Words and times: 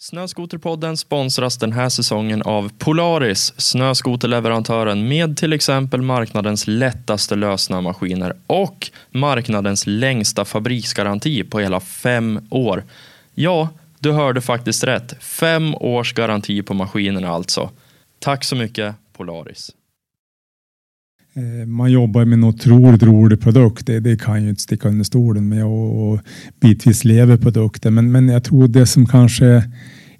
Snöskoterpodden 0.00 0.96
sponsras 0.96 1.58
den 1.58 1.72
här 1.72 1.88
säsongen 1.88 2.42
av 2.42 2.72
Polaris, 2.78 3.52
snöskoterleverantören 3.56 5.08
med 5.08 5.36
till 5.36 5.52
exempel 5.52 6.02
marknadens 6.02 6.66
lättaste 6.66 7.36
lösnömaskiner 7.36 8.36
och 8.46 8.90
marknadens 9.10 9.86
längsta 9.86 10.44
fabriksgaranti 10.44 11.44
på 11.44 11.60
hela 11.60 11.80
fem 11.80 12.46
år. 12.50 12.84
Ja, 13.34 13.68
du 13.98 14.12
hörde 14.12 14.40
faktiskt 14.40 14.84
rätt. 14.84 15.22
Fem 15.22 15.74
års 15.74 16.12
garanti 16.12 16.62
på 16.62 16.74
maskinerna 16.74 17.28
alltså. 17.28 17.70
Tack 18.18 18.44
så 18.44 18.56
mycket 18.56 18.94
Polaris. 19.12 19.70
Eh, 21.38 21.66
man 21.66 21.92
jobbar 21.92 22.24
med 22.24 22.36
en 22.36 22.44
otroligt 22.44 23.02
rolig 23.02 23.40
produkt. 23.40 23.86
Det, 23.86 24.00
det 24.00 24.20
kan 24.20 24.42
ju 24.42 24.48
inte 24.48 24.62
sticka 24.62 24.88
under 24.88 25.04
stolen 25.04 25.48
med 25.48 25.64
och, 25.64 26.12
och 26.12 26.20
bitvis 26.60 27.04
lever 27.04 27.36
produkten. 27.36 27.94
Men, 27.94 28.12
men 28.12 28.28
jag 28.28 28.44
tror 28.44 28.68
det 28.68 28.86
som 28.86 29.06
kanske 29.06 29.46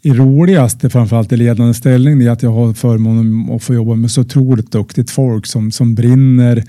är 0.02 0.14
roligast, 0.14 0.92
framförallt 0.92 1.32
i 1.32 1.36
ledande 1.36 1.74
ställning, 1.74 2.22
är 2.22 2.30
att 2.30 2.42
jag 2.42 2.52
har 2.52 2.72
förmånen 2.72 3.50
att 3.54 3.62
få 3.62 3.74
jobba 3.74 3.94
med 3.94 4.10
så 4.10 4.20
otroligt 4.20 4.72
duktigt 4.72 5.10
folk 5.10 5.46
som, 5.46 5.70
som 5.70 5.94
brinner, 5.94 6.64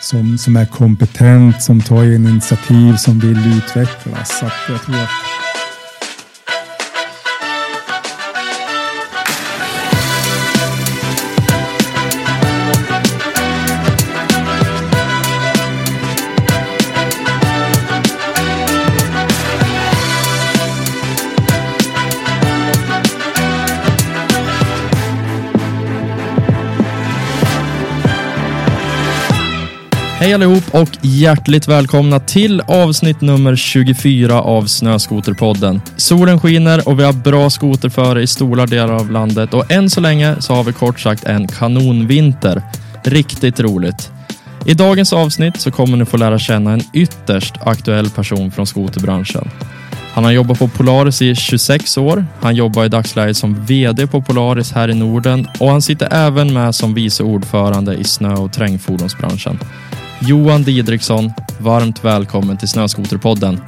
som, 0.00 0.38
som 0.38 0.56
är 0.56 0.66
kompetent, 0.66 1.62
som 1.62 1.80
tar 1.80 2.04
initiativ, 2.04 2.96
som 2.96 3.18
vill 3.18 3.38
utvecklas. 3.56 4.38
Så 4.40 4.46
att 4.46 4.52
jag 4.68 4.82
tror 4.82 4.94
att 4.94 5.35
Hej 30.26 30.34
allihop 30.34 30.74
och 30.74 30.88
hjärtligt 31.02 31.68
välkomna 31.68 32.20
till 32.20 32.60
avsnitt 32.60 33.20
nummer 33.20 33.56
24 33.56 34.40
av 34.40 34.66
Snöskoterpodden. 34.66 35.80
Solen 35.96 36.40
skiner 36.40 36.88
och 36.88 36.98
vi 36.98 37.04
har 37.04 37.12
bra 37.12 37.50
skoterföre 37.50 38.22
i 38.22 38.26
stora 38.26 38.66
delar 38.66 38.92
av 38.92 39.10
landet 39.10 39.54
och 39.54 39.70
än 39.70 39.90
så 39.90 40.00
länge 40.00 40.36
så 40.40 40.54
har 40.54 40.64
vi 40.64 40.72
kort 40.72 41.00
sagt 41.00 41.24
en 41.24 41.48
kanonvinter. 41.48 42.62
Riktigt 43.02 43.60
roligt. 43.60 44.10
I 44.64 44.74
dagens 44.74 45.12
avsnitt 45.12 45.60
så 45.60 45.70
kommer 45.70 45.96
ni 45.96 46.04
få 46.04 46.16
lära 46.16 46.38
känna 46.38 46.72
en 46.72 46.82
ytterst 46.92 47.54
aktuell 47.60 48.10
person 48.10 48.50
från 48.50 48.66
skoterbranschen. 48.66 49.50
Han 50.12 50.24
har 50.24 50.32
jobbat 50.32 50.58
på 50.58 50.68
Polaris 50.68 51.22
i 51.22 51.34
26 51.34 51.98
år. 51.98 52.26
Han 52.40 52.54
jobbar 52.54 52.84
i 52.84 52.88
dagsläget 52.88 53.36
som 53.36 53.64
VD 53.64 54.06
på 54.06 54.22
Polaris 54.22 54.72
här 54.72 54.90
i 54.90 54.94
Norden 54.94 55.48
och 55.60 55.70
han 55.70 55.82
sitter 55.82 56.08
även 56.12 56.52
med 56.52 56.74
som 56.74 56.94
vice 56.94 57.22
ordförande 57.22 57.94
i 57.94 58.04
snö 58.04 58.34
och 58.34 58.52
terrängfordonsbranschen. 58.52 59.58
Johan 60.20 60.62
Didriksson, 60.62 61.32
varmt 61.60 62.04
välkommen 62.04 62.56
till 62.56 62.68
Snöskoterpodden. 62.68 63.60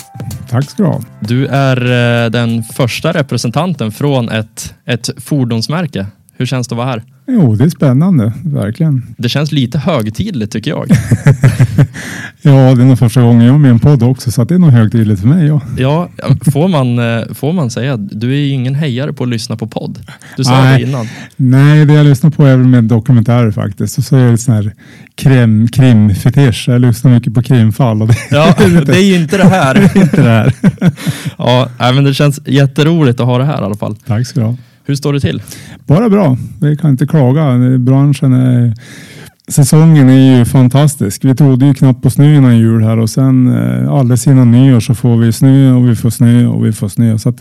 tack 0.51 0.71
ska 0.71 0.83
du 0.83 0.89
ha. 0.89 1.01
Du 1.21 1.47
är 1.47 1.77
eh, 2.25 2.31
den 2.31 2.63
första 2.63 3.13
representanten 3.13 3.93
från 3.93 4.29
ett, 4.29 4.75
ett 4.85 5.11
fordonsmärke. 5.17 6.07
Hur 6.33 6.47
känns 6.47 6.69
det 6.69 6.75
att 6.75 6.77
vara 6.77 6.87
här? 6.87 7.03
Jo, 7.31 7.55
det 7.55 7.65
är 7.65 7.69
spännande, 7.69 8.33
verkligen. 8.45 9.03
Det 9.17 9.29
känns 9.29 9.53
lite 9.53 9.79
högtidligt 9.79 10.53
tycker 10.53 10.71
jag. 10.71 10.89
Ja, 12.43 12.75
det 12.75 12.83
är 12.83 12.87
nog 12.87 12.99
första 12.99 13.23
gången 13.23 13.47
jag 13.47 13.55
är 13.55 13.59
med 13.59 13.69
i 13.69 13.73
en 13.73 13.79
podd 13.79 14.03
också, 14.03 14.31
så 14.31 14.45
det 14.45 14.55
är 14.55 14.59
nog 14.59 14.71
högtidligt 14.71 15.21
för 15.21 15.29
mig. 15.29 15.47
Ja. 15.47 15.61
Ja, 15.79 16.09
får 16.53 16.69
man, 16.69 16.99
eh, 16.99 17.35
får 17.35 17.53
man 17.53 17.71
säga, 17.71 17.97
du 17.97 18.33
är 18.33 18.37
ju 18.37 18.49
ingen 18.49 18.75
hejare 18.75 19.13
på 19.13 19.25
att 19.25 19.31
lyssna 19.31 19.57
på 19.57 19.67
podd. 19.67 19.99
Du 20.37 20.45
sa 20.45 20.63
Nej. 20.63 20.83
det 20.83 20.89
innan. 20.89 21.07
Nej, 21.37 21.85
det 21.85 21.95
jag 21.95 22.07
lyssnar 22.07 22.31
på 22.31 22.45
är 22.45 22.57
väl 22.57 22.67
med 22.67 22.85
dokumentärer 22.85 23.51
faktiskt. 23.51 23.99
Och 23.99 24.05
så 24.05 24.17
är 24.17 24.31
det 24.31 24.39
sån 24.39 24.55
här 24.55 24.73
krim, 25.15 25.69
krimfetisch. 25.69 26.65
Jag 26.69 26.81
lyssnar 26.81 27.11
mycket 27.11 27.35
på 27.35 27.43
krimfall. 27.43 28.03
Och 28.03 28.09
det, 28.09 28.17
Ja, 28.31 28.55
det 28.87 28.97
är 28.97 29.05
ju 29.05 29.17
inte 29.17 29.37
det 29.37 29.49
här. 29.49 29.97
inte 29.97 30.23
det 30.23 30.31
här. 30.31 30.53
Ja, 31.39 31.69
men 31.79 32.05
det 32.05 32.15
känns 32.15 32.41
jätteroligt 32.47 33.21
att 33.21 33.27
ha 33.27 33.39
det 33.39 33.45
här 33.45 33.63
i 33.63 33.65
alla 33.65 33.77
fall. 33.77 33.97
Tack 34.07 34.27
ska 34.27 34.41
du 34.41 34.47
ha. 34.47 34.57
Hur 34.89 34.95
står 34.95 35.13
det 35.13 35.21
till? 35.21 35.43
Bara 35.87 36.11
bra. 36.11 36.37
Vi 36.61 36.77
kan 36.77 36.91
inte 36.91 37.07
klaga. 37.07 37.59
Branschen 37.79 38.33
är... 38.33 38.75
Säsongen 39.49 40.09
är 40.09 40.39
ju 40.39 40.45
fantastisk. 40.45 41.25
Vi 41.25 41.35
trodde 41.35 41.67
ju 41.67 41.75
knappt 41.75 42.03
på 42.03 42.11
snö 42.11 42.37
innan 42.37 42.59
jul 42.59 42.83
här 42.83 42.99
och 42.99 43.11
sen 43.11 43.57
eh, 43.57 43.93
alldeles 43.93 44.27
innan 44.27 44.51
nyår 44.51 44.81
så 44.81 44.95
får 44.95 45.17
vi 45.17 45.33
snö 45.33 45.73
och 45.73 45.89
vi 45.89 45.97
får 45.97 46.11
snö 46.11 46.47
och 46.47 46.67
vi 46.67 46.73
får 46.73 46.89
snö. 46.89 47.19
Så 47.19 47.29
att 47.29 47.41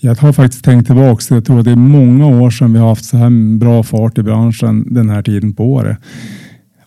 jag 0.00 0.14
har 0.14 0.32
faktiskt 0.32 0.64
tänkt 0.64 0.86
tillbaka. 0.86 1.34
Jag 1.34 1.44
tror 1.44 1.58
att 1.58 1.64
det 1.64 1.70
är 1.70 1.76
många 1.76 2.26
år 2.26 2.50
sedan 2.50 2.72
vi 2.72 2.78
har 2.78 2.88
haft 2.88 3.04
så 3.04 3.16
här 3.16 3.58
bra 3.58 3.82
fart 3.82 4.18
i 4.18 4.22
branschen 4.22 4.94
den 4.94 5.10
här 5.10 5.22
tiden 5.22 5.52
på 5.52 5.72
året. 5.72 5.98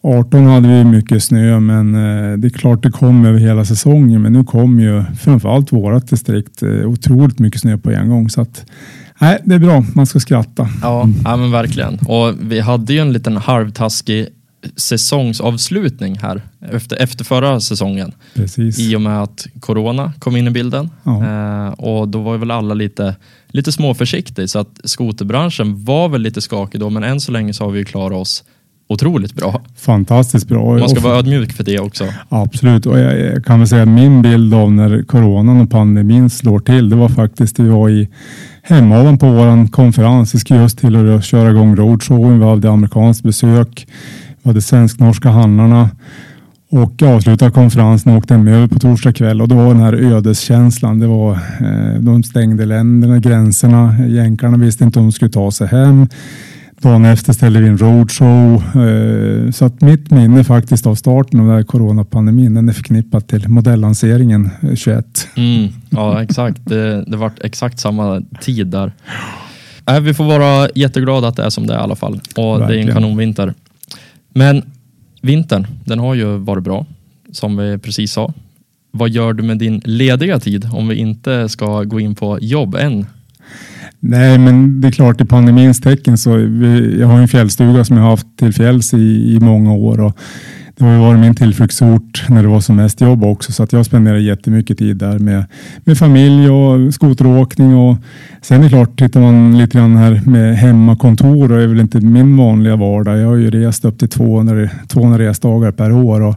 18 0.01 0.45
hade 0.45 0.67
vi 0.67 0.83
mycket 0.83 1.23
snö, 1.23 1.59
men 1.59 1.95
eh, 1.95 2.37
det 2.37 2.47
är 2.47 2.57
klart 2.57 2.83
det 2.83 2.91
kom 2.91 3.25
över 3.25 3.39
hela 3.39 3.65
säsongen. 3.65 4.21
Men 4.21 4.33
nu 4.33 4.43
kom 4.43 4.79
ju 4.79 5.03
framförallt 5.19 5.73
vårat 5.73 6.07
distrikt 6.07 6.63
eh, 6.63 6.69
otroligt 6.69 7.39
mycket 7.39 7.61
snö 7.61 7.77
på 7.77 7.91
en 7.91 8.09
gång. 8.09 8.29
Så 8.29 8.41
att, 8.41 8.65
nej, 9.19 9.41
det 9.45 9.55
är 9.55 9.59
bra. 9.59 9.85
Man 9.95 10.05
ska 10.05 10.19
skratta. 10.19 10.69
Ja, 10.81 11.09
ja 11.23 11.35
men 11.35 11.51
verkligen. 11.51 11.99
Och 11.99 12.33
vi 12.39 12.59
hade 12.59 12.93
ju 12.93 12.99
en 12.99 13.13
liten 13.13 13.37
halvtaskig 13.37 14.27
säsongsavslutning 14.75 16.17
här 16.21 16.41
efter, 16.71 16.97
efter 16.97 17.25
förra 17.25 17.59
säsongen. 17.59 18.11
Precis. 18.33 18.79
I 18.79 18.95
och 18.95 19.01
med 19.01 19.23
att 19.23 19.47
corona 19.59 20.13
kom 20.19 20.35
in 20.35 20.47
i 20.47 20.51
bilden. 20.51 20.89
Ja. 21.03 21.25
Eh, 21.25 21.69
och 21.69 22.07
då 22.07 22.21
var 22.21 22.37
väl 22.37 22.51
alla 22.51 22.73
lite, 22.73 23.15
lite 23.47 23.71
småförsiktiga. 23.71 24.47
Så 24.47 24.59
att 24.59 24.79
skoterbranschen 24.83 25.85
var 25.85 26.09
väl 26.09 26.21
lite 26.21 26.41
skakig 26.41 26.79
då, 26.79 26.89
men 26.89 27.03
än 27.03 27.21
så 27.21 27.31
länge 27.31 27.53
så 27.53 27.63
har 27.63 27.71
vi 27.71 27.79
ju 27.79 27.85
klarat 27.85 28.17
oss 28.17 28.43
otroligt 28.87 29.33
bra. 29.33 29.61
Fantastiskt 29.77 30.47
bra. 30.47 30.77
Man 30.77 30.89
ska 30.89 30.99
vara 30.99 31.17
ödmjuk 31.17 31.53
för 31.53 31.63
det 31.63 31.79
också. 31.79 32.05
Absolut, 32.29 32.85
och 32.85 32.99
jag, 32.99 33.19
jag 33.19 33.45
kan 33.45 33.59
väl 33.59 33.67
säga 33.67 33.81
att 33.81 33.87
min 33.87 34.21
bild 34.21 34.53
av 34.53 34.71
när 34.71 35.03
coronan 35.03 35.61
och 35.61 35.69
pandemin 35.69 36.29
slår 36.29 36.59
till, 36.59 36.89
det 36.89 36.95
var 36.95 37.09
faktiskt 37.09 37.59
vi 37.59 37.69
var 37.69 37.89
i 37.89 38.09
Hemavan 38.67 39.17
på 39.17 39.29
vår 39.31 39.71
konferens. 39.71 40.35
Vi 40.35 40.39
skulle 40.39 40.61
just 40.61 40.77
till 40.77 41.15
att 41.15 41.25
köra 41.25 41.49
igång 41.49 41.75
roadshowen. 41.75 42.39
Vi 42.39 42.45
hade 42.45 42.69
amerikanskt 42.69 43.23
besök. 43.23 43.87
Vi 44.41 44.49
hade 44.49 44.61
svensk-norska 44.61 45.29
handlarna. 45.29 45.89
Och 46.69 47.03
avslutade 47.03 47.51
konferensen 47.51 48.11
och 48.11 48.17
åkte 48.17 48.33
hem 48.33 48.47
över 48.47 48.67
på 48.67 48.79
torsdag 48.79 49.13
kväll 49.13 49.41
och 49.41 49.47
då 49.47 49.55
var 49.55 49.67
den 49.67 49.83
här 49.83 49.93
ödeskänslan. 49.93 50.99
Det 50.99 51.07
var, 51.07 51.31
eh, 51.31 51.99
de 51.99 52.23
stängde 52.23 52.65
länderna, 52.65 53.19
gränserna. 53.19 53.95
Jänkarna 54.07 54.57
visste 54.57 54.83
inte 54.83 54.99
om 54.99 55.05
de 55.05 55.11
skulle 55.11 55.31
ta 55.31 55.51
sig 55.51 55.67
hem. 55.67 56.07
Dagen 56.81 57.05
efter 57.05 57.33
ställde 57.33 57.59
vi 57.59 57.67
en 57.67 57.77
roadshow. 57.77 58.63
Eh, 58.75 59.51
så 59.51 59.65
att 59.65 59.81
mitt 59.81 60.11
minne 60.11 60.43
faktiskt 60.43 60.87
av 60.87 60.95
starten 60.95 61.39
av 61.39 61.45
den 61.45 61.55
här 61.55 61.63
coronapandemin, 61.63 62.53
den 62.53 62.69
är 62.69 62.73
förknippat 62.73 63.27
till 63.27 63.49
modellanseringen 63.49 64.49
eh, 64.61 64.75
21. 64.75 65.27
Mm, 65.35 65.67
ja, 65.89 66.23
exakt. 66.23 66.65
Det, 66.65 67.03
det 67.07 67.17
var 67.17 67.31
exakt 67.41 67.79
samma 67.79 68.21
tid 68.41 68.67
där. 68.67 68.91
Äh, 69.89 69.99
vi 69.99 70.13
får 70.13 70.23
vara 70.23 70.69
jätteglada 70.75 71.27
att 71.27 71.35
det 71.35 71.43
är 71.43 71.49
som 71.49 71.67
det 71.67 71.73
är 71.73 71.77
i 71.77 71.81
alla 71.81 71.95
fall. 71.95 72.13
Och 72.13 72.19
det 72.35 72.41
är 72.41 72.53
en 72.53 72.59
Verkligen. 72.59 72.93
kanonvinter. 72.93 73.53
Men 74.33 74.61
vintern, 75.21 75.67
den 75.85 75.99
har 75.99 76.13
ju 76.13 76.37
varit 76.37 76.63
bra, 76.63 76.85
som 77.31 77.57
vi 77.57 77.77
precis 77.77 78.11
sa. 78.11 78.33
Vad 78.91 79.09
gör 79.09 79.33
du 79.33 79.43
med 79.43 79.57
din 79.57 79.81
lediga 79.85 80.39
tid 80.39 80.69
om 80.73 80.87
vi 80.87 80.95
inte 80.95 81.49
ska 81.49 81.83
gå 81.83 81.99
in 81.99 82.15
på 82.15 82.39
jobb 82.41 82.75
än? 82.75 83.05
Nej, 84.07 84.37
men 84.37 84.81
det 84.81 84.87
är 84.87 84.91
klart 84.91 85.21
i 85.21 85.25
pandemins 85.25 85.81
tecken 85.81 86.17
så 86.17 86.35
vi, 86.35 86.97
jag 86.99 87.07
har 87.07 87.19
en 87.19 87.27
fjällstuga 87.27 87.85
som 87.85 87.97
jag 87.97 88.03
har 88.03 88.09
haft 88.09 88.27
till 88.37 88.53
fjälls 88.53 88.93
i, 88.93 89.35
i 89.35 89.39
många 89.41 89.73
år 89.73 90.01
och 90.01 90.17
det 90.77 90.85
har 90.85 90.93
ju 90.93 90.99
varit 90.99 91.19
min 91.19 91.35
tillflyktsort 91.35 92.25
när 92.29 92.41
det 92.43 92.47
var 92.47 92.59
som 92.59 92.75
mest 92.75 93.01
jobb 93.01 93.23
också 93.23 93.51
så 93.51 93.63
att 93.63 93.73
jag 93.73 93.85
spenderar 93.85 94.17
jättemycket 94.17 94.77
tid 94.77 94.97
där 94.97 95.19
med, 95.19 95.45
med 95.83 95.97
familj 95.97 96.49
och 96.49 96.93
skoteråkning 96.93 97.75
och 97.75 97.97
sen 98.41 98.59
är 98.59 98.63
det 98.63 98.69
klart 98.69 98.99
tittar 98.99 99.21
man 99.21 99.57
lite 99.57 99.77
grann 99.77 99.95
här 99.95 100.21
med 100.25 100.57
hemmakontor 100.57 101.51
och 101.51 101.61
är 101.61 101.67
väl 101.67 101.79
inte 101.79 101.99
min 101.99 102.37
vanliga 102.37 102.75
vardag. 102.75 103.17
Jag 103.17 103.27
har 103.27 103.35
ju 103.35 103.51
rest 103.51 103.85
upp 103.85 103.99
till 103.99 104.09
200, 104.09 104.69
200 104.87 105.19
resdagar 105.19 105.71
per 105.71 105.91
år 105.91 106.21
och 106.21 106.35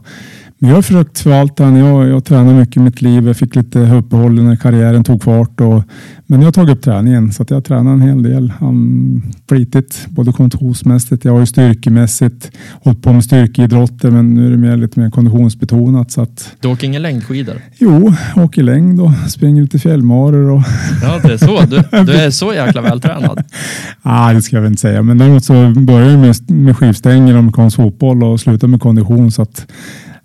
men 0.61 0.69
jag 0.69 0.77
har 0.77 0.81
försökt 0.81 1.19
förvalta 1.19 1.63
den. 1.65 1.75
Jag, 1.75 2.07
jag 2.09 2.25
tränar 2.25 2.53
mycket 2.53 2.77
i 2.77 2.79
mitt 2.79 3.01
liv. 3.01 3.27
Jag 3.27 3.37
fick 3.37 3.55
lite 3.55 3.79
uppehåll 3.79 4.43
när 4.43 4.55
karriären 4.55 5.03
tog 5.03 5.23
fart. 5.23 5.61
Och, 5.61 5.83
men 6.25 6.39
jag 6.39 6.47
har 6.47 6.51
tagit 6.51 6.77
upp 6.77 6.83
träningen 6.83 7.33
så 7.33 7.43
att 7.43 7.49
jag 7.51 7.65
tränar 7.65 7.91
en 7.93 8.01
hel 8.01 8.23
del. 8.23 8.53
Um, 8.61 9.23
flitigt, 9.49 10.07
både 10.09 10.31
konditionsmässigt. 10.31 11.25
Jag 11.25 11.31
har 11.33 11.39
ju 11.39 11.45
styrkemässigt 11.45 12.51
hållit 12.83 13.01
på 13.01 13.13
med 13.13 13.23
styrkeidrotter 13.23 14.11
men 14.11 14.33
nu 14.33 14.47
är 14.47 14.51
det 14.51 14.57
mer, 14.57 14.77
lite 14.77 14.99
mer 14.99 15.09
konditionsbetonat. 15.09 16.11
Så 16.11 16.21
att, 16.21 16.51
Du 16.59 16.67
åker 16.67 16.87
inga 16.87 16.99
längdskidor? 16.99 17.55
jo, 17.77 18.13
åker 18.35 18.63
längd 18.63 19.01
och 19.01 19.11
springer 19.27 19.61
lite 19.61 19.79
fjällmarer. 19.79 20.49
Och, 20.49 20.61
Ja, 21.03 21.19
det 21.23 21.33
är 21.33 21.37
så. 21.37 21.61
Du, 21.61 22.03
du 22.05 22.13
är 22.13 22.29
så 22.29 22.53
jäkla 22.53 22.81
vältränad. 22.81 23.43
ah, 24.01 24.33
det 24.33 24.41
ska 24.41 24.55
jag 24.55 24.61
väl 24.61 24.71
inte 24.71 24.81
säga. 24.81 25.01
Men 25.03 25.17
däremot 25.17 25.43
så 25.45 25.73
börjar 25.77 26.09
jag 26.09 26.19
med, 26.19 26.35
med 26.51 26.77
skivstänger 26.77 27.33
och 27.33 27.39
amerikansk 27.39 27.75
fotboll 27.77 28.23
och 28.23 28.39
slutar 28.39 28.67
med 28.67 28.81
kondition. 28.81 29.31
Så 29.31 29.41
att, 29.41 29.67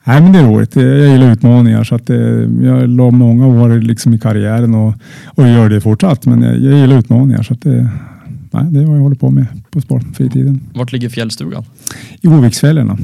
Nej, 0.07 0.23
men 0.23 0.33
det 0.33 0.39
är 0.39 0.43
roligt. 0.47 0.77
Jag 0.77 1.09
gillar 1.09 1.33
utmaningar 1.33 1.85
så 1.85 1.95
att 1.95 2.07
det, 2.07 2.49
jag 2.63 2.89
la 2.89 3.11
många 3.11 3.47
år 3.47 3.81
liksom 3.81 4.15
i 4.15 4.19
karriären 4.19 4.75
och, 4.75 4.95
och 5.27 5.49
gör 5.49 5.69
det 5.69 5.81
fortsatt. 5.81 6.27
Men 6.27 6.43
jag, 6.43 6.55
jag 6.59 6.79
gillar 6.79 6.99
utmaningar 6.99 7.43
så 7.43 7.55
att 7.55 7.63
det, 7.63 7.89
nej, 8.51 8.65
det 8.71 8.81
är 8.81 8.85
vad 8.87 8.97
jag 8.97 9.03
håller 9.03 9.17
på 9.17 9.31
med 9.31 9.47
på 9.71 9.81
sportfritiden. 9.81 10.61
Vart 10.75 10.93
ligger 10.93 11.09
fjällstugan? 11.09 11.65
I 12.21 12.29
Oviksfällorna. 12.29 12.99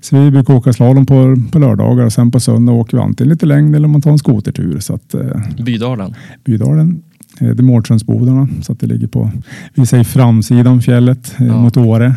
Så 0.00 0.20
vi 0.20 0.30
brukar 0.30 0.54
åka 0.54 0.72
slalom 0.72 1.06
på, 1.06 1.36
på 1.52 1.58
lördagar 1.58 2.04
och 2.04 2.12
sen 2.12 2.30
på 2.30 2.40
söndag 2.40 2.72
åker 2.72 2.96
vi 2.96 3.02
antingen 3.02 3.28
lite 3.30 3.46
längd 3.46 3.76
eller 3.76 3.88
man 3.88 4.02
tar 4.02 4.10
en 4.10 4.18
skotertur. 4.18 4.78
Så 4.80 4.94
att, 4.94 5.14
eh, 5.14 5.20
Bydalen? 5.64 6.14
Bydalen. 6.44 7.02
Eh, 7.40 7.46
det 7.48 7.60
är 7.60 7.62
Mårdsundsbodarna 7.62 8.48
så 8.62 8.72
att 8.72 8.80
det 8.80 8.86
ligger 8.86 9.06
på, 9.06 9.30
vi 9.74 9.86
säger 9.86 10.04
framsidan 10.04 10.82
fjället 10.82 11.34
eh, 11.40 11.46
Ja. 11.46 11.60
mot 11.62 11.76
Åre. 11.76 12.14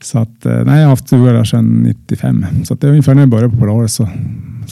Så 0.00 0.18
att, 0.18 0.46
eh, 0.46 0.52
nej, 0.52 0.76
jag 0.76 0.82
har 0.82 0.88
haft 0.90 1.06
stuga 1.06 1.32
där 1.32 1.44
sedan 1.44 1.82
95. 1.82 2.46
Så 2.64 2.74
att 2.74 2.80
det 2.80 2.86
är 2.86 2.90
ungefär 2.90 3.14
när 3.14 3.22
jag 3.22 3.28
började 3.28 3.50
på 3.50 3.56
Polaris 3.56 3.94
så 3.94 4.08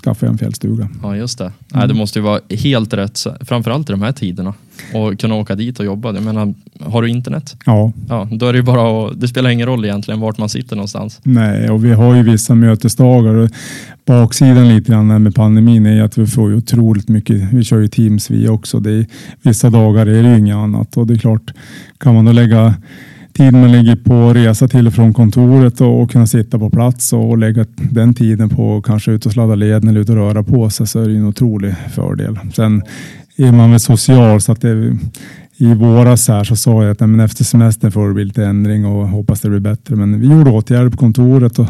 skaffade 0.05 0.27
jag 0.27 0.33
en 0.33 0.39
fjällstuga. 0.39 0.89
Ja, 1.03 1.17
just 1.17 1.39
det. 1.39 1.53
Nej, 1.75 1.89
det 1.89 1.95
måste 1.95 2.19
ju 2.19 2.23
vara 2.23 2.41
helt 2.51 2.95
rätt, 2.95 3.19
framförallt 3.41 3.91
i 3.91 3.93
de 3.93 4.03
här 4.03 4.13
tiderna. 4.13 4.55
Och 4.95 5.21
kunna 5.21 5.35
åka 5.35 5.55
dit 5.55 5.79
och 5.79 5.85
jobba. 5.85 6.15
Jag 6.15 6.23
menar, 6.23 6.55
har 6.81 7.03
du 7.03 7.09
internet? 7.09 7.57
Ja, 7.67 7.93
Ja, 8.09 8.29
då 8.33 8.47
är 8.47 8.53
det 8.53 8.63
bara 8.63 9.07
att, 9.07 9.21
det 9.21 9.29
spelar 9.29 9.51
ingen 9.51 9.67
roll 9.67 9.85
egentligen 9.85 10.21
vart 10.21 10.39
man 10.39 10.49
sitter 10.49 10.77
någonstans. 10.77 11.21
nej, 11.23 11.71
och 11.71 11.85
vi 11.85 11.93
har 11.93 12.15
ju 12.15 12.23
vissa 12.23 12.55
mötesdagar. 12.55 13.51
Baksidan 14.07 14.69
lite 14.69 14.93
grann 14.93 15.23
med 15.23 15.35
pandemin 15.35 15.87
är 15.87 16.03
att 16.03 16.19
vi 16.19 16.27
får 16.27 16.51
ju 16.51 16.57
otroligt 16.57 17.09
mycket. 17.09 17.53
Vi 17.53 17.65
kör 17.65 17.79
ju 17.79 17.89
Teams 17.89 18.31
vi 18.31 18.49
också. 18.49 18.81
Det 18.81 18.93
är, 18.93 19.07
vissa 19.43 19.71
dagar 19.71 20.07
är 20.07 20.23
det 20.23 20.29
ju 20.31 20.39
inget 20.39 20.57
annat 20.57 20.97
och 20.97 21.07
det 21.07 21.15
är 21.15 21.19
klart, 21.19 21.53
kan 21.99 22.15
man 22.15 22.25
då 22.25 22.33
lägga 22.33 22.75
tid 23.33 23.53
man 23.53 23.73
lägger 23.73 23.97
på 23.97 24.29
att 24.29 24.37
resa 24.37 24.69
till 24.69 24.87
och 24.87 24.93
från 24.93 25.15
kontoret 25.15 25.81
och, 25.81 26.03
och 26.03 26.11
kunna 26.11 26.27
sitta 26.27 26.59
på 26.59 26.71
plats 26.71 27.13
och 27.13 27.39
lägga 27.39 27.67
den 27.77 28.15
tiden 28.15 28.49
på 28.49 28.77
att 28.77 28.85
kanske 28.85 29.13
ut 29.13 29.27
och 29.27 29.33
sladda 29.33 29.55
leden 29.55 29.89
eller 29.89 30.01
ut 30.01 30.09
och 30.09 30.17
röra 30.17 30.43
på 30.43 30.71
sig 30.71 30.87
så 30.87 31.01
är 31.01 31.05
det 31.05 31.13
ju 31.13 31.19
en 31.19 31.27
otrolig 31.27 31.75
fördel. 31.95 32.39
Sen 32.55 32.83
är 33.37 33.53
man 33.53 33.71
väl 33.71 33.81
social 33.81 34.41
så 34.41 34.53
att 34.53 34.61
det 34.61 34.97
i 35.63 35.75
våras 35.75 36.29
här 36.29 36.45
så 36.45 36.57
sa 36.57 36.83
jag 36.83 36.91
att 36.91 37.01
nej, 37.01 37.09
men 37.09 37.21
efter 37.21 37.45
semestern 37.45 37.93
får 37.93 38.09
det 38.09 38.15
bli 38.15 38.25
lite 38.25 38.45
ändring 38.45 38.87
och 38.87 39.09
hoppas 39.09 39.41
det 39.41 39.49
blir 39.49 39.61
bättre. 39.61 39.97
Men 39.97 40.21
vi 40.21 40.27
gjorde 40.27 40.51
åtgärder 40.51 40.91
på 40.91 40.97
kontoret 40.97 41.59
och 41.59 41.67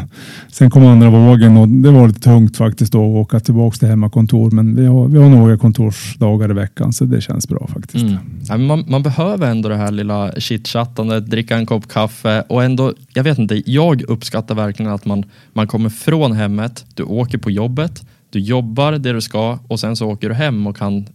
sen 0.51 0.69
kom 0.69 0.85
andra 0.85 1.09
vågen 1.09 1.57
och 1.57 1.67
det 1.67 1.91
var 1.91 2.07
lite 2.07 2.19
tungt 2.19 2.57
faktiskt 2.57 2.93
då 2.93 2.99
att 2.99 3.25
åka 3.25 3.39
tillbaka 3.39 3.77
till 3.77 3.87
hemmakontor. 3.87 4.51
Men 4.51 4.75
vi 4.75 4.85
har, 4.85 5.07
vi 5.07 5.17
har 5.17 5.29
några 5.29 5.57
kontorsdagar 5.57 6.51
i 6.51 6.53
veckan 6.53 6.93
så 6.93 7.05
det 7.05 7.21
känns 7.21 7.47
bra 7.47 7.67
faktiskt. 7.73 8.03
Mm. 8.03 8.17
Ja, 8.47 8.57
men 8.57 8.67
man, 8.67 8.85
man 8.87 9.03
behöver 9.03 9.51
ändå 9.51 9.69
det 9.69 9.77
här 9.77 9.91
lilla 9.91 10.31
chitchattandet, 10.31 11.29
dricka 11.29 11.57
en 11.57 11.65
kopp 11.65 11.87
kaffe 11.87 12.43
och 12.49 12.63
ändå, 12.63 12.93
jag 13.13 13.23
vet 13.23 13.39
inte, 13.39 13.71
jag 13.71 14.01
uppskattar 14.01 14.55
verkligen 14.55 14.91
att 14.91 15.05
man, 15.05 15.23
man 15.53 15.67
kommer 15.67 15.89
från 15.89 16.31
hemmet, 16.31 16.85
du 16.93 17.03
åker 17.03 17.37
på 17.37 17.51
jobbet, 17.51 18.05
du 18.29 18.39
jobbar 18.39 18.91
det 18.91 19.13
du 19.13 19.21
ska 19.21 19.59
och 19.67 19.79
sen 19.79 19.95
så 19.95 20.07
åker 20.07 20.29
du 20.29 20.35
hem 20.35 20.67
och 20.67 20.77
kan, 20.77 21.05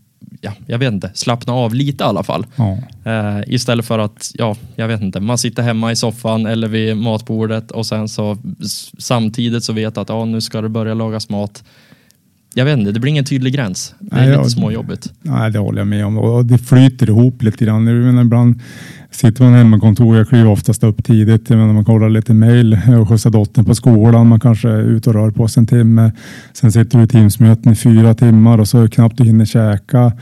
ja, 0.40 0.52
jag 0.66 0.78
vet 0.78 0.92
inte, 0.92 1.10
slappna 1.14 1.52
av 1.52 1.74
lite 1.74 2.04
i 2.04 2.06
alla 2.06 2.22
fall. 2.22 2.46
Ja. 2.56 2.78
Eh, 3.04 3.40
istället 3.46 3.86
för 3.86 3.98
att, 3.98 4.30
ja, 4.34 4.56
jag 4.76 4.88
vet 4.88 5.00
inte, 5.00 5.20
man 5.20 5.38
sitter 5.38 5.62
hemma 5.62 5.92
i 5.92 5.96
soffan 5.96 6.46
eller 6.46 6.68
vid 6.68 6.96
matbordet 6.96 7.70
och 7.70 7.86
sen 7.86 8.08
så 8.08 8.38
samtidigt 8.98 9.64
så 9.64 9.72
vet 9.72 9.98
att 9.98 10.08
ja, 10.08 10.24
nu 10.24 10.40
ska 10.40 10.60
det 10.60 10.68
börja 10.68 10.94
lagas 10.94 11.28
mat. 11.28 11.64
Jag 12.54 12.64
vet 12.64 12.78
inte, 12.78 12.92
det 12.92 13.00
blir 13.00 13.10
ingen 13.10 13.24
tydlig 13.24 13.54
gräns. 13.54 13.94
Det 13.98 14.16
är 14.16 14.28
Nej, 14.28 14.36
lite 14.36 14.50
småjobbigt. 14.50 15.12
Nej, 15.22 15.50
det 15.50 15.58
håller 15.58 15.78
jag 15.78 15.86
med 15.86 16.06
om. 16.06 16.18
Och 16.18 16.44
det 16.44 16.58
flyter 16.58 17.08
ihop 17.08 17.42
lite 17.42 17.64
grann. 17.64 17.86
Jag 17.86 17.96
menar, 17.96 18.22
ibland 18.22 18.60
sitter 19.10 19.44
man 19.44 19.54
hemma 19.54 19.80
kontor. 19.80 20.16
Jag 20.16 20.28
kliver 20.28 20.50
oftast 20.50 20.84
upp 20.84 21.04
tidigt. 21.04 21.50
Jag 21.50 21.58
menar, 21.58 21.72
man 21.72 21.84
kollar 21.84 22.08
lite 22.08 22.34
mejl 22.34 22.78
och 23.00 23.08
skjutsar 23.08 23.30
dottern 23.30 23.64
på 23.64 23.74
skolan. 23.74 24.26
Man 24.26 24.40
kanske 24.40 24.68
är 24.68 24.82
ute 24.82 25.10
och 25.10 25.14
rör 25.14 25.30
på 25.30 25.48
sig 25.48 25.60
en 25.60 25.66
timme. 25.66 26.12
Sen 26.52 26.72
sitter 26.72 26.98
du 26.98 27.04
i 27.04 27.08
Teamsmöten 27.08 27.72
i 27.72 27.76
fyra 27.76 28.14
timmar 28.14 28.58
och 28.58 28.68
så 28.68 28.88
knappt 28.88 29.18
du 29.18 29.24
hinner 29.24 29.44
käka. 29.44 30.12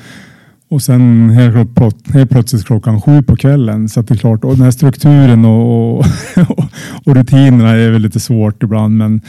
Och 0.68 0.82
sen 0.82 1.30
helt, 1.30 1.78
helt 2.14 2.30
plötsligt 2.30 2.66
klockan 2.66 3.00
sju 3.00 3.22
på 3.22 3.36
kvällen. 3.36 3.88
Så 3.88 4.00
att 4.00 4.08
det 4.08 4.14
är 4.14 4.18
klart, 4.18 4.44
och 4.44 4.52
den 4.52 4.64
här 4.64 4.70
strukturen 4.70 5.44
och, 5.44 5.98
och, 5.98 6.06
och 7.04 7.14
rutinerna 7.16 7.70
är 7.70 7.90
väl 7.90 8.02
lite 8.02 8.20
svårt 8.20 8.62
ibland. 8.62 8.96
Men 8.96 9.20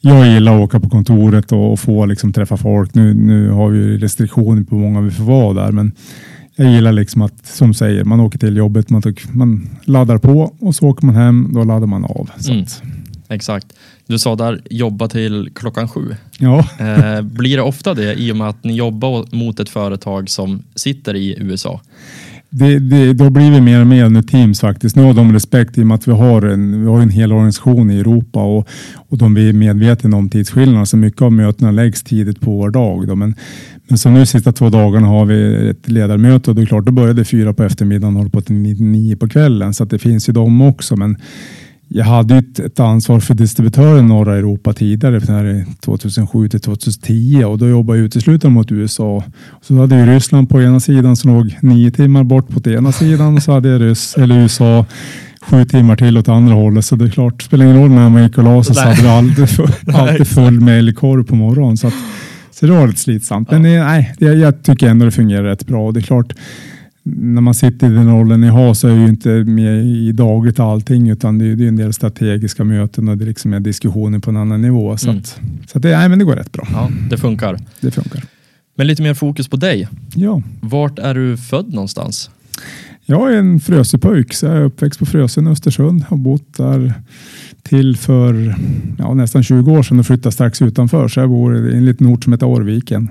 jag 0.00 0.26
gillar 0.26 0.54
att 0.54 0.64
åka 0.64 0.80
på 0.80 0.88
kontoret 0.88 1.52
och, 1.52 1.72
och 1.72 1.80
få 1.80 2.06
liksom 2.06 2.32
träffa 2.32 2.56
folk. 2.56 2.94
Nu, 2.94 3.14
nu 3.14 3.50
har 3.50 3.68
vi 3.68 3.98
restriktioner 3.98 4.62
på 4.62 4.76
hur 4.76 4.82
många 4.82 5.00
vi 5.00 5.10
får 5.10 5.24
vara 5.24 5.64
där. 5.64 5.72
Men 5.72 5.92
jag 6.56 6.70
gillar 6.72 6.92
liksom 6.92 7.22
att, 7.22 7.46
som 7.46 7.74
säger, 7.74 8.04
man 8.04 8.20
åker 8.20 8.38
till 8.38 8.56
jobbet, 8.56 8.90
man, 8.90 9.02
tyck- 9.02 9.34
man 9.34 9.68
laddar 9.84 10.18
på 10.18 10.54
och 10.58 10.74
så 10.74 10.86
åker 10.86 11.06
man 11.06 11.14
hem, 11.14 11.50
då 11.54 11.64
laddar 11.64 11.86
man 11.86 12.04
av. 12.04 12.30
Mm. 12.48 12.64
Exakt. 13.28 13.66
Du 14.06 14.18
sa 14.18 14.36
där, 14.36 14.60
jobba 14.70 15.08
till 15.08 15.50
klockan 15.54 15.88
sju. 15.88 16.16
ja, 16.38 16.68
Eh, 16.78 17.22
blir 17.22 17.56
det 17.56 17.62
ofta 17.62 17.94
det 17.94 18.14
i 18.14 18.32
och 18.32 18.36
med 18.36 18.48
att 18.48 18.64
ni 18.64 18.74
jobbar 18.76 19.36
mot 19.36 19.60
ett 19.60 19.68
företag 19.68 20.30
som 20.30 20.62
sitter 20.74 21.14
i 21.14 21.34
USA? 21.38 21.80
det, 22.50 22.78
det, 22.78 23.12
då 23.12 23.30
blir 23.30 23.50
vi 23.50 23.60
mer 23.60 23.80
och 23.80 23.86
mer 23.86 24.08
nu 24.08 24.22
Teams 24.22 24.60
faktiskt. 24.60 24.96
Nu 24.96 25.02
har 25.02 25.14
de 25.14 25.32
respekt 25.32 25.78
i 25.78 25.82
och 25.82 25.86
med 25.86 25.94
att 25.94 26.08
vi 26.08 26.12
har 26.12 26.42
en, 26.42 26.80
vi 26.84 26.86
har 26.90 27.00
en 27.00 27.10
hel 27.10 27.32
organisation 27.32 27.90
i 27.90 27.98
Europa 27.98 28.42
och, 28.42 28.68
och 28.94 29.18
de 29.18 29.36
är 29.36 29.52
medvetna 29.52 30.16
om 30.16 30.30
tidsskillnaderna. 30.30 30.86
Så 30.86 30.96
mycket 30.96 31.22
av 31.22 31.32
mötena 31.32 31.70
läggs 31.70 32.02
tidigt 32.02 32.40
på 32.40 32.50
vår 32.50 32.70
dag. 32.70 33.08
Då. 33.08 33.14
Men, 33.14 33.34
men 33.88 33.98
som 33.98 34.14
nu 34.14 34.26
sista 34.26 34.52
två 34.52 34.70
dagarna 34.70 35.06
har 35.06 35.24
vi 35.24 35.68
ett 35.70 35.88
ledarmöte 35.88 36.50
och 36.50 36.56
det 36.56 36.62
är 36.62 36.66
klart, 36.66 36.84
då 36.84 36.92
började 36.92 37.24
fyra 37.24 37.52
på 37.52 37.62
eftermiddagen 37.64 38.14
och 38.14 38.18
håller 38.20 38.30
på 38.30 38.40
till 38.40 38.54
ni- 38.54 38.74
nio 38.80 39.16
på 39.16 39.28
kvällen. 39.28 39.74
Så 39.74 39.84
det 39.84 39.98
finns 39.98 40.28
ju 40.28 40.32
de 40.32 40.60
också. 40.62 40.96
Men 40.96 41.16
jag 41.88 42.04
hade 42.04 42.34
ju 42.34 42.38
ett, 42.40 42.58
ett 42.58 42.80
ansvar 42.80 43.20
för 43.20 43.34
distributören 43.34 44.04
i 44.04 44.08
norra 44.08 44.36
Europa 44.36 44.72
tidigare, 44.72 45.20
för 45.20 45.26
det 45.26 45.32
här 45.32 45.44
är 45.44 45.64
2007 45.80 46.48
till 46.48 46.60
2010 46.60 47.44
och 47.44 47.58
då 47.58 47.68
jobbade 47.68 47.98
jag 47.98 48.04
uteslutande 48.06 48.54
mot 48.54 48.72
USA. 48.72 49.22
Så 49.62 49.74
hade 49.76 49.98
jag 49.98 50.08
Ryssland 50.08 50.48
på 50.48 50.62
ena 50.62 50.80
sidan 50.80 51.16
som 51.16 51.34
låg 51.34 51.56
nio 51.62 51.90
timmar 51.90 52.24
bort 52.24 52.48
på 52.48 52.70
ena 52.70 52.92
sidan 52.92 53.36
och 53.36 53.42
så 53.42 53.52
hade 53.52 53.68
jag 53.68 53.80
Ryss, 53.80 54.14
eller 54.16 54.38
USA 54.42 54.86
sju 55.50 55.64
timmar 55.64 55.96
till 55.96 56.18
åt 56.18 56.28
andra 56.28 56.54
hållet. 56.54 56.84
Så 56.84 56.96
det 56.96 57.04
är 57.04 57.08
klart, 57.10 57.38
det 57.38 57.44
spelar 57.44 57.64
ingen 57.64 57.76
roll 57.80 57.90
när 57.90 58.08
man 58.08 58.22
gick 58.22 58.38
och 58.38 58.44
la 58.44 58.64
sig 58.64 58.74
så 58.74 58.80
hade 58.82 59.02
vi 59.02 59.08
alltid, 59.08 59.48
full, 59.56 59.70
alltid 59.94 60.26
full 60.26 60.60
mejlkorg 60.60 61.24
på 61.24 61.34
morgonen. 61.36 61.76
Så, 61.76 61.86
att, 61.86 61.94
så 62.60 62.66
det 62.66 62.72
var 62.72 62.86
lite 62.86 63.00
slitsamt. 63.00 63.50
Men 63.50 63.64
eh, 63.64 63.84
nej, 63.84 64.14
det, 64.18 64.26
jag 64.26 64.62
tycker 64.62 64.88
ändå 64.88 65.04
det 65.04 65.10
fungerar 65.10 65.42
rätt 65.42 65.66
bra. 65.66 65.86
Och 65.86 65.92
det 65.94 66.00
är 66.00 66.02
klart, 66.02 66.32
när 67.02 67.40
man 67.40 67.54
sitter 67.54 67.86
i 67.86 67.90
den 67.94 68.10
rollen 68.18 68.40
ni 68.40 68.46
har 68.48 68.74
så 68.74 68.88
är 68.88 68.92
jag 68.92 69.00
ju 69.00 69.08
inte 69.08 69.28
med 69.28 69.84
i 69.86 70.12
dagligt 70.12 70.60
allting 70.60 71.08
utan 71.10 71.38
det 71.38 71.44
är, 71.46 71.56
det 71.56 71.64
är 71.64 71.68
en 71.68 71.76
del 71.76 71.92
strategiska 71.92 72.64
möten 72.64 73.08
och 73.08 73.18
det 73.18 73.24
är 73.24 73.26
liksom 73.26 73.52
är 73.52 73.60
diskussioner 73.60 74.18
på 74.18 74.30
en 74.30 74.36
annan 74.36 74.62
nivå. 74.62 74.96
Så, 74.96 75.08
Mm. 75.08 75.20
att, 75.20 75.40
så 75.66 75.78
att 75.78 75.82
det, 75.82 75.98
nej, 75.98 76.08
men 76.08 76.18
det 76.18 76.24
går 76.24 76.36
rätt 76.36 76.52
bra. 76.52 76.68
Ja, 76.72 76.90
det 77.10 77.18
funkar. 77.18 77.58
Det 77.80 77.90
funkar. 77.90 78.22
Men 78.76 78.86
lite 78.86 79.02
mer 79.02 79.14
fokus 79.14 79.48
på 79.48 79.56
dig. 79.56 79.88
Ja, 80.14 80.42
Vart 80.60 80.98
är 80.98 81.14
du 81.14 81.36
född 81.36 81.72
någonstans? 81.74 82.30
Jag 83.06 83.32
är 83.34 83.38
en 83.38 83.60
Frösöpojk 83.60 84.34
så 84.34 84.46
jag 84.46 84.56
är 84.56 84.62
uppväxt 84.62 84.98
på 84.98 85.06
Frösön 85.06 85.46
i 85.46 85.50
Östersund. 85.50 86.04
Har 86.08 86.16
bott 86.16 86.56
där 86.56 86.94
till 87.62 87.96
för 87.96 88.56
ja, 88.98 89.14
nästan 89.14 89.42
20 89.42 89.72
år 89.72 89.82
sedan 89.82 89.98
och 89.98 90.06
flyttade 90.06 90.32
strax 90.32 90.62
utanför. 90.62 91.08
Så 91.08 91.20
jag 91.20 91.28
bor 91.28 91.68
i 91.68 91.76
en 91.76 91.84
liten 91.84 92.06
ort 92.06 92.24
som 92.24 92.32
heter 92.32 92.46
Årviken. 92.46 93.10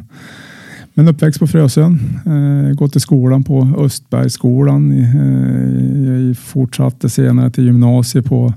Men 0.94 1.08
uppväxt 1.08 1.40
på 1.40 1.48
Frösön. 1.48 2.00
Eh, 2.26 2.76
gått 2.76 2.96
i 2.96 3.00
skolan 3.00 3.44
på 3.44 3.76
Östbergsskolan. 3.78 4.92
Eh, 4.92 6.28
jag 6.28 6.38
fortsatte 6.38 7.10
senare 7.10 7.52
till 7.52 7.66
gymnasiet 7.66 8.26
på 8.26 8.54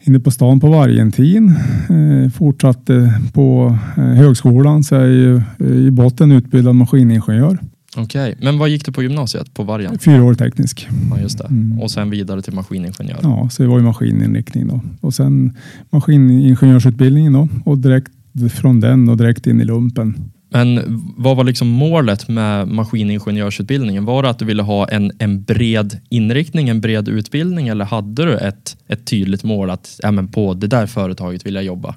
inne 0.00 0.20
på 0.20 0.30
stan 0.30 0.60
på 0.60 0.70
Vargentin. 0.70 1.54
Eh, 1.88 2.30
fortsatte 2.30 3.20
på 3.32 3.78
eh, 3.96 4.02
högskolan 4.02 4.84
så 4.84 4.94
jag 4.94 5.04
är 5.04 5.08
ju 5.08 5.42
i 5.66 5.90
botten 5.90 6.32
utbildad 6.32 6.74
maskiningenjör. 6.74 7.58
Okej, 7.98 8.36
men 8.40 8.58
vad 8.58 8.68
gick 8.68 8.84
du 8.84 8.92
på 8.92 9.02
gymnasiet? 9.02 9.54
På 9.54 9.62
Vargen? 9.62 9.98
Fyra 9.98 10.22
år 10.22 10.34
teknisk. 10.34 10.88
Ja, 11.10 11.20
just 11.20 11.38
det. 11.38 11.44
Mm. 11.44 11.80
Och 11.80 11.90
sen 11.90 12.10
vidare 12.10 12.42
till 12.42 12.52
maskiningenjör. 12.52 13.18
Ja, 13.22 13.48
så 13.50 13.62
det 13.62 13.68
var 13.68 13.78
ju 13.78 13.84
maskininriktning 13.84 14.68
då. 14.68 14.80
Och 15.00 15.14
sen 15.14 15.56
maskiningenjörsutbildningen 15.90 17.32
då. 17.32 17.48
Och 17.64 17.78
direkt 17.78 18.12
från 18.52 18.80
den 18.80 19.08
och 19.08 19.16
direkt 19.16 19.46
in 19.46 19.60
i 19.60 19.64
lumpen. 19.64 20.30
Men 20.50 20.80
vad 21.16 21.36
var 21.36 21.44
liksom 21.44 21.68
målet 21.68 22.28
med 22.28 22.68
maskiningenjörsutbildningen? 22.68 24.04
Var 24.04 24.22
det 24.22 24.30
att 24.30 24.38
du 24.38 24.44
ville 24.44 24.62
ha 24.62 24.88
en, 24.88 25.12
en 25.18 25.42
bred 25.42 25.98
inriktning, 26.08 26.68
en 26.68 26.80
bred 26.80 27.08
utbildning 27.08 27.68
eller 27.68 27.84
hade 27.84 28.24
du 28.24 28.36
ett, 28.38 28.76
ett 28.88 29.04
tydligt 29.04 29.44
mål 29.44 29.70
att 29.70 30.00
ja, 30.02 30.10
men 30.10 30.28
på 30.28 30.54
det 30.54 30.66
där 30.66 30.86
företaget 30.86 31.46
vill 31.46 31.54
jag 31.54 31.64
jobba? 31.64 31.94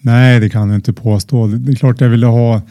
Nej, 0.00 0.40
det 0.40 0.48
kan 0.48 0.68
jag 0.68 0.76
inte 0.76 0.92
påstå. 0.92 1.46
Det 1.46 1.58
det 1.58 1.72
är 1.72 1.76
klart 1.76 2.00
jag 2.00 2.08
ville 2.08 2.26
ha 2.26 2.62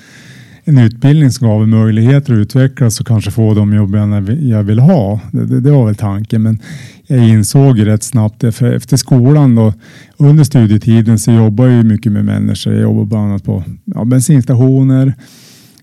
en 0.68 0.78
utbildning 0.78 1.32
som 1.32 1.48
gav 1.48 1.60
mig 1.68 1.80
möjligheter 1.80 2.34
att 2.34 2.40
utvecklas 2.40 3.00
och 3.00 3.08
kanske 3.08 3.32
få 3.32 3.54
de 3.54 3.74
jobb 3.74 3.96
jag 4.42 4.64
vill 4.64 4.80
ha. 4.80 5.20
Det, 5.32 5.46
det, 5.46 5.60
det 5.60 5.72
var 5.72 5.86
väl 5.86 5.96
tanken, 5.96 6.42
men 6.42 6.60
jag 7.08 7.28
insåg 7.28 7.78
ju 7.78 7.86
rätt 7.86 8.04
snabbt 8.04 8.42
det. 8.42 8.52
För 8.52 8.74
efter 8.74 8.98
skolan 8.98 9.56
då, 9.56 9.74
under 10.18 10.44
studietiden 10.44 11.20
så 11.20 11.32
jobbade 11.32 11.70
jag 11.70 11.78
ju 11.78 11.84
mycket 11.84 12.12
med 12.12 12.26
människor. 12.26 12.74
Jag 12.74 12.82
jobbade 12.82 13.06
bland 13.06 13.30
annat 13.30 13.44
på 13.44 13.64
ja, 13.86 14.06
bensinstationer. 14.06 15.14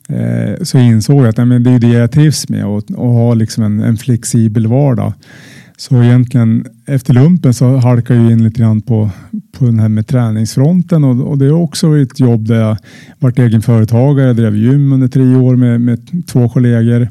Eh, 0.08 0.62
så 0.62 0.78
insåg 0.78 1.20
jag 1.20 1.28
att 1.28 1.36
nej, 1.36 1.46
men 1.46 1.62
det 1.62 1.70
är 1.70 1.78
det 1.78 1.88
jag 1.88 2.12
trivs 2.12 2.48
med 2.48 2.64
och, 2.64 2.90
och 2.90 3.10
ha 3.10 3.34
liksom 3.34 3.64
en, 3.64 3.80
en 3.80 3.96
flexibel 3.96 4.66
vardag. 4.66 5.12
Så 5.76 6.02
egentligen 6.02 6.66
efter 6.86 7.14
lumpen 7.14 7.54
så 7.54 7.76
halkade 7.76 8.20
jag 8.20 8.32
in 8.32 8.44
lite 8.44 8.60
grann 8.60 8.82
på, 8.82 9.10
på 9.52 9.64
den 9.64 9.78
här 9.78 9.88
med 9.88 10.06
träningsfronten 10.06 11.04
och, 11.04 11.30
och 11.30 11.38
det 11.38 11.46
är 11.46 11.52
också 11.52 11.98
ett 11.98 12.20
jobb 12.20 12.48
där 12.48 12.60
jag 12.60 12.76
varit 13.18 13.38
egen 13.38 13.62
företagare, 13.62 14.26
jag 14.26 14.36
drev 14.36 14.56
gym 14.56 14.92
under 14.92 15.08
tre 15.08 15.36
år 15.36 15.56
med, 15.56 15.80
med 15.80 16.26
två 16.26 16.48
kollegor 16.48 17.08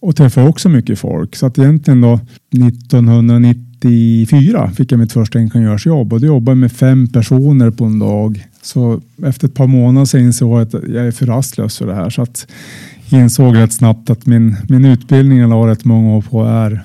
och 0.00 0.16
träffade 0.16 0.48
också 0.48 0.68
mycket 0.68 0.98
folk. 0.98 1.36
Så 1.36 1.46
att 1.46 1.58
egentligen 1.58 2.00
då 2.00 2.20
1994 2.68 4.70
fick 4.76 4.92
jag 4.92 4.98
mitt 4.98 5.12
första 5.12 5.40
ingenjörsjobb 5.40 6.12
och 6.12 6.20
då 6.20 6.26
jobbade 6.26 6.50
jag 6.50 6.58
med 6.58 6.72
fem 6.72 7.08
personer 7.08 7.70
på 7.70 7.84
en 7.84 7.98
dag. 7.98 8.44
Så 8.62 9.00
efter 9.24 9.48
ett 9.48 9.54
par 9.54 9.66
månader 9.66 10.04
så 10.04 10.18
insåg 10.18 10.52
jag 10.52 10.62
att 10.62 10.72
jag 10.72 11.06
är 11.06 11.10
för 11.10 11.26
rastlös 11.26 11.78
för 11.78 11.86
det 11.86 11.94
här. 11.94 12.10
Så 12.10 12.22
att 12.22 12.46
jag 13.08 13.20
insåg 13.20 13.56
rätt 13.56 13.72
snabbt 13.72 14.10
att 14.10 14.26
min, 14.26 14.56
min 14.68 14.84
utbildning 14.84 15.38
jag 15.38 15.50
la 15.50 15.66
rätt 15.66 15.84
många 15.84 16.16
år 16.16 16.22
på 16.22 16.44
är 16.44 16.84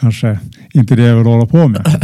kanske 0.00 0.38
inte 0.72 0.96
det 0.96 1.02
jag 1.02 1.16
vill 1.16 1.26
hålla 1.26 1.46
på 1.46 1.68
med. 1.68 1.82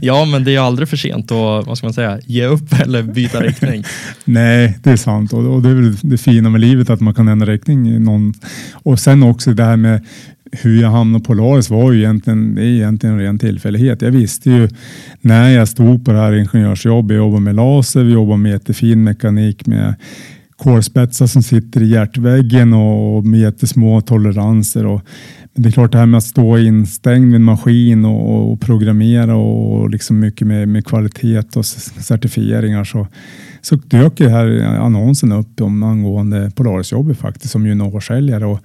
ja, 0.00 0.24
men 0.24 0.44
det 0.44 0.54
är 0.54 0.60
aldrig 0.60 0.88
för 0.88 0.96
sent 0.96 1.32
att 1.32 1.66
vad 1.66 1.78
ska 1.78 1.86
man 1.86 1.94
säga, 1.94 2.18
ge 2.26 2.46
upp 2.46 2.80
eller 2.80 3.02
byta 3.02 3.40
riktning. 3.40 3.84
Nej, 4.24 4.78
det 4.82 4.90
är 4.90 4.96
sant 4.96 5.32
och, 5.32 5.62
det 5.62 5.68
är 5.68 5.74
väl 5.74 5.96
det 6.02 6.18
fina 6.18 6.50
med 6.50 6.60
livet 6.60 6.90
att 6.90 7.00
man 7.00 7.14
kan 7.14 7.28
ändra 7.28 7.52
riktning. 7.52 8.04
Någon. 8.04 8.34
Och 8.72 8.98
sen 9.00 9.22
också 9.22 9.52
det 9.52 9.64
här 9.64 9.76
med 9.76 10.06
hur 10.52 10.82
jag 10.82 10.90
hamnade 10.90 11.24
på 11.24 11.26
Polaris 11.26 11.70
var 11.70 11.92
ju 11.92 11.98
egentligen, 11.98 12.54
det 12.54 12.62
är 12.62 12.66
egentligen 12.66 13.14
en 13.14 13.20
ren 13.20 13.38
tillfällighet. 13.38 14.02
Jag 14.02 14.10
visste 14.10 14.50
ju 14.50 14.68
när 15.20 15.50
jag 15.50 15.68
stod 15.68 16.04
på 16.04 16.12
det 16.12 16.18
här 16.18 16.32
ingenjörsjobbet, 16.32 17.14
jag 17.14 17.24
jobbade 17.24 17.42
med 17.42 17.54
laser, 17.54 18.04
vi 18.04 18.12
jobbade 18.12 18.38
med 18.38 18.52
jättefin 18.52 19.04
mekanik 19.04 19.66
med 19.66 19.94
kolspetsar 20.56 21.26
som 21.26 21.42
sitter 21.42 21.82
i 21.82 21.86
hjärtväggen 21.86 22.72
och 22.72 23.24
med 23.24 23.40
jättesmå 23.40 24.00
toleranser. 24.00 24.86
Och 24.86 25.02
det 25.58 25.68
är 25.68 25.72
klart 25.72 25.92
det 25.92 25.98
här 25.98 26.06
med 26.06 26.18
att 26.18 26.24
stå 26.24 26.58
instängd 26.58 27.26
vid 27.26 27.34
en 27.34 27.44
maskin 27.44 28.04
och, 28.04 28.52
och 28.52 28.60
programmera 28.60 29.36
och 29.36 29.90
liksom 29.90 30.20
mycket 30.20 30.46
med, 30.46 30.68
med 30.68 30.86
kvalitet 30.86 31.56
och 31.56 31.66
certifieringar 31.66 32.84
så, 32.84 33.06
så 33.60 33.76
dök 33.76 34.20
ju 34.20 34.28
här 34.28 34.60
annonsen 34.60 35.32
upp 35.32 35.60
om 35.60 35.82
angående 35.82 36.50
Polarisjobbet 36.54 37.18
faktiskt 37.18 37.52
som 37.52 37.66
juniorsäljare. 37.66 38.46
Och 38.46 38.60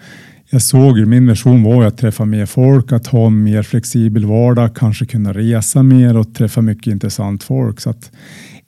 jag 0.49 0.61
såg, 0.61 1.07
min 1.07 1.27
version 1.27 1.63
var 1.63 1.83
att 1.83 1.97
träffa 1.97 2.25
mer 2.25 2.45
folk, 2.45 2.91
att 2.91 3.07
ha 3.07 3.27
en 3.27 3.43
mer 3.43 3.63
flexibel 3.63 4.25
vardag, 4.25 4.75
kanske 4.75 5.05
kunna 5.05 5.33
resa 5.33 5.83
mer 5.83 6.17
och 6.17 6.33
träffa 6.33 6.61
mycket 6.61 6.87
intressant 6.87 7.43
folk. 7.43 7.79
Så 7.79 7.89
att 7.89 8.11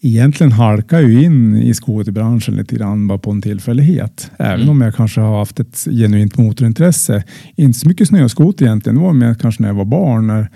egentligen 0.06 0.52
halkar 0.52 1.00
jag 1.00 1.12
in 1.12 1.56
i 1.56 1.74
skoterbranschen 1.74 2.56
lite 2.56 2.76
grann 2.76 3.08
bara 3.08 3.18
på 3.18 3.32
en 3.32 3.42
tillfällighet. 3.42 4.32
Även 4.38 4.56
mm. 4.56 4.70
om 4.70 4.82
jag 4.82 4.96
kanske 4.96 5.22
har 5.22 5.40
haft 5.40 5.60
ett 5.60 5.88
genuint 5.92 6.38
motorintresse. 6.38 7.24
Inte 7.56 7.80
så 7.80 7.88
mycket 7.88 8.08
snöskoter 8.08 8.66
egentligen, 8.66 8.96
det 8.96 9.04
var 9.04 9.14
mer 9.14 9.34
kanske 9.34 9.62
när 9.62 9.70
jag 9.70 9.76
var 9.76 9.86
barn. 9.86 10.28
När 10.28 10.50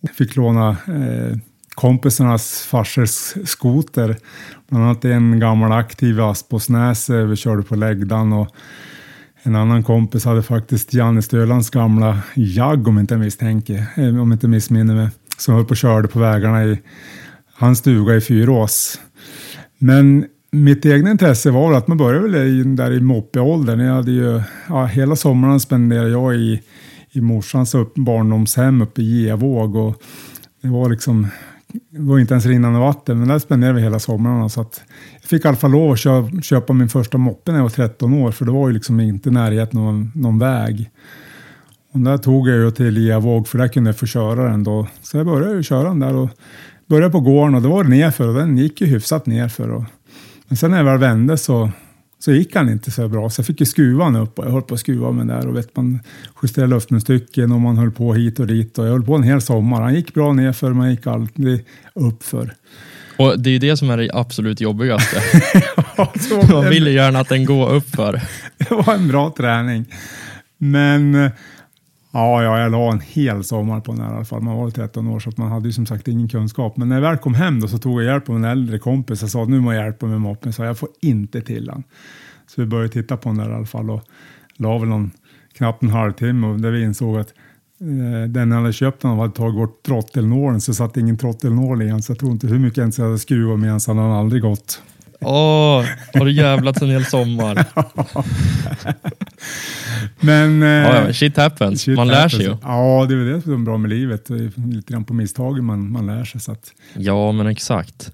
jag 0.00 0.10
fick 0.10 0.36
låna 0.36 0.68
eh, 0.70 1.38
kompisarnas 1.74 2.66
farsors 2.70 3.34
skoter. 3.44 4.16
Bland 4.68 4.84
annat 4.84 5.04
en 5.04 5.40
gammal 5.40 5.72
aktiv 5.72 6.20
Aspåsnäse 6.20 7.24
vi 7.24 7.36
körde 7.36 7.62
på 7.62 7.76
läggdan 7.76 8.32
och 8.32 8.48
en 9.42 9.56
annan 9.56 9.82
kompis 9.82 10.24
hade 10.24 10.42
faktiskt 10.42 10.94
Janne 10.94 11.22
Stölands 11.22 11.70
gamla 11.70 12.18
Jag 12.34 12.88
om 12.88 12.98
inte 12.98 13.14
jag 13.14 13.20
misstänker, 13.20 13.86
eh, 13.96 14.20
om 14.20 14.32
inte 14.32 14.48
missminner 14.48 14.94
mig, 14.94 15.08
som 15.38 15.54
höll 15.54 15.64
på 15.64 15.70
och 15.70 15.76
körde 15.76 16.08
på 16.08 16.18
vägarna 16.18 16.64
i 16.64 16.78
hans 17.58 17.78
stuga 17.78 18.16
i 18.16 18.20
Fyrås. 18.20 19.00
Men 19.78 20.26
mitt 20.50 20.86
egna 20.86 21.10
intresse 21.10 21.50
var 21.50 21.72
att 21.72 21.88
man 21.88 21.96
började 21.98 22.28
väl 22.28 22.76
där 22.76 22.92
i 22.92 23.00
moppeåldern. 23.00 23.80
Jag 23.80 23.94
hade 23.94 24.10
ju, 24.10 24.42
ja, 24.68 24.84
hela 24.84 25.16
sommaren 25.16 25.60
spenderade 25.60 26.10
jag 26.10 26.36
i, 26.36 26.62
i 27.10 27.20
morsans 27.20 27.74
upp, 27.74 27.94
barndomshem 27.94 28.82
uppe 28.82 29.02
i 29.02 29.22
Gevåg 29.22 29.76
och 29.76 30.02
det 30.62 30.68
var 30.68 30.90
liksom 30.90 31.26
det 31.90 32.00
var 32.00 32.18
inte 32.18 32.34
ens 32.34 32.46
rinnande 32.46 32.78
vatten, 32.78 33.18
men 33.18 33.28
där 33.28 33.38
spenderade 33.38 33.76
vi 33.76 33.82
hela 33.82 33.98
somrarna. 33.98 34.48
Så 34.48 34.60
att 34.60 34.82
jag 35.20 35.28
fick 35.28 35.44
i 35.44 35.48
alla 35.48 35.56
fall 35.56 35.70
lov 35.70 35.92
att 35.92 35.98
köpa, 35.98 36.42
köpa 36.42 36.72
min 36.72 36.88
första 36.88 37.18
moppe 37.18 37.52
när 37.52 37.58
jag 37.58 37.64
var 37.64 37.70
13 37.70 38.14
år, 38.14 38.30
för 38.30 38.44
det 38.44 38.50
var 38.50 38.68
ju 38.68 38.74
liksom 38.74 39.00
inte 39.00 39.30
närheten 39.30 39.80
någon, 39.80 40.12
någon 40.14 40.38
väg. 40.38 40.90
Och 41.92 42.00
där 42.00 42.18
tog 42.18 42.48
jag 42.48 42.56
ju 42.56 42.70
till 42.70 43.06
Gevåg, 43.06 43.48
för 43.48 43.58
där 43.58 43.68
kunde 43.68 43.88
jag 43.90 43.98
få 43.98 44.06
köra 44.06 44.50
den 44.50 44.64
då. 44.64 44.86
Så 45.02 45.16
jag 45.16 45.26
började 45.26 45.62
köra 45.62 45.88
den 45.88 46.00
där 46.00 46.14
och 46.14 46.30
började 46.86 47.12
på 47.12 47.20
gården 47.20 47.54
och 47.54 47.62
då 47.62 47.68
var 47.68 47.84
det 47.84 47.90
nerför 47.90 48.28
och 48.28 48.34
den 48.34 48.58
gick 48.58 48.80
ju 48.80 48.86
hyfsat 48.86 49.26
nerför. 49.26 49.70
Och, 49.70 49.84
men 50.48 50.56
sen 50.56 50.70
när 50.70 50.78
jag 50.78 50.84
väl 50.84 50.98
vände 50.98 51.38
så, 51.38 51.70
så 52.18 52.32
gick 52.32 52.56
han 52.56 52.68
inte 52.68 52.90
så 52.90 53.08
bra 53.08 53.30
så 53.30 53.40
jag 53.40 53.46
fick 53.46 53.60
ju 53.60 53.66
skruva 53.66 54.04
den 54.04 54.16
upp 54.16 54.38
och 54.38 54.44
jag 54.44 54.50
höll 54.50 54.62
på 54.62 54.74
att 54.74 54.80
skruva 54.80 55.12
med 55.12 55.26
där 55.26 55.46
och 55.46 55.56
vet 55.56 55.76
man 55.76 56.00
justerade 56.42 56.74
luftmunstycken 56.74 57.52
och 57.52 57.60
man 57.60 57.78
höll 57.78 57.90
på 57.90 58.14
hit 58.14 58.40
och 58.40 58.46
dit 58.46 58.78
och 58.78 58.86
jag 58.86 58.92
höll 58.92 59.02
på 59.02 59.14
en 59.14 59.22
hel 59.22 59.40
sommar. 59.40 59.82
Han 59.82 59.94
gick 59.94 60.14
bra 60.14 60.32
nerför 60.32 60.72
men 60.72 60.90
gick 60.90 61.06
aldrig 61.06 61.64
uppför. 61.94 62.54
Och 63.18 63.40
det 63.40 63.50
är 63.50 63.52
ju 63.52 63.58
det 63.58 63.76
som 63.76 63.90
är 63.90 63.96
det 63.96 64.10
absolut 64.12 64.60
jobbigaste. 64.60 65.22
ja, 65.96 66.12
man 66.52 66.68
vill 66.68 66.86
ju 66.86 66.92
gärna 66.92 67.20
att 67.20 67.28
den 67.28 67.44
går 67.44 67.74
uppför. 67.74 68.20
det 68.58 68.70
var 68.70 68.94
en 68.94 69.08
bra 69.08 69.34
träning. 69.36 69.84
Men 70.58 71.30
Ja, 72.16 72.42
ja, 72.42 72.60
jag 72.60 72.72
la 72.72 72.92
en 72.92 73.00
hel 73.00 73.44
sommar 73.44 73.80
på 73.80 73.92
den 73.92 74.00
här 74.00 74.12
i 74.12 74.14
alla 74.14 74.24
fall. 74.24 74.42
Man 74.42 74.56
var 74.56 74.70
13 74.70 75.08
år 75.08 75.20
så 75.20 75.28
att 75.28 75.36
man 75.36 75.50
hade 75.50 75.68
ju 75.68 75.72
som 75.72 75.86
sagt 75.86 76.08
ingen 76.08 76.28
kunskap. 76.28 76.76
Men 76.76 76.88
när 76.88 76.96
jag 76.96 77.02
väl 77.02 77.16
kom 77.16 77.34
hem 77.34 77.60
då 77.60 77.68
så 77.68 77.78
tog 77.78 78.02
jag 78.02 78.12
hjälp 78.12 78.28
av 78.28 78.36
en 78.36 78.44
äldre 78.44 78.78
kompis. 78.78 79.20
Jag 79.20 79.30
sa 79.30 79.44
nu 79.44 79.60
må 79.60 79.72
jag 79.72 79.84
hjälpa 79.84 80.06
med 80.06 80.20
moppen. 80.20 80.52
Så 80.52 80.62
jag 80.62 80.78
får 80.78 80.88
inte 81.00 81.40
till 81.40 81.66
den. 81.66 81.82
Så 82.46 82.60
vi 82.60 82.66
började 82.66 82.88
titta 82.88 83.16
på 83.16 83.28
den 83.28 83.38
där 83.38 83.50
i 83.50 83.54
alla 83.54 83.66
fall 83.66 83.90
och 83.90 84.02
la 84.56 84.78
väl 84.78 84.88
någon, 84.88 85.10
knappt 85.54 85.82
en 85.82 85.88
halvtimme 85.88 86.46
och 86.46 86.60
där 86.60 86.70
vi 86.70 86.84
insåg 86.84 87.18
att 87.18 87.34
eh, 87.80 88.28
den 88.28 88.50
jag 88.50 88.58
hade 88.58 88.72
köpt 88.72 89.02
den 89.02 89.18
hade 89.18 89.32
tagit 89.32 89.56
bort 89.56 89.82
trottelnålen 89.82 90.60
så 90.60 90.74
satt 90.74 90.96
ingen 90.96 91.18
trottelnål 91.18 91.82
i 91.82 91.86
den. 91.86 92.02
Så 92.02 92.12
jag 92.12 92.18
tror 92.18 92.32
inte 92.32 92.46
hur 92.46 92.58
mycket 92.58 92.78
ens 92.78 92.98
jag 92.98 93.04
hade 93.04 93.18
skruvat 93.18 93.58
med 93.58 93.70
den 93.70 93.80
så 93.80 93.94
hade 93.94 94.06
den 94.06 94.16
aldrig 94.16 94.42
gått. 94.42 94.82
Åh, 95.20 95.84
har 96.14 96.24
du 96.24 96.32
jävlat 96.32 96.82
en 96.82 96.90
hel 96.90 97.04
sommar? 97.04 97.64
Men... 100.20 100.62
Eh, 100.62 100.68
ja, 100.68 101.12
shit 101.12 101.36
happens. 101.36 101.82
Shit 101.82 101.96
man 101.96 102.08
lär 102.08 102.28
sig 102.28 102.42
ju. 102.42 102.56
Ja, 102.62 103.06
det 103.08 103.14
är 103.14 103.18
väl 103.18 103.26
det 103.26 103.42
som 103.42 103.52
är 103.52 103.64
bra 103.64 103.78
med 103.78 103.90
livet. 103.90 104.26
Det 104.26 104.34
är 104.34 104.72
lite 104.74 104.92
grann 104.92 105.04
på 105.04 105.14
misstagen 105.14 105.64
man, 105.64 105.92
man 105.92 106.06
lär 106.06 106.24
sig. 106.24 106.40
Så 106.40 106.52
att. 106.52 106.72
Ja, 106.94 107.32
men 107.32 107.46
exakt. 107.46 108.12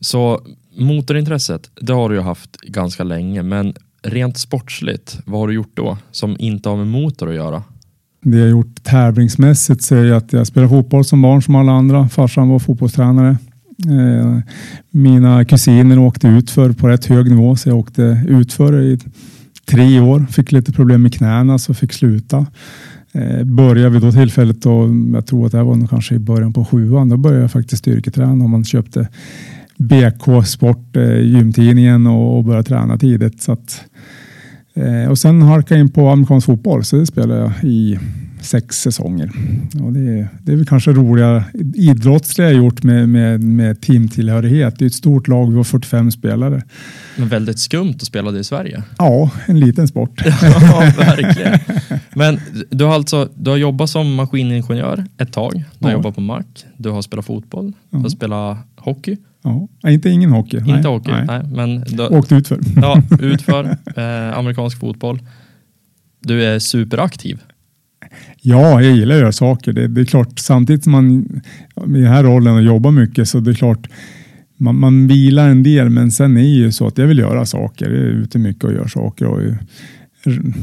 Så 0.00 0.46
motorintresset, 0.76 1.70
det 1.80 1.92
har 1.92 2.08
du 2.08 2.14
ju 2.14 2.20
haft 2.20 2.60
ganska 2.60 3.04
länge, 3.04 3.42
men 3.42 3.74
rent 4.02 4.38
sportsligt, 4.38 5.18
vad 5.24 5.40
har 5.40 5.48
du 5.48 5.54
gjort 5.54 5.72
då 5.74 5.98
som 6.10 6.36
inte 6.38 6.68
har 6.68 6.76
med 6.76 6.86
motor 6.86 7.28
att 7.28 7.34
göra? 7.34 7.62
Det 8.20 8.38
jag 8.38 8.48
gjort 8.48 8.84
tävlingsmässigt 8.84 9.82
så 9.82 9.94
är 9.94 10.12
att 10.12 10.32
jag 10.32 10.46
spelade 10.46 10.70
fotboll 10.70 11.04
som 11.04 11.22
barn 11.22 11.42
som 11.42 11.54
alla 11.54 11.72
andra. 11.72 12.08
Farsan 12.08 12.48
var 12.48 12.58
fotbollstränare. 12.58 13.36
Eh, 13.88 14.38
mina 14.90 15.44
kusiner 15.44 15.98
åkte 15.98 16.28
utför 16.28 16.72
på 16.72 16.88
rätt 16.88 17.06
hög 17.06 17.30
nivå 17.30 17.56
så 17.56 17.68
jag 17.68 17.78
åkte 17.78 18.24
utför 18.28 18.82
i 18.82 18.98
tre 19.64 20.00
år. 20.00 20.26
Fick 20.30 20.52
lite 20.52 20.72
problem 20.72 21.02
med 21.02 21.14
knäna 21.14 21.58
så 21.58 21.74
fick 21.74 21.92
sluta. 21.92 22.46
Eh, 23.12 23.44
började 23.44 23.88
vid 23.88 24.02
då 24.02 24.12
tillfället 24.12 24.66
och 24.66 24.88
jag 25.14 25.26
tror 25.26 25.46
att 25.46 25.52
det 25.52 25.62
var 25.62 25.86
kanske 25.86 26.14
i 26.14 26.18
början 26.18 26.52
på 26.52 26.64
sjuan. 26.64 27.08
Då 27.08 27.16
började 27.16 27.42
jag 27.42 27.50
faktiskt 27.50 27.78
styrketräna 27.78 28.44
och 28.44 28.50
man 28.50 28.64
köpte 28.64 29.08
BK 29.76 30.46
Sport, 30.46 30.96
eh, 30.96 31.20
gymtidningen 31.20 32.06
och 32.06 32.44
började 32.44 32.68
träna 32.68 32.98
tidigt. 32.98 33.42
Så 33.42 33.52
att, 33.52 33.84
och 35.10 35.18
sen 35.18 35.42
halkade 35.42 35.80
jag 35.80 35.86
in 35.86 35.92
på 35.92 36.08
amerikansk 36.08 36.46
fotboll 36.46 36.84
så 36.84 36.96
det 36.96 37.06
spelade 37.06 37.40
jag 37.40 37.52
i 37.62 37.98
sex 38.44 38.76
säsonger. 38.76 39.30
Och 39.82 39.92
det, 39.92 40.00
är, 40.00 40.28
det 40.42 40.52
är 40.52 40.56
väl 40.56 40.66
kanske 40.66 40.92
roliga 40.92 41.44
idrottsliga 41.74 42.48
jag 42.50 42.56
gjort 42.56 42.82
med, 42.82 43.08
med, 43.08 43.40
med 43.40 43.80
teamtillhörighet. 43.80 44.78
Det 44.78 44.84
är 44.84 44.86
ett 44.86 44.94
stort 44.94 45.28
lag, 45.28 45.50
vi 45.50 45.56
var 45.56 45.64
45 45.64 46.10
spelare. 46.10 46.62
Men 47.16 47.28
väldigt 47.28 47.58
skumt 47.58 47.94
att 47.94 48.06
spela 48.06 48.30
det 48.30 48.38
i 48.38 48.44
Sverige. 48.44 48.82
Ja, 48.98 49.30
en 49.46 49.60
liten 49.60 49.88
sport. 49.88 50.22
ja, 50.42 50.92
verkligen. 50.98 51.58
Men 52.14 52.40
du 52.70 52.84
har 52.84 52.94
alltså 52.94 53.28
du 53.34 53.50
har 53.50 53.56
jobbat 53.56 53.90
som 53.90 54.14
maskiningenjör 54.14 55.04
ett 55.18 55.32
tag. 55.32 55.52
Du 55.78 55.84
har 55.84 55.90
ja. 55.90 55.96
jobbat 55.96 56.14
på 56.14 56.20
mark, 56.20 56.64
du 56.76 56.90
har 56.90 57.02
spelat 57.02 57.24
fotboll, 57.24 57.72
du 57.90 57.98
har 57.98 58.08
spelat 58.08 58.58
hockey. 58.76 59.16
Ja, 59.42 59.68
inte 59.90 60.10
ingen 60.10 60.30
hockey. 60.30 60.56
Inte 60.56 60.72
nej, 60.72 60.84
hockey, 60.84 61.10
nej. 61.10 61.24
nej 61.26 61.42
men 61.44 61.80
du, 61.80 62.06
Åkt 62.06 62.32
utför. 62.32 62.58
Ja, 62.76 63.02
utför. 63.20 63.64
Eh, 63.96 64.38
amerikansk 64.38 64.80
fotboll. 64.80 65.20
Du 66.20 66.44
är 66.44 66.58
superaktiv. 66.58 67.40
Ja, 68.46 68.82
jag 68.82 68.96
gillar 68.96 69.14
att 69.14 69.20
göra 69.20 69.32
saker. 69.32 69.72
Det, 69.72 69.88
det, 69.88 70.00
är 70.00 70.04
klart, 70.04 70.38
samtidigt 70.38 70.84
som 70.84 70.92
man 70.92 71.24
i 71.86 72.00
den 72.00 72.06
här 72.12 72.24
rollen 72.24 72.54
och 72.54 72.62
jobbar 72.62 72.90
mycket 72.90 73.28
så 73.28 73.40
det 73.40 73.50
är 73.50 73.54
klart 73.54 73.88
man, 74.56 74.78
man 74.78 75.06
vilar 75.06 75.48
en 75.48 75.62
del, 75.62 75.90
men 75.90 76.10
sen 76.10 76.36
är 76.36 76.40
det 76.40 76.46
ju 76.46 76.72
så 76.72 76.86
att 76.86 76.98
jag 76.98 77.06
vill 77.06 77.18
göra 77.18 77.46
saker. 77.46 77.90
Jag 77.90 77.94
är 77.94 78.06
ute 78.06 78.38
mycket 78.38 78.64
och 78.64 78.72
gör 78.72 78.86
saker 78.86 79.26
och 79.26 79.40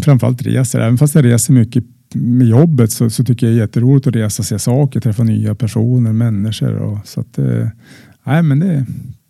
framförallt 0.01 0.41
reser. 0.41 0.79
Även 0.79 0.97
fast 0.97 1.15
jag 1.15 1.25
reser 1.25 1.53
mycket 1.53 1.83
med 2.13 2.47
jobbet 2.47 2.91
så, 2.91 3.09
så 3.09 3.23
tycker 3.23 3.47
jag 3.47 3.55
det 3.55 3.59
är 3.59 3.61
jätteroligt 3.61 4.07
att 4.07 4.15
resa, 4.15 4.43
se 4.43 4.59
saker, 4.59 4.99
träffa 4.99 5.23
nya 5.23 5.55
personer, 5.55 6.13
människor. 6.13 6.75
Och, 6.75 7.07
så 7.07 7.19
att, 7.21 7.37
eh, 7.37 7.67
nej, 8.23 8.43
men 8.43 8.59
det, 8.59 8.85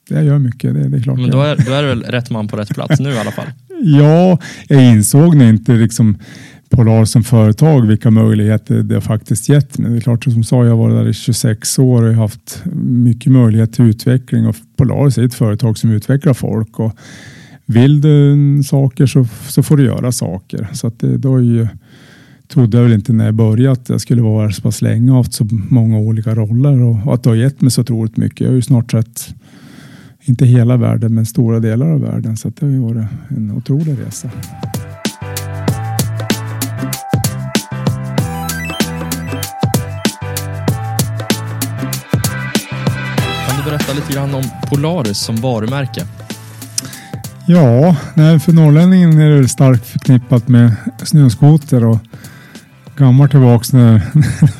jag 0.09 0.23
gör 0.23 0.39
mycket. 0.39 0.73
Det, 0.73 0.89
det 0.89 0.97
är 0.97 1.01
klart. 1.01 1.19
Men 1.19 1.29
då 1.29 1.41
är, 1.41 1.55
då 1.65 1.71
är 1.71 1.81
du 1.81 1.87
väl 1.87 2.03
rätt 2.03 2.29
man 2.29 2.47
på 2.47 2.57
rätt 2.57 2.69
plats 2.69 2.99
nu 2.99 3.09
i 3.09 3.17
alla 3.19 3.31
fall? 3.31 3.47
ja, 3.83 4.39
jag 4.67 4.83
insåg 4.83 5.35
nog 5.35 5.47
inte 5.49 5.73
liksom 5.73 6.17
Polar 6.71 7.05
som 7.05 7.23
företag, 7.23 7.87
vilka 7.87 8.11
möjligheter 8.11 8.83
det 8.83 8.93
har 8.93 9.01
faktiskt 9.01 9.49
gett 9.49 9.77
mig. 9.77 9.91
Det 9.91 9.97
är 9.97 10.01
klart, 10.01 10.23
som 10.23 10.43
sa, 10.43 10.65
jag 10.65 10.71
har 10.71 10.77
varit 10.77 10.95
där 10.95 11.09
i 11.09 11.13
26 11.13 11.79
år 11.79 12.03
och 12.03 12.13
haft 12.13 12.63
mycket 12.83 13.31
möjlighet 13.31 13.73
till 13.73 13.85
utveckling 13.85 14.47
och 14.47 14.55
Polaris 14.75 15.17
är 15.17 15.23
ett 15.23 15.33
företag 15.33 15.77
som 15.77 15.91
utvecklar 15.91 16.33
folk 16.33 16.79
och 16.79 16.95
vill 17.65 18.01
du 18.01 18.63
saker 18.63 19.05
så, 19.05 19.27
så 19.47 19.63
får 19.63 19.77
du 19.77 19.85
göra 19.85 20.11
saker. 20.11 20.67
Så 20.73 20.87
att 20.87 20.99
det, 20.99 21.17
då 21.17 21.35
är 21.35 21.41
ju, 21.41 21.67
trodde 22.47 22.77
jag 22.77 22.83
väl 22.83 22.93
inte 22.93 23.13
när 23.13 23.25
jag 23.25 23.33
började 23.33 23.71
att 23.71 23.89
jag 23.89 24.01
skulle 24.01 24.21
vara 24.21 24.51
så 24.51 24.61
pass 24.61 24.81
länge 24.81 25.11
och 25.11 25.17
haft 25.17 25.33
så 25.33 25.47
många 25.51 25.97
olika 25.97 26.35
roller 26.35 26.81
och, 26.81 27.07
och 27.07 27.13
att 27.13 27.23
det 27.23 27.29
har 27.29 27.35
gett 27.35 27.61
mig 27.61 27.71
så 27.71 27.81
otroligt 27.81 28.17
mycket. 28.17 28.41
Jag 28.41 28.47
har 28.47 28.55
ju 28.55 28.61
snart 28.61 28.91
sett, 28.91 29.35
inte 30.21 30.45
hela 30.45 30.77
världen, 30.77 31.15
men 31.15 31.25
stora 31.25 31.59
delar 31.59 31.89
av 31.89 32.01
världen. 32.01 32.37
Så 32.37 32.49
det 32.49 32.65
har 32.65 32.71
ju 32.73 32.79
varit 32.79 33.07
en 33.29 33.51
otrolig 33.51 33.97
resa. 34.05 34.29
Berätta 43.91 44.05
lite 44.07 44.19
grann 44.19 44.35
om 44.35 44.43
Polaris 44.69 45.17
som 45.17 45.35
varumärke? 45.35 46.05
Ja, 47.47 47.95
för 48.15 48.51
norrlänningen 48.51 49.19
är 49.19 49.29
det 49.29 49.47
starkt 49.47 49.87
förknippat 49.87 50.47
med 50.47 50.71
snöskoter 51.03 51.85
och 51.85 51.99
gammalt 52.97 53.31
tillbaks 53.31 53.73
när, 53.73 54.01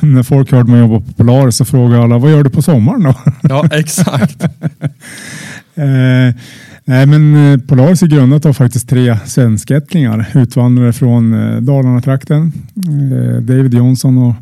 när 0.00 0.22
folk 0.22 0.52
hörde 0.52 0.70
mig 0.70 0.80
jobba 0.80 1.00
på 1.00 1.12
Polaris 1.12 1.56
så 1.56 1.64
frågade 1.64 2.02
alla 2.02 2.18
vad 2.18 2.30
gör 2.30 2.42
du 2.42 2.50
på 2.50 2.62
sommaren 2.62 3.02
då? 3.02 3.14
Ja, 3.42 3.68
exakt. 3.72 4.42
eh, 5.74 6.34
nej, 6.84 7.06
men 7.06 7.52
eh, 7.52 7.60
Polaris 7.60 8.02
är 8.02 8.06
grundat 8.06 8.46
av 8.46 8.52
faktiskt 8.52 8.88
tre 8.88 9.18
svenskättlingar 9.24 10.30
utvandrare 10.34 10.92
från 10.92 11.34
eh, 11.34 11.60
Dalarna-trakten. 11.60 12.52
Eh, 12.76 13.42
David 13.42 13.74
Johnson 13.74 14.18
och 14.18 14.34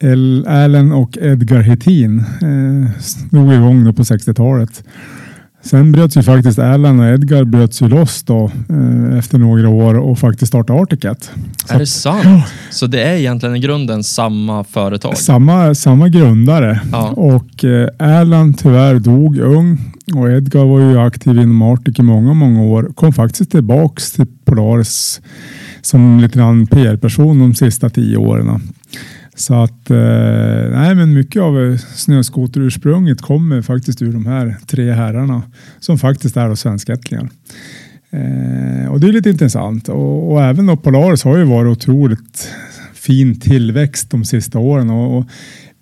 El 0.00 0.46
Allen 0.46 0.92
och 0.92 1.18
Edgar 1.20 1.60
Hettin 1.60 2.24
eh, 2.42 3.54
igång 3.54 3.84
då 3.84 3.92
på 3.92 4.02
60-talet. 4.02 4.84
Sen 5.62 5.92
bröts 5.92 6.16
ju 6.16 6.22
faktiskt 6.22 6.58
Alan 6.58 7.00
och 7.00 7.06
Edgar 7.06 7.44
bröts 7.44 7.82
ju 7.82 7.88
loss 7.88 8.22
då 8.22 8.50
eh, 8.68 9.18
efter 9.18 9.38
några 9.38 9.68
år 9.68 9.94
och 9.94 10.18
faktiskt 10.18 10.48
startade 10.48 10.80
Articat. 10.80 11.30
är 11.68 11.78
det 11.78 11.86
sant? 11.86 12.44
Så 12.70 12.86
det 12.86 13.02
är 13.02 13.16
egentligen 13.16 13.56
i 13.56 13.58
grunden 13.58 14.04
samma 14.04 14.64
företag? 14.64 15.16
Samma, 15.18 15.74
samma 15.74 16.08
grundare. 16.08 16.80
Ja. 16.92 17.08
Och 17.10 17.64
eh, 17.64 17.88
Alan 17.98 18.54
tyvärr 18.54 18.94
dog 18.94 19.38
ung 19.38 19.78
och 20.14 20.30
Edgar 20.30 20.64
var 20.64 20.80
ju 20.80 20.98
aktiv 20.98 21.38
inom 21.38 21.62
Arctic 21.62 21.98
i 21.98 22.02
många, 22.02 22.34
många 22.34 22.62
år. 22.62 22.90
Kom 22.94 23.12
faktiskt 23.12 23.50
tillbaks 23.50 24.12
till 24.12 24.26
Polaris 24.44 25.20
som 25.82 26.20
lite 26.20 26.38
grann 26.38 26.66
PR-person 26.66 27.38
de 27.38 27.54
sista 27.54 27.90
tio 27.90 28.16
åren. 28.16 28.60
Så 29.38 29.54
att, 29.54 29.90
eh, 29.90 30.70
nej 30.70 30.94
men 30.94 31.14
mycket 31.14 31.42
av 31.42 31.76
snöskoterursprunget 31.76 33.20
kommer 33.20 33.62
faktiskt 33.62 34.02
ur 34.02 34.12
de 34.12 34.26
här 34.26 34.56
tre 34.66 34.92
herrarna 34.92 35.42
som 35.80 35.98
faktiskt 35.98 36.36
är 36.36 36.54
svenskättlingar. 36.54 37.28
Eh, 38.10 38.92
och 38.92 39.00
det 39.00 39.08
är 39.08 39.12
lite 39.12 39.30
intressant 39.30 39.88
och, 39.88 40.32
och 40.32 40.42
även 40.42 40.66
då 40.66 40.76
Polaris 40.76 41.24
har 41.24 41.38
ju 41.38 41.44
varit 41.44 41.76
otroligt 41.76 42.48
fin 42.94 43.40
tillväxt 43.40 44.10
de 44.10 44.24
sista 44.24 44.58
åren 44.58 44.90
och, 44.90 45.18
och 45.18 45.24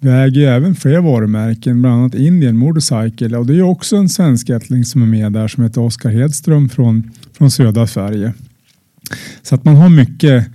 vi 0.01 0.11
äger 0.11 0.41
ju 0.41 0.47
även 0.47 0.75
fler 0.75 1.01
varumärken, 1.01 1.83
bland 1.83 2.01
annat 2.01 2.15
Indian 2.15 2.57
Motorcycle 2.57 3.37
och 3.37 3.47
det 3.47 3.55
är 3.55 3.63
också 3.63 3.97
en 3.97 4.09
svenskättling 4.09 4.85
som 4.85 5.03
är 5.03 5.07
med 5.07 5.33
där 5.33 5.49
som 5.49 5.63
heter 5.63 5.81
Oskar 5.81 6.11
Hedström 6.11 6.69
från, 6.69 7.11
från 7.33 7.51
södra 7.51 7.87
Sverige. 7.87 8.33
Så 9.43 9.55
att 9.55 9.65
man 9.65 9.77
har 9.77 9.89
mycket 9.89 10.47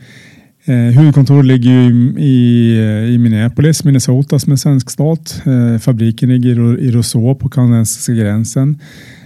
Eh, 0.65 0.75
huvudkontoret 0.75 1.45
ligger 1.45 1.71
ju 1.71 2.13
i, 2.17 2.75
i, 3.13 3.17
Minneapolis, 3.17 3.83
Minnesota 3.83 4.39
som 4.39 4.51
är 4.51 4.55
svensk 4.55 4.89
stat. 4.89 5.41
Eh, 5.45 5.79
fabriken 5.79 6.29
ligger 6.29 6.79
i 6.79 6.91
Rousseau 6.91 7.35
på 7.35 7.49
kanadensiska 7.49 8.13
gränsen. 8.13 8.79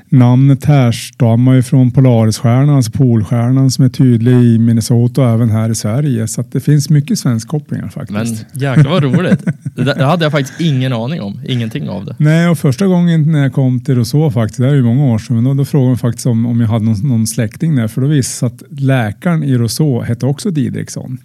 Namnet 0.09 0.65
härstammar 0.65 1.53
ju 1.53 1.63
från 1.63 1.91
Polarisstjärnan, 1.91 2.75
alltså 2.75 2.91
Polstjärnan 2.91 3.71
som 3.71 3.85
är 3.85 3.89
tydlig 3.89 4.31
i 4.31 4.59
Minnesota 4.59 5.21
och 5.21 5.29
även 5.29 5.49
här 5.49 5.69
i 5.69 5.75
Sverige. 5.75 6.27
Så 6.27 6.43
det 6.51 6.59
finns 6.59 6.89
mycket 6.89 7.19
svensk 7.19 7.47
kopplingar 7.47 7.87
faktiskt. 7.87 8.45
Men 8.53 8.61
jäklar 8.61 8.91
vad 8.91 9.03
roligt. 9.03 9.43
Det 9.75 10.03
hade 10.05 10.25
jag 10.25 10.31
faktiskt 10.31 10.61
ingen 10.61 10.93
aning 10.93 11.21
om. 11.21 11.41
Ingenting 11.45 11.89
av 11.89 12.05
det. 12.05 12.15
Nej, 12.19 12.47
och 12.47 12.59
första 12.59 12.87
gången 12.87 13.31
när 13.31 13.39
jag 13.39 13.53
kom 13.53 13.79
till 13.79 13.95
Roseau 13.95 14.31
faktiskt, 14.31 14.59
det 14.59 14.67
är 14.67 14.73
ju 14.73 14.83
många 14.83 15.05
år 15.05 15.17
sedan, 15.17 15.35
men 15.35 15.45
då, 15.45 15.53
då 15.53 15.65
frågade 15.65 15.91
de 15.91 15.97
faktiskt 15.97 16.25
om, 16.25 16.45
om 16.45 16.61
jag 16.61 16.67
hade 16.67 16.85
någon, 16.85 17.07
någon 17.07 17.27
släkting 17.27 17.75
där, 17.75 17.87
för 17.87 18.01
då 18.01 18.07
visade 18.07 18.55
att 18.55 18.79
läkaren 18.79 19.43
i 19.43 19.57
Roseau 19.57 20.03
hette 20.03 20.25
också 20.25 20.51
Didriksson. 20.51 21.17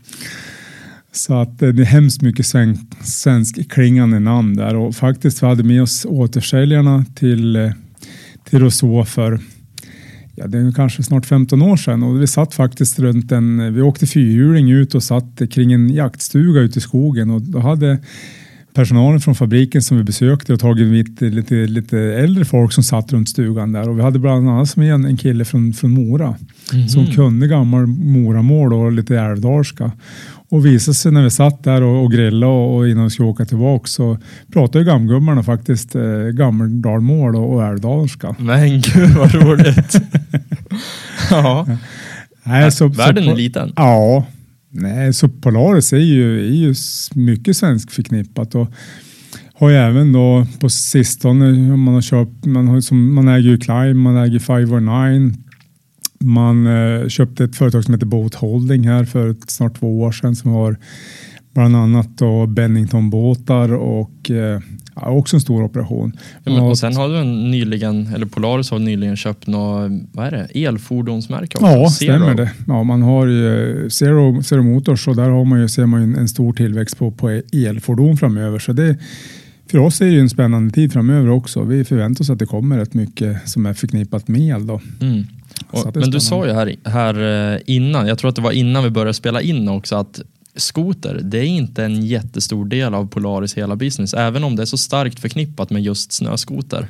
Så 1.13 1.35
att 1.35 1.63
eh, 1.63 1.69
det 1.69 1.83
är 1.83 1.87
hemskt 1.87 2.23
mycket 2.23 2.47
svensk, 2.47 2.83
svensk 3.03 3.71
klingande 3.71 4.19
namn 4.19 4.57
där 4.57 4.77
och 4.77 4.95
faktiskt 4.95 5.43
vi 5.43 5.47
hade 5.47 5.63
med 5.63 5.83
oss 5.83 6.07
återsäljarna 6.09 7.05
till 7.15 7.57
eh, 7.57 7.71
till 8.45 8.59
Rousseau 8.59 9.05
för 9.05 9.41
ja, 10.35 10.47
det 10.47 10.59
är 10.59 10.73
kanske 10.73 11.03
snart 11.03 11.27
15 11.27 11.63
år 11.63 11.77
sedan. 11.77 12.03
Och 12.03 12.23
vi 12.23 12.27
satt 12.27 12.55
faktiskt 12.55 12.99
runt 12.99 13.33
en, 13.33 13.75
vi 13.75 13.83
åkte 13.83 14.07
fyrhjuling 14.07 14.71
ut 14.71 14.95
och 14.95 15.03
satt 15.03 15.43
kring 15.51 15.73
en 15.73 15.91
jaktstuga 15.91 16.61
ute 16.61 16.79
i 16.79 16.83
skogen. 16.83 17.31
Och 17.31 17.43
då 17.43 17.59
hade 17.59 17.99
personalen 18.75 19.21
från 19.21 19.35
fabriken 19.35 19.83
som 19.83 19.97
vi 19.97 20.05
besökte 20.05 20.53
och 20.53 20.61
tagit 20.61 20.87
lite, 20.87 21.25
lite, 21.25 21.55
lite 21.55 21.99
äldre 21.99 22.45
folk 22.45 22.73
som 22.73 22.85
satt 22.85 23.13
runt 23.13 23.29
stugan 23.29 23.73
där. 23.73 23.89
Och 23.89 23.99
vi 23.99 24.03
hade 24.03 24.19
bland 24.19 24.49
annat 24.49 24.77
med 24.77 24.95
en, 24.95 25.05
en 25.05 25.17
kille 25.17 25.45
från, 25.45 25.73
från 25.73 25.91
Mora 25.91 26.35
mm. 26.73 26.89
som 26.89 27.07
kunde 27.07 27.47
gammal 27.47 27.87
Moramål 27.87 28.73
och 28.73 28.93
lite 28.93 29.19
älvdalska 29.19 29.93
och 30.51 30.67
visade 30.67 30.95
sig 30.95 31.13
när 31.13 31.23
vi 31.23 31.31
satt 31.31 31.65
där 31.65 31.83
och, 31.83 32.05
och 32.05 32.13
grillade 32.13 32.53
och, 32.53 32.77
och 32.77 32.89
innan 32.89 33.05
vi 33.05 33.11
skulle 33.11 33.29
åka 33.29 33.45
tillbaka 33.45 33.87
så 33.87 34.19
pratade 34.53 34.85
gamgubbarna 34.85 35.43
faktiskt 35.43 35.95
eh, 35.95 36.03
gammeldalmål 36.33 37.37
och, 37.37 37.55
och 37.55 37.65
älvdalska. 37.65 38.37
Men 38.39 38.81
gud 38.81 39.11
vad 39.11 39.35
roligt. 39.35 39.97
ja. 41.31 41.67
Nej, 42.43 42.73
så, 42.73 42.89
Världen 42.89 43.25
så, 43.25 43.31
är 43.31 43.37
liten. 43.37 43.73
Ja. 43.77 44.27
Nej, 44.73 45.13
så 45.13 45.29
Polaris 45.29 45.93
är 45.93 45.97
ju, 45.97 46.41
är 46.41 46.55
ju 46.55 46.75
mycket 47.15 47.57
svensk 47.57 47.91
förknippat. 47.91 48.55
Och, 48.55 48.73
har 49.61 49.71
ju 49.71 49.77
även 49.77 50.13
då 50.13 50.47
på 50.61 50.69
sistone, 50.69 51.77
man 51.77 51.95
har 51.95 52.01
köpt, 52.01 52.47
man, 52.47 52.69
har, 52.69 52.81
som, 52.81 53.15
man 53.15 53.29
äger 53.29 53.51
ju 53.51 53.59
Climb, 53.59 53.97
man 53.97 54.17
äger 54.17 54.39
509 54.39 55.33
man 56.25 56.67
eh, 56.67 57.09
köpte 57.09 57.45
ett 57.45 57.57
företag 57.57 57.85
som 57.85 57.95
heter 57.95 58.07
Boat 58.07 58.35
Holding 58.35 58.89
här 58.89 59.05
för 59.05 59.37
snart 59.47 59.79
två 59.79 60.01
år 60.01 60.13
sedan 60.13 60.37
som 60.37 60.51
har 60.51 60.77
bland 61.55 61.77
annat 61.77 62.19
då 62.19 62.47
Bennington-båtar 62.47 63.73
och 63.73 64.31
eh, 64.31 64.61
ja, 64.95 65.11
också 65.11 65.37
en 65.37 65.41
stor 65.41 65.63
operation. 65.63 66.13
Ja, 66.45 66.53
men, 66.53 66.61
och 66.61 66.79
sen 66.79 66.97
har 66.97 67.09
du 67.09 67.25
nyligen, 67.25 68.07
eller 68.15 68.27
Polaris 68.27 68.71
har 68.71 68.79
nyligen 68.79 69.17
köpt 69.17 69.47
något, 69.47 69.93
vad 70.13 70.27
är 70.27 70.31
det, 70.31 70.65
elfordonsmärke 70.65 71.59
också? 71.59 71.71
Ja, 71.71 71.91
Zero. 71.91 72.19
stämmer 72.19 72.35
det. 72.35 72.51
Ja, 72.67 72.83
man 72.83 73.03
har 73.03 73.27
ju 73.27 73.91
Zero, 73.91 74.43
Zero 74.43 74.63
Motors 74.63 75.09
och 75.09 75.17
där 75.17 75.29
har 75.29 75.45
man 75.45 75.61
ju, 75.61 75.69
ser 75.69 75.87
man 75.87 76.11
ju 76.11 76.17
en 76.17 76.29
stor 76.29 76.53
tillväxt 76.53 76.99
på, 76.99 77.11
på 77.11 77.41
elfordon 77.53 78.17
framöver. 78.17 78.59
Så 78.59 78.73
det, 78.73 78.97
för 79.71 79.79
oss 79.79 80.01
är 80.01 80.05
det 80.05 80.13
ju 80.13 80.21
en 80.21 80.31
spännande 80.31 80.75
tid 80.75 80.93
framöver 80.93 81.31
också. 81.31 81.63
Vi 81.63 81.85
förväntar 81.85 82.23
oss 82.25 82.31
att 82.31 82.39
det 82.39 82.47
kommer 82.47 82.79
rätt 82.79 82.95
mycket 82.95 83.49
som 83.49 83.67
är 83.67 83.75
förknippat 83.75 84.29
med 84.29 84.41
el. 84.41 84.67
Då. 84.67 84.81
Mm. 85.01 85.25
Och, 85.71 85.97
men 85.97 86.11
du 86.11 86.21
sa 86.21 86.47
ju 86.47 86.53
här, 86.53 86.77
här 86.85 87.53
eh, 87.55 87.61
innan, 87.67 88.07
jag 88.07 88.19
tror 88.19 88.29
att 88.29 88.37
det 88.37 88.43
var 88.43 88.53
innan 88.53 88.85
vi 88.85 88.91
började 88.91 89.15
spela 89.15 89.41
in 89.41 89.69
också, 89.69 89.97
att 89.97 90.21
skoter, 90.57 91.21
det 91.23 91.39
är 91.39 91.45
inte 91.45 91.85
en 91.85 92.07
jättestor 92.07 92.65
del 92.65 92.95
av 92.95 93.09
Polaris 93.09 93.55
hela 93.55 93.77
business, 93.77 94.15
även 94.15 94.45
om 94.45 94.57
det 94.57 94.63
är 94.63 94.67
så 94.67 94.77
starkt 94.77 95.21
förknippat 95.21 95.71
med 95.71 95.83
just 95.83 96.13
snöskoter. 96.13 96.89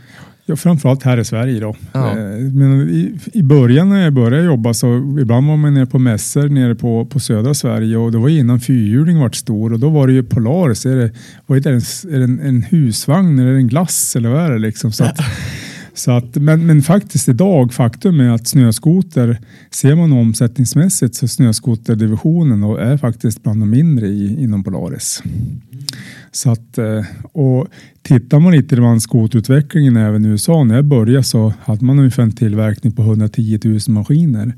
Ja, 0.51 0.57
framförallt 0.57 1.03
här 1.03 1.19
i 1.19 1.25
Sverige 1.25 1.61
då. 1.61 1.77
Ja. 1.93 2.11
Eh, 2.11 2.17
men 2.53 2.89
i, 2.91 3.19
i 3.33 3.43
början 3.43 3.89
när 3.89 4.05
jag 4.05 4.13
började 4.13 4.45
jobba 4.45 4.75
så 4.75 5.17
ibland 5.21 5.49
var 5.49 5.57
man 5.57 5.75
nere 5.75 5.87
på 5.87 5.99
mässor 5.99 6.49
nere 6.49 6.75
på, 6.75 7.07
på 7.07 7.21
södra 7.21 7.55
Sverige 7.55 7.97
och 7.97 8.13
det 8.13 8.19
var 8.19 8.29
innan 8.29 8.61
fyrhjuling 8.61 9.19
vart 9.19 9.35
stor 9.35 9.73
och 9.73 9.81
då 9.81 9.89
var 9.89 10.07
det 10.07 10.13
ju 10.13 10.23
Polaris. 10.23 10.87
Är 10.87 10.97
det, 10.97 11.11
vad 11.47 11.59
är 11.59 11.73
det, 11.73 12.15
är 12.15 12.19
det 12.19 12.25
en, 12.25 12.41
en 12.41 12.63
husvagn 12.63 13.39
eller 13.39 13.53
en 13.53 13.69
glass 13.69 14.17
eller 14.17 14.29
vad 14.29 14.41
är 14.41 14.51
det 14.51 14.59
liksom? 14.59 14.93
Så 14.93 15.05
att, 15.05 15.19
Så 16.01 16.11
att, 16.11 16.37
men, 16.37 16.67
men 16.67 16.83
faktiskt 16.83 17.29
idag, 17.29 17.73
faktum 17.73 18.21
är 18.21 18.31
att 18.31 18.49
snöskoter, 18.49 19.39
ser 19.71 19.95
man 19.95 20.13
omsättningsmässigt 20.13 21.15
så 21.15 21.29
snöskoterdivisionen 21.29 22.63
är 22.63 22.97
faktiskt 22.97 23.43
bland 23.43 23.63
de 23.63 23.71
mindre 23.71 24.07
i, 24.07 24.43
inom 24.43 24.65
Polaris. 24.65 25.23
Så 26.33 26.51
att, 26.51 26.79
eh, 26.79 27.05
och 27.33 27.67
tittar 28.03 28.41
man 28.41 28.53
lite 28.53 28.77
på 28.77 29.01
skoterutvecklingen 29.01 29.97
även 29.97 30.25
i 30.25 30.29
USA, 30.29 30.65
när 30.65 30.75
jag 30.75 30.85
började 30.85 31.25
så 31.25 31.53
hade 31.61 31.85
man 31.85 31.99
ungefär 31.99 32.23
en 32.23 32.33
tillverkning 32.33 32.93
på 32.93 33.03
110 33.03 33.59
000 33.65 33.79
maskiner. 33.89 34.55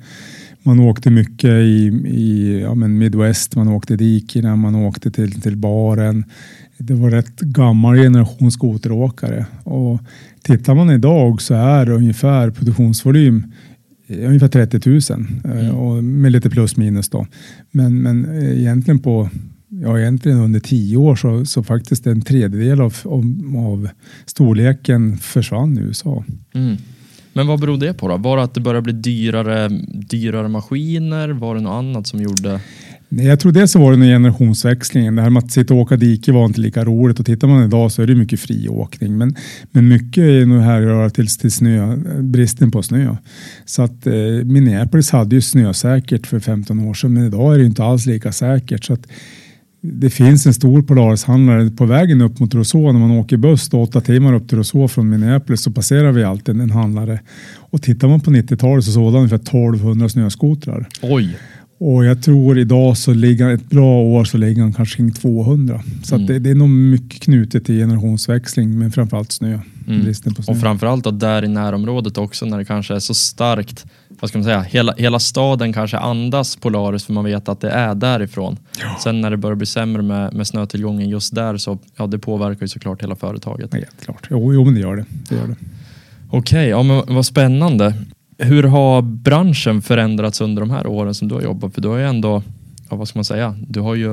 Man 0.62 0.80
åkte 0.80 1.10
mycket 1.10 1.50
i, 1.50 1.86
i 2.06 2.60
ja, 2.60 2.74
men 2.74 2.98
Midwest, 2.98 3.56
man 3.56 3.68
åkte 3.68 3.96
dikena, 3.96 4.56
man 4.56 4.74
åkte 4.74 5.10
till, 5.10 5.40
till 5.40 5.56
baren. 5.56 6.24
Det 6.78 6.94
var 6.94 7.10
rätt 7.10 7.40
gammal 7.40 7.96
generation 7.96 8.52
skoteråkare 8.52 9.46
och 9.64 10.00
Tittar 10.42 10.74
man 10.74 10.90
idag 10.90 11.42
så 11.42 11.54
är 11.54 11.90
ungefär 11.90 12.50
produktionsvolym 12.50 13.52
ungefär 14.08 14.48
30 14.48 14.90
000 14.90 15.00
mm. 15.44 15.74
och 15.74 16.04
med 16.04 16.32
lite 16.32 16.50
plus 16.50 16.76
minus 16.76 17.08
då. 17.08 17.26
Men, 17.70 18.02
men 18.02 18.42
egentligen 18.42 18.98
på 18.98 19.30
ja, 19.68 19.98
egentligen 19.98 20.38
under 20.38 20.60
tio 20.60 20.96
år 20.96 21.16
så, 21.16 21.44
så 21.44 21.62
faktiskt 21.62 22.06
en 22.06 22.22
tredjedel 22.22 22.80
av, 22.80 22.94
av, 23.04 23.24
av 23.56 23.88
storleken 24.26 25.16
försvann 25.16 25.78
i 25.78 25.80
USA. 25.80 26.24
Mm. 26.54 26.76
Men 27.32 27.46
vad 27.46 27.60
beror 27.60 27.78
det 27.78 27.94
på 27.94 28.08
då? 28.08 28.16
Var 28.16 28.36
det 28.36 28.42
att 28.42 28.54
det 28.54 28.60
började 28.60 28.82
bli 28.82 28.92
dyrare, 28.92 29.68
dyrare 30.10 30.48
maskiner? 30.48 31.28
Var 31.28 31.54
det 31.54 31.60
något 31.60 31.78
annat 31.78 32.06
som 32.06 32.20
gjorde? 32.20 32.60
Jag 33.20 33.40
tror 33.40 33.52
det 33.52 33.68
så 33.68 33.78
var 33.78 33.96
det 33.96 34.06
generationsväxlingen. 34.06 35.16
Det 35.16 35.22
här 35.22 35.30
med 35.30 35.44
att 35.44 35.52
sitta 35.52 35.74
och 35.74 35.80
åka 35.80 35.96
dike 35.96 36.32
var 36.32 36.44
inte 36.44 36.60
lika 36.60 36.84
roligt 36.84 37.20
och 37.20 37.26
tittar 37.26 37.48
man 37.48 37.64
idag 37.64 37.92
så 37.92 38.02
är 38.02 38.06
det 38.06 38.14
mycket 38.14 38.40
friåkning. 38.40 39.18
Men, 39.18 39.34
men 39.70 39.88
mycket 39.88 40.22
är 40.22 40.46
nog 40.46 40.62
här 40.62 41.08
till, 41.08 41.28
till 41.28 41.52
snö, 41.52 41.96
bristen 42.20 42.70
på 42.70 42.82
snö. 42.82 43.16
Så 43.64 43.82
att 43.82 44.06
eh, 44.06 44.14
Minneapolis 44.44 45.10
hade 45.10 45.34
ju 45.34 45.40
snösäkert 45.40 46.26
för 46.26 46.40
15 46.40 46.80
år 46.80 46.94
sedan 46.94 47.14
men 47.14 47.26
idag 47.26 47.54
är 47.54 47.58
det 47.58 47.64
inte 47.64 47.84
alls 47.84 48.06
lika 48.06 48.32
säkert. 48.32 48.84
Så 48.84 48.92
att, 48.92 49.06
det 49.84 50.10
finns 50.10 50.46
en 50.46 50.54
stor 50.54 50.82
Polarishandlare 50.82 51.70
på 51.70 51.84
vägen 51.84 52.20
upp 52.20 52.38
mot 52.38 52.54
Rousseau. 52.54 52.92
När 52.92 53.00
man 53.00 53.10
åker 53.10 53.36
buss 53.36 53.68
då, 53.68 53.82
åtta 53.82 54.00
timmar 54.00 54.34
upp 54.34 54.48
till 54.48 54.58
Rousseau 54.58 54.88
från 54.88 55.10
Minneapolis 55.10 55.62
så 55.62 55.70
passerar 55.70 56.12
vi 56.12 56.24
alltid 56.24 56.60
en 56.60 56.70
handlare. 56.70 57.20
Och 57.54 57.82
tittar 57.82 58.08
man 58.08 58.20
på 58.20 58.30
90-talet 58.30 58.84
så 58.84 58.92
såg 58.92 59.04
han 59.04 59.14
ungefär 59.14 59.36
1200 59.36 60.08
snöskotrar. 60.08 60.88
Oj! 61.02 61.36
Och 61.84 62.04
jag 62.04 62.22
tror 62.22 62.58
idag 62.58 62.96
så 62.96 63.14
ligger 63.14 63.48
ett 63.48 63.70
bra 63.70 64.02
år 64.02 64.24
så 64.24 64.38
ligger 64.38 64.62
han 64.62 64.72
kanske 64.72 64.96
kring 64.96 65.12
200. 65.12 65.82
Så 66.02 66.14
mm. 66.14 66.26
det, 66.26 66.38
det, 66.38 66.50
är 66.50 66.54
nog 66.54 66.68
mycket 66.68 67.22
knutet 67.22 67.64
till 67.64 67.74
generationsväxling 67.74 68.78
men 68.78 68.92
framförallt 68.92 69.32
snö. 69.32 69.58
Mm. 69.88 70.06
På 70.36 70.42
snö. 70.42 70.54
Och 70.54 70.60
framförallt 70.60 71.04
då 71.04 71.10
där 71.10 71.44
i 71.44 71.48
närområdet 71.48 72.18
också 72.18 72.46
när 72.46 72.58
det 72.58 72.64
kanske 72.64 72.94
är 72.94 72.98
så 72.98 73.14
starkt. 73.14 73.86
Vad 74.08 74.30
ska 74.30 74.38
man 74.38 74.44
säga? 74.44 74.60
Hela, 74.60 74.94
hela 74.98 75.18
staden 75.18 75.72
kanske 75.72 75.98
andas 75.98 76.56
Polaris 76.56 77.04
för 77.04 77.12
man 77.12 77.24
vet 77.24 77.48
att 77.48 77.60
det 77.60 77.70
är 77.70 77.94
därifrån. 77.94 78.56
Ja. 78.80 78.98
Sen 79.02 79.20
när 79.20 79.30
det 79.30 79.36
börjar 79.36 79.56
bli 79.56 79.66
sämre 79.66 80.02
med, 80.02 80.34
med 80.34 80.46
snötillgången 80.46 81.08
just 81.08 81.34
där 81.34 81.56
så 81.56 81.78
ja, 81.96 82.06
det 82.06 82.18
påverkar 82.18 82.62
ju 82.62 82.68
såklart 82.68 83.02
hela 83.02 83.16
företaget. 83.16 83.70
Ja, 83.74 83.80
klart. 84.04 84.26
Jo, 84.30 84.54
jo 84.54 84.64
men 84.64 84.74
det 84.74 84.80
gör 84.80 84.96
det. 84.96 85.04
det, 85.28 85.34
gör 85.34 85.46
det. 85.46 85.56
Okej, 86.28 86.38
okay, 86.38 86.68
ja, 86.68 86.82
men 86.82 87.14
vad 87.14 87.26
spännande. 87.26 87.94
Hur 88.42 88.62
har 88.62 89.02
branschen 89.02 89.82
förändrats 89.82 90.40
under 90.40 90.62
de 90.62 90.70
här 90.70 90.86
åren 90.86 91.14
som 91.14 91.28
du 91.28 91.34
har 91.34 91.42
jobbat? 91.42 91.74
För 91.74 91.80
du 91.80 91.88
har 91.88 91.98
ju 91.98 92.06
ändå, 92.06 92.42
ja, 92.90 92.96
vad 92.96 93.08
ska 93.08 93.18
man 93.18 93.24
säga, 93.24 93.56
du 93.68 93.80
har 93.80 93.94
ju 93.94 94.08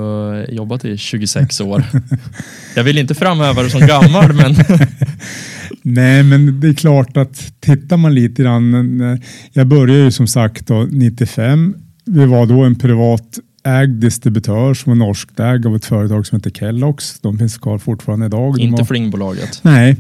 jobbat 0.50 0.86
i 0.86 0.98
26 0.98 1.62
år. 1.62 1.84
Jag 2.76 2.84
vill 2.84 2.98
inte 2.98 3.15
framhäva 3.15 3.62
dig 3.62 3.72
som 3.72 3.88
gammal 3.88 4.34
men 4.34 4.56
Nej, 5.82 6.24
men 6.24 6.60
det 6.60 6.68
är 6.68 6.74
klart 6.74 7.18
att 7.18 7.54
tittar 7.60 7.98
man 7.98 8.15
lite 8.15 8.42
grann. 8.44 9.20
Jag 9.54 9.68
började 9.68 9.94
ju 9.94 10.12
som 10.12 10.28
sagt 10.28 10.68
då 10.68 10.88
95. 10.92 11.76
Vi 12.06 12.26
var 12.26 12.46
då 12.46 12.63
en 12.63 12.76
privat 12.76 13.39
ägd 13.63 14.02
distributör 14.02 14.74
som 14.74 14.89
var 14.89 15.08
norskägd 15.08 15.65
av 15.65 15.76
ett 15.76 15.86
företag 15.86 16.28
som 16.28 16.36
heter 16.36 16.50
Kellogg's. 16.50 17.20
De 17.22 17.38
finns 17.38 17.58
kvar 17.58 17.78
fortfarande 17.78 18.26
idag. 18.26 18.60
Inte 18.60 18.82
var... 18.82 18.86
Flingbolaget? 18.86 19.60
Nej, 19.62 19.98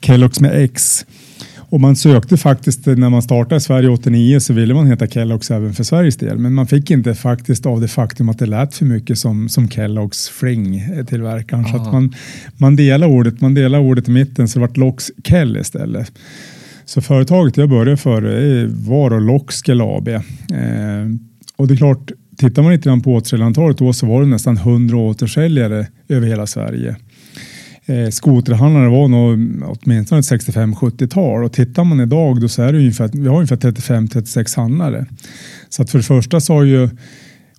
Kellogg's 0.00 0.42
med 0.42 0.64
X. 0.64 1.06
Och 1.72 1.80
man 1.80 1.96
sökte 1.96 2.36
faktiskt 2.36 2.86
när 2.86 3.10
man 3.10 3.22
startade 3.22 3.60
Sverige 3.60 3.88
89 3.88 4.40
så 4.40 4.52
ville 4.52 4.74
man 4.74 4.86
heta 4.86 5.06
Kellogg's 5.06 5.54
även 5.54 5.74
för 5.74 5.84
Sveriges 5.84 6.16
del. 6.16 6.38
Men 6.38 6.54
man 6.54 6.66
fick 6.66 6.90
inte 6.90 7.14
faktiskt 7.14 7.66
av 7.66 7.80
det 7.80 7.88
faktum 7.88 8.28
att 8.28 8.38
det 8.38 8.46
lät 8.46 8.74
för 8.74 8.84
mycket 8.84 9.18
som, 9.18 9.48
som 9.48 9.68
Kellogg's 9.68 10.30
Fling 10.30 10.82
tillverkaren. 11.06 11.64
Så 11.64 11.76
att 11.76 11.92
man, 11.92 12.14
man 12.56 12.76
delar 12.76 13.06
ordet, 13.06 13.40
man 13.40 13.54
delar 13.54 13.78
ordet 13.78 14.08
i 14.08 14.10
mitten 14.10 14.48
så 14.48 14.58
det 14.58 14.66
vart 14.66 14.76
Lox 14.76 15.10
Kell 15.24 15.56
istället. 15.56 16.12
Så 16.84 17.00
företaget 17.00 17.56
jag 17.56 17.68
började 17.68 17.96
för 17.96 18.66
var 18.66 19.12
och 19.12 19.20
Loxkel 19.20 19.80
AB. 19.80 20.08
Eh, 20.08 20.20
och 21.56 21.68
det 21.68 21.74
är 21.74 21.76
klart, 21.76 22.10
tittar 22.36 22.62
man 22.62 22.72
lite 22.72 22.88
grann 22.88 23.00
på 23.00 23.14
återförsäljarantalet 23.14 23.78
då 23.78 23.92
så 23.92 24.06
var 24.06 24.20
det 24.20 24.26
nästan 24.26 24.56
100 24.56 24.96
återförsäljare 24.96 25.86
över 26.08 26.26
hela 26.26 26.46
Sverige 26.46 26.96
eh, 27.86 28.08
skoterhandlare 28.08 28.88
var 28.88 29.08
nog 29.08 29.38
åtminstone 29.64 30.18
ett 30.18 30.30
65-70-tal 30.30 31.44
och 31.44 31.52
tittar 31.52 31.84
man 31.84 32.00
idag 32.00 32.40
då 32.40 32.48
så 32.48 32.62
är 32.62 32.72
det 32.72 32.78
ungefär, 32.78 33.10
vi 33.12 33.28
har 33.28 33.36
ungefär 33.36 33.56
35-36 33.56 34.56
handlare. 34.56 35.06
Så 35.68 35.82
att 35.82 35.90
för 35.90 35.98
det 35.98 36.04
första 36.04 36.40
så 36.40 36.54
har 36.54 36.62
ju 36.62 36.88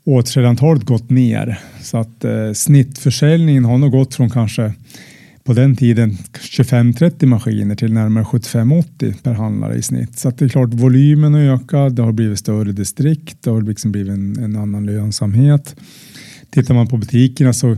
återförsäljarantalet 0.03 0.83
gått 0.83 1.09
ner 1.09 1.59
så 1.81 1.97
att 1.97 2.25
eh, 2.25 2.51
snittförsäljningen 2.53 3.65
har 3.65 3.77
nog 3.77 3.91
gått 3.91 4.15
från 4.15 4.29
kanske 4.29 4.73
på 5.43 5.53
den 5.53 5.75
tiden 5.75 6.17
25-30 6.33 7.25
maskiner 7.25 7.75
till 7.75 7.93
närmare 7.93 8.23
75-80 8.23 9.13
per 9.23 9.33
handlare 9.33 9.75
i 9.75 9.81
snitt. 9.81 10.19
Så 10.19 10.29
att 10.29 10.37
det 10.37 10.45
är 10.45 10.49
klart 10.49 10.73
volymen 10.73 11.33
har 11.33 11.41
ökat, 11.41 11.95
det 11.95 12.01
har 12.01 12.11
blivit 12.11 12.39
större 12.39 12.71
distrikt, 12.71 13.37
det 13.43 13.49
har 13.49 13.61
liksom 13.61 13.91
blivit 13.91 14.13
en, 14.13 14.43
en 14.43 14.55
annan 14.55 14.85
lönsamhet. 14.85 15.75
Tittar 16.49 16.73
man 16.73 16.87
på 16.87 16.97
butikerna 16.97 17.53
så 17.53 17.77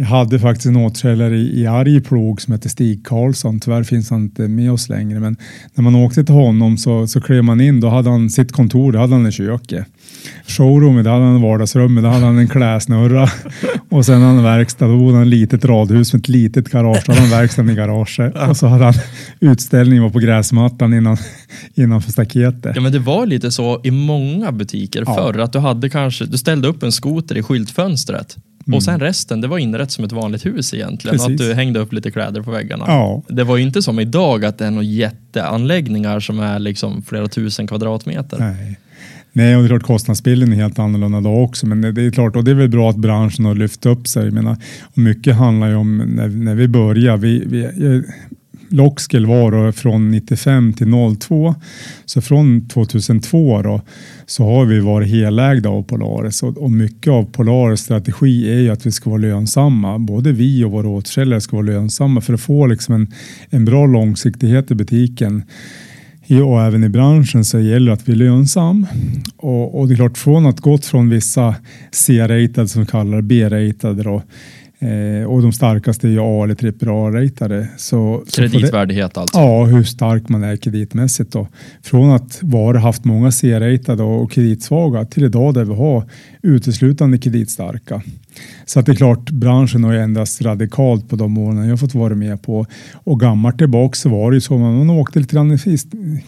jag 0.00 0.06
hade 0.06 0.38
faktiskt 0.38 0.66
en 0.66 0.76
återförsäljare 0.76 1.36
i, 1.36 1.60
i 1.60 1.66
Arjeplog 1.66 2.40
som 2.40 2.52
hette 2.52 2.68
Stig 2.68 3.06
Karlsson. 3.06 3.60
Tyvärr 3.60 3.82
finns 3.82 4.10
han 4.10 4.22
inte 4.22 4.48
med 4.48 4.72
oss 4.72 4.88
längre. 4.88 5.20
Men 5.20 5.36
när 5.74 5.82
man 5.82 5.94
åkte 5.94 6.24
till 6.24 6.34
honom 6.34 6.76
så, 6.76 7.06
så 7.06 7.20
klev 7.20 7.44
man 7.44 7.60
in. 7.60 7.80
Då 7.80 7.88
hade 7.88 8.10
han 8.10 8.30
sitt 8.30 8.52
kontor, 8.52 8.92
då 8.92 8.98
hade 8.98 9.14
han 9.14 9.26
en 9.26 9.32
köket. 9.32 9.86
Showroomet, 10.46 11.04
då 11.04 11.10
hade 11.10 11.24
han 11.24 11.42
vardagsrummet, 11.42 12.04
då 12.04 12.10
hade 12.10 12.26
han 12.26 12.38
en 12.38 12.48
kläsnurra. 12.48 13.28
Och 13.88 14.06
sen 14.06 14.22
hade 14.22 14.34
han 14.34 14.42
verkstad, 14.42 14.86
då 14.86 14.98
bodde 14.98 15.16
han 15.16 15.24
i 15.24 15.26
ett 15.26 15.30
litet 15.30 15.64
radhus 15.64 16.12
med 16.12 16.20
ett 16.20 16.28
litet 16.28 16.68
garage. 16.68 17.02
Då 17.06 17.12
hade 17.12 17.20
han 17.20 17.30
verkstaden 17.30 17.70
i 17.70 17.74
garaget. 17.74 18.48
Och 18.48 18.56
så 18.56 18.66
hade 18.66 18.84
han 18.84 18.94
utställningen 19.40 20.12
på 20.12 20.18
gräsmattan 20.18 20.94
innan, 20.94 21.16
innanför 21.74 22.12
staketet. 22.12 22.72
Ja 22.74 22.80
men 22.80 22.92
det 22.92 22.98
var 22.98 23.26
lite 23.26 23.50
så 23.50 23.80
i 23.84 23.90
många 23.90 24.52
butiker 24.52 25.04
ja. 25.06 25.14
förr 25.14 25.38
att 25.38 25.52
du 25.52 25.58
hade 25.58 25.90
kanske, 25.90 26.24
du 26.24 26.38
ställde 26.38 26.68
upp 26.68 26.82
en 26.82 26.92
skoter 26.92 27.36
i 27.36 27.42
skyltfönstret. 27.42 28.36
Mm. 28.66 28.76
Och 28.76 28.82
sen 28.82 29.00
resten, 29.00 29.40
det 29.40 29.48
var 29.48 29.58
inrätt 29.58 29.90
som 29.90 30.04
ett 30.04 30.12
vanligt 30.12 30.46
hus 30.46 30.74
egentligen. 30.74 31.18
Precis. 31.18 31.30
Att 31.30 31.38
du 31.38 31.54
hängde 31.54 31.80
upp 31.80 31.92
lite 31.92 32.10
kläder 32.10 32.42
på 32.42 32.50
väggarna. 32.50 32.84
Ja. 32.88 33.22
Det 33.28 33.44
var 33.44 33.56
ju 33.56 33.62
inte 33.62 33.82
som 33.82 34.00
idag 34.00 34.44
att 34.44 34.58
det 34.58 34.66
är 34.66 34.70
några 34.70 34.84
jätteanläggningar 34.84 36.20
som 36.20 36.40
är 36.40 36.58
liksom 36.58 37.02
flera 37.02 37.28
tusen 37.28 37.66
kvadratmeter. 37.66 38.38
Nej. 38.38 38.78
Nej, 39.32 39.56
och 39.56 39.62
det 39.62 39.66
är 39.66 39.68
klart 39.68 39.82
kostnadsbilden 39.82 40.52
är 40.52 40.56
helt 40.56 40.78
annorlunda 40.78 41.20
då 41.20 41.36
också. 41.36 41.66
Men 41.66 41.80
det 41.80 42.02
är 42.02 42.10
klart, 42.10 42.36
och 42.36 42.44
det 42.44 42.50
är 42.50 42.54
väl 42.54 42.68
bra 42.68 42.90
att 42.90 42.96
branschen 42.96 43.44
har 43.44 43.54
lyft 43.54 43.86
upp 43.86 44.08
sig. 44.08 44.24
Jag 44.24 44.32
menar, 44.32 44.56
och 44.82 44.98
mycket 44.98 45.36
handlar 45.36 45.68
ju 45.68 45.74
om 45.74 45.98
när, 45.98 46.28
när 46.28 46.54
vi 46.54 46.68
börjar. 46.68 47.16
Vi, 47.16 47.44
vi, 47.46 48.02
Lockskill 48.72 49.26
var 49.26 49.50
då 49.50 49.72
från 49.72 50.10
95 50.10 50.72
till 50.72 51.16
02. 51.18 51.54
Så 52.04 52.20
från 52.20 52.68
2002 52.68 53.62
då, 53.62 53.80
så 54.26 54.44
har 54.44 54.64
vi 54.64 54.80
varit 54.80 55.08
helägda 55.08 55.68
av 55.68 55.82
Polaris 55.82 56.42
och, 56.42 56.58
och 56.58 56.70
mycket 56.70 57.10
av 57.10 57.24
Polaris 57.24 57.80
strategi 57.80 58.52
är 58.52 58.58
ju 58.58 58.70
att 58.70 58.86
vi 58.86 58.92
ska 58.92 59.10
vara 59.10 59.20
lönsamma. 59.20 59.98
Både 59.98 60.32
vi 60.32 60.64
och 60.64 60.70
våra 60.70 60.88
återförsäljare 60.88 61.40
ska 61.40 61.56
vara 61.56 61.66
lönsamma 61.66 62.20
för 62.20 62.34
att 62.34 62.40
få 62.40 62.66
liksom 62.66 62.94
en, 62.94 63.12
en 63.50 63.64
bra 63.64 63.86
långsiktighet 63.86 64.70
i 64.70 64.74
butiken 64.74 65.42
och 66.38 66.62
även 66.62 66.84
i 66.84 66.88
branschen 66.88 67.44
så 67.44 67.60
gäller 67.60 67.86
det 67.86 67.92
att 67.92 68.08
vi 68.08 68.12
är 68.12 68.16
lönsam. 68.16 68.86
Och, 69.36 69.80
och 69.80 69.88
det 69.88 69.94
är 69.94 69.96
klart 69.96 70.18
från 70.18 70.46
att 70.46 70.60
gått 70.60 70.86
från 70.86 71.08
vissa 71.08 71.54
C-ratade 71.90 72.68
som 72.68 72.86
kallar 72.86 73.20
B-ratade 73.20 74.02
Eh, 74.82 75.24
och 75.24 75.42
de 75.42 75.52
starkaste 75.52 76.08
är 76.08 76.10
ju 76.10 76.20
A 76.20 76.44
eller 76.44 76.88
AAA-ratade. 76.88 77.68
Så, 77.76 78.24
Kreditvärdighet 78.32 79.18
alltså? 79.18 79.38
Ja, 79.38 79.64
hur 79.64 79.84
stark 79.84 80.28
man 80.28 80.44
är 80.44 80.56
kreditmässigt. 80.56 81.32
Då. 81.32 81.48
Från 81.82 82.10
att 82.10 82.38
vara 82.42 82.78
haft 82.78 83.04
många 83.04 83.32
C-ratade 83.32 84.02
och 84.02 84.32
kreditsvaga 84.32 85.04
till 85.04 85.24
idag 85.24 85.54
där 85.54 85.64
vi 85.64 85.74
har 85.74 86.04
uteslutande 86.42 87.18
kreditstarka. 87.18 88.02
Så 88.66 88.80
att 88.80 88.86
det 88.86 88.92
är 88.92 88.96
klart, 88.96 89.30
branschen 89.30 89.84
har 89.84 89.92
ju 89.92 89.98
ändrats 89.98 90.42
radikalt 90.42 91.08
på 91.08 91.16
de 91.16 91.38
åren 91.38 91.68
jag 91.68 91.80
fått 91.80 91.94
vara 91.94 92.14
med 92.14 92.42
på. 92.42 92.66
Och 92.92 93.20
gammalt 93.20 93.58
tillbaka 93.58 93.94
så 93.94 94.08
var 94.08 94.30
det 94.30 94.34
ju 94.36 94.40
så 94.40 94.58
man 94.58 94.90
åkte 94.90 95.18
lite 95.18 95.34
grann 95.34 95.58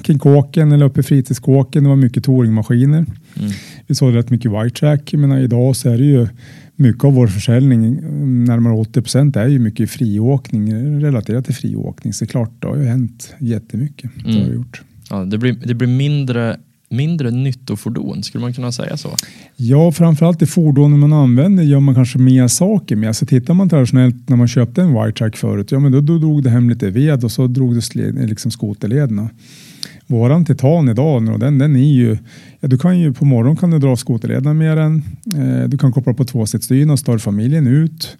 kring 0.02 0.18
kåken 0.18 0.72
eller 0.72 0.86
uppe 0.86 1.00
i 1.00 1.02
fritidskåken. 1.02 1.82
Det 1.82 1.88
var 1.88 1.96
mycket 1.96 2.24
touringmaskiner. 2.24 2.98
Mm. 2.98 3.50
Vi 3.86 3.94
såg 3.94 4.14
rätt 4.14 4.30
mycket 4.30 4.50
white 4.50 4.76
track. 4.76 5.12
Men 5.12 5.32
idag 5.32 5.76
så 5.76 5.88
är 5.88 5.98
det 5.98 6.04
ju 6.04 6.28
mycket 6.76 7.04
av 7.04 7.14
vår 7.14 7.26
försäljning, 7.26 7.94
närmare 8.44 8.74
80 8.74 9.02
procent, 9.02 9.36
är 9.36 9.48
ju 9.48 9.58
mycket 9.58 9.90
friåkning 9.90 10.74
relaterat 11.00 11.44
till 11.44 11.54
friåkning. 11.54 12.12
Så 12.12 12.26
klart, 12.26 12.50
det 12.58 12.68
har 12.68 12.76
ju 12.76 12.84
hänt 12.84 13.34
jättemycket. 13.38 14.10
Mm. 14.24 14.36
Det, 14.36 14.46
har 14.46 14.54
gjort. 14.54 14.82
Ja, 15.10 15.24
det, 15.24 15.38
blir, 15.38 15.52
det 15.52 15.74
blir 15.74 15.88
mindre 15.88 16.56
mindre 16.92 17.30
nyttofordon, 17.30 18.22
skulle 18.22 18.42
man 18.42 18.52
kunna 18.52 18.72
säga 18.72 18.96
så? 18.96 19.08
Ja, 19.56 19.92
framförallt 19.92 20.42
i 20.42 20.46
fordonen 20.46 20.98
man 20.98 21.12
använder 21.12 21.62
gör 21.62 21.80
man 21.80 21.94
kanske 21.94 22.18
mer 22.18 22.48
saker 22.48 22.96
med. 22.96 23.08
Alltså 23.08 23.26
tittar 23.26 23.54
man 23.54 23.68
traditionellt 23.68 24.28
när 24.28 24.36
man 24.36 24.48
köpte 24.48 24.82
en 24.82 24.92
Wiretrack 24.92 25.36
förut, 25.36 25.72
ja 25.72 25.78
men 25.78 25.92
då, 25.92 26.00
då 26.00 26.18
drog 26.18 26.42
det 26.42 26.50
hem 26.50 26.70
lite 26.70 26.90
ved 26.90 27.24
och 27.24 27.32
så 27.32 27.46
drog 27.46 27.74
det 27.74 28.12
liksom 28.26 28.50
skoterlederna. 28.50 29.30
Våran 30.06 30.44
Titan 30.44 30.88
idag, 30.88 31.40
den, 31.40 31.58
den 31.58 31.76
är 31.76 31.94
ju, 31.94 32.18
ja, 32.60 32.68
du 32.68 32.78
kan 32.78 32.98
ju 32.98 33.12
på 33.12 33.24
morgonen 33.24 33.56
kan 33.56 33.70
du 33.70 33.78
dra 33.78 33.96
skoterleden 33.96 34.58
med 34.58 34.76
den. 34.76 35.02
Eh, 35.36 35.68
du 35.68 35.78
kan 35.78 35.92
koppla 35.92 36.14
på 36.14 36.24
tvåsitsstyrning 36.24 36.90
och 36.90 36.98
stör 36.98 37.18
familjen 37.18 37.66
ut. 37.66 38.16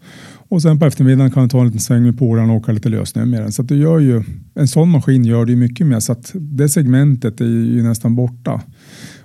Och 0.49 0.63
sen 0.63 0.79
på 0.79 0.87
eftermiddagen 0.87 1.31
kan 1.31 1.43
du 1.43 1.49
ta 1.49 1.61
en 1.61 1.67
liten 1.67 1.81
sväng 1.81 2.03
med 2.03 2.19
polarna 2.19 2.53
och 2.53 2.59
åka 2.59 2.73
lite 2.73 2.89
lösnö 2.89 3.25
med 3.25 3.43
den. 3.43 3.53
Så 3.53 3.63
du 3.63 3.77
gör 3.77 3.99
ju, 3.99 4.23
en 4.55 4.69
sån 4.69 4.89
maskin 4.89 5.25
gör 5.25 5.45
det 5.45 5.53
ju 5.53 5.59
mycket 5.59 5.87
mer 5.87 6.01
så 6.01 6.13
att 6.13 6.31
det 6.35 6.69
segmentet 6.69 7.41
är 7.41 7.45
ju 7.45 7.83
nästan 7.83 8.17
borta. 8.17 8.61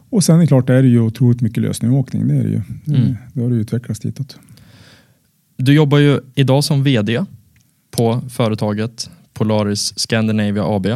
Och 0.09 0.23
sen 0.23 0.35
är 0.35 0.39
det 0.39 0.47
klart, 0.47 0.67
det 0.67 0.73
är 0.73 0.83
ju 0.83 0.99
otroligt 0.99 1.41
mycket 1.41 1.63
lösnöåkning. 1.63 2.27
Det 2.27 2.35
är 2.35 2.43
det 2.43 2.49
ju. 2.49 2.61
Mm. 2.87 3.15
Det 3.33 3.41
har 3.41 3.49
det 3.49 3.55
utvecklats 3.55 3.99
ditåt. 3.99 4.39
Du 5.57 5.73
jobbar 5.73 5.97
ju 5.97 6.19
idag 6.35 6.63
som 6.63 6.83
vd 6.83 7.25
på 7.91 8.21
företaget 8.29 9.09
Polaris 9.33 9.93
Scandinavia 9.99 10.63
AB. 10.65 10.87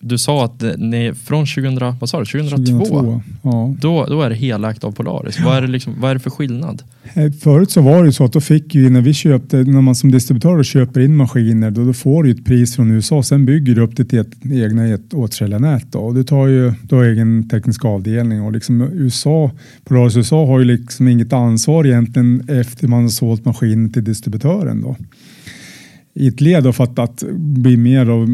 Du 0.00 0.18
sa 0.18 0.44
att 0.44 0.64
ni 0.78 1.12
från 1.24 1.46
2000, 1.46 1.94
vad 2.00 2.10
sa 2.10 2.18
du, 2.18 2.24
2002, 2.24 2.84
2002, 2.84 3.22
ja. 3.42 3.74
då, 3.80 4.06
då 4.06 4.22
är 4.22 4.30
det 4.30 4.36
helägt 4.36 4.84
av 4.84 4.92
Polaris. 4.92 5.40
Vad, 5.44 5.56
är 5.56 5.62
det 5.62 5.68
liksom, 5.68 5.94
vad 6.00 6.10
är 6.10 6.14
det 6.14 6.20
för 6.20 6.30
skillnad? 6.30 6.82
Eh, 7.14 7.32
Förut 7.32 7.70
så 7.70 7.80
var 7.80 8.02
det 8.02 8.06
ju 8.06 8.12
så 8.12 8.24
att 8.24 8.32
då 8.32 8.40
fick 8.40 8.74
vi, 8.74 8.90
när 8.90 9.00
vi 9.00 9.14
köpte, 9.14 9.56
när 9.56 9.80
man 9.80 9.94
som 9.94 10.10
distributör 10.10 10.62
köper 10.62 11.00
in 11.00 11.16
maskiner, 11.16 11.70
då, 11.70 11.84
då 11.84 11.92
får 11.92 12.24
du 12.24 12.30
ett 12.30 12.44
pris 12.44 12.76
från 12.76 12.90
USA. 12.90 13.22
Sen 13.22 13.46
bygger 13.46 13.74
du 13.74 13.80
upp 13.80 13.96
ditt 13.96 14.12
et, 14.12 14.28
egna 14.52 14.86
ett 14.86 15.14
återförsäljarnät. 15.14 15.94
Och 15.94 16.14
du 16.14 16.24
tar 16.24 16.46
ju 16.46 16.72
du 16.82 16.96
har 16.96 17.04
egen 17.04 17.48
teknisk 17.48 17.84
avdelning 17.84 18.42
och 18.42 18.52
liksom 18.52 18.82
USA, 18.82 19.50
Polaris 19.84 20.16
USA 20.16 20.46
har 20.46 20.58
ju 20.58 20.64
liksom 20.64 21.08
inget 21.08 21.32
ansvar 21.32 21.86
egentligen 21.86 22.48
efter 22.48 22.88
man 22.88 23.02
har 23.02 23.08
sålt 23.08 23.44
maskinen 23.44 23.92
till 23.92 24.04
distributören. 24.04 24.82
Då 24.82 24.96
i 26.14 26.28
ett 26.28 26.40
led 26.40 26.74
för 26.74 26.84
att, 26.84 26.98
att 26.98 27.22
bli 27.36 27.76
mer 27.76 28.10
och 28.10 28.28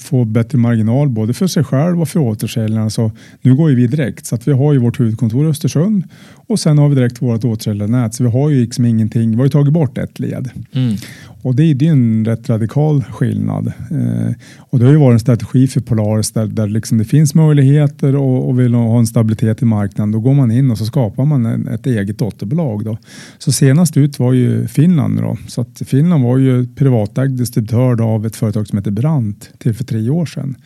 få 0.00 0.24
bättre 0.24 0.58
marginal 0.58 1.08
både 1.08 1.34
för 1.34 1.46
sig 1.46 1.64
själv 1.64 2.00
och 2.00 2.08
för 2.08 2.20
återförsäljarna. 2.20 2.90
Så 2.90 3.12
nu 3.42 3.54
går 3.54 3.70
ju 3.70 3.76
vi 3.76 3.86
direkt 3.86 4.26
så 4.26 4.34
att 4.34 4.48
vi 4.48 4.52
har 4.52 4.72
ju 4.72 4.78
vårt 4.78 5.00
huvudkontor 5.00 5.46
i 5.46 5.48
Östersund 5.48 6.04
och 6.34 6.60
sen 6.60 6.78
har 6.78 6.88
vi 6.88 6.94
direkt 6.94 7.22
vårt 7.22 7.44
återförsäljarnät. 7.44 8.14
Så 8.14 8.24
vi 8.24 8.30
har 8.30 8.50
ju 8.50 8.60
liksom 8.60 8.84
ingenting. 8.84 9.30
Vi 9.30 9.36
har 9.36 9.44
ju 9.44 9.50
tagit 9.50 9.72
bort 9.72 9.98
ett 9.98 10.18
led 10.18 10.50
Mm 10.72 10.96
och 11.42 11.54
det 11.54 11.62
är 11.62 11.74
det 11.74 11.86
är 11.86 11.92
en 11.92 12.24
rätt 12.24 12.48
radikal 12.48 13.04
skillnad. 13.04 13.66
Eh, 13.66 14.32
och 14.58 14.78
det 14.78 14.84
har 14.84 14.92
ju 14.92 14.98
varit 14.98 15.12
en 15.12 15.20
strategi 15.20 15.66
för 15.66 15.80
Polaris 15.80 16.32
där, 16.32 16.46
där 16.46 16.66
liksom 16.66 16.98
det 16.98 17.04
finns 17.04 17.34
möjligheter 17.34 18.16
och, 18.16 18.48
och 18.48 18.60
vill 18.60 18.74
ha 18.74 18.98
en 18.98 19.06
stabilitet 19.06 19.62
i 19.62 19.64
marknaden. 19.64 20.12
Då 20.12 20.20
går 20.20 20.34
man 20.34 20.50
in 20.50 20.70
och 20.70 20.78
så 20.78 20.84
skapar 20.84 21.24
man 21.24 21.46
en, 21.46 21.68
ett 21.68 21.86
eget 21.86 22.18
dotterbolag. 22.18 22.84
Då. 22.84 22.98
Så 23.38 23.52
senast 23.52 23.96
ut 23.96 24.18
var 24.18 24.32
ju 24.32 24.66
Finland. 24.66 25.20
Då. 25.20 25.36
Så 25.48 25.60
att 25.60 25.82
Finland 25.86 26.24
var 26.24 26.38
ju 26.38 26.66
privatägd 26.74 27.38
distributör 27.38 27.94
då 27.94 28.04
av 28.04 28.26
ett 28.26 28.36
företag 28.36 28.66
som 28.66 28.78
heter 28.78 28.90
Brant 28.90 29.50
till 29.58 29.74
för 29.74 29.84
tre 29.84 30.10
år 30.10 30.26
sedan. 30.26 30.56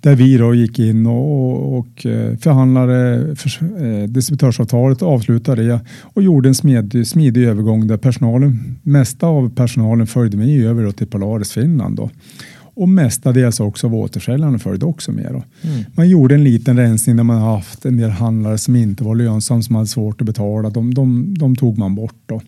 Där 0.00 0.14
vi 0.14 0.36
då 0.36 0.54
gick 0.54 0.78
in 0.78 1.06
och, 1.06 1.78
och, 1.78 2.06
eh, 2.06 2.36
förhandlade 2.36 3.26
för, 3.36 3.50
eh, 3.84 4.08
distributörsavtalet 4.08 5.02
och 5.02 5.12
avslutade 5.12 5.66
det 5.66 5.80
och 6.00 6.22
gjorde 6.22 6.48
en 6.48 6.54
smidig, 6.54 7.06
smidig 7.06 7.44
övergång 7.44 7.86
där 7.86 7.96
personalen, 7.96 8.78
mesta 8.82 9.26
av 9.26 9.50
personalen 9.50 10.06
följde 10.06 10.36
med 10.36 10.64
över 10.64 10.84
då 10.84 10.92
till 10.92 11.06
Polaris 11.06 11.52
Finland. 11.52 11.96
Då. 11.96 12.10
Och 12.74 12.88
mestadels 12.88 13.60
också 13.60 13.86
av 13.86 13.94
återförsäljarna 13.94 14.58
följde 14.58 14.86
också 14.86 15.12
med. 15.12 15.28
Då. 15.32 15.68
Mm. 15.68 15.84
Man 15.94 16.08
gjorde 16.08 16.34
en 16.34 16.44
liten 16.44 16.76
rensning 16.76 17.16
där 17.16 17.24
man 17.24 17.42
haft 17.42 17.84
en 17.84 17.96
del 17.96 18.10
handlare 18.10 18.58
som 18.58 18.76
inte 18.76 19.04
var 19.04 19.14
lönsamma, 19.14 19.62
som 19.62 19.74
hade 19.74 19.86
svårt 19.86 20.20
att 20.20 20.26
betala. 20.26 20.70
De, 20.70 20.94
de, 20.94 21.34
de 21.38 21.56
tog 21.56 21.78
man 21.78 21.94
bort. 21.94 22.22
Då. 22.26 22.40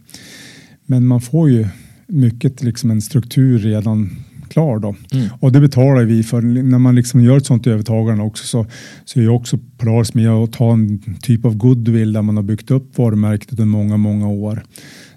Men 0.87 1.07
man 1.07 1.21
får 1.21 1.51
ju 1.51 1.67
mycket 2.07 2.63
liksom 2.63 2.91
en 2.91 3.03
struktur 3.03 3.59
redan 3.59 4.11
klar. 4.51 4.79
Då. 4.79 4.95
Mm. 5.13 5.29
Och 5.41 5.53
det 5.53 5.61
betalar 5.61 6.05
vi 6.05 6.23
för. 6.23 6.43
När 6.43 6.79
man 6.79 6.95
liksom 6.95 7.21
gör 7.21 7.37
ett 7.37 7.47
sånt 7.47 7.67
övertagande 7.67 8.25
också 8.25 8.47
så, 8.47 8.67
så 9.05 9.19
är 9.19 9.23
ju 9.23 9.29
också 9.29 9.59
Polaris 9.79 10.15
med 10.15 10.31
och 10.31 10.53
ta 10.53 10.73
en 10.73 11.03
typ 11.23 11.45
av 11.45 11.57
goodwill 11.57 12.13
där 12.13 12.23
man 12.23 12.37
har 12.37 12.43
byggt 12.43 12.71
upp 12.71 12.99
varumärket 12.99 13.51
under 13.51 13.65
många, 13.65 13.97
många 13.97 14.29
år. 14.29 14.63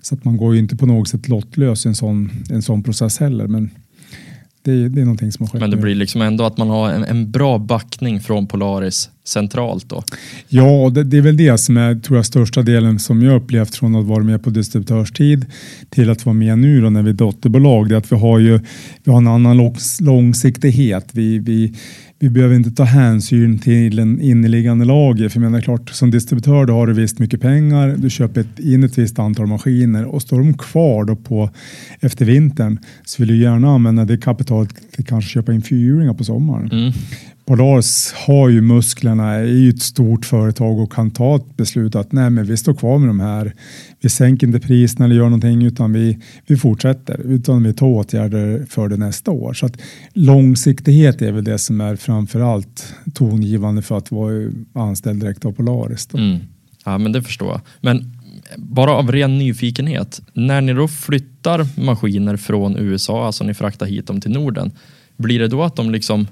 Så 0.02 0.16
att 0.16 0.26
man 0.26 0.38
går 0.38 0.54
ju 0.54 0.60
inte 0.60 0.76
på 0.76 0.86
något 0.86 1.08
sätt 1.08 1.28
lottlös 1.28 1.86
i 1.86 1.90
en 1.90 1.96
sån, 1.96 2.30
en 2.50 2.62
sån 2.62 2.84
process 2.84 3.18
heller. 3.20 3.48
Men 3.48 3.70
det, 4.64 4.90
det 4.90 5.02
är 5.02 5.06
någonting 5.06 5.32
som 5.32 5.44
har 5.44 5.50
skett. 5.50 5.62
Men 5.62 5.70
det 5.70 5.76
nu. 5.76 5.82
blir 5.82 5.96
liksom 5.96 6.22
ändå 6.22 6.44
att 6.44 6.58
man 6.58 6.70
har 6.70 6.90
en, 6.90 7.04
en 7.04 7.32
bra 7.32 7.58
backning 7.58 8.22
från 8.22 8.48
Polaris 8.48 9.10
centralt 9.24 9.90
då. 9.90 10.04
Ja, 10.48 10.90
det, 10.90 11.04
det 11.04 11.18
är 11.18 11.22
väl 11.22 11.38
det 11.38 11.58
som 11.58 11.78
är 11.78 11.96
tror 11.96 12.18
jag, 12.18 12.26
största 12.26 12.62
delen 12.62 13.00
som 13.00 13.22
jag 13.22 13.36
upplevt 13.36 13.76
från 13.76 13.96
att 13.96 14.06
vara 14.06 14.24
med 14.24 14.44
på 14.44 14.50
distributörstid 14.50 15.46
till 15.90 16.10
att 16.10 16.26
vara 16.26 16.34
med 16.34 16.58
nu 16.58 16.82
då 16.82 16.90
när 16.90 17.02
vi 17.02 17.10
är 17.10 17.14
dotterbolag. 17.14 17.90
Det 17.90 17.96
är 17.96 17.98
att 17.98 18.12
vi 18.12 18.16
har 18.16 18.40
ju 18.40 18.60
vi 19.04 19.12
har 19.12 19.18
en 19.18 19.28
annan 19.28 19.58
långs, 19.58 20.02
långsiktighet. 20.02 21.10
Vi, 21.12 21.40
vi, 21.40 21.74
vi 22.24 22.30
behöver 22.30 22.56
inte 22.56 22.72
ta 22.72 22.84
hänsyn 22.84 23.60
till 23.60 24.00
en 24.00 24.22
inneliggande 24.22 24.86
lager. 24.86 25.30
För 25.30 25.40
jag 25.40 25.52
menar 25.52 25.62
klart, 25.62 25.90
som 25.90 26.12
distributör 26.12 26.68
har 26.68 26.88
du 26.88 26.94
visst 26.94 27.20
mycket 27.20 27.42
pengar. 27.42 27.96
Du 27.98 28.10
köper 28.10 28.42
ett, 28.42 28.60
in 28.60 28.84
ett 28.84 28.98
visst 28.98 29.20
antal 29.20 29.48
maskiner 29.48 30.06
och 30.06 30.22
står 30.22 30.38
de 30.38 30.54
kvar 30.54 31.06
då 31.06 31.16
på 31.16 31.50
efter 32.00 32.26
vintern 32.26 32.80
så 33.06 33.22
vill 33.22 33.28
du 33.28 33.38
gärna 33.38 33.76
använda 33.76 34.06
det 34.06 34.18
kapitalet 34.18 34.92
till 34.92 35.06
kanske 35.06 35.30
köpa 35.30 35.54
in 35.54 35.62
fyrhjulingar 35.62 36.14
på 36.14 36.24
sommaren. 36.24 36.72
Mm. 36.72 36.94
Polaris 37.46 38.14
har 38.28 38.50
ju 38.50 38.62
musklerna, 38.62 39.34
är 39.34 39.44
ju 39.44 39.70
ett 39.70 39.82
stort 39.82 40.26
företag 40.26 40.80
och 40.80 40.94
kan 40.94 41.12
ta 41.12 41.36
ett 41.36 41.58
beslut 41.58 41.96
att 41.96 42.12
nej, 42.12 42.30
men 42.30 42.46
vi 42.46 42.58
står 42.58 42.74
kvar 42.74 43.00
med 43.00 43.10
de 43.10 43.20
här. 43.20 43.54
Vi 44.04 44.10
sänker 44.10 44.48
inte 44.48 44.60
priserna 44.60 45.06
eller 45.06 45.16
gör 45.16 45.24
någonting 45.24 45.66
utan 45.66 45.94
vi, 45.94 46.20
vi 46.46 46.58
fortsätter 46.58 47.22
utan 47.26 47.64
vi 47.64 47.74
tar 47.74 47.88
åtgärder 47.88 48.66
för 48.70 48.90
det 48.90 48.98
nästa 48.98 49.32
år. 49.32 49.54
Så 49.54 49.66
att 49.66 49.78
långsiktighet 50.14 51.22
är 51.22 51.32
väl 51.32 51.44
det 51.44 51.58
som 51.58 51.82
är 51.82 51.96
framför 51.96 52.40
allt 52.40 52.94
tongivande 53.14 53.82
för 53.82 53.98
att 53.98 54.12
vara 54.12 54.52
anställd 54.74 55.20
direkt 55.22 55.46
av 55.46 55.52
Polaris. 55.52 56.06
Då. 56.06 56.18
Mm. 56.18 56.40
Ja, 56.84 56.98
men 56.98 57.12
det 57.12 57.24
förstår 57.24 57.52
jag. 57.52 57.62
Men 57.82 58.20
bara 58.58 58.92
av 58.92 59.12
ren 59.12 59.38
nyfikenhet, 59.38 60.22
när 60.34 60.62
ni 60.62 60.74
då 60.74 60.88
flyttar 60.88 61.82
maskiner 61.82 62.38
från 62.38 62.78
USA, 62.78 63.26
alltså 63.26 63.44
ni 63.44 63.54
fraktar 63.54 63.86
hit 63.86 64.08
dem 64.08 64.22
till 64.22 64.32
Norden, 64.32 64.72
blir 65.18 65.40
det 65.40 65.48
då 65.48 65.64
att 65.64 65.76
de 65.76 65.92
liksom, 65.92 66.28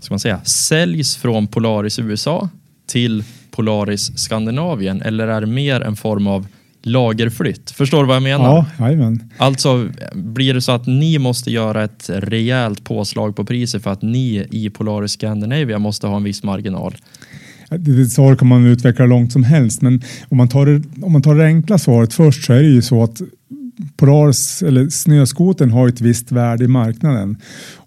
ska 0.00 0.12
man 0.12 0.20
säga, 0.20 0.40
säljs 0.44 1.16
från 1.16 1.46
Polaris 1.46 1.98
USA 1.98 2.48
till 2.86 3.24
Polaris 3.50 4.18
Skandinavien 4.18 5.02
eller 5.02 5.28
är 5.28 5.40
det 5.40 5.46
mer 5.46 5.80
en 5.80 5.96
form 5.96 6.26
av 6.26 6.46
lagerflytt? 6.86 7.70
Förstår 7.70 8.00
du 8.00 8.06
vad 8.06 8.16
jag 8.16 8.22
menar? 8.22 8.44
Ja, 8.44 8.86
jajamän. 8.86 9.32
Alltså 9.38 9.88
blir 10.14 10.54
det 10.54 10.60
så 10.60 10.72
att 10.72 10.86
ni 10.86 11.18
måste 11.18 11.50
göra 11.50 11.84
ett 11.84 12.10
rejält 12.12 12.84
påslag 12.84 13.36
på 13.36 13.44
priset 13.44 13.82
för 13.82 13.90
att 13.90 14.02
ni 14.02 14.46
i 14.50 14.70
Polaris 14.70 15.12
Scandinavia 15.12 15.78
måste 15.78 16.06
ha 16.06 16.16
en 16.16 16.24
viss 16.24 16.42
marginal? 16.42 16.96
Det 17.70 18.06
svaret 18.06 18.38
kan 18.38 18.48
man 18.48 18.66
utveckla 18.66 19.06
långt 19.06 19.32
som 19.32 19.44
helst 19.44 19.82
men 19.82 20.02
om 20.28 20.36
man, 20.36 20.48
tar 20.48 20.66
det, 20.66 20.82
om 21.02 21.12
man 21.12 21.22
tar 21.22 21.34
det 21.34 21.44
enkla 21.44 21.78
svaret 21.78 22.14
först 22.14 22.44
så 22.44 22.52
är 22.52 22.62
det 22.62 22.68
ju 22.68 22.82
så 22.82 23.02
att 23.02 23.20
Polars 23.96 24.62
eller 24.62 24.88
snöskoten 24.88 25.70
har 25.70 25.88
ett 25.88 26.00
visst 26.00 26.32
värde 26.32 26.64
i 26.64 26.68
marknaden 26.68 27.36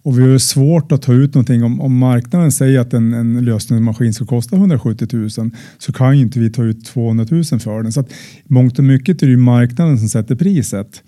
och 0.04 0.20
vi 0.20 0.32
har 0.32 0.38
svårt 0.38 0.92
att 0.92 1.02
ta 1.02 1.14
ut 1.14 1.34
någonting 1.34 1.64
om, 1.64 1.82
om 1.82 1.98
marknaden 1.98 2.52
säger 2.52 2.80
att 2.80 2.94
en, 2.94 3.14
en 3.14 3.46
lösningsmaskin 3.46 4.14
ska 4.14 4.26
kosta 4.26 4.56
170 4.56 5.08
000 5.12 5.30
så 5.78 5.94
kan 5.94 6.18
ju 6.18 6.24
inte 6.24 6.40
vi 6.40 6.50
ta 6.50 6.64
ut 6.64 6.86
200 6.86 7.26
000 7.32 7.44
för 7.44 7.84
den 7.84 7.92
så 7.92 8.00
att 8.00 8.14
mångt 8.48 8.80
och 8.80 8.86
mycket 8.86 9.22
är 9.22 9.28
det 9.28 9.32
ju 9.32 9.38
marknaden 9.38 9.98
som 9.98 10.10
sätter 10.10 10.36
priset. 10.36 11.04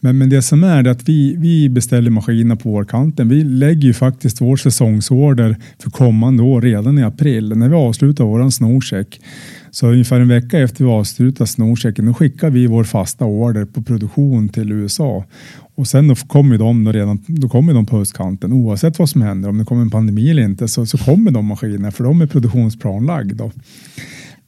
Men, 0.00 0.18
men 0.18 0.30
det 0.30 0.42
som 0.42 0.64
är 0.64 0.82
det 0.82 0.90
att 0.90 1.08
vi, 1.08 1.36
vi 1.36 1.68
beställer 1.68 2.10
maskinerna 2.10 2.56
på 2.56 2.70
vårkanten. 2.70 3.28
Vi 3.28 3.44
lägger 3.44 3.82
ju 3.82 3.94
faktiskt 3.94 4.40
vår 4.40 4.56
säsongsorder 4.56 5.56
för 5.82 5.90
kommande 5.90 6.42
år 6.42 6.62
redan 6.62 6.98
i 6.98 7.02
april 7.02 7.56
när 7.56 7.68
vi 7.68 7.74
avslutar 7.74 8.24
våran 8.24 8.52
snorcheck. 8.52 9.20
Så 9.70 9.86
ungefär 9.86 10.20
en 10.20 10.28
vecka 10.28 10.58
efter 10.58 10.84
vi 10.84 10.90
avslutar 10.90 11.44
snorchecken 11.44 12.06
då 12.06 12.14
skickar 12.14 12.50
vi 12.50 12.66
vår 12.66 12.84
fasta 12.84 13.24
order 13.24 13.64
på 13.64 13.82
produktion 13.82 14.48
till 14.48 14.72
USA. 14.72 15.24
Och 15.74 15.86
sen 15.86 16.08
då 16.08 16.14
kommer 16.14 16.58
de 16.58 16.84
då 16.84 16.92
redan 16.92 17.24
då 17.26 17.48
kommer 17.48 17.74
de 17.74 17.86
på 17.86 17.98
höstkanten 17.98 18.52
oavsett 18.52 18.98
vad 18.98 19.08
som 19.08 19.22
händer. 19.22 19.48
Om 19.48 19.58
det 19.58 19.64
kommer 19.64 19.82
en 19.82 19.90
pandemi 19.90 20.30
eller 20.30 20.42
inte 20.42 20.68
så, 20.68 20.86
så 20.86 20.98
kommer 20.98 21.30
de 21.30 21.46
maskinerna 21.46 21.90
för 21.90 22.04
de 22.04 22.20
är 22.20 22.26
produktionsplanlagda. 22.26 23.50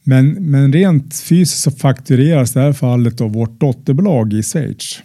Men, 0.03 0.29
men 0.31 0.73
rent 0.73 1.15
fysiskt 1.15 1.61
så 1.61 1.71
faktureras 1.71 2.55
i 2.55 2.59
det 2.59 2.65
här 2.65 2.73
fallet 2.73 3.17
då 3.17 3.27
vårt 3.27 3.59
dotterbolag 3.59 4.33
i 4.33 4.43
Schweiz. 4.43 4.99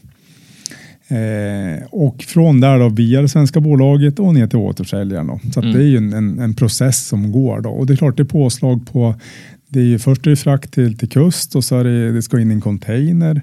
Eh, 1.09 1.85
och 1.91 2.23
från 2.23 2.61
där 2.61 2.79
då 2.79 2.89
via 2.89 3.23
det 3.23 3.29
svenska 3.29 3.61
bolaget 3.61 4.19
och 4.19 4.35
ner 4.35 4.47
till 4.47 4.59
återförsäljaren. 4.59 5.27
Då. 5.27 5.41
Så 5.53 5.61
Mm. 5.61 5.73
det 5.75 5.79
är 5.81 5.87
ju 5.87 5.97
en, 5.97 6.13
en, 6.13 6.39
en 6.39 6.55
process 6.55 7.07
som 7.07 7.33
går. 7.33 7.61
Då. 7.61 7.71
Och 7.71 7.87
det 7.87 7.93
är 7.93 7.97
klart 7.97 8.17
det 8.17 8.23
är 8.23 8.25
påslag 8.25 8.87
på, 8.93 9.15
det 9.69 9.81
är 9.81 9.85
ju 9.85 9.99
först 9.99 10.27
är 10.27 10.31
det 10.31 10.37
frakt 10.37 10.73
till, 10.73 10.99
till 10.99 11.09
kust 11.09 11.57
och 11.57 11.65
så 11.65 11.77
är 11.77 11.85
det, 11.85 12.13
det 12.13 12.23
ska 12.23 12.41
in 12.41 12.51
i 12.51 12.55
en 12.55 12.61
container. 12.61 13.43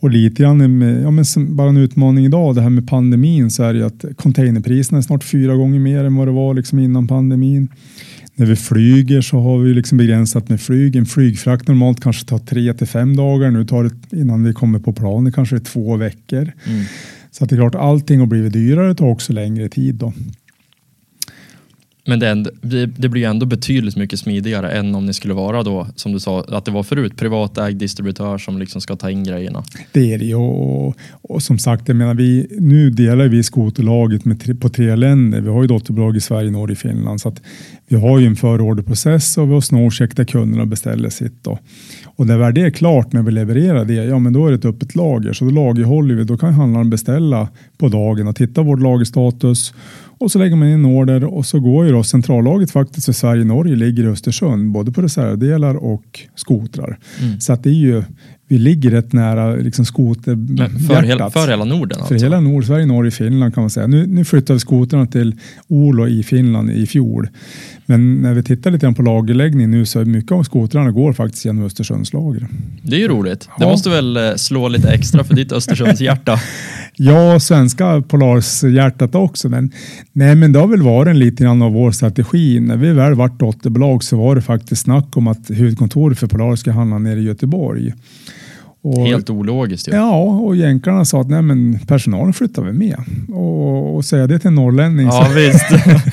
Och 0.00 0.10
lite 0.10 0.42
grann 0.42 0.78
med, 0.78 1.02
ja 1.02 1.10
men 1.10 1.24
bara 1.56 1.68
en 1.68 1.76
utmaning 1.76 2.24
idag, 2.24 2.54
det 2.54 2.62
här 2.62 2.70
med 2.70 2.88
pandemin 2.88 3.50
så 3.50 3.62
är 3.62 3.72
det 3.72 3.78
ju 3.78 3.86
att 3.86 4.04
containerpriserna 4.16 4.98
är 4.98 5.02
snart 5.02 5.24
fyra 5.24 5.54
gånger 5.56 5.78
mer 5.78 6.04
än 6.04 6.16
vad 6.16 6.28
det 6.28 6.32
var 6.32 6.54
liksom 6.54 6.78
innan 6.78 7.06
pandemin. 7.06 7.68
När 8.34 8.46
vi 8.46 8.56
flyger 8.56 9.20
så 9.20 9.40
har 9.40 9.58
vi 9.58 9.74
liksom 9.74 9.98
begränsat 9.98 10.48
med 10.48 10.60
flyg. 10.60 10.96
En 10.96 11.06
flygfrakt 11.06 11.68
normalt 11.68 12.00
kanske 12.00 12.26
tar 12.26 12.38
tre 12.38 12.74
till 12.74 12.86
fem 12.86 13.16
dagar. 13.16 13.50
Nu 13.50 13.64
tar 13.64 13.84
det 13.84 14.16
innan 14.16 14.44
vi 14.44 14.52
kommer 14.52 14.78
på 14.78 14.92
planet 14.92 15.34
kanske 15.34 15.60
två 15.60 15.96
veckor. 15.96 16.52
Mm. 16.66 16.84
Så 17.30 17.44
att 17.44 17.50
det 17.50 17.56
är 17.56 17.58
klart 17.58 17.74
allting 17.74 18.20
har 18.20 18.26
blivit 18.26 18.52
dyrare. 18.52 18.88
Det 18.88 18.94
tar 18.94 19.06
också 19.06 19.32
längre 19.32 19.68
tid 19.68 19.94
då. 19.94 20.12
Men 22.10 22.18
det, 22.18 22.28
ändå, 22.28 22.50
det, 22.96 23.08
blir 23.08 23.22
ju 23.22 23.28
ändå 23.28 23.46
betydligt 23.46 23.96
mycket 23.96 24.18
smidigare 24.18 24.70
än 24.70 24.94
om 24.94 25.06
ni 25.06 25.12
skulle 25.12 25.34
vara 25.34 25.62
då, 25.62 25.86
som 25.96 26.12
du 26.12 26.20
sa, 26.20 26.44
att 26.48 26.64
det 26.64 26.70
var 26.70 26.82
förut, 26.82 27.16
privatägd 27.16 27.78
distributör 27.78 28.38
som 28.38 28.58
liksom 28.58 28.80
ska 28.80 28.96
ta 28.96 29.10
in 29.10 29.24
grejerna. 29.24 29.64
Det 29.92 30.14
är 30.14 30.18
det 30.18 30.24
ju 30.24 30.34
och, 30.34 30.96
och 31.22 31.42
som 31.42 31.58
sagt, 31.58 31.88
jag 31.88 31.96
menar, 31.96 32.14
vi, 32.14 32.46
nu 32.58 32.90
delar 32.90 33.28
vi 33.28 33.42
skoterlaget 33.42 34.24
med, 34.24 34.40
tre- 34.40 34.54
på 34.54 34.68
tre 34.68 34.96
länder. 34.96 35.40
Vi 35.40 35.48
har 35.48 35.62
ju 35.62 35.68
dotterbolag 35.68 36.16
i 36.16 36.20
Sverige, 36.20 36.50
Norge 36.50 36.76
Finland. 36.76 37.20
Så 37.20 37.28
att 37.28 37.42
vi 37.88 37.96
har 37.96 38.18
ju 38.18 38.26
en 38.26 38.36
förorderprocess 38.36 39.38
och 39.38 39.48
vi 39.48 39.52
har 39.54 39.60
snowcheck 39.60 40.16
där 40.16 40.24
kunderna 40.24 40.66
beställer 40.66 41.10
sitt. 41.10 41.44
Då. 41.44 41.58
Och 42.04 42.26
när 42.26 42.38
väl 42.38 42.54
det 42.54 42.60
är 42.60 42.70
klart, 42.70 43.12
när 43.12 43.22
vi 43.22 43.32
levererar 43.32 43.84
det, 43.84 43.94
ja 43.94 44.18
men 44.18 44.32
då 44.32 44.46
är 44.46 44.50
det 44.50 44.56
ett 44.56 44.64
öppet 44.64 44.94
lager. 44.94 45.32
Så 45.32 45.44
då 45.44 45.50
lagerhåller 45.50 46.14
vi, 46.14 46.24
då 46.24 46.38
kan 46.38 46.52
handlaren 46.54 46.90
beställa 46.90 47.48
på 47.78 47.88
dagen 47.88 48.28
och 48.28 48.36
titta 48.36 48.62
vår 48.62 48.76
lagerstatus. 48.76 49.74
Och 50.20 50.32
så 50.32 50.38
lägger 50.38 50.56
man 50.56 50.68
in 50.68 50.84
order 50.84 51.24
och 51.24 51.46
så 51.46 51.60
går 51.60 51.86
ju 51.86 51.92
då 51.92 52.02
centrallagret 52.02 52.70
faktiskt 52.70 53.06
för 53.06 53.12
Sverige-Norge 53.12 53.76
ligger 53.76 54.04
i 54.04 54.06
Östersund, 54.06 54.72
både 54.72 54.92
på 54.92 55.02
reservdelar 55.02 55.74
och 55.74 56.20
skotrar. 56.34 56.98
Mm. 57.22 57.40
Så 57.40 57.52
att 57.52 57.62
det 57.64 57.70
är 57.70 57.74
ju, 57.74 58.02
vi 58.48 58.58
ligger 58.58 58.90
rätt 58.90 59.12
nära 59.12 59.54
liksom 59.54 59.84
Men 59.94 60.24
för, 60.24 60.34
hela, 60.34 60.78
skoterhjärtat. 60.78 61.32
för 61.32 61.48
hela 61.48 61.64
Norden 61.64 61.98
För 61.98 62.14
alltså? 62.14 62.26
hela 62.26 62.40
Nordsverige, 62.40 62.86
Norge, 62.86 63.10
Finland 63.10 63.54
kan 63.54 63.62
man 63.62 63.70
säga. 63.70 63.86
Nu, 63.86 64.06
nu 64.06 64.24
flyttar 64.24 64.54
vi 64.54 64.60
skotrarna 64.60 65.06
till 65.06 65.34
Olo 65.68 66.08
i 66.08 66.22
Finland 66.22 66.70
i 66.70 66.86
fjol. 66.86 67.28
Men 67.86 68.14
när 68.14 68.34
vi 68.34 68.42
tittar 68.42 68.70
lite 68.70 68.86
grann 68.86 68.94
på 68.94 69.02
lagerläggning 69.02 69.70
nu 69.70 69.86
så 69.86 70.00
är 70.00 70.04
mycket 70.04 70.32
av 70.32 70.42
skotrarna 70.42 70.90
går 70.90 71.12
faktiskt 71.12 71.44
genom 71.44 71.64
Östersunds 71.64 72.12
lager. 72.12 72.48
Det 72.82 72.96
är 72.96 73.00
ju 73.00 73.08
roligt. 73.08 73.40
Det 73.58 73.64
Ja. 73.64 73.70
måste 73.70 73.90
väl 73.90 74.16
eh, 74.16 74.34
slå 74.36 74.68
lite 74.68 74.88
extra 74.90 75.24
för 75.24 75.34
ditt 75.34 75.52
Östersunds 75.58 76.00
hjärta. 76.00 76.38
Ja, 76.96 77.40
svenska 77.40 78.02
Polarshjärtat 78.08 79.14
också. 79.14 79.48
Men, 79.48 79.72
nej, 80.12 80.34
men 80.34 80.52
det 80.52 80.58
har 80.58 80.66
väl 80.66 80.82
varit 80.82 81.10
en 81.10 81.18
lite 81.18 81.44
grann 81.44 81.62
av 81.62 81.72
vår 81.72 81.90
strategi. 81.90 82.60
När 82.60 82.76
vi 82.76 82.92
väl 82.92 83.14
vart 83.14 83.38
dotterbolag 83.38 84.04
så 84.04 84.16
var 84.16 84.34
det 84.34 84.42
faktiskt 84.42 84.82
snack 84.82 85.16
om 85.16 85.26
att 85.26 85.50
huvudkontoret 85.50 86.18
för 86.18 86.26
Polar 86.26 86.56
ska 86.56 86.72
hamna 86.72 86.98
nere 86.98 87.20
i 87.20 87.22
Göteborg. 87.22 87.92
Och, 88.82 89.06
Helt 89.06 89.30
ologiskt 89.30 89.88
ju. 89.88 89.92
Ja, 89.92 90.22
och 90.22 90.56
jänkarna 90.56 91.04
sa 91.04 91.20
att 91.20 91.30
nej, 91.30 91.42
men 91.42 91.78
personalen 91.86 92.32
flyttar 92.32 92.62
vi 92.62 92.72
med. 92.72 92.96
Och, 93.28 93.96
och 93.96 94.04
säga 94.04 94.26
det 94.26 94.38
till 94.38 94.48
en 94.48 94.54
norrlänning. 94.54 95.06
Ja, 95.06 95.24
så, 95.24 95.32
visst. 95.34 95.66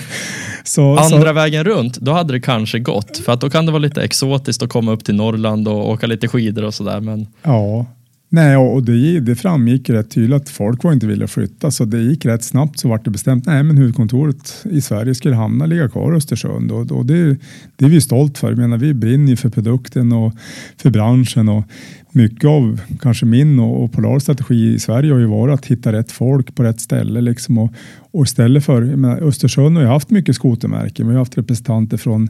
så, 0.63 0.97
så, 0.97 1.15
Andra 1.15 1.33
vägen 1.33 1.63
runt, 1.63 1.97
då 1.97 2.11
hade 2.11 2.33
det 2.33 2.39
kanske 2.39 2.79
gått. 2.79 3.17
För 3.17 3.31
att 3.31 3.41
då 3.41 3.49
kan 3.49 3.65
det 3.65 3.71
vara 3.71 3.81
lite 3.81 4.01
exotiskt 4.01 4.63
att 4.63 4.69
komma 4.69 4.91
upp 4.91 5.03
till 5.03 5.15
Norrland 5.15 5.67
och 5.67 5.89
åka 5.89 6.07
lite 6.07 6.27
skidor 6.27 6.63
och 6.63 6.73
sådär. 6.73 6.99
Men 6.99 7.27
Ja, 7.43 7.85
Nej, 8.29 8.57
och 8.57 8.83
det, 8.83 9.19
det 9.19 9.35
framgick 9.35 9.89
rätt 9.89 10.11
tydligt 10.11 10.41
att 10.41 10.49
folk 10.49 10.83
var 10.83 10.93
inte 10.93 11.07
villiga 11.07 11.25
att 11.25 11.31
flytta 11.31 11.71
så 11.71 11.85
det 11.85 12.01
gick 12.01 12.25
rätt 12.25 12.43
snabbt 12.43 12.79
så 12.79 12.89
vart 12.89 13.05
det 13.05 13.11
bestämt 13.11 13.45
nej 13.45 13.63
men 13.63 13.77
huvudkontoret 13.77 14.65
i 14.71 14.81
Sverige 14.81 15.15
skulle 15.15 15.35
hamna 15.35 15.65
ligga 15.65 15.89
kvar 15.89 16.13
i 16.13 16.15
Östersund 16.15 16.71
och, 16.71 16.91
och 16.91 17.05
det, 17.05 17.37
det 17.75 17.85
är 17.85 17.89
vi 17.89 18.01
stolt 18.01 18.37
för. 18.37 18.49
Jag 18.49 18.57
menar, 18.57 18.77
vi 18.77 18.93
brinner 18.93 19.29
ju 19.29 19.35
för 19.35 19.49
produkten 19.49 20.11
och 20.11 20.33
för 20.77 20.89
branschen 20.89 21.49
och 21.49 21.63
mycket 22.11 22.45
av 22.45 22.81
kanske 23.01 23.25
min 23.25 23.59
och, 23.59 23.83
och 23.83 23.91
Polars 23.91 24.23
strategi 24.23 24.73
i 24.73 24.79
Sverige 24.79 25.13
har 25.13 25.19
ju 25.19 25.25
varit 25.25 25.53
att 25.53 25.65
hitta 25.65 25.91
rätt 25.91 26.11
folk 26.11 26.55
på 26.55 26.63
rätt 26.63 26.81
ställe 26.81 27.21
liksom 27.21 27.57
och, 27.57 27.73
och 28.11 28.25
istället 28.25 28.65
för, 28.65 28.81
menar, 28.81 29.21
Östersund 29.21 29.75
har 29.75 29.83
ju 29.83 29.89
haft 29.89 30.09
mycket 30.09 30.35
skotermärken, 30.35 31.07
vi 31.07 31.13
har 31.13 31.19
haft 31.19 31.37
representanter 31.37 31.97
från 31.97 32.29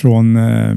från 0.00 0.36
eh, 0.36 0.74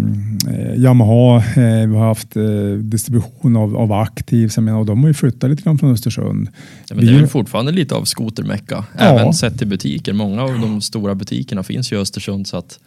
Yamaha. 0.77 1.37
Eh, 1.37 1.87
vi 1.89 1.95
har 1.95 2.05
haft 2.07 2.35
eh, 2.35 2.43
distribution 2.79 3.55
av, 3.57 3.77
av 3.77 3.91
Aktiv. 3.91 4.47
Så 4.47 4.57
jag 4.59 4.63
menar, 4.63 4.79
och 4.79 4.85
de 4.85 4.99
har 5.01 5.07
ju 5.07 5.13
flyttat 5.13 5.49
lite 5.49 5.63
grann 5.63 5.77
från 5.77 5.91
Östersund. 5.91 6.49
Ja, 6.89 6.95
men 6.95 7.05
Vi- 7.05 7.11
det 7.11 7.17
är 7.17 7.21
ju 7.21 7.27
fortfarande 7.27 7.71
lite 7.71 7.95
av 7.95 8.03
skotermecka. 8.03 8.85
Ja. 8.97 9.03
Även 9.03 9.33
sett 9.33 9.57
till 9.57 9.67
butiker. 9.67 10.13
Många 10.13 10.41
av 10.43 10.59
de 10.59 10.81
stora 10.81 11.15
butikerna 11.15 11.63
finns 11.63 11.91
ju 11.91 11.95
i 11.95 11.99
Östersund. 11.99 12.47
Så 12.47 12.57
att, 12.57 12.79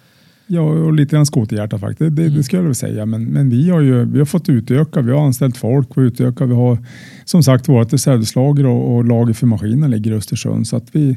Ja, 0.47 0.61
och 0.61 0.93
lite 0.93 1.17
grann 1.17 1.27
skoterhjärta 1.27 1.79
faktiskt. 1.79 2.17
Det, 2.17 2.29
det 2.29 2.43
skulle 2.45 2.61
jag 2.63 2.67
väl 2.67 2.75
säga. 2.75 3.07
Men, 3.07 3.25
men 3.25 3.51
vi 3.51 3.71
har 3.71 3.81
ju 3.81 4.05
vi 4.05 4.19
har 4.19 4.27
fått 4.27 4.49
utöka. 4.49 5.01
Vi 5.01 5.13
har 5.13 5.27
anställt 5.27 5.57
folk 5.57 5.91
och 5.97 6.01
utöka. 6.01 6.47
Vi 6.47 6.55
har 6.55 6.79
som 7.25 7.43
sagt 7.43 7.69
vårt 7.69 7.93
reservdelslager 7.93 8.67
och, 8.67 8.95
och 8.97 9.05
lager 9.05 9.33
för 9.35 9.47
maskiner 9.47 9.89
ligger 9.89 10.11
i 10.11 10.15
Östersund. 10.15 10.67
Så 10.67 10.77
att 10.77 10.85
vi, 10.93 11.17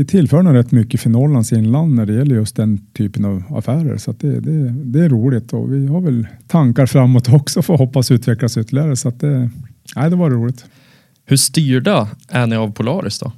vi 0.00 0.04
tillför 0.04 0.42
nog 0.42 0.54
rätt 0.54 0.72
mycket 0.72 1.00
för 1.00 1.10
Norrlands 1.10 1.52
inland 1.52 1.94
när 1.94 2.06
det 2.06 2.12
gäller 2.12 2.34
just 2.34 2.56
den 2.56 2.78
typen 2.92 3.24
av 3.24 3.42
affärer. 3.48 3.96
Så 3.96 4.12
det, 4.12 4.40
det, 4.40 4.68
det 4.68 5.04
är 5.04 5.08
roligt 5.08 5.52
och 5.52 5.72
vi 5.72 5.86
har 5.86 6.00
väl 6.00 6.26
tankar 6.46 6.86
framåt 6.86 7.28
också 7.32 7.62
för 7.62 7.74
att 7.74 7.80
hoppas 7.80 8.10
utvecklas 8.10 8.56
ytterligare. 8.56 8.96
Så 8.96 9.10
det, 9.10 9.50
nej, 9.96 10.10
det 10.10 10.16
var 10.16 10.30
roligt. 10.30 10.64
hur 11.24 11.36
styrda 11.36 12.08
är 12.28 12.46
ni 12.46 12.56
av 12.56 12.72
Polaris 12.72 13.18
då? 13.18 13.32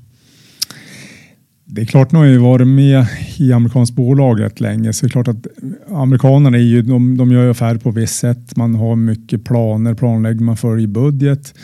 Det 1.65 1.81
är 1.81 1.87
klart, 1.87 2.13
nu 2.13 2.19
har 2.19 2.27
jag 2.27 2.41
varit 2.41 2.69
med 2.69 3.07
i 3.37 3.53
amerikanskt 3.53 3.97
bolag 3.97 4.41
rätt 4.41 4.61
länge, 4.61 4.93
så 4.93 5.07
det 5.07 5.09
är 5.09 5.11
klart 5.11 5.29
att 5.29 5.47
amerikanerna 5.89 6.57
är 6.57 6.63
ju, 6.63 6.83
de, 6.83 7.17
de 7.17 7.33
gör 7.33 7.45
ju 7.45 7.51
affärer 7.51 7.79
på 7.79 7.91
visst 7.91 8.19
sätt. 8.19 8.57
Man 8.57 8.75
har 8.75 8.97
mycket 8.97 9.45
planer, 9.45 9.95
planlägger, 9.95 10.41
man 10.41 10.57
följer 10.57 10.87
budget, 10.87 11.55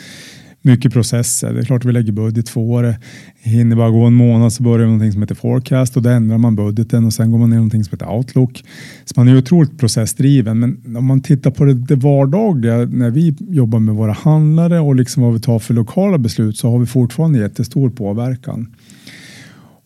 mycket 0.61 0.93
processer. 0.93 1.53
Det 1.53 1.59
är 1.59 1.63
klart 1.63 1.81
att 1.81 1.89
vi 1.89 1.93
lägger 1.93 2.11
budget 2.11 2.45
två 2.45 2.71
år. 2.71 2.95
Hinner 3.41 3.75
bara 3.75 3.89
gå 3.89 4.05
en 4.05 4.13
månad 4.13 4.53
så 4.53 4.63
börjar 4.63 4.85
någonting 4.85 5.11
som 5.11 5.21
heter 5.21 5.35
forecast 5.35 5.97
och 5.97 6.03
då 6.03 6.09
ändrar 6.09 6.37
man 6.37 6.55
budgeten 6.55 7.05
och 7.05 7.13
sen 7.13 7.31
går 7.31 7.39
man 7.39 7.49
ner 7.49 7.57
någonting 7.57 7.83
som 7.83 7.91
heter 7.91 8.09
outlook. 8.09 8.63
Så 9.05 9.13
man 9.17 9.27
är 9.27 9.37
otroligt 9.37 9.79
processdriven. 9.79 10.59
Men 10.59 10.97
om 10.97 11.05
man 11.05 11.21
tittar 11.21 11.51
på 11.51 11.65
det, 11.65 11.73
det 11.73 11.95
vardagliga 11.95 12.77
när 12.77 13.09
vi 13.09 13.35
jobbar 13.39 13.79
med 13.79 13.95
våra 13.95 14.13
handlare 14.13 14.79
och 14.79 14.95
liksom 14.95 15.23
vad 15.23 15.33
vi 15.33 15.39
tar 15.39 15.59
för 15.59 15.73
lokala 15.73 16.17
beslut 16.17 16.57
så 16.57 16.71
har 16.71 16.79
vi 16.79 16.85
fortfarande 16.85 17.39
jättestor 17.39 17.89
påverkan. 17.89 18.75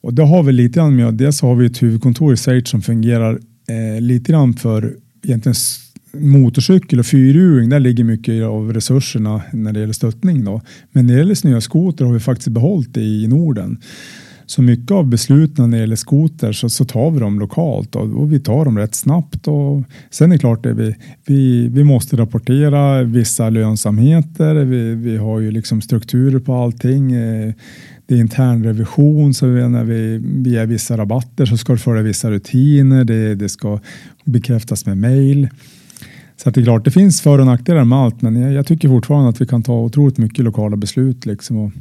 Och 0.01 0.13
det 0.13 0.23
har 0.23 0.43
vi 0.43 0.51
lite 0.51 0.79
grann 0.79 0.95
med, 0.95 1.13
dels 1.13 1.41
har 1.41 1.55
vi 1.55 1.65
ett 1.65 1.83
huvudkontor 1.83 2.33
i 2.33 2.37
Schweiz 2.37 2.69
som 2.69 2.81
fungerar 2.81 3.39
eh, 3.67 4.01
lite 4.01 4.31
grann 4.31 4.53
för 4.53 4.95
egentligen 5.23 5.55
motorcykel 6.17 6.99
och 6.99 7.05
fyrhjuling. 7.05 7.69
Där 7.69 7.79
ligger 7.79 8.03
mycket 8.03 8.43
av 8.43 8.73
resurserna 8.73 9.41
när 9.53 9.73
det 9.73 9.79
gäller 9.79 9.93
stöttning. 9.93 10.45
Då. 10.45 10.61
Men 10.91 11.07
när 11.07 11.13
det 11.13 11.19
gäller 11.19 11.35
snöskoter 11.35 12.05
har 12.05 12.13
vi 12.13 12.19
faktiskt 12.19 12.47
behållit 12.47 12.93
det 12.93 13.01
i 13.01 13.27
Norden. 13.27 13.77
Så 14.45 14.61
mycket 14.61 14.91
av 14.91 15.07
besluten 15.07 15.69
när 15.69 15.77
det 15.77 15.81
gäller 15.81 15.95
skoter 15.95 16.51
så, 16.51 16.69
så 16.69 16.85
tar 16.85 17.11
vi 17.11 17.19
dem 17.19 17.39
lokalt 17.39 17.95
och, 17.95 18.21
och 18.21 18.33
vi 18.33 18.39
tar 18.39 18.65
dem 18.65 18.77
rätt 18.77 18.95
snabbt. 18.95 19.47
Och 19.47 19.83
sen 20.09 20.31
är 20.31 20.35
det 20.35 20.39
klart 20.39 20.65
att 20.65 20.77
vi, 20.77 20.95
vi, 21.25 21.67
vi 21.67 21.83
måste 21.83 22.17
rapportera 22.17 23.03
vissa 23.03 23.49
lönsamheter. 23.49 24.55
Vi, 24.55 24.95
vi 24.95 25.17
har 25.17 25.39
ju 25.39 25.51
liksom 25.51 25.81
strukturer 25.81 26.39
på 26.39 26.55
allting. 26.55 27.11
Eh, 27.11 27.53
det 28.05 28.15
är 28.15 28.19
intern 28.19 28.63
revision 28.63 29.33
så 29.33 29.45
när 29.45 29.83
vi, 29.83 30.21
ger 30.49 30.65
vissa 30.65 30.97
rabatter 30.97 31.45
så 31.45 31.57
ska 31.57 31.73
det 31.73 31.79
följa 31.79 32.03
vissa 32.03 32.31
rutiner. 32.31 33.03
Det, 33.03 33.35
det 33.35 33.49
ska 33.49 33.79
bekräftas 34.25 34.85
med 34.85 34.97
mejl. 34.97 35.49
Så 36.37 36.49
att 36.49 36.55
det 36.55 36.61
är 36.61 36.63
klart, 36.63 36.85
det 36.85 36.91
finns 36.91 37.21
för 37.21 37.39
och 37.39 37.45
nackdelar 37.45 37.83
med 37.83 37.99
allt, 37.99 38.21
men 38.21 38.41
jag, 38.41 38.53
jag 38.53 38.67
tycker 38.67 38.87
fortfarande 38.87 39.29
att 39.29 39.41
vi 39.41 39.45
kan 39.45 39.63
ta 39.63 39.73
otroligt 39.73 40.17
mycket 40.17 40.45
lokala 40.45 40.75
beslut. 40.75 41.25
Liksom 41.25 41.57
och, 41.57 41.71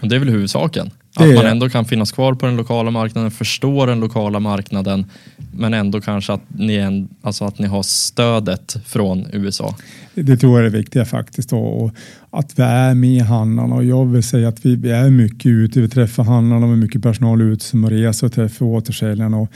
Och 0.00 0.08
det 0.08 0.16
är 0.16 0.18
väl 0.18 0.28
huvudsaken. 0.28 0.90
Att 1.16 1.34
man 1.34 1.46
ändå 1.46 1.68
kan 1.68 1.84
finnas 1.84 2.12
kvar 2.12 2.34
på 2.34 2.46
den 2.46 2.56
lokala 2.56 2.90
marknaden, 2.90 3.30
förstå 3.30 3.86
den 3.86 4.00
lokala 4.00 4.40
marknaden, 4.40 5.06
men 5.52 5.74
ändå 5.74 6.00
kanske 6.00 6.32
att 6.32 6.42
ni, 6.48 6.76
en, 6.76 7.08
alltså 7.22 7.44
att 7.44 7.58
ni 7.58 7.66
har 7.66 7.82
stödet 7.82 8.76
från 8.86 9.26
USA. 9.32 9.74
Det 10.14 10.36
tror 10.36 10.52
jag 10.52 10.66
är 10.66 10.70
det 10.70 10.78
viktiga 10.78 11.04
faktiskt. 11.04 11.52
Och, 11.52 11.82
och 11.82 11.90
att 12.30 12.58
vi 12.58 12.62
är 12.62 12.94
med 12.94 13.22
handlarna 13.22 13.74
och 13.74 13.84
jag 13.84 14.06
vill 14.06 14.22
säga 14.22 14.48
att 14.48 14.66
vi, 14.66 14.76
vi 14.76 14.90
är 14.90 15.10
mycket 15.10 15.46
ute. 15.46 15.80
Vi 15.80 15.88
träffar 15.88 16.24
handlarna 16.24 16.66
med 16.66 16.78
mycket 16.78 17.02
personal 17.02 17.42
ute 17.42 17.64
som 17.64 17.90
reser 17.90 18.26
och 18.26 18.32
träffar 18.32 18.66
återförsäljarna. 18.66 19.36
Och 19.36 19.48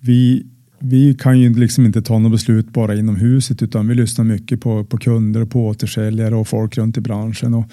vi, 0.00 0.46
vi 0.84 1.14
kan 1.14 1.40
ju 1.40 1.54
liksom 1.54 1.86
inte 1.86 2.02
ta 2.02 2.18
något 2.18 2.32
beslut 2.32 2.72
bara 2.72 2.94
inom 2.94 3.16
huset 3.16 3.62
utan 3.62 3.88
vi 3.88 3.94
lyssnar 3.94 4.24
mycket 4.24 4.60
på, 4.60 4.84
på 4.84 4.98
kunder 4.98 5.40
och 5.40 5.50
på 5.50 5.66
återförsäljare 5.66 6.34
och 6.34 6.48
folk 6.48 6.78
runt 6.78 6.96
i 6.96 7.00
branschen. 7.00 7.54
Och, 7.54 7.64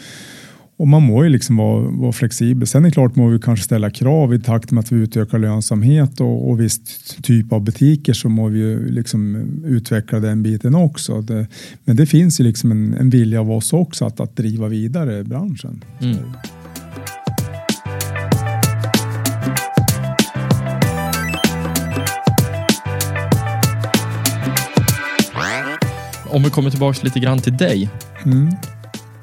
och 0.77 0.87
man 0.87 1.03
må 1.03 1.23
ju 1.23 1.29
liksom 1.29 1.57
vara, 1.57 1.89
vara 1.89 2.11
flexibel. 2.11 2.67
Sen 2.67 2.85
är 2.85 2.89
det 2.89 2.93
klart 2.93 3.15
må 3.15 3.27
vi 3.27 3.39
kanske 3.39 3.65
ställa 3.65 3.89
krav 3.89 4.33
i 4.33 4.39
takt 4.39 4.71
med 4.71 4.81
att 4.81 4.91
vi 4.91 4.95
utökar 4.95 5.39
lönsamhet 5.39 6.21
och, 6.21 6.49
och 6.49 6.59
viss 6.59 6.79
typ 7.21 7.53
av 7.53 7.61
butiker 7.61 8.13
så 8.13 8.29
må 8.29 8.47
vi 8.47 8.59
ju 8.59 8.91
liksom 8.91 9.35
utveckla 9.65 10.19
den 10.19 10.43
biten 10.43 10.75
också. 10.75 11.21
Det, 11.21 11.47
men 11.85 11.95
det 11.95 12.05
finns 12.05 12.39
ju 12.39 12.43
liksom 12.43 12.71
en, 12.71 12.93
en 12.93 13.09
vilja 13.09 13.39
av 13.39 13.51
oss 13.51 13.73
också 13.73 14.05
att, 14.05 14.19
att 14.19 14.35
driva 14.35 14.67
vidare 14.67 15.23
branschen. 15.23 15.83
Mm. 16.01 16.17
Om 26.31 26.43
vi 26.43 26.49
kommer 26.49 26.69
tillbaka 26.69 26.99
lite 27.03 27.19
grann 27.19 27.39
till 27.39 27.57
dig. 27.57 27.89
Mm. 28.25 28.49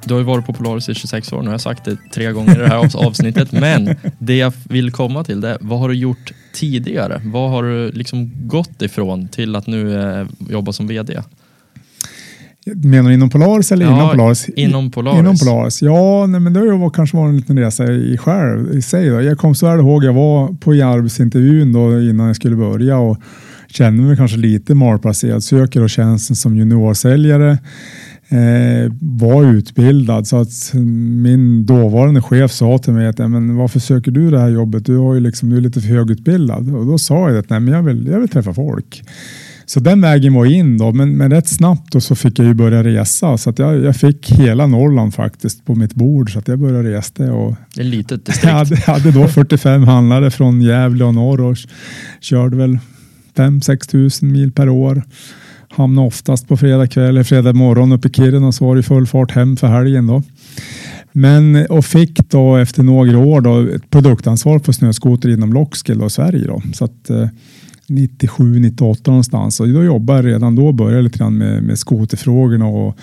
Du 0.04 0.14
har 0.14 0.18
ju 0.20 0.26
varit 0.26 0.46
på 0.46 0.52
Polaris 0.52 0.88
i 0.88 0.94
26 0.94 1.32
år, 1.32 1.40
nu 1.40 1.46
har 1.46 1.52
jag 1.54 1.60
sagt 1.60 1.84
det 1.84 1.96
tre 2.14 2.32
gånger 2.32 2.56
i 2.56 2.58
det 2.58 2.68
här 2.68 2.76
avs- 2.78 2.96
avsnittet. 2.96 3.52
Men 3.52 3.96
det 4.18 4.36
jag 4.36 4.52
vill 4.68 4.90
komma 4.92 5.24
till 5.24 5.40
det 5.40 5.58
vad 5.60 5.78
har 5.78 5.88
du 5.88 5.94
gjort 5.94 6.32
tidigare? 6.54 7.20
Vad 7.24 7.50
har 7.50 7.62
du 7.62 7.90
liksom 7.92 8.30
gått 8.48 8.82
ifrån 8.82 9.28
till 9.28 9.56
att 9.56 9.66
nu 9.66 10.00
eh, 10.20 10.26
jobba 10.50 10.72
som 10.72 10.86
VD? 10.86 11.20
Menar 12.74 13.08
du 13.08 13.14
inom 13.14 13.30
Polaris 13.30 13.72
eller 13.72 13.86
Ja, 13.86 13.92
inom 13.96 14.10
Polaris? 14.10 14.48
Inom 14.48 14.90
Polaris. 14.90 15.18
Inom 15.20 15.36
Polaris. 15.38 15.82
Ja, 15.82 16.26
nej, 16.26 16.40
men 16.40 16.52
det 16.52 16.60
har 16.60 16.78
varit- 16.78 16.94
kanske 16.94 17.16
varit 17.16 17.28
en 17.30 17.36
liten 17.36 17.58
resa 17.58 17.84
i 17.92 18.16
själv 18.18 18.74
i 18.74 18.82
sig. 18.82 19.08
Då. 19.08 19.22
Jag 19.22 19.38
kommer 19.38 19.54
så 19.54 19.66
väl 19.66 19.78
ihåg, 19.80 20.04
jag 20.04 20.12
var 20.12 20.48
på 20.60 20.70
arbetsintervjun 20.72 21.72
då 21.72 22.00
innan 22.00 22.26
jag 22.26 22.36
skulle 22.36 22.56
börja 22.56 22.98
och 22.98 23.18
kände 23.72 24.02
mig 24.02 24.16
kanske 24.16 24.36
lite 24.36 24.74
malplacerad. 24.74 25.44
Söker 25.44 25.82
och 25.82 25.90
tjänsten 25.90 26.36
som 26.36 26.56
juniorsäljare. 26.56 27.58
Eh, 28.30 28.92
var 29.00 29.44
utbildad 29.44 30.26
så 30.26 30.36
att 30.40 30.72
min 31.22 31.66
dåvarande 31.66 32.22
chef 32.22 32.52
sa 32.52 32.78
till 32.78 32.92
mig 32.92 33.06
att 33.06 33.18
"Ja, 33.18 33.28
men 33.28 33.56
varför 33.56 33.80
söker 33.80 34.10
du 34.10 34.30
det 34.30 34.40
här 34.40 34.48
jobbet? 34.48 34.86
Du, 34.86 34.96
har 34.96 35.14
ju 35.14 35.20
liksom, 35.20 35.50
du 35.50 35.56
är 35.56 35.60
lite 35.60 35.80
för 35.80 35.88
högutbildad. 35.88 36.74
Och 36.74 36.86
då 36.86 36.98
sa 36.98 37.28
jag 37.30 37.38
att 37.38 37.50
Nej, 37.50 37.60
men 37.60 37.74
jag, 37.74 37.82
vill, 37.82 38.06
jag 38.06 38.20
vill 38.20 38.28
träffa 38.28 38.54
folk. 38.54 39.02
Så 39.66 39.80
den 39.80 40.00
vägen 40.00 40.34
var 40.34 40.46
in 40.46 40.78
då, 40.78 40.92
men, 40.92 41.16
men 41.16 41.30
rätt 41.30 41.48
snabbt 41.48 41.92
då 41.92 42.00
så 42.00 42.14
fick 42.14 42.38
jag 42.38 42.46
ju 42.46 42.54
börja 42.54 42.84
resa. 42.84 43.38
Så 43.38 43.50
att 43.50 43.58
jag, 43.58 43.84
jag 43.84 43.96
fick 43.96 44.30
hela 44.30 44.66
Norrland 44.66 45.14
faktiskt 45.14 45.64
på 45.66 45.74
mitt 45.74 45.94
bord 45.94 46.32
så 46.32 46.38
att 46.38 46.48
jag 46.48 46.58
började 46.58 46.90
resa. 46.92 47.32
Och 47.32 47.54
Det 47.74 47.80
är 47.80 47.84
litet 47.84 48.10
jag 48.20 48.20
distrikt. 48.20 48.52
hade, 48.52 48.74
jag 48.86 48.92
hade 48.94 49.10
då 49.12 49.28
45 49.28 49.82
handlare 49.82 50.30
från 50.30 50.62
Gävle 50.62 51.04
och 51.04 51.14
norr 51.14 51.40
och 51.40 51.56
körde 52.20 52.56
väl 52.56 52.78
5-6 53.38 53.90
tusen 53.90 54.32
mil 54.32 54.52
per 54.52 54.68
år. 54.68 55.02
Hamnade 55.68 56.06
oftast 56.06 56.48
på 56.48 56.56
fredag 56.56 56.86
kväll 56.86 57.08
eller 57.08 57.22
fredag 57.22 57.52
morgon 57.52 57.92
uppe 57.92 58.08
i 58.08 58.10
Kiruna 58.10 58.52
så 58.52 58.66
var 58.66 58.76
det 58.76 58.82
full 58.82 59.06
fart 59.06 59.30
hem 59.30 59.56
för 59.56 59.66
helgen 59.66 60.06
då. 60.06 60.22
Men 61.12 61.66
och 61.66 61.84
fick 61.84 62.30
då 62.30 62.56
efter 62.56 62.82
några 62.82 63.18
år 63.18 63.40
då 63.40 63.60
ett 63.60 63.90
produktansvar 63.90 64.58
för 64.58 64.72
snöskoter 64.72 65.28
inom 65.28 65.52
Lockskill 65.52 66.02
och 66.02 66.12
Sverige 66.12 66.46
då. 66.46 66.62
Så 66.72 66.84
att 66.84 67.10
eh, 67.10 67.28
97, 67.88 68.58
98 68.58 69.10
någonstans 69.10 69.60
och 69.60 69.68
då 69.68 69.84
jobbade 69.84 70.18
jag 70.18 70.26
redan 70.26 70.56
då 70.56 70.72
började 70.72 71.02
lite 71.02 71.18
grann 71.18 71.38
med, 71.38 71.62
med 71.62 71.78
skoterfrågorna 71.78 72.66
och 72.66 72.98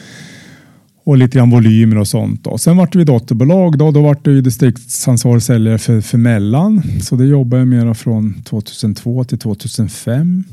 och 1.05 1.17
lite 1.17 1.37
grann 1.37 1.49
volymer 1.49 1.97
och 1.97 2.07
sånt. 2.07 2.43
Då. 2.43 2.57
Sen 2.57 2.77
vart 2.77 2.95
vi 2.95 3.03
dotterbolag. 3.03 3.77
Då, 3.77 3.91
då 3.91 4.01
vart 4.01 4.25
det 4.25 4.31
ju 4.31 4.41
distriktsansvarig 4.41 5.41
säljare 5.41 5.77
för, 5.77 6.01
för 6.01 6.17
Mellan. 6.17 6.83
Så 7.01 7.15
det 7.15 7.25
jobbade 7.25 7.61
jag 7.61 7.67
med 7.67 7.97
från 7.97 8.43
2002 8.43 9.23
till 9.23 9.39
2005. 9.39 10.43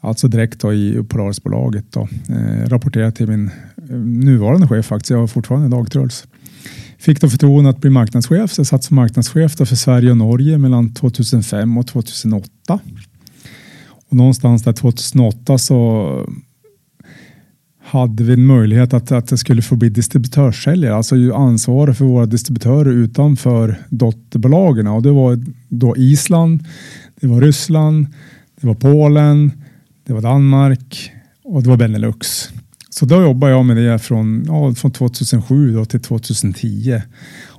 Alltså 0.00 0.28
direkt 0.28 0.60
då 0.60 0.72
i 0.72 1.04
Polarisbolaget. 1.08 1.84
Då. 1.92 2.08
Eh, 2.28 2.68
rapporterade 2.68 3.12
till 3.12 3.26
min 3.26 3.50
eh, 3.90 3.96
nuvarande 3.96 4.68
chef 4.68 4.86
faktiskt. 4.86 5.10
Jag 5.10 5.18
har 5.18 5.26
fortfarande 5.26 5.76
dagtruls. 5.76 6.26
Fick 6.98 7.20
då 7.20 7.28
förtroende 7.28 7.70
att 7.70 7.80
bli 7.80 7.90
marknadschef. 7.90 8.52
Så 8.52 8.60
jag 8.60 8.66
satt 8.66 8.84
som 8.84 8.96
marknadschef 8.96 9.56
då 9.56 9.66
för 9.66 9.76
Sverige 9.76 10.10
och 10.10 10.16
Norge 10.16 10.58
mellan 10.58 10.94
2005 10.94 11.78
och 11.78 11.86
2008. 11.86 12.78
Och 14.08 14.16
någonstans 14.16 14.62
där 14.62 14.72
2008 14.72 15.58
så 15.58 16.08
hade 17.90 18.24
vi 18.24 18.32
en 18.32 18.46
möjlighet 18.46 18.94
att, 18.94 19.12
att 19.12 19.28
det 19.28 19.38
skulle 19.38 19.62
få 19.62 19.76
bli 19.76 19.88
distributörssäljare, 19.88 20.94
alltså 20.94 21.16
ju 21.16 21.34
ansvarig 21.34 21.96
för 21.96 22.04
våra 22.04 22.26
distributörer 22.26 22.90
utanför 22.90 23.78
dotterbolagen. 23.88 24.86
Och 24.86 25.02
det 25.02 25.10
var 25.10 25.44
då 25.68 25.96
Island, 25.96 26.64
det 27.20 27.26
var 27.26 27.40
Ryssland, 27.40 28.06
det 28.60 28.66
var 28.66 28.74
Polen, 28.74 29.52
det 30.06 30.12
var 30.12 30.20
Danmark 30.20 31.12
och 31.44 31.62
det 31.62 31.68
var 31.68 31.76
Benelux. 31.76 32.48
Så 32.90 33.06
då 33.06 33.22
jobbade 33.22 33.52
jag 33.52 33.64
med 33.64 33.76
det 33.76 33.98
från, 33.98 34.44
ja, 34.46 34.74
från 34.74 34.90
2007 34.90 35.74
då 35.74 35.84
till 35.84 36.00
2010 36.00 37.00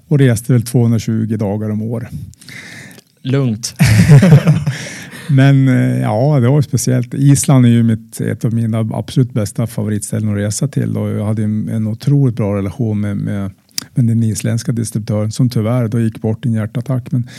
och 0.07 0.19
reste 0.19 0.53
väl 0.53 0.63
220 0.63 1.35
dagar 1.39 1.69
om 1.69 1.81
året. 1.81 2.11
Lugnt. 3.21 3.75
Men 5.31 5.67
eh, 5.67 6.01
ja, 6.01 6.39
det 6.39 6.49
var 6.49 6.61
speciellt. 6.61 7.13
Island 7.13 7.65
är 7.65 7.69
ju 7.69 7.83
mitt, 7.83 8.21
ett 8.21 8.45
av 8.45 8.53
mina 8.53 8.79
absolut 8.79 9.33
bästa 9.33 9.67
favoritställen 9.67 10.29
att 10.29 10.37
resa 10.37 10.67
till 10.67 10.97
och 10.97 11.09
jag 11.09 11.25
hade 11.25 11.43
en, 11.43 11.69
en 11.69 11.87
otroligt 11.87 12.35
bra 12.35 12.57
relation 12.57 12.99
med, 13.01 13.17
med, 13.17 13.51
med 13.93 14.05
den 14.05 14.23
isländska 14.23 14.71
distributören 14.71 15.31
som 15.31 15.49
tyvärr 15.49 15.87
då 15.87 15.99
gick 15.99 16.21
bort 16.21 16.45
i 16.45 16.47
en 16.47 16.53
hjärtattack. 16.53 17.11
Men, 17.11 17.29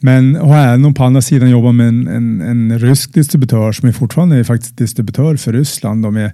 men 0.00 0.36
och 0.36 0.54
även 0.54 0.94
på 0.94 1.04
andra 1.04 1.22
sidan 1.22 1.50
jobbar 1.50 1.72
med 1.72 1.88
en, 1.88 2.08
en, 2.08 2.40
en 2.40 2.78
rysk 2.78 3.14
distributör 3.14 3.72
som 3.72 3.88
är 3.88 3.92
fortfarande 3.92 4.36
är 4.36 4.44
faktiskt 4.44 4.76
distributör 4.76 5.36
för 5.36 5.52
Ryssland 5.52 6.06
och 6.06 6.12
med, 6.12 6.32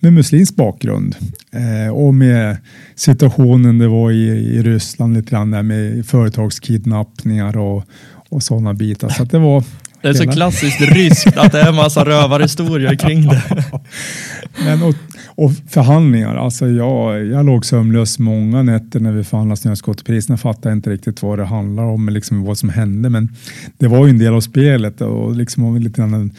med 0.00 0.12
muslimsk 0.12 0.56
bakgrund 0.56 1.16
eh, 1.50 1.94
och 1.94 2.14
med 2.14 2.56
situationen 2.94 3.78
det 3.78 3.88
var 3.88 4.10
i, 4.10 4.28
i 4.28 4.62
Ryssland 4.62 5.14
lite 5.14 5.30
grann 5.30 5.50
där 5.50 5.62
med 5.62 6.06
företagskidnappningar 6.06 7.56
och, 7.56 7.84
och 8.28 8.42
sådana 8.42 8.74
bitar. 8.74 9.08
Så 9.08 9.22
att 9.22 9.30
det 9.30 9.38
var 9.38 9.64
det 10.06 10.10
är 10.10 10.26
så 10.26 10.32
klassiskt 10.32 10.80
ryskt 10.80 11.36
att 11.36 11.52
det 11.52 11.60
är 11.60 11.68
en 11.68 11.74
massa 11.74 12.04
rövarhistorier 12.04 12.94
kring 12.94 13.28
det. 13.28 13.42
Men 14.64 14.82
och, 14.82 14.94
och 15.26 15.52
förhandlingar, 15.68 16.36
alltså 16.36 16.68
jag, 16.68 17.26
jag 17.26 17.46
låg 17.46 17.66
sömnlös 17.66 18.18
många 18.18 18.62
nätter 18.62 19.00
när 19.00 19.12
vi 19.12 19.24
förhandlade 19.24 19.60
snöskoterpriserna. 19.60 20.32
Jag 20.32 20.40
fattade 20.40 20.72
inte 20.72 20.90
riktigt 20.90 21.22
vad 21.22 21.38
det 21.38 21.44
handlar 21.44 21.84
om, 21.84 22.08
liksom 22.08 22.44
vad 22.44 22.58
som 22.58 22.68
hände. 22.68 23.10
Men 23.10 23.34
det 23.78 23.88
var 23.88 24.06
ju 24.06 24.10
en 24.10 24.18
del 24.18 24.34
av 24.34 24.40
spelet 24.40 25.00
och 25.00 25.36
liksom 25.36 25.76
lite 25.76 26.00
grann 26.00 26.32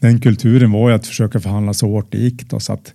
den, 0.00 0.20
kulturen 0.20 0.70
var 0.72 0.88
ju 0.88 0.94
att 0.94 1.06
försöka 1.06 1.40
förhandla 1.40 1.74
så 1.74 1.86
hårt 1.86 2.06
det 2.10 2.18
gick. 2.18 2.50
Då, 2.50 2.60
så 2.60 2.72
att, 2.72 2.92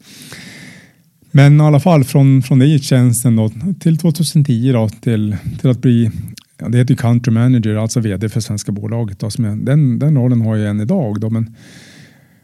men 1.32 1.62
i 1.62 1.64
alla 1.64 1.80
fall 1.80 2.04
från, 2.04 2.44
från 2.44 2.60
det 2.60 2.84
tjänsten 2.84 3.36
då, 3.36 3.52
till 3.80 3.98
2010 3.98 4.72
då, 4.72 4.90
till, 4.90 5.38
till 5.62 5.70
att 5.70 5.82
bli 5.82 6.12
Ja, 6.60 6.70
det 6.70 6.78
heter 6.78 6.92
ju 6.92 6.98
country 6.98 7.34
manager, 7.34 7.76
alltså 7.76 8.00
vd 8.00 8.30
för 8.30 8.40
svenska 8.40 8.72
bolaget. 8.72 9.20
Då, 9.20 9.30
som 9.30 9.46
jag, 9.46 9.66
den, 9.66 10.00
den 10.00 10.18
rollen 10.18 10.42
har 10.42 10.56
jag 10.56 10.70
än 10.70 10.82
idag. 10.82 11.20
Då, 11.20 11.30
men, 11.30 11.56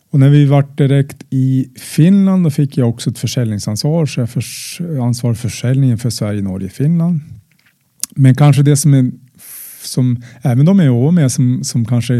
och 0.09 0.19
när 0.19 0.29
vi 0.29 0.45
vart 0.45 0.77
direkt 0.77 1.23
i 1.29 1.69
Finland 1.79 2.43
då 2.43 2.49
fick 2.49 2.77
jag 2.77 2.89
också 2.89 3.09
ett 3.09 3.19
försäljningsansvar. 3.19 4.05
Så 4.05 4.19
jag 4.19 4.29
för, 4.29 4.43
ansvar 5.01 5.33
för 5.33 5.49
försäljningen 5.49 5.97
för 5.97 6.09
Sverige, 6.09 6.41
Norge, 6.41 6.69
Finland. 6.69 7.19
Men 8.15 8.35
kanske 8.35 8.63
det 8.63 8.75
som 8.75 8.93
är 8.93 9.11
som 9.87 10.21
även 10.41 10.65
de 10.65 10.79
jag 10.79 10.95
ovan 10.95 11.15
med 11.15 11.31
som, 11.31 11.63
som 11.63 11.85
kanske 11.85 12.13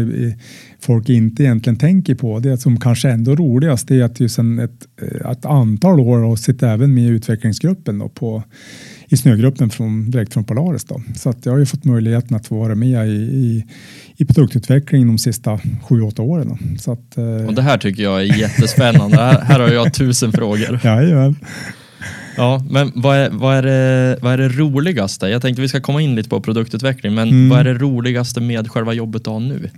folk 0.80 1.08
inte 1.08 1.42
egentligen 1.42 1.78
tänker 1.78 2.14
på 2.14 2.38
det 2.38 2.58
som 2.58 2.80
kanske 2.80 3.10
ändå 3.10 3.32
är 3.32 3.36
roligast 3.36 3.90
är 3.90 4.04
att 4.04 4.20
ju 4.20 4.28
sen 4.28 4.58
ett, 4.58 4.86
ett 5.30 5.44
antal 5.44 6.00
år 6.00 6.18
och 6.18 6.38
sitter 6.38 6.68
även 6.68 6.94
med 6.94 7.04
i 7.04 7.08
utvecklingsgruppen 7.08 7.98
då 7.98 8.08
på, 8.08 8.42
i 9.08 9.16
snögruppen 9.16 9.70
från, 9.70 10.10
direkt 10.10 10.32
från 10.32 10.44
Polaris. 10.44 10.84
Då. 10.84 11.02
Så 11.16 11.30
att 11.30 11.46
jag 11.46 11.52
har 11.52 11.58
ju 11.58 11.66
fått 11.66 11.84
möjligheten 11.84 12.36
att 12.36 12.46
få 12.46 12.58
vara 12.58 12.74
med 12.74 13.08
i, 13.08 13.12
i, 13.12 13.64
i 14.16 14.24
produktutveckling 14.24 15.06
de 15.06 15.18
sista 15.18 15.60
sju, 15.88 16.00
åtta 16.02 16.22
åren. 16.22 16.48
Då. 16.48 16.58
Så 16.78 16.92
att, 16.92 17.18
eh, 17.18 17.46
Och 17.46 17.54
det 17.54 17.62
här 17.62 17.78
tycker 17.78 18.02
jag 18.02 18.20
är 18.20 18.38
jättespännande. 18.38 19.16
Här, 19.16 19.40
här 19.40 19.60
har 19.60 19.68
jag 19.68 19.94
tusen 19.94 20.32
frågor. 20.32 20.80
Jajamän. 20.84 21.36
Ja, 22.36 22.64
men 22.70 22.92
vad 22.94 23.16
är, 23.16 23.30
vad, 23.30 23.56
är 23.56 23.62
det, 23.62 24.18
vad 24.22 24.32
är 24.32 24.38
det 24.38 24.48
roligaste? 24.48 25.26
Jag 25.26 25.42
tänkte 25.42 25.62
vi 25.62 25.68
ska 25.68 25.80
komma 25.80 26.02
in 26.02 26.14
lite 26.14 26.28
på 26.28 26.40
produktutveckling, 26.40 27.14
men 27.14 27.28
Mm. 27.28 27.48
vad 27.48 27.58
är 27.60 27.64
det 27.64 27.74
roligaste 27.74 28.40
med 28.40 28.68
själva 28.68 28.92
jobbet 28.92 29.24
du 29.24 29.30
har 29.30 29.40
nu? 29.40 29.70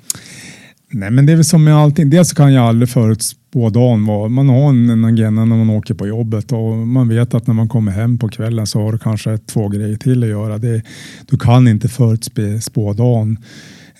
Nej, 0.90 1.10
men 1.10 1.26
det 1.26 1.32
är 1.32 1.36
väl 1.36 1.44
som 1.44 1.64
med 1.64 1.76
allting. 1.76 2.10
Dels 2.10 2.28
så 2.28 2.34
kan 2.36 2.52
jag 2.52 2.64
aldrig 2.64 2.88
förutspå 2.88 3.38
dagen. 3.52 4.06
vad- 4.06 4.30
Man 4.30 4.48
har 4.48 4.68
en, 4.68 4.90
en 4.90 5.04
agenda 5.04 5.44
när 5.44 5.56
man 5.56 5.70
åker 5.70 5.94
på 5.94 6.06
jobbet 6.06 6.52
och 6.52 6.76
man 6.76 7.08
vet 7.08 7.34
att 7.34 7.46
när 7.46 7.54
man 7.54 7.68
kommer 7.68 7.92
hem 7.92 8.18
på 8.18 8.28
kvällen 8.28 8.66
så 8.66 8.80
har 8.82 8.92
du 8.92 8.98
kanske 8.98 9.38
två 9.38 9.68
grejer 9.68 9.96
till 9.96 10.22
att 10.22 10.28
göra. 10.28 10.58
Det, 10.58 10.82
du 11.30 11.36
kan 11.38 11.68
inte 11.68 11.88
förutspå 11.88 12.92
dagen. 12.92 13.36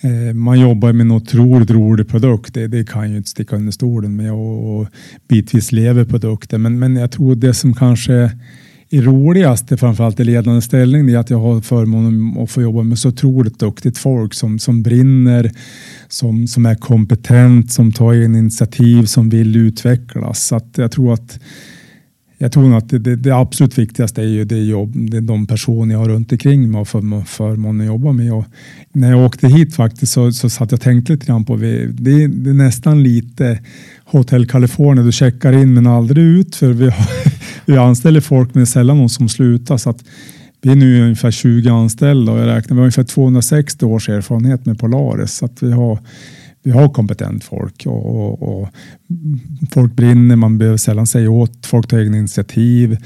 Eh, 0.01 0.35
man 0.35 0.59
jobbar 0.59 0.93
med 0.93 1.01
en 1.05 1.11
otroligt 1.11 1.71
rolig 1.71 2.07
produkt. 2.07 2.53
Det, 2.53 2.67
det 2.67 2.89
kan 2.89 3.11
ju 3.11 3.17
inte 3.17 3.29
sticka 3.29 3.55
under 3.55 3.71
stolen 3.71 4.15
med 4.15 4.31
och, 4.33 4.79
och 4.79 4.87
bitvis 5.27 5.71
lever 5.71 6.05
produkten. 6.05 6.61
Men, 6.61 6.79
men 6.79 6.95
jag 6.95 7.11
tror 7.11 7.35
det 7.35 7.53
som 7.53 7.73
kanske 7.73 8.31
det 8.89 9.01
roligaste, 9.01 9.77
framförallt 9.77 10.19
i 10.19 10.23
ledande 10.23 10.61
ställning, 10.61 11.07
det 11.07 11.13
är 11.13 11.17
att 11.17 11.29
jag 11.29 11.39
har 11.39 11.61
förmånen 11.61 12.43
att 12.43 12.51
få 12.51 12.61
jobba 12.61 12.83
med 12.83 12.99
så 12.99 13.09
otroligt 13.09 13.59
duktigt 13.59 13.97
folk 13.97 14.33
som, 14.33 14.59
som 14.59 14.83
brinner, 14.83 15.51
som, 16.07 16.47
som 16.47 16.65
är 16.65 16.75
kompetent, 16.75 17.71
som 17.71 17.91
tar 17.91 18.13
in 18.13 18.35
initiativ, 18.35 19.05
som 19.05 19.29
vill 19.29 19.55
utvecklas. 19.55 20.47
Så 20.47 20.55
att 20.55 20.77
jag 20.77 20.91
tror 20.91 21.13
att 21.13 21.39
jag 22.41 22.51
tror 22.51 22.77
att 22.77 22.89
det, 22.89 22.99
det, 22.99 23.15
det 23.15 23.31
absolut 23.31 23.77
viktigaste 23.77 24.21
är 24.21 24.25
ju 24.25 24.45
det 24.45 24.57
jobb, 24.57 24.93
det 25.11 25.17
är 25.17 25.21
de 25.21 25.47
personer 25.47 25.95
jag 25.95 25.99
har 25.99 26.09
runt 26.09 26.31
omkring 26.31 26.71
mig 26.71 26.81
och 26.81 26.87
för, 26.87 27.25
förmånen 27.25 27.81
att 27.81 27.87
jobba 27.87 28.11
med. 28.11 28.33
Och 28.33 28.45
när 28.91 29.11
jag 29.11 29.25
åkte 29.25 29.47
hit 29.47 29.75
faktiskt 29.75 30.11
så, 30.11 30.31
så 30.31 30.49
satt 30.49 30.71
jag 30.71 30.77
och 30.77 30.81
tänkte 30.81 31.13
lite 31.13 31.25
grann 31.25 31.45
på 31.45 31.55
det, 31.55 31.85
det, 31.85 32.27
det 32.27 32.49
är 32.49 32.53
nästan 32.53 33.03
lite 33.03 33.59
Hotel 34.05 34.47
California. 34.47 35.03
Du 35.03 35.11
checkar 35.11 35.53
in 35.53 35.73
men 35.73 35.87
aldrig 35.87 36.25
ut 36.25 36.55
för 36.55 36.73
vi, 36.73 36.89
har, 36.89 37.07
vi 37.65 37.77
anställer 37.77 38.21
folk 38.21 38.55
men 38.55 38.67
sällan 38.67 38.97
någon 38.97 39.09
som 39.09 39.29
slutar. 39.29 39.77
Så 39.77 39.89
att 39.89 40.03
vi 40.61 40.71
är 40.71 40.75
nu 40.75 41.03
ungefär 41.03 41.31
20 41.31 41.69
anställda 41.69 42.31
och 42.31 42.39
jag 42.39 42.47
räknar 42.47 42.75
med 42.75 42.81
ungefär 42.81 43.03
260 43.03 43.85
års 43.85 44.09
erfarenhet 44.09 44.65
med 44.65 44.79
Polaris. 44.79 45.33
Så 45.33 45.45
att 45.45 45.63
vi 45.63 45.71
har 45.71 45.99
vi 46.63 46.71
har 46.71 46.89
kompetent 46.89 47.43
folk 47.43 47.85
och, 47.85 48.05
och, 48.05 48.41
och 48.61 48.69
folk 49.71 49.93
brinner, 49.93 50.35
man 50.35 50.57
behöver 50.57 50.77
sällan 50.77 51.07
säga 51.07 51.29
åt, 51.31 51.65
folk 51.65 51.87
tar 51.87 51.99
egna 51.99 52.17
initiativ. 52.17 52.97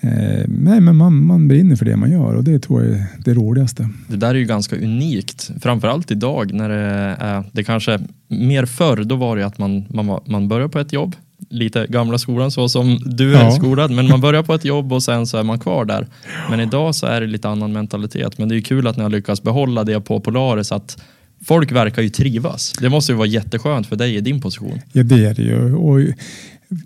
Eh, 0.00 0.44
nej, 0.48 0.80
men 0.80 0.96
man, 0.96 1.26
man 1.26 1.48
brinner 1.48 1.76
för 1.76 1.84
det 1.84 1.96
man 1.96 2.10
gör 2.12 2.34
och 2.34 2.44
det 2.44 2.58
tror 2.58 2.84
jag 2.84 2.92
är 2.94 3.06
det 3.24 3.34
roligaste. 3.34 3.88
Det 4.08 4.16
där 4.16 4.28
är 4.30 4.34
ju 4.34 4.44
ganska 4.44 4.76
unikt, 4.76 5.50
framförallt 5.60 6.10
idag 6.10 6.52
när 6.52 6.68
det 6.68 7.16
är, 7.18 7.44
det 7.52 7.64
kanske 7.64 8.00
mer 8.28 8.66
förr, 8.66 9.04
då 9.04 9.16
var 9.16 9.36
det 9.36 9.46
att 9.46 9.58
man, 9.58 9.84
man, 9.90 10.20
man 10.26 10.48
börjar 10.48 10.68
på 10.68 10.78
ett 10.78 10.92
jobb, 10.92 11.16
lite 11.50 11.86
gamla 11.88 12.18
skolan 12.18 12.50
så 12.50 12.68
som 12.68 12.98
du 13.06 13.34
är 13.36 13.44
Ja. 13.44 13.50
skolad. 13.50 13.90
Men 13.90 14.08
man 14.08 14.20
börjar 14.26 14.42
på 14.42 14.54
ett 14.54 14.64
jobb 14.64 14.92
och 14.92 15.02
sen 15.02 15.26
så 15.26 15.38
är 15.38 15.42
man 15.42 15.58
kvar 15.58 15.84
där. 15.84 16.06
Men 16.50 16.60
idag 16.60 16.94
så 16.94 17.06
är 17.06 17.20
det 17.20 17.26
lite 17.26 17.48
annan 17.48 17.72
mentalitet. 17.72 18.38
Men 18.38 18.48
det 18.48 18.56
är 18.56 18.60
kul 18.60 18.86
att 18.86 18.96
ni 18.96 19.02
har 19.02 19.10
lyckats 19.10 19.42
behålla 19.42 19.84
det 19.84 20.00
på 20.00 20.20
Polaris. 20.20 20.72
Att 20.72 21.02
folk 21.44 21.72
verkar 21.72 22.02
ju 22.02 22.08
trivas. 22.08 22.72
Det 22.80 22.88
måste 22.88 23.12
ju 23.12 23.18
vara 23.18 23.28
jätteskönt 23.28 23.86
för 23.86 23.96
dig 23.96 24.16
i 24.16 24.20
din 24.20 24.40
position. 24.40 24.78
Ja, 24.92 25.02
det 25.02 25.24
är 25.26 25.34
det 25.34 25.42
ju. 25.42 25.74
Och 25.74 26.00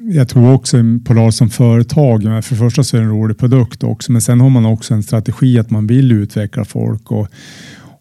jag 0.01 0.29
tror 0.29 0.53
också 0.53 0.77
Polar 1.05 1.31
som 1.31 1.51
företag, 1.51 2.23
för 2.23 2.55
det 2.55 2.59
första 2.59 2.85
så 2.85 2.97
är 2.97 3.01
det 3.01 3.07
en 3.07 3.13
rolig 3.13 3.39
produkt 3.39 3.83
också, 3.83 4.13
men 4.13 4.21
sen 4.21 4.41
har 4.41 4.51
man 4.51 4.67
också 4.67 4.95
en 4.95 5.03
strategi 5.03 5.59
att 5.59 5.71
man 5.71 5.87
vill 5.87 6.13
utveckla 6.13 6.65
folk. 6.65 7.11
Och, 7.13 7.29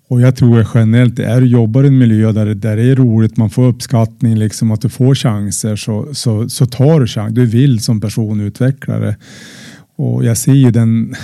och 0.08 0.22
jag 0.22 0.36
tror 0.36 0.68
generellt, 0.74 1.20
är 1.20 1.42
du 1.42 1.48
jobbar 1.48 1.84
i 1.84 1.88
en 1.88 1.98
miljö 1.98 2.32
där, 2.32 2.46
det- 2.46 2.54
där 2.54 2.76
det 2.78 2.84
är 2.84 2.96
roligt, 2.96 3.38
man 3.38 3.50
får 3.50 3.64
uppskattning, 3.68 4.36
liksom 4.38 4.72
att 4.72 4.82
du 4.82 4.90
får 4.90 5.16
chanser, 5.16 5.76
så, 5.76 6.08
så, 6.14 6.50
så 6.50 6.66
tar 6.66 7.00
du 7.00 7.08
chans. 7.08 7.34
Du 7.34 7.46
vill 7.46 7.80
som 7.80 8.02
person 8.02 8.40
utveckla 8.42 9.00
det. 9.00 9.16
Och 10.00 10.26
jag 10.26 10.38
ser 10.38 10.54
ju 10.54 10.72
den, 10.72 11.16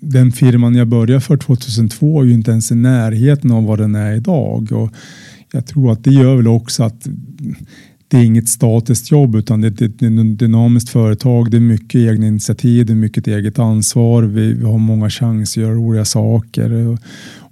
den 0.00 0.32
firman 0.32 0.74
jag 0.74 0.88
började 0.88 1.20
för 1.20 1.36
2002 1.36 2.20
är 2.20 2.24
ju 2.24 2.32
inte 2.32 2.50
ens 2.50 2.72
i 2.72 2.74
närheten 2.74 3.50
av 3.50 3.64
vad 3.64 3.78
den 3.78 3.94
är 3.94 4.14
idag. 4.14 4.72
Och 4.72 4.90
jag 5.52 5.66
tror 5.66 5.92
att 5.92 6.04
det 6.04 6.10
gör 6.10 6.36
väl 6.36 6.48
också 6.48 6.82
att 6.82 7.08
det 8.08 8.16
är 8.16 8.24
inget 8.24 8.48
statiskt 8.48 9.10
jobb 9.10 9.34
utan 9.34 9.60
det 9.60 9.80
är 9.80 9.86
ett 9.86 10.38
dynamiskt 10.38 10.88
företag. 10.88 11.50
Det 11.50 11.56
är 11.56 11.60
mycket 11.60 12.00
egna 12.00 12.26
initiativ, 12.26 12.86
det 12.86 12.92
är 12.92 12.94
mycket 12.94 13.26
eget 13.26 13.58
ansvar. 13.58 14.22
Vi, 14.22 14.52
vi 14.52 14.64
har 14.64 14.78
många 14.78 15.10
chanser 15.10 15.60
att 15.60 15.66
göra 15.66 15.76
roliga 15.76 16.04
saker. 16.04 16.72
Och, 16.72 16.98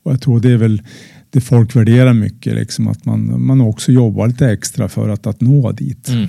och 0.02 0.12
jag 0.12 0.20
tror 0.20 0.40
det 0.40 0.50
är 0.50 0.56
väl 0.56 0.82
det 1.30 1.40
folk 1.40 1.76
värderar 1.76 2.12
mycket, 2.12 2.54
liksom, 2.54 2.88
att 2.88 3.04
man, 3.04 3.46
man 3.46 3.60
också 3.60 3.92
jobbar 3.92 4.28
lite 4.28 4.50
extra 4.50 4.88
för 4.88 5.08
att, 5.08 5.26
att 5.26 5.40
nå 5.40 5.72
dit. 5.72 6.08
Mm. 6.08 6.28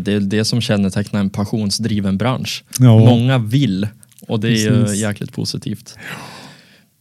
Det 0.00 0.12
är 0.12 0.20
det 0.20 0.44
som 0.44 0.60
kännetecknar 0.60 1.20
en 1.20 1.30
passionsdriven 1.30 2.18
bransch. 2.18 2.64
Ja. 2.78 2.98
Många 2.98 3.38
vill 3.38 3.88
och 4.28 4.40
det 4.40 4.48
är 4.48 4.88
ju 4.88 4.96
jäkligt 4.96 5.32
positivt. 5.32 5.98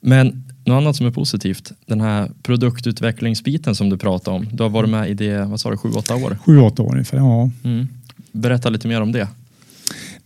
Men 0.02 0.44
något 0.66 0.82
annat 0.82 0.96
som 0.96 1.06
är 1.06 1.12
positivt, 1.12 1.72
den 1.86 2.02
här 2.02 2.32
produktutvecklingsbiten 2.44 3.76
som 3.76 3.90
du 3.90 3.98
pratade 3.98 4.38
om. 4.38 4.48
Du 4.52 4.64
har 4.64 4.70
varit 4.70 4.90
med 4.90 5.10
i 5.10 5.14
det, 5.14 5.46
vad 5.46 5.60
sa 5.60 5.72
du, 5.72 5.78
sju, 5.78 5.90
åtta 5.90 6.16
år? 6.16 6.38
Sju, 6.46 6.60
åtta 6.60 6.84
år 6.84 6.92
ungefär. 6.92 7.18
Ja. 7.18 7.50
Mm. 7.64 7.88
Berätta 8.32 8.70
lite 8.70 8.88
mer 8.88 9.02
om 9.02 9.12
det. 9.12 9.28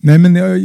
Nej, 0.06 0.18
men 0.18 0.36
jag, 0.36 0.60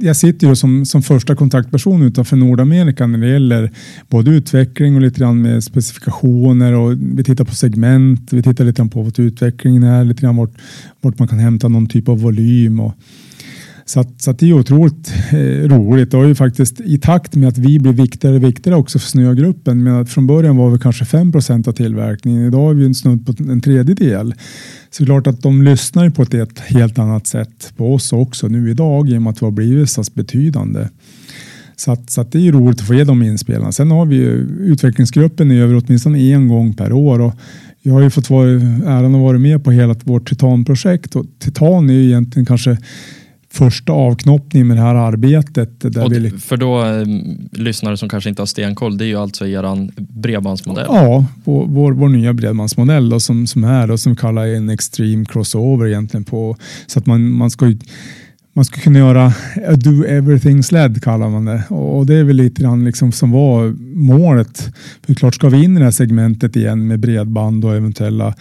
jag 0.00 0.16
sitter 0.16 0.46
ju 0.46 0.56
som, 0.56 0.86
som 0.86 1.02
första 1.02 1.36
kontaktperson 1.36 2.02
utanför 2.02 2.36
Nordamerika 2.36 3.06
när 3.06 3.18
det 3.18 3.28
gäller 3.28 3.70
både 4.08 4.30
utveckling 4.30 4.94
och 4.94 5.00
lite 5.00 5.20
grann 5.20 5.42
med 5.42 5.64
specifikationer 5.64 6.72
och 6.72 6.92
vi 6.92 7.24
tittar 7.24 7.44
på 7.44 7.54
segment. 7.54 8.32
Vi 8.32 8.42
tittar 8.42 8.64
lite 8.64 8.76
grann 8.76 8.88
på 8.88 9.02
vad 9.02 9.18
utvecklingen 9.18 9.82
är, 9.82 10.04
lite 10.04 10.22
grann 10.22 10.36
vart, 10.36 10.52
vart 11.00 11.18
man 11.18 11.28
kan 11.28 11.38
hämta 11.38 11.68
någon 11.68 11.86
typ 11.86 12.08
av 12.08 12.20
volym. 12.20 12.80
Och, 12.80 12.94
så, 13.84 14.00
att, 14.00 14.22
så 14.22 14.30
att 14.30 14.38
det 14.38 14.48
är 14.48 14.52
otroligt 14.52 15.12
eh, 15.32 15.68
roligt 15.68 16.14
och 16.14 16.28
ju 16.28 16.34
faktiskt 16.34 16.80
i 16.80 16.98
takt 16.98 17.34
med 17.34 17.48
att 17.48 17.58
vi 17.58 17.78
blir 17.78 17.92
viktigare 17.92 18.36
och 18.36 18.44
viktigare 18.44 18.78
också 18.78 18.98
för 18.98 19.08
snögruppen. 19.08 19.82
Men 19.82 19.94
att 19.94 20.10
från 20.10 20.26
början 20.26 20.56
var 20.56 20.70
vi 20.70 20.78
kanske 20.78 21.04
5% 21.04 21.68
av 21.68 21.72
tillverkningen. 21.72 22.46
Idag 22.46 22.70
är 22.70 22.74
vi 22.74 22.86
en 22.86 22.94
snudd 22.94 23.26
på 23.26 23.34
en 23.52 23.60
tredjedel. 23.60 24.34
Så 24.90 25.02
det 25.02 25.04
är 25.04 25.06
klart 25.06 25.26
att 25.26 25.42
de 25.42 25.62
lyssnar 25.62 26.04
ju 26.04 26.10
på 26.10 26.22
ett, 26.22 26.58
helt 26.58 26.98
annat 26.98 27.26
sätt 27.26 27.72
på 27.76 27.94
oss 27.94 28.12
också 28.12 28.48
nu 28.48 28.70
idag 28.70 29.10
i 29.10 29.18
och 29.18 29.22
med 29.22 29.30
att 29.30 29.42
vi 29.42 29.46
har 29.46 29.50
blivit 29.50 29.90
så 29.90 30.02
betydande. 30.14 30.88
Så, 31.76 31.92
att, 31.92 32.10
så 32.10 32.20
att 32.20 32.32
det 32.32 32.38
är 32.38 32.42
ju 32.42 32.52
roligt 32.52 32.80
att 32.80 32.86
få 32.86 32.94
ge 32.94 33.04
de 33.04 33.22
inspelarna. 33.22 33.72
Sen 33.72 33.90
har 33.90 34.06
vi 34.06 34.16
ju 34.16 34.30
utvecklingsgruppen 34.60 35.52
i 35.52 35.60
över 35.60 35.82
åtminstone 35.84 36.18
en 36.18 36.48
gång 36.48 36.74
per 36.74 36.92
år. 36.92 37.20
Och 37.20 37.34
jag 37.82 37.92
har 37.92 38.00
ju 38.00 38.10
fått 38.10 38.30
vara, 38.30 38.50
äran 38.86 39.14
att 39.14 39.20
vara 39.20 39.38
med 39.38 39.64
på 39.64 39.70
hela 39.70 39.94
vårt 40.04 40.28
Titan-projekt 40.28 41.16
och 41.16 41.26
Titan 41.38 41.90
är 41.90 41.94
ju 41.94 42.04
egentligen 42.04 42.46
kanske 42.46 42.78
första 43.52 43.92
avknoppningen 43.92 44.68
med 44.68 44.76
det 44.76 44.80
här 44.82 44.94
arbetet. 44.94 45.80
Där 45.80 46.04
Och 46.04 46.12
vi, 46.12 46.30
för 46.30 46.56
då, 46.56 46.84
eh, 46.84 47.06
lyssnare 47.52 47.96
som 47.96 48.08
kanske 48.08 48.30
inte 48.30 48.42
har 48.42 48.46
stenkoll, 48.46 48.98
det 48.98 49.04
är 49.04 49.06
ju 49.06 49.16
alltså 49.16 49.46
eran 49.46 49.90
bredbandsmodell. 49.96 50.86
Ja, 50.88 51.26
vår, 51.44 51.66
vår, 51.66 51.92
vår 51.92 52.08
nya 52.08 52.32
bredbandsmodell 52.32 53.08
då, 53.08 53.20
som, 53.20 53.46
som 53.46 53.64
är 53.64 53.86
då, 53.86 53.98
som 53.98 54.16
kallar 54.16 54.46
en 54.46 54.70
extreme 54.70 55.24
crossover 55.24 55.86
egentligen 55.86 56.24
på 56.24 56.56
så 56.86 56.98
att 56.98 57.06
man, 57.06 57.32
man 57.32 57.50
ska 57.50 57.68
ju- 57.68 57.78
man 58.54 58.64
ska 58.64 58.80
kunna 58.80 58.98
göra 58.98 59.32
do 59.76 60.04
everything 60.04 60.62
sled 60.62 61.02
kallar 61.02 61.28
man 61.28 61.44
det 61.44 61.62
och 61.68 62.06
det 62.06 62.14
är 62.14 62.24
väl 62.24 62.36
lite 62.36 62.62
grann 62.62 62.84
liksom 62.84 63.12
som 63.12 63.30
var 63.30 63.74
målet. 63.96 64.70
För 65.06 65.14
klart 65.14 65.34
ska 65.34 65.48
vi 65.48 65.64
in 65.64 65.76
i 65.76 65.78
det 65.78 65.84
här 65.84 65.90
segmentet 65.92 66.56
igen 66.56 66.86
med 66.86 67.00
bredband 67.00 67.64
och 67.64 67.74
eventuella 67.76 68.34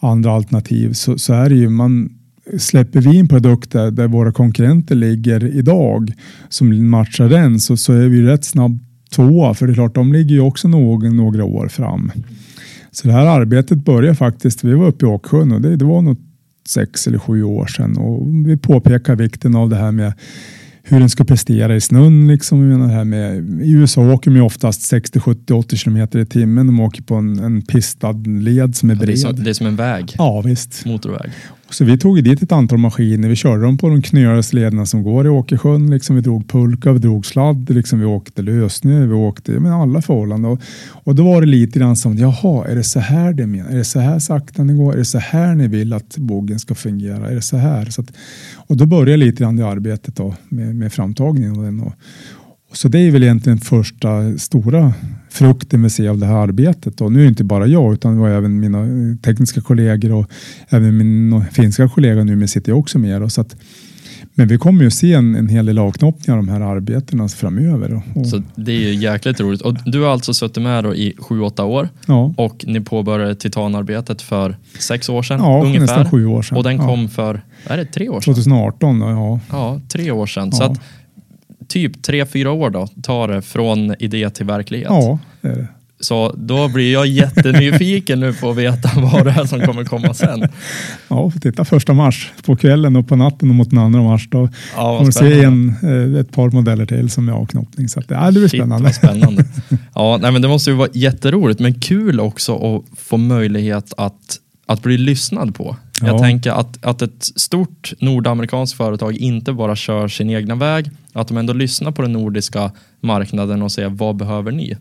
andra 0.00 0.32
alternativ 0.32 0.92
så, 0.92 1.18
så 1.18 1.32
är 1.32 1.48
det 1.48 1.54
ju 1.54 1.68
man 1.68 2.10
släpper 2.58 3.00
vi 3.00 3.16
in 3.16 3.28
produkter 3.28 3.90
där 3.90 4.08
våra 4.08 4.32
konkurrenter 4.32 4.94
ligger 4.94 5.44
idag 5.56 6.12
som 6.48 6.90
matchar 6.90 7.28
den 7.28 7.60
så, 7.60 7.76
så 7.76 7.92
är 7.92 8.08
vi 8.08 8.22
rätt 8.22 8.44
snabbt 8.44 8.74
tvåa 9.14 9.54
för 9.54 9.66
det 9.66 9.72
är 9.72 9.74
klart 9.74 9.94
de 9.94 10.12
ligger 10.12 10.34
ju 10.34 10.40
också 10.40 10.68
några, 10.68 11.10
några 11.10 11.44
år 11.44 11.68
fram. 11.68 12.12
Så 12.90 13.06
det 13.08 13.12
här 13.14 13.26
arbetet 13.26 13.84
började 13.84 14.14
faktiskt, 14.16 14.64
vi 14.64 14.74
var 14.74 14.86
uppe 14.86 15.04
i 15.04 15.08
Åksjön 15.08 15.52
och 15.52 15.60
det, 15.60 15.76
det 15.76 15.84
var 15.84 16.02
nog 16.02 16.16
sex 16.68 17.06
eller 17.06 17.18
sju 17.18 17.42
år 17.42 17.66
sedan 17.66 17.96
och 17.98 18.28
vi 18.46 18.56
påpekar 18.56 19.16
vikten 19.16 19.54
av 19.56 19.68
det 19.68 19.76
här 19.76 19.92
med 19.92 20.12
hur 20.82 21.00
den 21.00 21.10
ska 21.10 21.24
prestera 21.24 21.76
i 21.76 21.80
snön. 21.80 22.28
Liksom. 22.28 22.70
Jag 22.70 22.78
menar 22.78 22.94
här 22.94 23.04
med, 23.04 23.36
I 23.62 23.72
USA 23.72 24.12
åker 24.12 24.30
de 24.30 24.36
ju 24.36 24.42
oftast 24.42 24.82
60, 24.82 25.20
70, 25.20 25.52
80 25.52 25.76
kilometer 25.76 26.18
i 26.18 26.26
timmen. 26.26 26.66
De 26.66 26.80
åker 26.80 27.02
på 27.02 27.14
en, 27.14 27.38
en 27.38 27.62
pistad 27.62 28.12
led 28.26 28.76
som 28.76 28.90
är 28.90 28.94
Ja, 28.94 28.98
det, 28.98 29.04
är 29.04 29.06
bred. 29.06 29.18
som, 29.18 29.44
det 29.44 29.50
är 29.50 29.54
som 29.54 29.66
en 29.66 29.76
väg, 29.76 30.14
Ja 30.18 30.40
visst. 30.40 30.86
motorväg. 30.86 31.30
Så 31.70 31.84
vi 31.84 31.98
tog 31.98 32.24
dit 32.24 32.42
ett 32.42 32.52
antal 32.52 32.78
maskiner. 32.78 33.28
Vi 33.28 33.36
körde 33.36 33.62
dem 33.62 33.78
på 33.78 33.88
de 33.88 34.02
knöligaste 34.02 34.56
lederna 34.56 34.86
som 34.86 35.02
går 35.02 35.26
i 35.26 35.28
Åkersjön. 35.28 35.90
Liksom 35.90 36.16
vi 36.16 36.22
drog 36.22 36.48
pulka, 36.48 36.92
vi 36.92 36.98
drog 36.98 37.26
sladd, 37.26 37.70
liksom 37.70 37.98
vi 37.98 38.04
åkte 38.04 38.42
lösnö, 38.42 39.06
vi 39.06 39.14
åkte 39.14 39.52
men 39.52 39.72
alla 39.72 40.02
förhållanden. 40.02 40.50
Och, 40.50 40.60
och 41.04 41.14
då 41.14 41.24
var 41.24 41.40
det 41.40 41.46
lite 41.46 41.78
grann 41.78 41.96
som, 41.96 42.16
jaha, 42.16 42.66
är 42.66 42.74
det 42.74 42.82
så 42.82 43.00
här 43.00 43.32
det 43.32 43.46
menar? 43.46 43.70
Är 43.70 43.76
det 43.76 43.84
så 43.84 44.00
här 44.00 44.18
sakta 44.18 44.64
ni 44.64 44.74
går? 44.74 44.92
Är 44.92 44.98
det 44.98 45.04
så 45.04 45.18
här 45.18 45.54
ni 45.54 45.68
vill 45.68 45.92
att 45.92 46.16
bogen 46.16 46.58
ska 46.58 46.74
fungera? 46.74 47.30
Är 47.30 47.34
det 47.34 47.42
så 47.42 47.56
här? 47.56 47.84
Så 47.84 48.00
att, 48.00 48.12
och 48.56 48.76
då 48.76 48.86
började 48.86 49.16
lite 49.16 49.42
grann 49.42 49.56
det 49.56 49.66
arbetet 49.66 50.16
då, 50.16 50.34
med, 50.48 50.74
med 50.74 50.92
framtagningen 50.92 51.56
av 51.56 51.64
den. 51.64 51.80
Och 51.80 51.92
så 52.72 52.88
det 52.88 52.98
är 52.98 53.10
väl 53.10 53.22
egentligen 53.22 53.58
första 53.58 54.38
stora 54.38 54.92
frukten 55.30 55.82
vi 55.82 55.90
ser 55.90 56.08
av 56.08 56.18
det 56.18 56.26
här 56.26 56.34
arbetet. 56.34 57.00
Och 57.00 57.12
nu 57.12 57.18
är 57.18 57.22
det 57.22 57.28
inte 57.28 57.44
bara 57.44 57.66
jag 57.66 57.92
utan 57.92 58.14
det 58.14 58.20
var 58.20 58.28
även 58.30 58.60
mina 58.60 58.78
eh, 58.80 59.16
tekniska 59.22 59.60
kollegor 59.60 60.12
och 60.12 60.30
även 60.68 60.96
min 60.96 61.44
finska 61.52 61.88
kollega 61.88 62.24
nu 62.24 62.46
sitter 62.48 62.72
jag 62.72 62.78
också 62.78 62.98
med. 62.98 63.32
Så 63.32 63.40
att, 63.40 63.56
men 64.34 64.48
vi 64.48 64.58
kommer 64.58 64.84
ju 64.84 64.90
se 64.90 65.12
en, 65.12 65.34
en 65.34 65.48
hel 65.48 65.66
del 65.66 65.78
avknoppningar 65.78 66.38
av 66.38 66.46
de 66.46 66.52
här 66.52 66.60
arbetena 66.60 67.28
framöver. 67.28 68.02
Och, 68.14 68.26
Så 68.26 68.42
det 68.54 68.72
är 68.72 68.76
ju 68.80 68.94
jäkligt 68.94 69.40
roligt. 69.40 69.60
Och 69.60 69.74
du 69.86 70.00
har 70.02 70.08
alltså 70.10 70.34
suttit 70.34 70.62
med 70.62 70.86
i 70.86 71.14
sju, 71.18 71.40
åtta 71.40 71.64
år 71.64 71.88
ja, 72.06 72.34
och 72.36 72.64
ni 72.68 72.80
påbörjade 72.80 73.34
titanarbetet 73.34 74.22
för 74.22 74.56
sex 74.78 75.08
år 75.08 75.22
sedan 75.22 75.40
ja 75.40 75.62
ungefär. 75.64 75.80
nästan 75.80 76.10
sju 76.10 76.26
år 76.26 76.42
sedan. 76.42 76.56
Och 76.58 76.64
den 76.64 76.76
ja. 76.76 76.86
kom 76.86 77.08
för, 77.08 77.40
är 77.66 77.76
det 77.76 77.84
tre 77.84 78.08
år 78.08 78.20
sedan? 78.20 78.34
2018 78.34 78.98
då, 79.00 79.06
ja. 79.10 79.40
Ja, 79.50 79.80
tre 79.88 80.10
år 80.10 80.26
sedan. 80.26 80.52
Så 80.52 80.62
Ja. 80.62 80.70
att 80.70 80.80
typ 81.70 82.02
tre, 82.02 82.26
fyra 82.26 82.50
år 82.52 82.70
då 82.70 82.86
tar 83.02 83.28
det 83.28 83.42
från 83.42 83.94
idé 83.98 84.30
till 84.30 84.46
verklighet. 84.46 84.88
Ja, 84.90 85.18
det 85.40 85.48
är 85.48 85.56
det. 85.56 85.66
Så 86.02 86.34
då 86.36 86.68
blir 86.68 86.92
jag 86.92 87.06
jättenyfiken 87.06 88.20
nu 88.20 88.32
på 88.32 88.50
att 88.50 88.56
veta 88.56 88.90
vad 89.00 89.24
det 89.24 89.30
är 89.30 89.44
som 89.46 89.60
kommer 89.60 89.84
komma 89.84 90.14
sen. 90.14 90.48
Ja, 91.08 91.32
titta 91.42 91.64
första 91.64 91.92
mars 91.92 92.32
på 92.44 92.56
kvällen 92.56 92.96
och 92.96 93.08
på 93.08 93.16
natten 93.16 93.48
och 93.50 93.54
mot 93.54 93.70
den 93.70 93.78
andra 93.78 94.02
mars. 94.02 94.28
Då 94.30 94.48
Ja, 94.76 94.98
kommer 94.98 95.10
se 95.12 95.42
en, 95.44 95.74
eh, 96.14 96.20
ett 96.20 96.32
par 96.32 96.50
modeller 96.50 96.86
till 96.86 97.10
som 97.10 97.28
är 97.28 97.32
avknoppning. 97.32 97.88
Så 97.88 98.00
att, 98.00 98.06
ja, 98.10 98.26
det 98.26 98.32
blir 98.32 98.48
Shit, 98.48 98.60
spännande. 98.60 98.92
spännande. 98.92 99.44
Ja, 99.94 100.18
nej, 100.22 100.32
men 100.32 100.42
det 100.42 100.48
måste 100.48 100.70
ju 100.70 100.76
vara 100.76 100.88
jätteroligt, 100.92 101.60
men 101.60 101.74
kul 101.74 102.20
också 102.20 102.56
att 102.76 102.98
få 102.98 103.16
möjlighet 103.16 103.92
att, 103.96 104.38
att 104.66 104.82
bli 104.82 104.98
lyssnad 104.98 105.54
på. 105.54 105.76
Jag 106.02 106.08
Ja. 106.14 106.18
tänker 106.18 106.50
att, 106.52 106.84
att 106.84 107.02
ett 107.02 107.24
stort 107.36 107.92
nordamerikanskt 107.98 108.76
företag 108.76 109.16
inte 109.16 109.52
bara 109.52 109.76
kör 109.76 110.08
sin 110.08 110.30
egna 110.30 110.54
väg, 110.54 110.90
att 111.12 111.28
de 111.28 111.36
ändå 111.36 111.52
lyssnar 111.52 111.92
på 111.92 112.02
den 112.02 112.12
nordiska 112.12 112.72
marknaden 113.00 113.62
och 113.62 113.72
säger 113.72 113.88
vad 113.88 114.16
behöver 114.16 114.52
ni? 114.52 114.76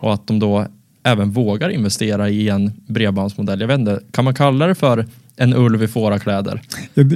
Och 0.00 0.14
att 0.14 0.26
de 0.26 0.38
då 0.38 0.66
även 1.02 1.30
vågar 1.30 1.68
investera 1.68 2.28
i 2.28 2.48
en 2.48 2.72
bredbandsmodell. 2.86 3.60
Jag 3.60 3.68
vet 3.68 3.78
inte, 3.78 4.00
kan 4.10 4.24
man 4.24 4.34
kalla 4.34 4.66
det 4.66 4.74
för 4.74 5.06
en 5.38 5.54
ulv 5.54 5.82
i 5.82 5.88
fårakläder? 5.88 6.62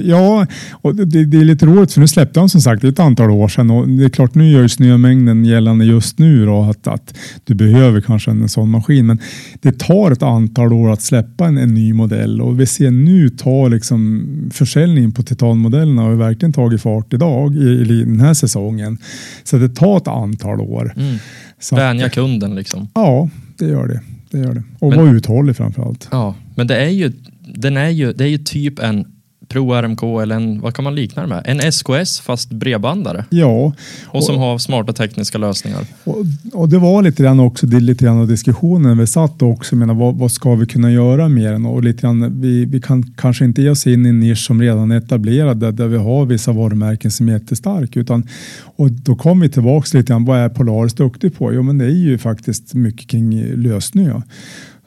Ja, 0.03 0.47
och 0.71 0.95
det, 0.95 1.25
det 1.25 1.37
är 1.37 1.45
lite 1.45 1.65
roligt 1.65 1.93
för 1.93 2.01
nu 2.01 2.07
släppte 2.07 2.39
han 2.39 2.49
som 2.49 2.61
sagt 2.61 2.83
ett 2.83 2.99
antal 2.99 3.29
år 3.31 3.47
sedan 3.47 3.71
och 3.71 3.89
det 3.89 4.05
är 4.05 4.09
klart 4.09 4.35
nu 4.35 4.51
gör 4.51 4.61
ju 4.61 4.69
snömängden 4.69 5.45
gällande 5.45 5.85
just 5.85 6.19
nu 6.19 6.45
då 6.45 6.61
att, 6.61 6.87
att 6.87 7.17
du 7.43 7.55
behöver 7.55 8.01
kanske 8.01 8.31
en 8.31 8.49
sån 8.49 8.69
maskin 8.69 9.05
men 9.05 9.19
det 9.61 9.79
tar 9.79 10.11
ett 10.11 10.23
antal 10.23 10.73
år 10.73 10.91
att 10.91 11.01
släppa 11.01 11.45
en, 11.47 11.57
en 11.57 11.73
ny 11.73 11.93
modell 11.93 12.41
och 12.41 12.59
vi 12.59 12.65
ser 12.65 12.91
nu 12.91 13.29
tar 13.29 13.69
liksom 13.69 14.23
försäljningen 14.53 15.11
på 15.11 15.23
titanmodellerna 15.23 16.01
har 16.01 16.13
verkligen 16.13 16.53
tagit 16.53 16.81
fart 16.81 17.13
idag 17.13 17.55
i, 17.55 17.69
i 17.69 18.03
den 18.03 18.19
här 18.19 18.33
säsongen. 18.33 18.97
Så 19.43 19.57
det 19.57 19.69
tar 19.69 19.97
ett 19.97 20.07
antal 20.07 20.61
år. 20.61 20.93
Mm. 20.97 21.17
Så 21.59 21.75
Vänja 21.75 22.09
kunden 22.09 22.55
liksom. 22.55 22.87
Ja, 22.93 23.29
det 23.57 23.65
gör 23.65 23.87
det. 23.87 23.99
det, 24.31 24.37
gör 24.37 24.53
det. 24.53 24.63
Och 24.79 24.89
Men- 24.89 24.99
vara 24.99 25.11
uthållig 25.11 25.55
framför 25.55 25.83
allt. 25.83 26.07
Ja, 26.11 26.35
men 26.55 26.67
det 26.67 26.75
är 26.75 26.89
ju, 26.89 27.11
den 27.53 27.77
är 27.77 27.89
ju, 27.89 28.13
det 28.13 28.23
är 28.23 28.27
ju 28.27 28.37
typ 28.37 28.79
en 28.79 29.05
Pro 29.47 29.73
RMK 29.73 30.03
eller 30.03 30.35
en, 30.35 30.61
vad 30.61 30.73
kan 30.73 30.83
man 30.83 30.95
likna 30.95 31.21
det 31.21 31.27
med? 31.27 31.43
En 31.45 31.71
SKS 31.71 32.19
fast 32.19 32.49
bredbandare. 32.49 33.25
Ja. 33.29 33.73
Och 34.05 34.23
som 34.23 34.37
har 34.37 34.57
smarta 34.57 34.93
tekniska 34.93 35.37
lösningar. 35.37 35.85
Och, 36.03 36.25
och 36.53 36.69
det 36.69 36.77
var 36.77 37.01
lite 37.01 37.23
grann 37.23 37.39
också 37.39 37.67
det, 37.67 37.79
lite 37.79 38.05
grann 38.05 38.17
av 38.17 38.27
diskussionen 38.27 38.97
vi 38.97 39.07
satt 39.07 39.41
också. 39.41 39.75
Menar, 39.75 39.93
vad, 39.93 40.15
vad 40.15 40.31
ska 40.31 40.55
vi 40.55 40.65
kunna 40.65 40.91
göra 40.91 41.29
mer? 41.29 41.67
Och 41.67 41.83
lite 41.83 42.01
grann, 42.01 42.41
vi, 42.41 42.65
vi 42.65 42.81
kan 42.81 43.03
kanske 43.17 43.45
inte 43.45 43.61
ge 43.61 43.69
oss 43.69 43.87
in 43.87 44.05
i 44.05 44.09
en 44.09 44.19
nisch 44.19 44.45
som 44.45 44.61
redan 44.61 44.91
är 44.91 44.97
etablerad 44.97 45.57
där, 45.57 45.71
där 45.71 45.87
vi 45.87 45.97
har 45.97 46.25
vissa 46.25 46.51
varumärken 46.51 47.11
som 47.11 47.29
är 47.29 47.33
jättestark. 47.33 47.97
Utan, 47.97 48.27
och 48.75 48.91
då 48.91 49.15
kommer 49.15 49.45
vi 49.45 49.51
tillbaka 49.51 49.97
lite 49.97 50.13
grann, 50.13 50.25
vad 50.25 50.39
är 50.39 50.49
Polaris 50.49 50.93
duktig 50.93 51.37
på? 51.37 51.53
Jo 51.53 51.63
men 51.63 51.77
det 51.77 51.85
är 51.85 51.89
ju 51.89 52.17
faktiskt 52.17 52.73
mycket 52.73 53.07
kring 53.07 53.43
lösningar. 53.55 54.23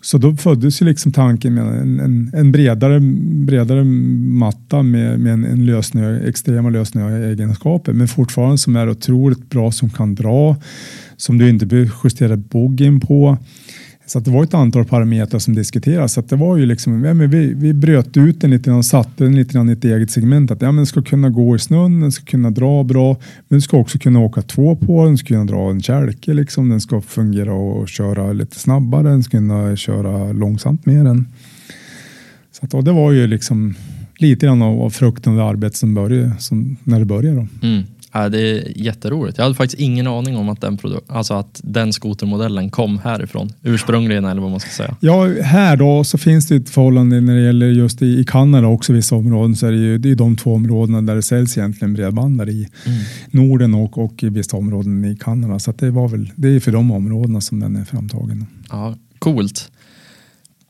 Så 0.03 0.19
då 0.19 0.37
föddes 0.37 0.83
ju 0.83 0.87
liksom 0.87 1.13
tanken 1.13 1.55
med 1.55 1.67
en, 1.67 2.01
en, 2.01 2.31
en 2.35 2.53
bredare, 2.53 3.01
bredare 3.47 3.85
matta 3.85 4.83
med, 4.83 5.21
med 5.21 5.33
en, 5.33 5.45
en 5.45 5.67
lösning, 5.67 6.05
extrema 6.05 6.71
lösningar 6.71 7.11
och 7.11 7.19
egenskaper, 7.19 7.93
men 7.93 8.09
fortfarande 8.09 8.59
som 8.59 8.77
är 8.77 8.91
otroligt 8.91 9.51
bra, 9.51 9.73
som 9.73 9.91
kan 9.91 10.15
dra, 10.15 10.57
som 11.17 11.39
du 11.39 11.49
inte 11.49 11.67
behöver 11.67 11.91
justera 12.05 12.37
boggen 12.37 13.01
på. 13.01 13.39
Så 14.09 14.21
det 14.21 14.31
var 14.31 14.45
ett 14.45 14.55
antal 14.55 14.85
parametrar 14.85 15.39
som 15.39 15.55
diskuterades. 15.55 16.13
Så 16.13 16.21
det 16.21 16.37
var 16.37 16.57
ju 16.57 16.67
liksom, 16.67 17.05
ja, 17.05 17.15
men 17.15 17.31
vi, 17.31 17.55
vi 17.55 17.75
bröt 17.75 18.17
ut 18.17 18.41
den 18.41 18.51
lite 18.51 18.73
och 18.73 18.85
satte 18.85 19.25
den 19.25 19.37
lite 19.37 19.55
grann 19.55 19.69
i 19.69 19.73
ett 19.73 19.85
eget 19.85 20.11
segment. 20.11 20.51
Att 20.51 20.63
ja, 20.63 20.67
men 20.67 20.77
den 20.77 20.87
ska 20.87 21.03
kunna 21.03 21.31
gå 21.31 21.57
i 21.57 21.59
snön, 21.59 22.01
den 22.01 22.13
ska 22.13 22.25
kunna 22.25 22.51
dra 22.51 22.85
bra, 22.85 23.09
men 23.13 23.45
den 23.49 23.63
ska 23.63 23.77
också 23.77 23.99
kunna 23.99 24.21
åka 24.21 24.43
två 24.43 24.77
på 24.77 25.05
den, 25.05 25.19
ska 25.19 25.27
kunna 25.27 25.45
dra 25.45 25.71
en 25.71 25.83
kälke, 25.83 26.35
liksom. 26.35 26.69
den 26.69 26.81
ska 26.81 27.01
fungera 27.01 27.53
och 27.53 27.89
köra 27.89 28.33
lite 28.33 28.59
snabbare, 28.59 29.09
den 29.09 29.23
ska 29.23 29.31
kunna 29.31 29.77
köra 29.77 30.33
långsamt 30.33 30.87
med 30.87 31.05
den. 31.05 31.29
Så 32.53 32.79
att, 32.79 32.85
det 32.85 32.93
var 32.93 33.13
ju 33.13 33.27
liksom 33.27 33.75
lite 34.19 34.47
grann 34.47 34.63
av, 34.63 34.81
av 34.81 34.91
frukten 34.91 35.39
och 35.39 35.49
arbetet 35.49 35.77
som 35.77 35.95
började, 35.95 36.33
som, 36.39 36.77
när 36.85 36.99
det 36.99 37.05
började. 37.05 37.37
Då. 37.37 37.67
Mm. 37.67 37.83
Ja, 38.17 38.29
det 38.29 38.41
är 38.41 38.73
jätteroligt. 38.79 39.39
Jag 39.39 39.45
hade 39.45 39.55
faktiskt 39.55 39.81
ingen 39.81 40.07
aning 40.07 40.37
om 40.37 40.49
att 40.49 40.61
den, 40.61 40.79
alltså 41.07 41.35
att 41.35 41.61
den 41.65 41.93
skotermodellen 41.93 42.71
kom 42.71 42.99
härifrån. 42.99 43.53
Ursprungligen 43.63 44.25
eller 44.25 44.43
vad 44.43 44.51
man 44.51 44.61
ska 44.61 44.71
säga. 44.71 44.97
Ja, 45.01 45.43
här 45.43 45.77
då 45.77 46.05
så 46.05 46.19
finns 46.19 46.49
det 46.49 46.57
ett 46.57 46.71
förhållande 46.71 47.21
när 47.21 47.35
det 47.35 47.43
gäller 47.43 47.67
just 47.67 48.03
i, 48.03 48.21
i 48.21 48.25
Kanada 48.25 48.67
också 48.67 48.93
vissa 48.93 49.17
områden 49.17 49.57
så 49.57 49.67
är 49.67 49.73
det 49.73 49.79
ju 49.79 49.99
det 49.99 50.11
är 50.11 50.15
de 50.15 50.37
två 50.37 50.55
områdena 50.55 51.03
där 51.03 51.15
det 51.15 51.23
säljs 51.23 51.59
egentligen 51.59 51.95
bredbandare 51.95 52.51
i 52.51 52.69
mm. 52.87 52.99
Norden 53.31 53.75
och, 53.75 53.99
och 53.99 54.23
i 54.23 54.29
vissa 54.29 54.57
områden 54.57 55.05
i 55.05 55.17
Kanada. 55.17 55.59
Så 55.59 55.73
det 55.73 55.91
var 55.91 56.09
väl 56.09 56.33
det 56.37 56.49
är 56.49 56.61
för 56.61 56.73
de 56.73 56.91
områdena 56.91 57.41
som 57.41 57.61
den 57.61 57.77
är 57.77 57.85
framtagen. 57.85 58.47
Ja, 58.71 58.95
coolt. 59.19 59.71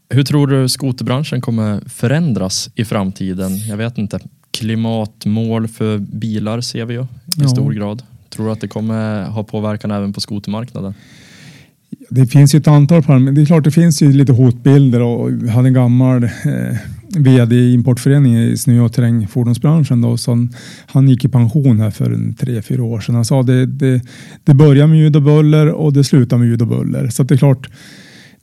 Hur 0.08 0.22
tror 0.22 0.46
du 0.46 0.68
skoterbranschen 0.68 1.40
kommer 1.40 1.88
förändras 1.88 2.70
i 2.74 2.84
framtiden? 2.84 3.58
Jag 3.58 3.76
vet 3.76 3.98
inte 3.98 4.20
klimatmål 4.56 5.68
för 5.68 5.98
bilar 5.98 6.60
ser 6.60 6.84
vi 6.84 6.94
ju 6.94 7.02
i 7.02 7.06
ja. 7.36 7.48
stor 7.48 7.72
grad. 7.72 8.02
Tror 8.28 8.46
du 8.46 8.52
att 8.52 8.60
det 8.60 8.68
kommer 8.68 9.24
ha 9.24 9.44
påverkan 9.44 9.90
även 9.90 10.12
på 10.12 10.20
skotermarknaden? 10.20 10.94
Det 12.10 12.26
finns 12.26 12.54
ju 12.54 12.58
ett 12.58 12.68
antal 12.68 13.02
parametrar. 13.02 13.34
Det 13.34 13.42
är 13.42 13.46
klart 13.46 13.64
det 13.64 13.70
finns 13.70 14.02
ju 14.02 14.12
lite 14.12 14.32
hotbilder 14.32 15.00
och 15.00 15.30
vi 15.44 15.48
hade 15.48 15.68
en 15.68 15.74
gammal 15.74 16.24
eh, 16.24 16.30
vd 17.18 17.56
i 17.56 17.74
importföreningen 17.74 18.42
i 18.42 18.56
snö 18.56 18.80
och 18.80 18.92
terrängfordonsbranschen 18.92 20.00
då, 20.00 20.16
som 20.16 20.52
han 20.86 21.08
gick 21.08 21.24
i 21.24 21.28
pension 21.28 21.80
här 21.80 21.90
för 21.90 22.10
en 22.10 22.34
tre, 22.34 22.62
fyra 22.62 22.82
år 22.82 23.00
sedan. 23.00 23.14
Han 23.14 23.24
sa 23.24 23.42
det, 23.42 23.66
det, 23.66 24.00
det 24.44 24.54
börjar 24.54 24.86
med 24.86 24.98
ljud 24.98 25.16
och 25.16 25.22
buller 25.22 25.68
och 25.68 25.92
det 25.92 26.04
slutar 26.04 26.36
med 26.36 26.48
ljud 26.48 26.62
och 26.62 26.68
buller. 26.68 27.08
Så 27.08 27.22
det 27.22 27.34
är 27.34 27.38
klart 27.38 27.68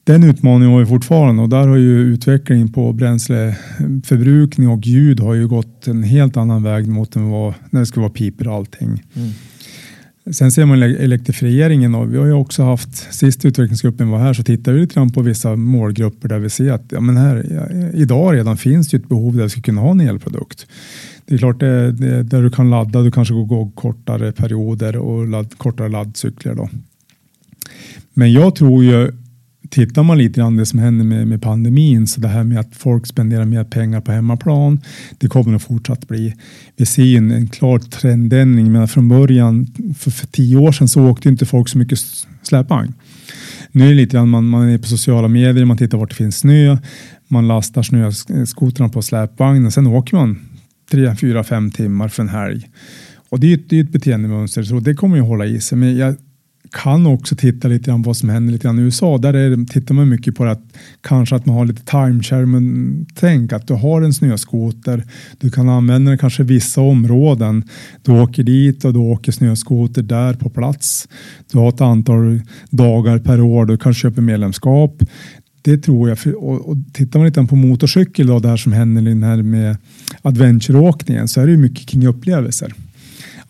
den 0.03 0.23
utmaningen 0.23 0.73
har 0.73 0.79
vi 0.79 0.85
fortfarande 0.85 1.41
och 1.41 1.49
där 1.49 1.67
har 1.67 1.77
ju 1.77 1.99
utvecklingen 1.99 2.71
på 2.71 2.93
bränsleförbrukning 2.93 4.69
och 4.69 4.87
ljud 4.87 5.19
har 5.19 5.33
ju 5.33 5.47
gått 5.47 5.87
en 5.87 6.03
helt 6.03 6.37
annan 6.37 6.63
väg 6.63 6.87
mot 6.87 7.15
vad, 7.15 7.53
när 7.69 7.79
det 7.79 7.85
ska 7.85 7.99
vara 7.99 8.09
piper 8.09 8.47
och 8.47 8.53
allting. 8.53 9.03
Mm. 9.13 9.29
Sen 10.31 10.51
ser 10.51 10.65
man 10.65 10.83
elektrifieringen 10.83 11.95
och 11.95 12.13
vi 12.13 12.17
har 12.17 12.25
ju 12.25 12.33
också 12.33 12.63
haft, 12.63 13.13
sist 13.13 13.45
utvecklingsgruppen 13.45 14.09
var 14.09 14.19
här 14.19 14.33
så 14.33 14.43
tittade 14.43 14.75
vi 14.75 14.81
lite 14.81 14.93
grann 14.93 15.11
på 15.11 15.21
vissa 15.21 15.55
målgrupper 15.55 16.29
där 16.29 16.39
vi 16.39 16.49
ser 16.49 16.71
att 16.71 16.83
ja, 16.89 16.99
men 16.99 17.17
här, 17.17 17.45
ja, 17.51 17.89
idag 17.93 18.35
redan 18.35 18.57
finns 18.57 18.89
det 18.89 18.97
ett 18.97 19.09
behov 19.09 19.35
där 19.35 19.43
vi 19.43 19.49
ska 19.49 19.61
kunna 19.61 19.81
ha 19.81 19.91
en 19.91 20.01
elprodukt. 20.01 20.67
Det 21.25 21.33
är 21.35 21.37
klart 21.37 21.59
det, 21.59 21.91
det, 21.91 22.23
där 22.23 22.41
du 22.41 22.49
kan 22.49 22.69
ladda, 22.69 23.01
du 23.01 23.11
kanske 23.11 23.33
går, 23.33 23.45
går 23.45 23.71
kortare 23.71 24.31
perioder 24.31 24.97
och 24.97 25.27
ladd, 25.27 25.57
kortare 25.57 25.89
laddcykler. 25.89 26.55
Då. 26.55 26.69
Men 28.13 28.31
jag 28.31 28.55
tror 28.55 28.83
ju 28.83 29.11
tittar 29.73 30.03
man 30.03 30.17
lite 30.17 30.39
grann 30.39 30.57
det 30.57 30.65
som 30.65 30.79
händer 30.79 31.05
med, 31.05 31.27
med, 31.27 31.41
pandemin, 31.41 32.07
så 32.07 32.21
det 32.21 32.27
här 32.27 32.43
med 32.43 32.59
att 32.59 32.75
folk 32.75 33.07
spenderar 33.07 33.45
mer 33.45 33.63
pengar 33.63 34.01
på 34.01 34.11
hemmaplan, 34.11 34.81
det 35.17 35.27
kommer 35.27 35.55
att 35.55 35.63
fortsatt 35.63 36.07
bli. 36.07 36.33
Vi 36.77 36.85
ser 36.85 37.17
en, 37.17 37.31
en 37.31 37.47
klar 37.47 37.79
trendändring, 37.79 38.71
men 38.71 38.87
från 38.87 39.09
början, 39.09 39.67
för, 39.97 40.11
för 40.11 40.27
tio 40.27 40.57
år 40.57 40.71
sedan 40.71 40.87
så 40.87 41.09
åkte 41.09 41.29
inte 41.29 41.45
folk 41.45 41.69
så 41.69 41.77
mycket 41.77 41.99
släpvagn. 42.43 42.93
Nu 43.71 43.85
är 43.85 43.89
det 43.89 43.95
lite 43.95 44.17
grann, 44.17 44.29
man, 44.29 44.45
man 44.45 44.69
är 44.69 44.77
på 44.77 44.87
sociala 44.87 45.27
medier, 45.27 45.65
man 45.65 45.77
tittar 45.77 45.97
vart 45.97 46.09
det 46.09 46.15
finns 46.15 46.37
snö, 46.37 46.77
man 47.27 47.47
lastar 47.47 47.83
snöskotrarna 47.83 48.89
på 48.89 49.01
släpvagnen, 49.01 49.71
sen 49.71 49.87
åker 49.87 50.15
man 50.17 50.39
tre, 50.91 51.15
fyra, 51.15 51.43
fem 51.43 51.71
timmar 51.71 52.07
för 52.07 52.23
en 52.23 52.29
helg. 52.29 52.69
Och 53.29 53.39
det 53.39 53.47
är 53.47 53.57
ett, 53.57 53.69
det 53.69 53.79
är 53.79 53.83
ett 53.83 53.91
beteendemönster, 53.91 54.63
så 54.63 54.79
det 54.79 54.93
kommer 54.93 55.15
ju 55.15 55.21
hålla 55.21 55.45
i 55.45 55.61
sig. 55.61 55.77
Men 55.77 55.97
jag 55.97 56.15
kan 56.73 57.05
också 57.05 57.35
titta 57.35 57.67
lite 57.67 57.85
grann 57.85 58.01
vad 58.01 58.17
som 58.17 58.29
händer 58.29 58.53
lite 58.53 58.63
grann 58.63 58.79
i 58.79 58.81
USA. 58.81 59.17
Där 59.17 59.33
är, 59.33 59.65
tittar 59.65 59.95
man 59.95 60.09
mycket 60.09 60.35
på 60.35 60.45
att 60.45 60.61
kanske 61.01 61.35
att 61.35 61.45
man 61.45 61.55
har 61.55 61.65
lite 61.65 61.85
timeshare 61.85 62.45
tänk 63.13 63.53
att 63.53 63.67
du 63.67 63.73
har 63.73 64.01
en 64.01 64.13
snöskoter. 64.13 65.03
Du 65.37 65.51
kan 65.51 65.69
använda 65.69 66.11
den 66.11 66.17
kanske 66.17 66.43
i 66.43 66.45
vissa 66.45 66.81
områden. 66.81 67.63
Du 68.01 68.11
åker 68.11 68.43
dit 68.43 68.85
och 68.85 68.93
du 68.93 68.99
åker 68.99 69.31
snöskoter 69.31 70.01
där 70.01 70.33
på 70.33 70.49
plats. 70.49 71.07
Du 71.51 71.57
har 71.57 71.69
ett 71.69 71.81
antal 71.81 72.41
dagar 72.69 73.19
per 73.19 73.41
år. 73.41 73.65
Du 73.65 73.77
kan 73.77 73.93
köpa 73.93 74.21
medlemskap. 74.21 75.03
Det 75.61 75.77
tror 75.77 76.09
jag. 76.09 76.17
Och, 76.37 76.69
och 76.69 76.77
tittar 76.93 77.19
man 77.19 77.25
lite 77.25 77.45
på 77.45 77.55
motorcykel 77.55 78.27
då, 78.27 78.39
här 78.39 78.57
som 78.57 78.73
händer 78.73 79.07
i 79.07 79.21
här 79.23 79.41
med 79.41 79.77
adventureåkningen 80.21 81.27
så 81.27 81.41
är 81.41 81.47
det 81.47 81.57
mycket 81.57 81.87
kring 81.87 82.07
upplevelser 82.07 82.73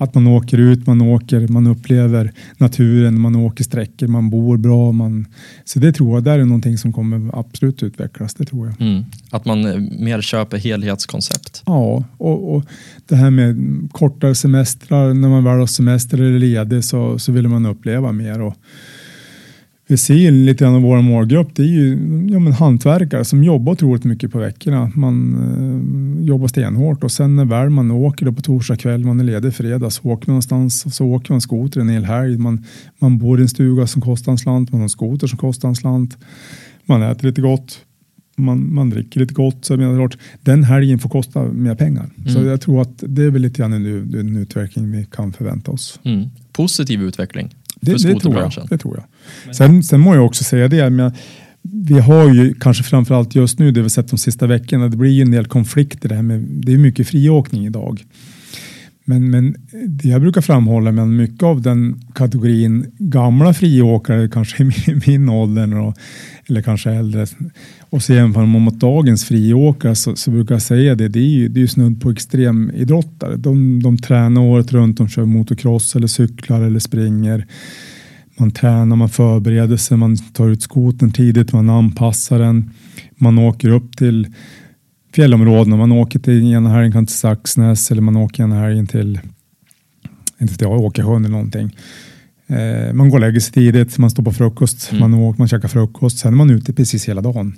att 0.03 0.15
man 0.15 0.27
åker 0.27 0.57
ut, 0.57 0.87
man 0.87 1.01
åker, 1.01 1.47
man 1.47 1.67
upplever 1.67 2.31
naturen, 2.57 3.21
man 3.21 3.35
åker 3.35 3.63
sträckor, 3.63 4.07
man 4.07 4.29
bor 4.29 4.57
bra. 4.57 4.91
Man, 4.91 5.25
så 5.65 5.79
det 5.79 5.93
tror 5.93 6.13
jag, 6.13 6.23
det 6.23 6.31
är 6.31 6.37
någonting 6.37 6.77
som 6.77 6.93
kommer 6.93 7.39
absolut 7.39 7.83
utvecklas. 7.83 8.33
Det 8.33 8.45
tror 8.45 8.67
jag. 8.67 8.87
Mm. 8.87 9.05
Att 9.29 9.45
man 9.45 9.65
eh, 9.65 9.77
mer 9.99 10.21
köper 10.21 10.57
helhetskoncept. 10.57 11.63
Ja, 11.65 12.03
och, 12.17 12.55
och 12.55 12.63
det 13.07 13.15
här 13.15 13.29
med 13.29 13.55
kortare 13.91 14.35
semestrar, 14.35 15.13
när 15.13 15.29
man 15.29 15.43
väl 15.43 15.59
har 15.59 15.67
semester 15.67 16.17
eller 16.17 16.39
ledig 16.39 16.83
så, 16.83 17.19
så 17.19 17.31
vill 17.31 17.47
man 17.47 17.65
uppleva 17.65 18.11
mer. 18.11 18.41
Och, 18.41 18.55
vi 19.87 19.97
ser 19.97 20.31
lite 20.31 20.63
grann 20.63 20.75
av 20.75 20.81
vår 20.81 21.01
målgrupp, 21.01 21.55
det 21.55 21.61
är 21.61 21.67
ju 21.67 21.89
ja, 22.31 22.39
men 22.39 22.53
hantverkare 22.53 23.25
som 23.25 23.43
jobbar 23.43 23.73
otroligt 23.73 24.03
mycket 24.03 24.31
på 24.31 24.39
veckorna. 24.39 24.91
Man 24.95 25.35
eh, 26.19 26.25
jobbar 26.25 26.47
stenhårt 26.47 27.03
och 27.03 27.11
sen 27.11 27.35
när 27.35 27.45
väl 27.45 27.69
man 27.69 27.91
åker 27.91 28.25
då 28.25 28.33
på 28.33 28.41
torsdag 28.41 28.75
kväll, 28.75 29.05
man 29.05 29.19
är 29.19 29.23
ledig 29.23 29.53
fredag, 29.53 29.89
så 29.89 30.03
åker 30.03 30.27
man 30.27 30.33
någonstans 30.33 30.85
och 30.85 30.93
så 30.93 31.05
åker 31.05 31.33
man 31.33 31.41
skoter 31.41 31.81
en 31.81 31.89
hel 31.89 32.05
helg. 32.05 32.37
Man, 32.37 32.65
man 32.99 33.17
bor 33.17 33.39
i 33.39 33.41
en 33.41 33.49
stuga 33.49 33.87
som 33.87 34.01
kostar 34.01 34.31
en 34.31 34.37
slant, 34.37 34.71
man 34.71 34.79
har 34.79 34.85
en 34.85 34.89
skoter 34.89 35.27
som 35.27 35.37
kostar 35.37 35.69
en 35.69 35.75
slant. 35.75 36.17
Man 36.85 37.01
äter 37.01 37.27
lite 37.27 37.41
gott, 37.41 37.79
man, 38.35 38.73
man 38.73 38.89
dricker 38.89 39.19
lite 39.19 39.33
gott. 39.33 39.65
Så 39.65 39.77
menar, 39.77 40.09
den 40.41 40.63
helgen 40.63 40.99
får 40.99 41.09
kosta 41.09 41.43
mer 41.43 41.75
pengar. 41.75 42.09
Mm. 42.17 42.33
Så 42.33 42.43
jag 42.43 42.61
tror 42.61 42.81
att 42.81 43.03
det 43.07 43.23
är 43.23 43.29
väl 43.29 43.41
lite 43.41 43.57
grann 43.57 43.73
en, 43.73 43.85
en 44.19 44.37
utveckling 44.37 44.91
vi 44.91 45.05
kan 45.11 45.33
förvänta 45.33 45.71
oss. 45.71 45.99
Mm. 46.03 46.29
Positiv 46.51 47.01
utveckling 47.01 47.55
det, 47.85 48.13
det, 48.13 48.19
tror 48.19 48.35
jag, 48.35 48.51
det 48.69 48.77
tror 48.77 49.03
jag. 49.45 49.55
Sen, 49.55 49.83
sen 49.83 49.99
må 49.99 50.15
jag 50.15 50.25
också 50.25 50.43
säga 50.43 50.67
det, 50.67 50.89
men 50.89 51.11
vi 51.61 51.99
har 51.99 52.33
ju 52.33 52.53
kanske 52.53 52.83
framförallt 52.83 53.35
just 53.35 53.59
nu, 53.59 53.71
det 53.71 53.81
vi 53.81 53.89
sett 53.89 54.07
de 54.07 54.17
sista 54.17 54.47
veckorna, 54.47 54.89
det 54.89 54.97
blir 54.97 55.11
ju 55.11 55.21
en 55.21 55.31
del 55.31 55.45
konflikter. 55.45 56.09
Det, 56.09 56.15
här 56.15 56.21
med, 56.21 56.39
det 56.39 56.73
är 56.73 56.77
mycket 56.77 57.07
friåkning 57.07 57.65
idag. 57.65 58.03
Men, 59.05 59.31
men 59.31 59.55
det 59.87 60.07
jag 60.07 60.21
brukar 60.21 60.41
framhålla, 60.41 60.91
men 60.91 61.15
mycket 61.15 61.43
av 61.43 61.61
den 61.61 62.01
kategorin 62.15 62.85
gamla 62.97 63.53
friåkare, 63.53 64.29
kanske 64.29 64.63
i 64.63 64.71
min 65.07 65.29
ålder 65.29 65.79
och, 65.79 65.97
eller 66.47 66.61
kanske 66.61 66.91
äldre, 66.91 67.25
och 67.89 68.03
så 68.03 68.13
jämför 68.13 68.45
man 68.45 68.61
mot 68.61 68.79
dagens 68.79 69.25
friåkare 69.25 69.95
så, 69.95 70.15
så, 70.15 70.31
brukar 70.31 70.55
jag 70.55 70.61
säga 70.61 70.95
det, 70.95 71.07
det 71.07 71.19
är 71.19 71.29
ju, 71.29 71.47
det 71.47 71.59
är 71.59 71.61
ju 71.61 71.67
snudd 71.67 72.01
på 72.01 72.09
extremidrottare. 72.09 73.35
De, 73.35 73.83
de 73.83 73.97
tränar 73.97 74.41
året 74.41 74.71
runt, 74.71 74.97
de 74.97 75.07
kör 75.07 75.25
motocross 75.25 75.95
eller 75.95 76.07
cyklar 76.07 76.61
eller 76.61 76.79
springer. 76.79 77.47
Man 78.39 78.51
tränar, 78.51 78.95
man 78.95 79.09
förbereder 79.09 79.77
sig, 79.77 79.97
man 79.97 80.17
tar 80.17 80.49
ut 80.49 80.61
skoten 80.61 81.11
tidigt, 81.11 81.53
man 81.53 81.69
anpassar 81.69 82.39
den. 82.39 82.71
Man 83.15 83.39
åker 83.39 83.69
upp 83.69 83.97
till 83.97 84.27
fjällområdena. 85.15 85.75
Man 85.75 85.91
åker 85.91 86.19
till 86.19 86.53
ena 86.53 86.69
helgen 86.69 87.05
till 87.05 87.15
Saxnäs 87.15 87.91
eller 87.91 88.01
man 88.01 88.17
åker 88.17 88.43
ena 88.43 88.59
helgen 88.59 88.87
till 88.87 89.19
inte 90.41 90.57
till 90.57 90.67
Åkersjön 90.67 91.25
eller 91.25 91.31
någonting. 91.31 91.77
Eh, 92.47 92.93
man 92.93 93.09
går 93.09 93.17
och 93.17 93.21
lägger 93.21 93.39
sig 93.39 93.53
tidigt, 93.53 93.97
man 93.97 94.09
står 94.09 94.23
på 94.23 94.33
frukost, 94.33 94.91
mm. 94.91 95.01
man, 95.01 95.13
åker, 95.13 95.39
man 95.39 95.47
käkar 95.47 95.67
frukost, 95.67 96.17
sen 96.17 96.33
är 96.33 96.37
man 96.37 96.49
ute 96.49 96.73
precis 96.73 97.09
hela 97.09 97.21
dagen. 97.21 97.55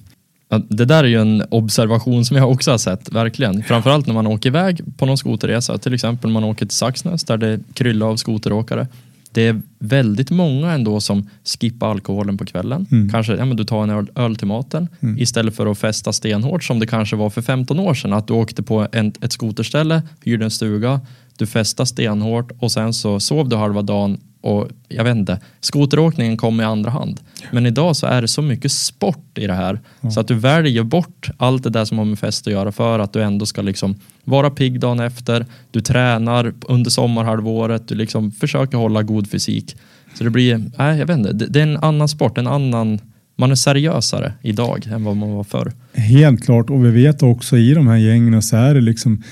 Ja, 0.49 0.61
det 0.69 0.85
där 0.85 1.03
är 1.03 1.07
ju 1.07 1.21
en 1.21 1.43
observation 1.49 2.25
som 2.25 2.37
jag 2.37 2.51
också 2.51 2.71
har 2.71 2.77
sett, 2.77 3.11
verkligen. 3.11 3.63
Framförallt 3.63 4.07
när 4.07 4.13
man 4.13 4.27
åker 4.27 4.49
iväg 4.49 4.81
på 4.97 5.05
någon 5.05 5.17
skoterresa, 5.17 5.77
till 5.77 5.93
exempel 5.93 6.31
man 6.31 6.43
åker 6.43 6.65
till 6.65 6.77
Saxnäs 6.77 7.23
där 7.23 7.37
det 7.37 7.59
kryllar 7.73 8.07
av 8.07 8.15
skoteråkare. 8.15 8.87
Det 9.35 9.47
är 9.47 9.61
väldigt 9.79 10.31
många 10.31 10.71
ändå 10.71 11.01
som 11.01 11.29
skippar 11.43 11.91
alkoholen 11.91 12.37
på 12.37 12.45
kvällen. 12.45 12.85
Mm. 12.91 13.09
Kanske 13.09 13.35
ja, 13.35 13.45
men 13.45 13.57
du 13.57 13.63
tar 13.63 13.83
en 13.83 13.89
öl, 13.89 14.09
öl 14.15 14.35
till 14.35 14.47
maten 14.47 14.87
istället 15.17 15.55
för 15.55 15.71
att 15.71 15.77
festa 15.77 16.13
stenhårt 16.13 16.63
som 16.63 16.79
det 16.79 16.87
kanske 16.87 17.15
var 17.15 17.29
för 17.29 17.41
15 17.41 17.79
år 17.79 17.93
sedan. 17.93 18.13
Att 18.13 18.27
du 18.27 18.33
åkte 18.33 18.63
på 18.63 18.87
en, 18.91 19.13
ett 19.21 19.31
skoterställe, 19.31 20.01
hyrde 20.23 20.45
en 20.45 20.51
stuga, 20.51 21.01
du 21.37 21.47
festade 21.47 21.87
stenhårt 21.87 22.51
och 22.59 22.71
sen 22.71 22.93
så 22.93 23.19
sov 23.19 23.49
du 23.49 23.55
halva 23.55 23.81
dagen 23.81 24.17
och 24.45 24.67
jag 24.87 25.03
vet 25.03 25.15
inte, 25.15 25.39
skoteråkningen 25.59 26.37
kom 26.37 26.61
i 26.61 26.63
andra 26.63 26.89
hand. 26.89 27.19
Men 27.51 27.65
idag 27.65 27.95
så 27.95 28.07
är 28.07 28.21
det 28.21 28.27
så 28.27 28.41
mycket 28.41 28.71
sport 28.71 29.37
i 29.37 29.47
det 29.47 29.53
här 29.53 29.79
så 30.13 30.19
att 30.19 30.27
du 30.27 30.35
väljer 30.35 30.83
bort 30.83 31.29
allt 31.37 31.63
det 31.63 31.69
där 31.69 31.85
som 31.85 31.97
har 31.97 32.05
med 32.05 32.19
fest 32.19 32.47
att 32.47 32.53
göra 32.53 32.71
för 32.71 32.99
att 32.99 33.13
du 33.13 33.23
ändå 33.23 33.45
ska 33.45 33.61
liksom 33.61 33.95
vara 34.23 34.49
pigg 34.49 34.79
dagen 34.79 34.99
efter. 34.99 35.45
Du 35.71 35.81
tränar 35.81 36.53
under 36.61 36.91
sommarhalvåret, 36.91 37.87
du 37.87 37.95
liksom 37.95 38.31
försöker 38.31 38.77
hålla 38.77 39.03
god 39.03 39.29
fysik. 39.29 39.75
Så 40.13 40.23
det 40.23 40.29
blir, 40.29 40.71
nej 40.77 40.99
jag 40.99 41.05
vet 41.05 41.17
inte, 41.17 41.33
det, 41.33 41.45
det 41.47 41.59
är 41.59 41.63
en 41.63 41.77
annan 41.77 42.07
sport, 42.07 42.37
en 42.37 42.47
annan, 42.47 42.99
man 43.35 43.51
är 43.51 43.55
seriösare 43.55 44.33
idag 44.41 44.87
än 44.87 45.03
vad 45.03 45.17
man 45.17 45.31
var 45.31 45.43
förr. 45.43 45.71
Helt 45.93 46.45
klart 46.45 46.69
och 46.69 46.85
vi 46.85 46.91
vet 46.91 47.23
också 47.23 47.57
i 47.57 47.73
de 47.73 47.87
här 47.87 47.97
gängen 47.97 48.41
så 48.41 48.57
är 48.57 48.73
det 48.73 48.81
liksom 48.81 49.23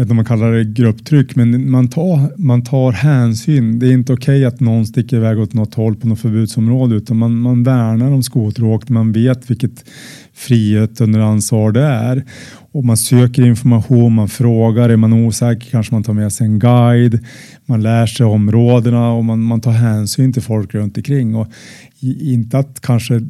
jag 0.00 0.04
vet 0.04 0.06
inte 0.06 0.12
om 0.12 0.16
man 0.16 0.24
kallar 0.24 0.52
det 0.52 0.64
grupptryck, 0.64 1.36
men 1.36 1.70
man 1.70 1.88
tar, 1.88 2.38
man 2.38 2.64
tar 2.64 2.92
hänsyn. 2.92 3.78
Det 3.78 3.86
är 3.86 3.92
inte 3.92 4.12
okej 4.12 4.44
att 4.44 4.60
någon 4.60 4.86
sticker 4.86 5.16
iväg 5.16 5.38
åt 5.38 5.54
något 5.54 5.74
håll 5.74 5.96
på 5.96 6.08
något 6.08 6.20
förbudsområde, 6.20 6.94
utan 6.94 7.16
man, 7.16 7.36
man 7.36 7.62
värnar 7.62 8.12
om 8.12 8.22
skoteråkning. 8.22 8.94
Man 8.94 9.12
vet 9.12 9.50
vilket 9.50 9.84
frihet 10.34 11.00
under 11.00 11.20
ansvar 11.20 11.72
det 11.72 11.82
är. 11.82 12.24
Och 12.72 12.84
man 12.84 12.96
söker 12.96 13.46
information, 13.46 14.14
man 14.14 14.28
frågar, 14.28 14.88
är 14.88 14.96
man 14.96 15.12
osäker 15.12 15.70
kanske 15.70 15.94
man 15.94 16.02
tar 16.02 16.12
med 16.12 16.32
sig 16.32 16.46
en 16.46 16.58
guide. 16.58 17.18
Man 17.66 17.82
lär 17.82 18.06
sig 18.06 18.26
områdena 18.26 19.12
och 19.12 19.24
man, 19.24 19.42
man 19.42 19.60
tar 19.60 19.72
hänsyn 19.72 20.32
till 20.32 20.42
folk 20.42 20.74
runt 20.74 20.96
omkring. 20.96 21.34
Och 21.34 21.46
inte 22.20 22.58
att 22.58 22.80
kanske 22.80 23.20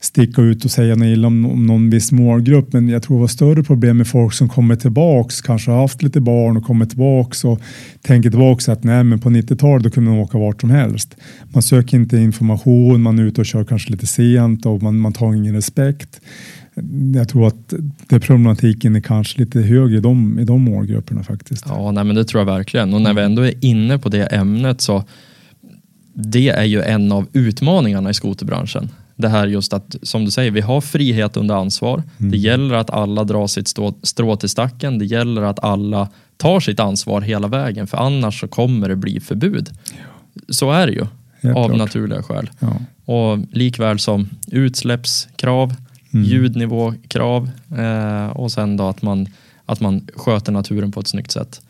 sticka 0.00 0.42
ut 0.42 0.64
och 0.64 0.70
säga 0.70 0.94
något 0.94 1.06
illa 1.06 1.26
om, 1.26 1.46
om 1.46 1.66
någon 1.66 1.90
viss 1.90 2.12
målgrupp. 2.12 2.72
Men 2.72 2.88
jag 2.88 3.02
tror 3.02 3.16
det 3.16 3.20
var 3.20 3.28
större 3.28 3.62
problem 3.62 3.96
med 3.96 4.08
folk 4.08 4.32
som 4.32 4.48
kommer 4.48 4.76
tillbaks, 4.76 5.40
kanske 5.40 5.70
har 5.70 5.80
haft 5.80 6.02
lite 6.02 6.20
barn 6.20 6.56
och 6.56 6.64
kommer 6.64 6.86
tillbaks 6.86 7.44
och 7.44 7.60
tänker 8.02 8.30
tillbaks 8.30 8.68
att 8.68 8.84
nej, 8.84 9.04
men 9.04 9.18
på 9.18 9.30
90-talet 9.30 9.84
då 9.84 9.90
kunde 9.90 10.10
man 10.10 10.18
åka 10.18 10.38
vart 10.38 10.60
som 10.60 10.70
helst. 10.70 11.16
Man 11.48 11.62
söker 11.62 11.96
inte 11.96 12.16
information, 12.16 13.02
man 13.02 13.18
är 13.18 13.22
ute 13.22 13.40
och 13.40 13.46
kör 13.46 13.64
kanske 13.64 13.90
lite 13.90 14.06
sent 14.06 14.66
och 14.66 14.82
man, 14.82 14.98
man 14.98 15.12
tar 15.12 15.34
ingen 15.34 15.54
respekt. 15.54 16.20
Jag 17.14 17.28
tror 17.28 17.46
att 17.46 17.74
det 18.08 18.20
problematiken 18.20 18.96
är 18.96 19.00
kanske 19.00 19.38
lite 19.38 19.60
högre 19.60 19.96
i 19.96 20.00
de, 20.00 20.38
i 20.38 20.44
de 20.44 20.62
målgrupperna 20.62 21.22
faktiskt. 21.22 21.64
Ja, 21.68 21.90
nej, 21.90 22.04
men 22.04 22.16
det 22.16 22.24
tror 22.24 22.40
jag 22.40 22.46
verkligen. 22.46 22.94
Och 22.94 23.02
när 23.02 23.14
vi 23.14 23.22
ändå 23.22 23.42
är 23.42 23.64
inne 23.64 23.98
på 23.98 24.08
det 24.08 24.22
ämnet 24.22 24.80
så 24.80 25.04
det 26.14 26.48
är 26.48 26.64
ju 26.64 26.82
en 26.82 27.12
av 27.12 27.26
utmaningarna 27.32 28.10
i 28.10 28.14
skoterbranschen. 28.14 28.88
Det 29.16 29.28
här 29.28 29.46
just 29.46 29.72
att, 29.72 29.96
som 30.02 30.24
du 30.24 30.30
säger, 30.30 30.50
vi 30.50 30.60
har 30.60 30.80
frihet 30.80 31.36
under 31.36 31.54
ansvar. 31.54 32.02
Det 32.18 32.36
gäller 32.36 32.74
att 32.74 32.90
alla 32.90 33.24
drar 33.24 33.46
sitt 33.46 33.68
strå, 33.68 33.94
strå 34.02 34.36
till 34.36 34.48
stacken. 34.48 34.98
Det 34.98 35.04
gäller 35.04 35.42
att 35.42 35.64
alla 35.64 36.08
tar 36.36 36.60
sitt 36.60 36.80
ansvar 36.80 37.20
hela 37.20 37.48
vägen, 37.48 37.86
för 37.86 37.98
annars 37.98 38.40
så 38.40 38.48
kommer 38.48 38.88
det 38.88 38.96
bli 38.96 39.20
förbud. 39.20 39.70
Så 40.48 40.72
är 40.72 40.86
det 40.86 40.92
ju, 40.92 41.06
Helt 41.40 41.56
av 41.56 41.68
klart. 41.68 41.78
naturliga 41.78 42.22
skäl. 42.22 42.50
Ja. 42.58 42.76
Och 43.04 43.38
likväl 43.52 43.98
som 43.98 44.28
utsläppskrav, 44.46 45.74
ljudnivåkrav 46.10 47.50
eh, 47.78 48.26
och 48.26 48.52
sen 48.52 48.76
då 48.76 48.88
att 48.88 49.02
man, 49.02 49.28
att 49.66 49.80
man 49.80 50.08
sköter 50.14 50.52
naturen 50.52 50.92
på 50.92 51.00
ett 51.00 51.08
snyggt 51.08 51.30
sätt. 51.30 51.60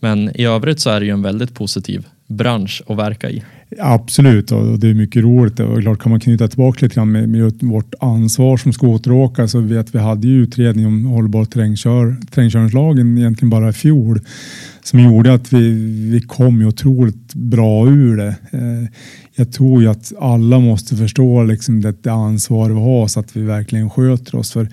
Men 0.00 0.36
i 0.40 0.44
övrigt 0.44 0.80
så 0.80 0.90
är 0.90 1.00
det 1.00 1.06
ju 1.06 1.12
en 1.12 1.22
väldigt 1.22 1.54
positiv 1.54 2.06
bransch 2.26 2.82
att 2.86 2.96
verka 2.96 3.30
i. 3.30 3.42
Absolut, 3.78 4.52
och 4.52 4.78
det 4.78 4.88
är 4.88 4.94
mycket 4.94 5.22
roligt. 5.22 5.60
Och 5.60 5.80
klart 5.80 6.02
kan 6.02 6.10
man 6.10 6.20
knyta 6.20 6.48
tillbaka 6.48 6.86
lite 6.86 6.94
grann 6.94 7.12
med, 7.12 7.28
med 7.28 7.52
vårt 7.60 7.94
ansvar 8.00 8.56
som 8.56 8.72
skoteråkare 8.72 9.48
så 9.48 9.60
vet 9.60 9.94
vi 9.94 9.98
hade 9.98 10.28
ju 10.28 10.42
utredning 10.42 10.86
om 10.86 11.04
hållbar 11.04 11.44
terrängkör, 11.44 12.16
terrängkörningslagen 12.30 13.18
egentligen 13.18 13.50
bara 13.50 13.68
i 13.68 13.72
fjol 13.72 14.20
som 14.82 15.00
gjorde 15.00 15.34
att 15.34 15.52
vi, 15.52 15.70
vi 16.10 16.20
kom 16.20 16.60
ju 16.60 16.66
otroligt 16.66 17.34
bra 17.34 17.88
ur 17.88 18.16
det. 18.16 18.36
Eh, 18.50 18.88
jag 19.34 19.52
tror 19.52 19.82
ju 19.82 19.88
att 19.88 20.12
alla 20.18 20.58
måste 20.58 20.96
förstå 20.96 21.42
liksom 21.42 21.80
det, 21.80 22.02
det 22.02 22.12
ansvar 22.12 22.68
vi 22.68 22.74
har 22.74 23.08
så 23.08 23.20
att 23.20 23.36
vi 23.36 23.42
verkligen 23.42 23.90
sköter 23.90 24.36
oss. 24.36 24.52
För 24.52 24.68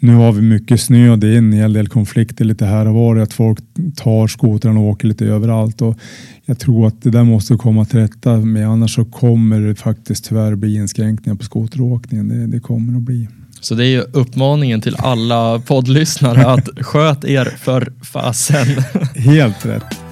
nu 0.00 0.14
har 0.14 0.32
vi 0.32 0.42
mycket 0.42 0.80
snö, 0.80 1.16
det 1.16 1.28
är 1.28 1.38
en 1.38 1.52
hel 1.52 1.72
del 1.72 1.88
konflikter 1.88 2.44
lite 2.44 2.64
här 2.64 2.88
och 2.88 2.94
var. 2.94 3.16
Att 3.16 3.32
folk 3.32 3.58
tar 3.96 4.26
skotrarna 4.26 4.80
och 4.80 4.86
åker 4.86 5.08
lite 5.08 5.24
överallt. 5.24 5.82
Och 5.82 5.98
jag 6.44 6.58
tror 6.58 6.86
att 6.86 7.02
det 7.02 7.10
där 7.10 7.24
måste 7.24 7.54
komma 7.54 7.84
till 7.84 7.98
rätta 7.98 8.36
med. 8.36 8.68
Annars 8.68 8.94
så 8.94 9.04
kommer 9.04 9.60
det 9.60 9.74
faktiskt 9.74 10.24
tyvärr 10.24 10.54
bli 10.54 10.74
inskränkningar 10.76 11.36
på 11.36 11.44
skoteråkningen. 11.44 12.28
Det, 12.28 12.46
det 12.46 12.60
kommer 12.60 12.96
att 12.96 13.02
bli. 13.02 13.28
Så 13.60 13.74
det 13.74 13.86
är 13.86 13.90
ju 13.90 14.00
uppmaningen 14.00 14.80
till 14.80 14.96
alla 14.98 15.58
poddlyssnare 15.58 16.46
att 16.46 16.68
sköt 16.80 17.24
er 17.24 17.44
för 17.58 17.92
fasen. 18.02 18.66
Helt 19.14 19.66
rätt. 19.66 20.07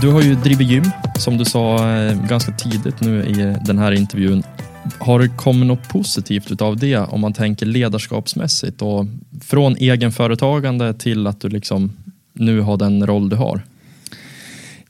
Du 0.00 0.08
har 0.08 0.22
ju 0.22 0.34
drivit 0.34 0.68
gym, 0.68 0.84
som 1.18 1.36
du 1.36 1.44
sa 1.44 1.90
eh, 1.96 2.28
ganska 2.28 2.52
tidigt 2.52 3.00
nu 3.00 3.24
i 3.24 3.40
eh, 3.40 3.56
den 3.64 3.78
här 3.78 3.92
intervjun. 3.92 4.42
Har 4.98 5.18
det 5.18 5.28
kommit 5.28 5.66
något 5.66 5.88
positivt 5.88 6.62
av 6.62 6.76
det 6.76 6.96
om 6.96 7.20
man 7.20 7.32
tänker 7.32 7.66
ledarskapsmässigt 7.66 8.82
och 8.82 9.06
från 9.40 9.76
egenföretagande 9.76 10.94
till 10.94 11.26
att 11.26 11.40
du 11.40 11.48
liksom 11.48 11.92
nu 12.32 12.60
har 12.60 12.76
den 12.76 13.06
roll 13.06 13.28
du 13.28 13.36
har? 13.36 13.62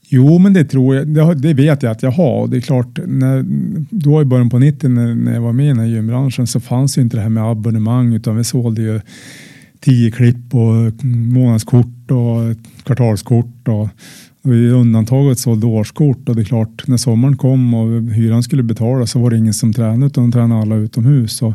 Jo, 0.07 0.37
men 0.37 0.53
det 0.53 0.65
tror 0.65 0.95
jag. 0.95 1.07
Det, 1.07 1.35
det 1.35 1.53
vet 1.53 1.83
jag 1.83 1.91
att 1.91 2.03
jag 2.03 2.11
har. 2.11 2.41
Och 2.41 2.49
Det 2.49 2.57
är 2.57 2.61
klart, 2.61 2.99
när, 3.07 3.45
då 3.89 4.21
i 4.21 4.25
början 4.25 4.49
på 4.49 4.59
90 4.59 4.89
när, 4.89 5.15
när 5.15 5.33
jag 5.33 5.41
var 5.41 5.53
med 5.53 5.65
i 5.65 5.69
den 5.69 5.79
här 5.79 5.85
gymbranschen 5.85 6.47
så 6.47 6.59
fanns 6.59 6.97
ju 6.97 7.01
inte 7.01 7.17
det 7.17 7.21
här 7.21 7.29
med 7.29 7.43
abonnemang 7.43 8.13
utan 8.13 8.37
vi 8.37 8.43
sålde 8.43 8.81
ju 8.81 9.01
tio 9.79 10.11
klipp 10.11 10.55
och 10.55 11.05
månadskort 11.05 12.11
och 12.11 12.55
kvartalskort 12.83 13.67
och, 13.67 13.89
vi 14.49 14.69
undantaget 14.69 15.39
sålde 15.39 15.67
årskort 15.67 16.29
och 16.29 16.35
det 16.35 16.41
är 16.41 16.45
klart 16.45 16.87
när 16.87 16.97
sommaren 16.97 17.37
kom 17.37 17.73
och 17.73 18.01
hyran 18.13 18.43
skulle 18.43 18.63
betalas 18.63 19.11
så 19.11 19.19
var 19.19 19.29
det 19.29 19.37
ingen 19.37 19.53
som 19.53 19.73
tränade 19.73 20.05
utan 20.05 20.23
de 20.23 20.31
tränade 20.31 20.61
alla 20.61 20.75
utomhus. 20.75 21.41
Och 21.41 21.53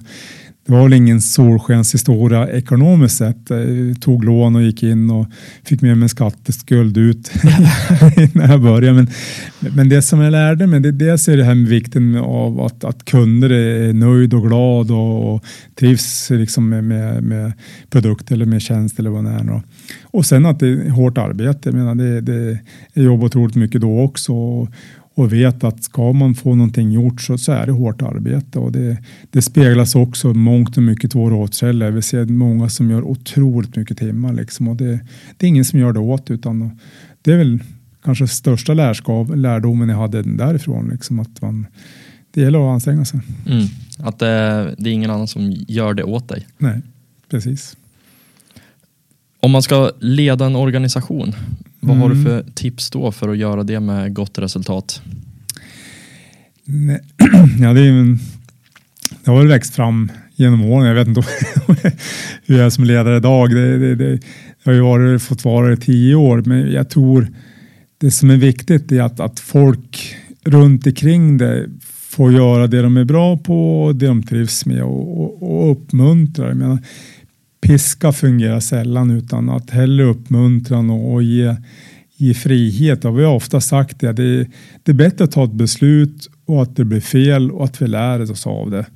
det 0.67 0.73
var 0.73 0.83
väl 0.83 0.93
ingen 0.93 1.21
solskenshistoria 1.21 2.49
ekonomiskt 2.49 3.17
sett. 3.17 3.51
Eh, 3.51 3.59
jag 3.59 4.01
tog 4.01 4.25
lån 4.25 4.57
och 4.57 4.63
gick 4.63 4.83
in 4.83 5.11
och 5.11 5.27
fick 5.65 5.83
med 5.83 5.97
mig 5.97 6.03
en 6.03 6.09
skatteskuld 6.09 6.97
ut 6.97 7.31
när 8.33 8.49
jag 8.49 8.63
började. 8.63 8.93
Men, 8.93 9.09
men 9.77 9.89
det 9.89 10.03
som 10.03 10.21
jag 10.21 10.31
lärde 10.31 10.67
mig, 10.67 10.81
det, 10.81 10.93
dels 10.93 11.29
är 11.29 11.37
det 11.37 11.45
här 11.45 11.55
med 11.55 11.69
vikten 11.69 12.17
av 12.17 12.61
att, 12.61 12.85
att 12.85 13.05
kunder 13.05 13.53
är 13.53 13.93
nöjd 13.93 14.35
och 14.35 14.49
glad 14.49 14.91
och, 14.91 15.35
och 15.35 15.45
trivs 15.75 16.31
liksom 16.31 16.69
med, 16.69 16.85
med, 16.85 17.23
med 17.23 17.53
produkt 17.91 18.31
eller 18.31 18.47
med 18.47 18.63
tjänst 18.63 18.99
eller 18.99 19.11
vad 19.11 19.25
det 19.25 19.31
är. 19.31 19.63
Och, 20.03 20.27
sen 20.27 20.47
att 20.47 20.61
det 20.61 20.69
är 20.69 20.91
hårt 20.91 21.19
arbete. 21.19 21.69
Jag 21.69 21.75
menar, 21.75 21.95
det, 21.95 22.21
det, 22.21 22.59
jag 22.93 23.05
jobbar 23.05 23.27
otroligt 23.27 23.57
mycket 23.57 23.81
då 23.81 24.01
också. 24.01 24.33
Och, 24.33 24.69
och 25.15 25.33
vet 25.33 25.65
att 25.65 25.85
ska 25.85 26.13
man 26.13 26.35
få 26.35 26.55
någonting 26.55 26.93
gjort 26.93 27.21
så, 27.21 27.39
så 27.39 27.53
är 27.53 27.67
det 27.67 27.73
hårt 27.73 28.03
arbete 28.03 28.59
och 28.59 28.73
det, 28.73 28.99
det 29.31 29.43
speglas 29.43 29.95
också 29.95 30.35
mångt 30.35 30.77
och 30.77 30.83
mycket 30.83 31.15
i 31.15 31.19
våra 31.19 31.35
återställare. 31.35 31.91
Vi 31.91 32.03
ser 32.03 32.25
många 32.25 32.69
som 32.69 32.91
gör 32.91 33.03
otroligt 33.03 33.77
mycket 33.77 33.99
timmar 33.99 34.33
liksom 34.33 34.69
och 34.69 34.77
det, 34.77 35.01
det 35.37 35.47
är 35.47 35.49
ingen 35.49 35.65
som 35.65 35.79
gör 35.79 35.93
det 35.93 36.01
åt 36.01 36.31
utan 36.31 36.81
det 37.23 37.33
är 37.33 37.37
väl 37.37 37.59
kanske 38.05 38.29
största 38.29 38.75
lärskap, 38.75 39.29
lärdomen 39.35 39.89
jag 39.89 39.97
hade 39.97 40.23
därifrån 40.23 40.89
liksom 40.89 41.19
att 41.19 41.43
man 41.43 41.67
det 42.35 42.41
gäller 42.41 42.69
att 42.69 42.75
anstränga 42.75 43.05
sig. 43.05 43.21
Mm. 43.47 43.67
Att 43.99 44.19
det, 44.19 44.75
det 44.79 44.91
är 44.91 44.93
ingen 44.93 45.11
annan 45.11 45.29
som 45.29 45.53
gör 45.69 45.95
det 45.95 46.05
åt 46.05 46.29
dig. 46.29 46.47
Nej, 46.59 46.81
precis. 47.31 47.77
Om 49.41 49.51
man 49.51 49.63
ska 49.63 49.93
leda 50.01 50.47
en 50.47 50.57
organisation, 50.57 51.33
vad 51.85 51.97
har 51.97 52.09
du 52.09 52.15
Mm. 52.15 52.25
för 52.25 52.45
tips 52.55 52.91
då 52.91 53.13
för 53.13 53.29
att 53.29 53.37
göra 53.39 53.63
det 53.63 53.81
med 53.81 54.15
gott 54.15 54.39
resultat? 54.39 55.03
Ja, 57.61 57.73
det, 57.73 57.81
är, 57.81 58.19
det 59.25 59.31
har 59.31 59.39
väl 59.39 59.49
växt 59.49 59.75
fram 59.75 60.13
genom 60.37 60.65
åren. 60.65 60.87
Jag 60.87 60.95
vet 60.95 61.09
inte 61.09 61.23
hur 62.47 62.57
jag 62.57 62.67
är 62.67 62.71
som 62.71 62.85
ledare 62.85 63.17
idag. 63.17 63.51
Det, 63.51 63.79
det, 63.79 63.95
det, 63.95 64.21
jag 64.63 64.73
har 64.73 64.75
ju 64.75 64.81
varit, 64.81 65.23
fått 65.23 65.45
vara 65.45 65.73
i 65.73 65.77
tio 65.77 66.15
år, 66.15 66.43
men 66.47 66.73
jag 66.73 66.91
tror 66.91 67.29
det 67.99 68.11
som 68.11 68.31
är 68.31 68.37
viktigt 68.37 68.93
är 68.93 69.03
att, 69.03 69.21
att 69.21 69.41
folk 69.41 70.17
runt 70.45 70.87
omkring 70.87 71.39
det 71.39 71.67
får 72.09 72.33
göra 72.33 72.67
det 72.67 72.83
de 72.83 72.97
är 72.97 73.05
bra 73.05 73.37
på 73.37 73.85
och 73.85 73.97
det 73.97 74.07
de 74.07 74.23
trivs 74.23 74.67
med 74.67 74.83
och, 74.83 75.21
och, 75.21 75.43
och 75.43 75.73
uppmuntra. 75.73 76.49
Jag 76.49 76.57
menar, 76.57 76.79
piska 77.65 78.13
fungerar 78.13 78.61
sällan 78.61 79.11
utan 79.11 79.51
att 79.51 79.71
hellre 79.71 80.05
uppmuntran 80.05 80.91
och, 80.91 81.13
och 81.13 81.23
ge, 81.23 81.55
frihet. 82.35 83.05
Och 83.05 83.19
vi 83.19 83.25
har 83.25 83.35
ofta 83.35 83.61
sagt 83.61 84.01
det, 84.01 84.13
det, 84.13 84.47
det 84.83 84.93
är 84.93 84.97
bättre 84.97 85.25
att 85.25 85.33
ta 85.33 85.45
ett 85.45 85.53
beslut 85.53 86.31
och 86.47 86.63
att 86.63 86.77
det 86.77 86.85
blir 86.85 87.01
fel 87.01 87.51
och 87.51 87.65
att 87.65 87.83
vi 87.83 87.87
lär 87.87 88.31
oss 88.31 88.47
av 88.47 88.71
det 88.71 88.87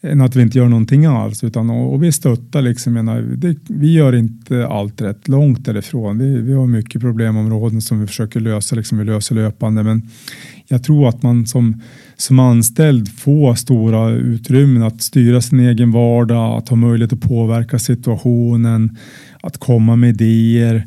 än 0.00 0.20
att 0.20 0.36
vi 0.36 0.42
inte 0.42 0.58
gör 0.58 0.68
någonting 0.68 1.06
alls. 1.06 1.44
Utan, 1.44 1.70
och, 1.70 1.94
och 1.94 2.02
vi 2.02 2.12
stöttar 2.12 2.62
liksom, 2.62 2.92
menar, 2.92 3.20
det, 3.20 3.56
vi 3.68 3.92
gör 3.92 4.14
inte 4.14 4.66
allt 4.66 5.00
rätt 5.00 5.28
långt 5.28 5.64
därifrån. 5.64 6.18
Vi, 6.18 6.40
vi 6.40 6.52
har 6.52 6.66
mycket 6.66 7.00
problemområden 7.00 7.82
som 7.82 8.00
vi 8.00 8.06
försöker 8.06 8.40
lösa, 8.40 8.76
liksom, 8.76 8.98
vi 8.98 9.04
löser 9.04 9.34
löpande. 9.34 9.82
Men 9.82 10.10
jag 10.66 10.84
tror 10.84 11.08
att 11.08 11.22
man 11.22 11.46
som, 11.46 11.82
som 12.16 12.38
anställd 12.38 13.08
få 13.08 13.54
stora 13.54 14.10
utrymmen 14.10 14.82
att 14.82 15.02
styra 15.02 15.40
sin 15.40 15.60
egen 15.60 15.92
vardag, 15.92 16.58
att 16.58 16.68
ha 16.68 16.76
möjlighet 16.76 17.12
att 17.12 17.20
påverka 17.20 17.78
situationen, 17.78 18.98
att 19.40 19.58
komma 19.58 19.96
med 19.96 20.10
idéer 20.10 20.86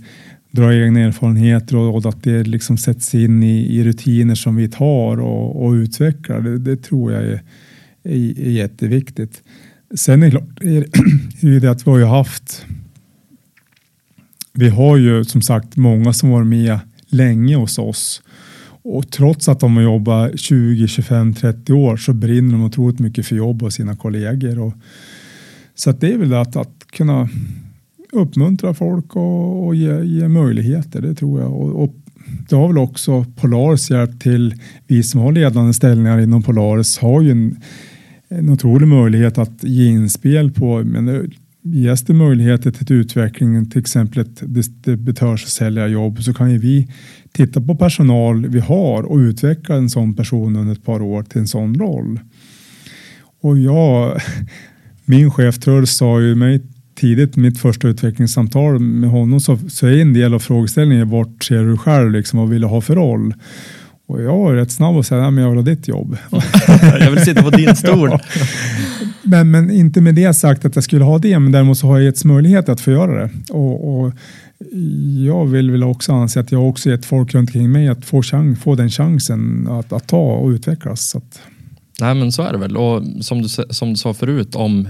dra 0.52 0.74
egna 0.74 1.00
erfarenheter 1.00 1.76
och, 1.76 1.96
och 1.96 2.06
att 2.06 2.24
det 2.24 2.44
liksom 2.44 2.78
sätts 2.78 3.16
in 3.16 3.44
i, 3.44 3.80
i, 3.80 3.84
rutiner 3.84 4.36
som 4.36 4.56
vi 4.56 4.70
tar 4.70 5.20
och, 5.20 5.66
och 5.66 5.72
utvecklar. 5.72 6.42
Det, 6.42 6.58
det, 6.58 6.78
tror 6.78 7.12
jag 7.12 7.24
är, 7.24 7.44
är, 8.04 8.40
är 8.40 8.52
jätteviktigt. 8.52 9.42
Sen 9.96 10.24
är 10.24 10.26
det 10.26 10.32
klart 10.32 10.62
är, 10.62 11.60
det 11.60 11.72
att 11.72 11.88
vi 11.88 11.92
har 11.92 11.98
ju 11.98 12.06
haft 12.06 12.66
vi 14.54 14.70
har 14.70 14.98
ju 14.98 15.26
som 15.26 15.42
sagt 15.42 15.78
många 15.78 16.14
som 16.14 16.30
varit 16.30 16.48
med 16.48 16.80
länge 17.08 17.56
hos 17.56 17.80
oss 17.80 18.22
och 18.84 19.12
trots 19.12 19.50
att 19.50 19.60
de 19.60 19.76
har 19.76 19.84
jobbat 19.84 20.40
20, 20.40 20.88
25, 20.88 21.34
30 21.34 21.74
år 21.74 21.98
så 21.98 22.14
brinner 22.14 22.52
de 22.52 22.64
otroligt 22.64 23.00
mycket 23.00 23.26
för 23.26 23.36
jobb 23.36 23.64
och 23.64 23.74
sina 23.74 23.96
kollegor. 23.96 24.60
Och, 24.60 24.74
så 25.76 25.90
att 25.90 26.02
det 26.02 26.14
är 26.14 26.18
väl 26.18 26.34
att, 26.34 26.56
att 26.56 26.88
kunna 26.92 27.30
uppmuntra 28.12 28.74
folk 28.74 29.16
och, 29.16 29.68
och 29.68 29.76
ge, 29.76 30.04
ge, 30.04 30.28
möjligheter, 30.28 31.02
det 31.02 31.16
tror 31.16 31.42
jag. 31.42 31.54
Och, 31.54 31.84
och 31.84 31.96
det 32.50 32.56
har 32.56 32.68
väl 32.68 32.78
också 32.78 33.26
Polaris 33.36 33.92
hjälpt 33.92 34.22
till. 34.22 34.56
Vi 34.88 35.04
som 35.04 35.22
har 35.22 35.32
ledande 35.32 35.74
ställningar 35.74 36.20
inom 36.20 36.44
Polaris 36.44 36.98
har 36.98 37.22
ju 37.22 37.32
en, 37.32 37.58
en 38.28 38.50
otrolig 38.50 38.88
möjlighet 38.88 39.38
att 39.38 39.64
ge 39.64 39.88
inspel 39.88 40.52
på 40.52 40.84
men 40.84 41.32
ges 41.72 42.04
det 42.04 42.14
möjligheter 42.14 42.72
till 42.72 42.96
utveckling, 42.96 43.70
till 43.70 43.80
exempel 43.80 44.22
ett 44.22 44.42
distributörs 44.42 45.44
och 45.44 45.50
säljarjobb, 45.50 46.24
så 46.24 46.34
kan 46.34 46.52
ju 46.52 46.58
vi 46.58 46.88
titta 47.32 47.62
på 47.62 47.76
personal 47.76 48.48
vi 48.48 48.60
har 48.60 49.04
och 49.04 49.18
utveckla 49.18 49.76
en 49.76 49.90
sån 49.90 50.14
person 50.14 50.56
under 50.56 50.74
ett 50.74 50.86
par 50.86 51.02
år 51.02 51.24
till 51.24 51.42
en 51.42 51.48
sån 51.48 51.80
roll. 51.80 52.20
Och 53.42 53.58
jag, 53.58 54.22
min 55.06 55.32
chef 55.32 55.60
Truls 55.60 55.92
sa 55.92 56.22
ju 56.22 56.36
mig 56.36 56.62
tidigt 56.96 57.36
mitt 57.36 57.60
första 57.60 57.88
utvecklingssamtal 57.88 58.80
med 58.80 59.10
honom 59.10 59.40
så, 59.40 59.58
så 59.70 59.88
är 59.88 60.02
en 60.02 60.14
del 60.14 60.34
av 60.34 60.40
frågeställningen 60.40 61.10
vart 61.10 61.44
ser 61.44 61.64
du 61.64 61.78
själv 61.78 62.12
liksom, 62.12 62.40
vad 62.40 62.50
vill 62.50 62.64
ha 62.64 62.82
för 62.82 62.96
roll? 62.96 63.34
Och 64.08 64.22
jag 64.22 64.38
var 64.38 64.54
rätt 64.54 64.72
snabb 64.72 64.96
och 64.96 65.06
säga 65.06 65.28
att 65.28 65.36
jag 65.36 65.50
vill 65.50 65.58
ha 65.58 65.62
ditt 65.62 65.88
jobb. 65.88 66.18
jag 67.00 67.12
vill 67.12 67.26
sitta 67.26 67.44
på 67.44 67.50
din 67.50 67.76
stol. 67.76 68.10
ja. 68.14 68.20
Men, 69.24 69.52
men 69.52 69.72
inte 69.72 70.02
med 70.02 70.16
det 70.16 70.34
sagt 70.34 70.66
att 70.66 70.76
jag 70.76 70.84
skulle 70.84 71.04
ha 71.04 71.18
det, 71.18 71.40
men 71.40 71.52
däremot 71.52 71.78
så 71.78 71.88
har 71.88 71.98
jag 71.98 72.06
getts 72.06 72.26
möjlighet 72.26 72.70
att 72.70 72.82
få 72.82 72.92
göra 72.92 73.22
det. 73.22 73.30
Och, 73.54 74.02
och 74.02 74.14
jag 75.26 75.46
vill 75.46 75.72
väl 75.72 75.84
också 75.84 76.14
anse 76.14 76.40
att 76.40 76.52
jag 76.52 76.70
också 76.70 76.90
gett 76.90 77.06
folk 77.06 77.34
runt 77.34 77.50
omkring 77.50 77.72
mig 77.72 77.88
att 77.88 78.06
få, 78.06 78.22
chans, 78.22 78.60
få 78.60 78.76
den 78.76 78.90
chansen 78.90 79.68
att, 79.68 79.94
att 79.94 80.08
ta 80.08 80.34
och 80.34 80.50
utvecklas. 80.50 81.10
Så 81.10 81.18
att... 81.18 81.42
Nej 82.02 82.16
men 82.16 82.32
så 82.32 82.42
är 82.42 82.52
det 82.52 82.58
väl 82.58 82.78
och 82.78 83.04
som 83.22 83.42
du, 83.42 83.50
som 83.50 83.90
du 83.90 83.96
sa 83.96 84.14
förut 84.14 84.56
om 84.56 84.88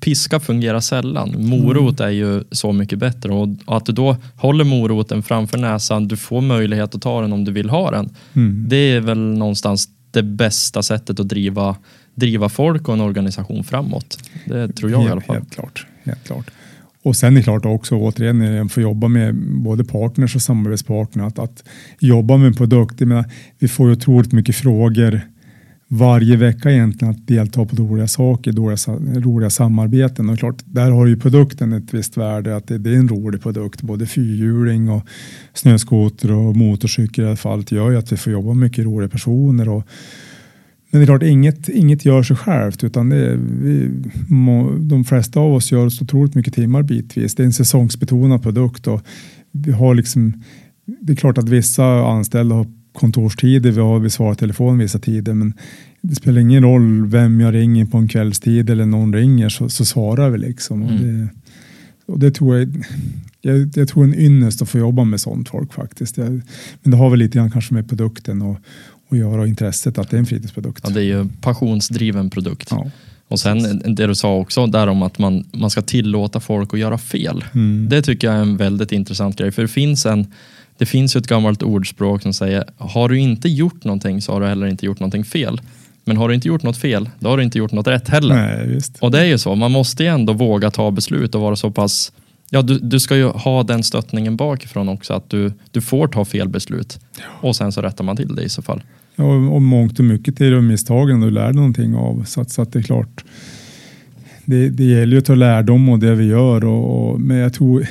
piska 0.00 0.40
fungerar 0.40 0.80
sällan. 0.80 1.34
Morot 1.38 2.00
är 2.00 2.10
ju 2.10 2.44
så 2.50 2.72
mycket 2.72 2.98
bättre 2.98 3.32
och 3.32 3.48
att 3.66 3.86
du 3.86 3.92
då 3.92 4.16
håller 4.36 4.64
moroten 4.64 5.22
framför 5.22 5.58
näsan, 5.58 6.08
du 6.08 6.16
får 6.16 6.40
möjlighet 6.40 6.94
att 6.94 7.02
ta 7.02 7.20
den 7.20 7.32
om 7.32 7.44
du 7.44 7.52
vill 7.52 7.70
ha 7.70 7.90
den. 7.90 8.10
Mm. 8.32 8.64
Det 8.68 8.76
är 8.76 9.00
väl 9.00 9.18
någonstans 9.18 9.88
det 10.10 10.22
bästa 10.22 10.82
sättet 10.82 11.20
att 11.20 11.28
driva, 11.28 11.76
driva 12.16 12.48
folk 12.48 12.88
och 12.88 12.94
en 12.94 13.00
organisation 13.00 13.64
framåt. 13.64 14.18
Det 14.44 14.68
tror 14.68 14.90
jag 14.90 14.98
helt, 14.98 15.08
i 15.08 15.12
alla 15.12 15.20
fall. 15.20 15.36
Helt 15.36 15.54
klart. 15.54 15.86
Helt 16.04 16.24
klart. 16.24 16.50
Och 17.02 17.16
sen 17.16 17.32
är 17.32 17.36
det 17.36 17.42
klart 17.42 17.64
också 17.64 17.94
återigen 17.94 18.38
när 18.38 18.56
jag 18.56 18.70
får 18.70 18.82
jobba 18.82 19.08
med 19.08 19.34
både 19.34 19.84
partners 19.84 20.36
och 20.36 20.42
samarbetspartner 20.42 21.24
att, 21.24 21.38
att 21.38 21.64
jobba 21.98 22.36
med 22.36 22.46
en 22.46 22.54
produkt. 22.54 23.00
Menar, 23.00 23.24
vi 23.58 23.68
får 23.68 23.86
ju 23.86 23.92
otroligt 23.92 24.32
mycket 24.32 24.56
frågor 24.56 25.20
varje 25.88 26.36
vecka 26.36 26.70
egentligen 26.70 27.14
att 27.14 27.26
delta 27.26 27.64
på 27.64 27.76
roliga 27.76 28.08
saker, 28.08 28.52
roliga, 28.52 28.76
roliga 29.20 29.50
samarbeten. 29.50 30.30
Och 30.30 30.38
klart, 30.38 30.62
där 30.64 30.90
har 30.90 31.06
ju 31.06 31.16
produkten 31.16 31.72
ett 31.72 31.94
visst 31.94 32.16
värde, 32.16 32.56
att 32.56 32.68
det, 32.68 32.78
det 32.78 32.90
är 32.90 32.94
en 32.94 33.08
rolig 33.08 33.42
produkt. 33.42 33.82
Både 33.82 34.06
fyrhjuling 34.06 34.90
och 34.90 35.02
snöskoter 35.54 36.32
och 36.32 36.56
motorcykel 36.56 37.24
i 37.24 37.26
alla 37.26 37.36
fall. 37.36 37.64
Gör 37.68 37.90
ju 37.90 37.96
att 37.96 38.12
vi 38.12 38.16
får 38.16 38.32
jobba 38.32 38.48
med 38.48 38.56
mycket 38.56 38.84
roliga 38.84 39.08
personer. 39.08 39.68
Och, 39.68 39.82
men 40.90 41.00
det 41.00 41.04
är 41.04 41.06
klart, 41.06 41.22
inget, 41.22 41.68
inget 41.68 42.04
gör 42.04 42.22
sig 42.22 42.36
självt 42.36 42.84
utan 42.84 43.08
det 43.08 43.38
vi, 43.60 43.90
de 44.80 45.04
flesta 45.04 45.40
av 45.40 45.54
oss 45.54 45.72
gör 45.72 45.88
så 45.88 46.04
otroligt 46.04 46.34
mycket 46.34 46.54
timmar 46.54 46.82
bitvis. 46.82 47.34
Det 47.34 47.42
är 47.42 47.44
en 47.44 47.52
säsongsbetonad 47.52 48.42
produkt 48.42 48.86
och 48.86 49.02
vi 49.52 49.72
har 49.72 49.94
liksom 49.94 50.42
det 51.00 51.12
är 51.12 51.16
klart 51.16 51.38
att 51.38 51.48
vissa 51.48 51.84
anställda 52.06 52.54
har 52.54 52.66
kontorstider, 52.92 53.70
vi 53.70 53.80
har 53.80 53.98
vi 53.98 54.10
svarar 54.10 54.34
telefon 54.34 54.78
vissa 54.78 54.98
tider 54.98 55.34
men 55.34 55.54
det 56.00 56.14
spelar 56.14 56.40
ingen 56.40 56.62
roll 56.62 57.06
vem 57.06 57.40
jag 57.40 57.54
ringer 57.54 57.84
på 57.84 57.98
en 57.98 58.08
kvällstid 58.08 58.70
eller 58.70 58.86
någon 58.86 59.14
ringer 59.14 59.48
så, 59.48 59.68
så 59.68 59.84
svarar 59.84 60.30
vi 60.30 60.38
liksom. 60.38 60.82
Mm. 60.82 60.92
Och 60.92 61.00
det, 61.00 61.28
och 62.06 62.18
det 62.18 62.30
tror 62.30 62.56
jag, 62.56 62.84
jag, 63.40 63.70
jag 63.74 63.88
tror 63.88 64.04
en 64.04 64.14
ynnest 64.14 64.62
att 64.62 64.68
få 64.68 64.78
jobba 64.78 65.04
med 65.04 65.20
sånt 65.20 65.48
folk 65.48 65.72
faktiskt. 65.72 66.16
Jag, 66.16 66.30
men 66.82 66.90
det 66.90 66.96
har 66.96 67.10
väl 67.10 67.18
lite 67.18 67.38
grann 67.38 67.50
kanske 67.50 67.74
med 67.74 67.88
produkten 67.88 68.42
och, 68.42 68.56
och 69.08 69.16
göra 69.16 69.40
och 69.40 69.48
intresset 69.48 69.98
att 69.98 70.10
det 70.10 70.16
är 70.16 70.18
en 70.18 70.26
fritidsprodukt. 70.26 70.84
Ja, 70.84 70.90
det 70.90 71.00
är 71.00 71.04
ju 71.04 71.28
passionsdriven 71.40 72.30
produkt. 72.30 72.68
Ja. 72.70 72.90
Och 73.28 73.40
sen 73.40 73.82
det 73.94 74.06
du 74.06 74.14
sa 74.14 74.36
också 74.36 74.66
där 74.66 74.86
om 74.86 75.02
att 75.02 75.18
man, 75.18 75.44
man 75.52 75.70
ska 75.70 75.82
tillåta 75.82 76.40
folk 76.40 76.74
att 76.74 76.80
göra 76.80 76.98
fel. 76.98 77.44
Mm. 77.54 77.88
Det 77.88 78.02
tycker 78.02 78.26
jag 78.26 78.36
är 78.36 78.40
en 78.40 78.56
väldigt 78.56 78.92
intressant 78.92 79.38
grej. 79.38 79.52
För 79.52 79.62
det 79.62 79.68
finns 79.68 80.06
en 80.06 80.26
det 80.78 80.86
finns 80.86 81.16
ett 81.16 81.26
gammalt 81.26 81.62
ordspråk 81.62 82.22
som 82.22 82.32
säger, 82.32 82.64
har 82.76 83.08
du 83.08 83.18
inte 83.18 83.48
gjort 83.48 83.84
någonting 83.84 84.22
så 84.22 84.32
har 84.32 84.40
du 84.40 84.46
heller 84.46 84.66
inte 84.66 84.86
gjort 84.86 85.00
någonting 85.00 85.24
fel. 85.24 85.60
Men 86.04 86.16
har 86.16 86.28
du 86.28 86.34
inte 86.34 86.48
gjort 86.48 86.62
något 86.62 86.76
fel, 86.76 87.10
då 87.18 87.30
har 87.30 87.36
du 87.36 87.42
inte 87.42 87.58
gjort 87.58 87.72
något 87.72 87.86
rätt 87.86 88.08
heller. 88.08 88.34
Nej. 88.34 88.80
Och 89.00 89.10
det 89.10 89.20
är 89.20 89.24
ju 89.24 89.38
så, 89.38 89.54
man 89.54 89.72
måste 89.72 90.02
ju 90.02 90.08
ändå 90.08 90.32
våga 90.32 90.70
ta 90.70 90.90
beslut 90.90 91.34
och 91.34 91.40
vara 91.40 91.56
så 91.56 91.70
pass 91.70 92.12
Ja, 92.50 92.62
du, 92.62 92.78
du 92.78 93.00
ska 93.00 93.16
ju 93.16 93.26
ha 93.26 93.62
den 93.62 93.82
stöttningen 93.82 94.36
bakifrån 94.36 94.88
också, 94.88 95.14
att 95.14 95.30
du, 95.30 95.52
du 95.70 95.80
får 95.80 96.08
ta 96.08 96.24
fel 96.24 96.48
beslut. 96.48 97.00
Ja. 97.18 97.48
Och 97.48 97.56
sen 97.56 97.72
så 97.72 97.82
rättar 97.82 98.04
man 98.04 98.16
till 98.16 98.34
det 98.34 98.42
i 98.42 98.48
så 98.48 98.62
fall. 98.62 98.82
Och 99.16 99.54
och 99.54 99.62
mångt 99.62 99.98
och 99.98 100.04
mycket 100.04 100.40
är 100.40 100.50
det 100.50 100.60
misstagen 100.60 101.20
du 101.20 101.30
lär 101.30 101.52
någonting 101.52 101.94
av. 101.94 102.24
Så 102.24 102.40
att, 102.40 102.50
så 102.50 102.62
att 102.62 102.72
det 102.72 102.78
är 102.78 102.82
klart, 102.82 103.24
det, 104.44 104.68
det 104.68 104.84
gäller 104.84 105.12
ju 105.12 105.18
att 105.18 105.24
ta 105.24 105.34
lärdom 105.34 105.88
av 105.88 105.98
det 105.98 106.14
vi 106.14 106.24
gör. 106.24 106.64
Och, 106.64 107.10
och, 107.10 107.20
men 107.20 107.36
jag 107.36 107.54
tror, 107.54 107.86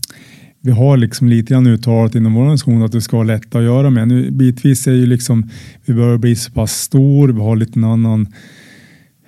vi 0.60 0.70
har 0.70 0.96
liksom 0.96 1.28
lite 1.28 1.54
grann 1.54 1.66
uttalat 1.66 2.14
inom 2.14 2.34
vår 2.34 2.40
organisation 2.40 2.82
att 2.82 2.92
det 2.92 3.00
ska 3.00 3.16
vara 3.16 3.26
lätt 3.26 3.54
att 3.54 3.62
göra 3.62 3.90
med. 3.90 4.08
Nu, 4.08 4.30
bitvis 4.30 4.86
är 4.86 4.92
ju 4.92 5.06
liksom, 5.06 5.50
vi 5.84 5.94
börjar 5.94 6.18
bli 6.18 6.36
så 6.36 6.52
pass 6.52 6.72
stor, 6.72 7.28
vi 7.28 7.40
har 7.40 7.56
lite 7.56 7.78
en 7.78 7.84
annan 7.84 8.26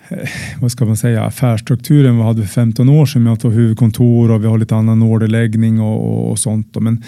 eh, 0.08 0.28
vad 0.60 0.72
ska 0.72 0.84
man 0.84 0.96
säga, 0.96 1.24
affärsstruktur 1.24 2.06
än 2.06 2.16
vad 2.18 2.26
vi 2.26 2.28
hade 2.28 2.42
för 2.42 2.54
15 2.54 2.88
år 2.88 3.06
sedan 3.06 3.22
med 3.22 3.32
att 3.32 3.42
ha 3.42 3.50
huvudkontor 3.50 4.30
och 4.30 4.42
vi 4.42 4.46
har 4.46 4.58
lite 4.58 4.76
annan 4.76 5.02
orderläggning 5.02 5.80
och, 5.80 6.12
och, 6.12 6.30
och 6.30 6.38
sånt. 6.38 6.76
Men, 6.80 7.02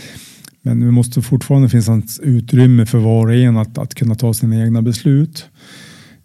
men 0.62 0.80
det 0.80 0.90
måste 0.90 1.22
fortfarande 1.22 1.68
finnas 1.68 2.20
utrymme 2.20 2.86
för 2.86 2.98
var 2.98 3.26
och 3.26 3.34
en 3.34 3.56
att, 3.56 3.78
att 3.78 3.94
kunna 3.94 4.14
ta 4.14 4.34
sina 4.34 4.64
egna 4.64 4.82
beslut. 4.82 5.46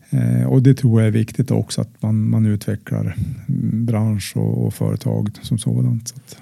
Eh, 0.10 0.48
och 0.48 0.62
det 0.62 0.74
tror 0.74 1.02
jag 1.02 1.08
är 1.08 1.12
viktigt 1.12 1.52
också 1.52 1.82
att 1.82 2.02
man, 2.02 2.30
man 2.30 2.46
utvecklar 2.46 3.16
bransch 3.74 4.34
och, 4.36 4.66
och 4.66 4.74
företag 4.74 5.30
som 5.42 5.58
sådant. 5.58 6.08
Så 6.08 6.16
att. 6.16 6.38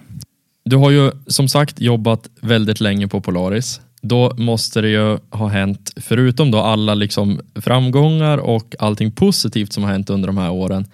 Du 0.66 0.76
har 0.76 0.91
ju 0.91 1.12
som 1.28 1.48
sagt 1.48 1.82
jobbat 1.82 2.30
väldigt 2.41 2.80
länge 2.80 3.08
på 3.08 3.22
Polaris. 3.22 3.82
Då 4.02 4.34
måste 4.38 4.82
det 4.82 4.89
ju 4.89 5.18
ha 5.30 5.48
hänt, 5.48 5.91
förutom 5.96 6.52
då 6.52 6.58
alla 6.58 6.93
liksom 6.93 7.39
framgångar 7.56 8.38
och 8.38 8.76
allting 8.80 9.12
positivt 9.12 9.74
som 9.74 9.84
har 9.84 9.91
hänt 9.91 10.10
under 10.10 10.28
de 10.28 10.38
här 10.38 10.52
åren. 10.52 10.86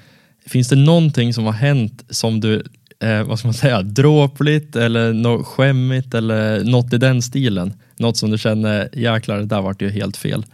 Finns 0.46 0.70
det 0.70 0.76
någonting 0.76 1.34
som 1.34 1.44
har 1.44 1.52
hänt 1.52 2.06
som 2.10 2.40
du, 2.40 2.64
eh, 3.02 3.24
vad 3.24 3.40
ska 3.40 3.48
man 3.48 3.54
säga, 3.54 3.82
dråpligt 3.82 4.76
eller 4.76 5.14
något 5.14 5.48
skämmigt 5.48 6.14
eller 6.14 6.64
något 6.64 6.94
i 6.94 6.98
den 6.98 7.22
stilen? 7.22 7.74
Något 7.98 8.18
som 8.18 8.32
du 8.32 8.38
känner, 8.38 8.90
jäklar 8.94 9.38
det 9.38 9.46
där 9.46 9.62
vart 9.62 9.82
ju 9.82 9.90
helt 9.90 10.18
fel. 10.18 10.46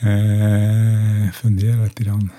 Eh, 0.00 1.32
fundera 1.32 1.84
lite 1.84 2.04
grann. 2.04 2.30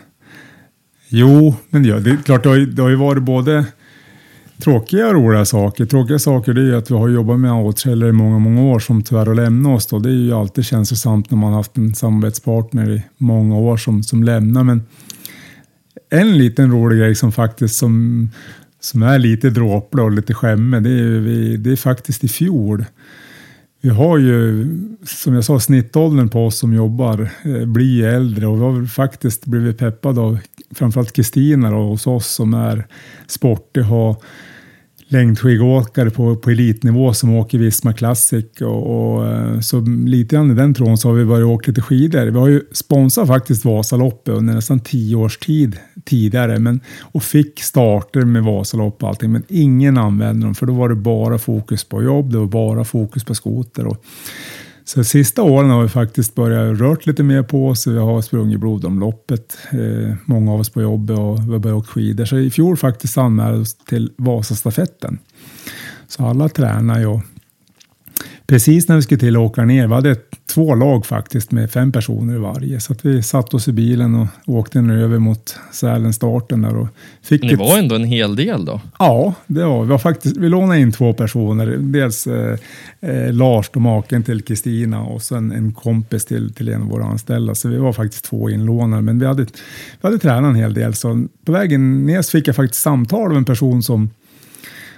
Jo, 1.09 1.55
men 1.69 1.83
det, 1.83 1.99
det 1.99 2.09
är 2.09 2.17
klart 2.17 2.43
det 2.43 2.49
har, 2.49 2.57
det 2.57 2.81
har 2.81 2.89
ju 2.89 2.95
varit 2.95 3.23
både 3.23 3.65
tråkiga 4.57 5.07
och 5.07 5.13
roliga 5.13 5.45
saker. 5.45 5.85
Tråkiga 5.85 6.19
saker 6.19 6.53
det 6.53 6.61
är 6.61 6.65
ju 6.65 6.77
att 6.77 6.91
vi 6.91 6.95
har 6.95 7.09
jobbat 7.09 7.39
med 7.39 7.51
outsäljare 7.51 8.09
i 8.09 8.13
många, 8.13 8.39
många 8.39 8.61
år 8.61 8.79
som 8.79 9.03
tyvärr 9.03 9.25
har 9.25 9.35
lämnat 9.35 9.77
oss. 9.77 9.85
Då. 9.85 9.99
Det 9.99 10.09
är 10.09 10.13
ju 10.13 10.33
alltid 10.33 10.65
känslosamt 10.65 11.31
när 11.31 11.37
man 11.37 11.49
har 11.49 11.59
haft 11.59 11.77
en 11.77 11.95
samarbetspartner 11.95 12.91
i 12.91 13.03
många 13.17 13.55
år 13.57 13.77
som, 13.77 14.03
som 14.03 14.23
lämnar. 14.23 14.63
Men 14.63 14.83
en 16.09 16.37
liten 16.37 16.71
rolig 16.71 16.99
grej 16.99 17.15
som 17.15 17.31
faktiskt 17.31 17.75
som, 17.75 18.29
som 18.79 19.03
är 19.03 19.19
lite 19.19 19.49
dråplig 19.49 20.05
och 20.05 20.11
lite 20.11 20.33
skämmig, 20.33 20.83
det 20.83 20.89
är, 20.89 21.19
vi, 21.19 21.57
det 21.57 21.71
är 21.71 21.75
faktiskt 21.75 22.23
i 22.23 22.27
fjol. 22.27 22.85
Vi 23.81 23.89
har 23.89 24.17
ju, 24.17 24.67
som 25.03 25.33
jag 25.33 25.43
sa, 25.43 25.59
snittåldern 25.59 26.29
på 26.29 26.45
oss 26.45 26.57
som 26.57 26.73
jobbar 26.73 27.29
eh, 27.43 27.65
blir 27.65 28.05
äldre 28.07 28.47
och 28.47 28.57
vi 28.57 28.61
har 28.61 28.85
faktiskt 28.85 29.45
blivit 29.45 29.77
peppade 29.77 30.21
av 30.21 30.37
framförallt 30.75 31.13
Kristina 31.13 31.69
hos 31.69 32.07
oss 32.07 32.27
som 32.27 32.53
är 32.53 32.87
sportig, 33.27 33.81
har 33.81 34.15
längdskidåkare 35.07 36.09
på, 36.09 36.35
på 36.35 36.49
elitnivå 36.49 37.13
som 37.13 37.35
åker 37.35 37.57
Visma 37.57 37.93
Classic. 37.93 38.45
Och, 38.61 39.15
och, 39.15 39.27
eh, 39.27 39.59
så 39.59 39.79
lite 40.05 40.35
grann 40.35 40.51
i 40.51 40.53
den 40.53 40.73
tråden 40.73 40.97
så 40.97 41.07
har 41.07 41.15
vi 41.15 41.25
börjat 41.25 41.47
åka 41.47 41.71
lite 41.71 41.81
skidor. 41.81 42.25
Vi 42.25 42.39
har 42.39 42.47
ju 42.47 42.61
sponsrat 42.71 43.27
faktiskt 43.27 43.65
Vasaloppet 43.65 44.33
under 44.33 44.53
nästan 44.53 44.79
tio 44.79 45.15
års 45.15 45.37
tid 45.37 45.77
tidigare 46.05 46.59
men, 46.59 46.79
och 47.01 47.23
fick 47.23 47.59
starter 47.59 48.21
med 48.21 48.43
Vasalopp 48.43 49.03
och 49.03 49.09
allting. 49.09 49.31
Men 49.31 49.43
ingen 49.47 49.97
använde 49.97 50.45
dem 50.45 50.55
för 50.55 50.65
då 50.65 50.73
var 50.73 50.89
det 50.89 50.95
bara 50.95 51.37
fokus 51.37 51.83
på 51.83 52.03
jobb, 52.03 52.31
det 52.31 52.37
var 52.37 52.45
bara 52.45 52.83
fokus 52.83 53.23
på 53.23 53.35
skoter. 53.35 53.87
Och, 53.87 54.05
så 54.85 55.03
sista 55.03 55.43
åren 55.43 55.69
har 55.69 55.83
vi 55.83 55.89
faktiskt 55.89 56.35
börjat 56.35 56.79
rört 56.79 57.05
lite 57.05 57.23
mer 57.23 57.43
på 57.43 57.67
oss. 57.67 57.87
Vi 57.87 57.97
har 57.97 58.21
sprungit 58.21 58.59
blodomloppet, 58.59 59.57
eh, 59.71 60.15
många 60.25 60.53
av 60.53 60.59
oss 60.59 60.69
på 60.69 60.81
jobbet 60.81 61.19
och 61.19 61.39
vi 61.39 61.51
har 61.51 61.59
börjat 61.59 61.77
åka 61.77 61.87
skidor. 61.87 62.25
Så 62.25 62.37
i 62.37 62.51
fjol 62.51 62.77
faktiskt 62.77 63.17
anmälde 63.17 63.59
oss 63.59 63.75
till 63.75 64.11
Vasastafetten. 64.17 65.19
Så 66.07 66.25
alla 66.25 66.49
tränar 66.49 66.99
ju. 66.99 67.19
Precis 68.47 68.87
när 68.87 68.95
vi 68.95 69.01
skulle 69.01 69.19
till 69.19 69.35
att 69.35 69.41
åka 69.41 69.65
ner, 69.65 69.87
vi 69.87 69.93
hade 69.93 70.11
ett 70.11 70.34
två 70.45 70.75
lag 70.75 71.05
faktiskt 71.05 71.51
med 71.51 71.71
fem 71.71 71.91
personer 71.91 72.35
i 72.35 72.37
varje. 72.37 72.79
Så 72.79 72.95
vi 73.01 73.23
satte 73.23 73.55
oss 73.55 73.67
i 73.67 73.71
bilen 73.71 74.15
och 74.15 74.27
åkte 74.45 74.81
ner 74.81 74.97
över 74.97 75.19
mot 75.19 75.55
Sälen-starten 75.71 76.61
där. 76.61 76.77
Och 76.77 76.87
fick 77.21 77.43
Ni 77.43 77.55
var 77.55 77.77
ändå 77.77 77.95
en 77.95 78.03
hel 78.03 78.35
del 78.35 78.65
då? 78.65 78.81
Ja, 78.99 79.33
det 79.47 79.63
var 79.63 79.83
vi. 79.83 79.89
Var 79.89 79.97
faktiskt, 79.97 80.37
vi 80.37 80.49
lånade 80.49 80.79
in 80.79 80.91
två 80.91 81.13
personer. 81.13 81.77
Dels 81.77 82.27
eh, 82.27 82.57
eh, 82.99 83.33
Lars, 83.33 83.69
då 83.73 83.79
maken 83.79 84.23
till 84.23 84.41
Kristina 84.41 85.01
och 85.01 85.21
sen 85.21 85.51
en 85.51 85.73
kompis 85.73 86.25
till, 86.25 86.53
till 86.53 86.69
en 86.69 86.81
av 86.81 86.87
våra 86.87 87.05
anställda. 87.05 87.55
Så 87.55 87.69
vi 87.69 87.77
var 87.77 87.93
faktiskt 87.93 88.25
två 88.25 88.49
inlånare. 88.49 89.01
Men 89.01 89.19
vi 89.19 89.25
hade, 89.25 89.43
vi 90.01 90.07
hade 90.07 90.19
tränat 90.19 90.49
en 90.49 90.55
hel 90.55 90.73
del. 90.73 90.93
Så 90.93 91.25
på 91.45 91.51
vägen 91.51 92.05
ner 92.05 92.21
så 92.21 92.31
fick 92.31 92.47
jag 92.47 92.55
faktiskt 92.55 92.81
samtal 92.81 93.31
av 93.31 93.37
en 93.37 93.45
person 93.45 93.83
som, 93.83 94.09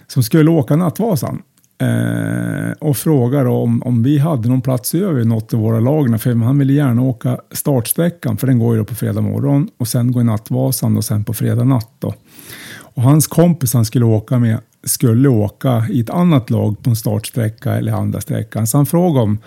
som 0.08 0.24
skulle 0.24 0.50
åka 0.50 0.76
Nattvasan. 0.76 1.42
Eh, 1.80 2.72
och 2.80 2.98
frågade 2.98 3.50
om, 3.50 3.84
om 3.84 4.04
vi 4.04 4.18
hade 4.18 4.50
någon 4.50 4.62
plats 4.62 4.96
över 4.96 5.22
i 5.22 5.26
något 5.26 5.54
av 5.54 5.60
våra 5.60 5.80
lag. 5.80 6.22
För 6.22 6.36
han 6.36 6.60
ville 6.60 6.74
gärna 6.74 7.02
åka 7.02 7.38
startsträckan, 7.52 8.38
för 8.38 8.48
den 8.48 8.60
går 8.60 8.76
ju 8.76 8.84
på 8.84 8.96
fredag 8.96 9.22
morgon 9.22 9.70
och 9.78 9.88
sen 9.88 10.12
går 10.12 10.24
Nattvasan 10.24 10.98
och 10.98 11.06
sen 11.06 11.24
på 11.24 11.34
fredag 11.34 11.64
natt. 11.64 11.92
Då. 12.00 12.14
Och 12.80 13.04
hans 13.04 13.28
kompis 13.28 13.74
han 13.74 13.86
skulle 13.86 14.06
åka 14.06 14.40
med 14.40 14.60
skulle 14.84 15.30
åka 15.30 15.86
i 15.90 16.00
ett 16.00 16.10
annat 16.10 16.50
lag 16.50 16.84
på 16.84 16.90
en 16.90 16.96
startsträcka 16.96 17.74
eller 17.74 17.92
andra 17.92 18.22
sträckan. 18.22 18.68
Så 18.68 18.78
han 18.78 18.86
frågade 18.86 19.24
om 19.24 19.38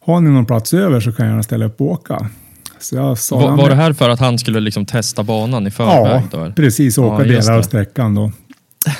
har 0.00 0.20
ni 0.20 0.30
någon 0.30 0.46
plats 0.46 0.74
över 0.74 1.00
så 1.00 1.12
kan 1.12 1.26
jag 1.26 1.32
gärna 1.32 1.42
ställa 1.42 1.64
upp 1.64 1.80
och 1.80 1.86
åka. 1.86 2.30
Var, 3.30 3.56
var 3.56 3.68
det 3.68 3.74
här 3.74 3.92
för 3.92 4.10
att 4.10 4.20
han 4.20 4.38
skulle 4.38 4.60
liksom 4.60 4.86
testa 4.86 5.22
banan 5.22 5.66
i 5.66 5.70
förväg? 5.70 6.22
Ja, 6.32 6.44
då? 6.46 6.52
precis. 6.56 6.98
Åka 6.98 7.26
ja, 7.26 7.32
delar 7.32 7.58
av 7.58 7.62
sträckan. 7.62 8.14
Då. 8.14 8.32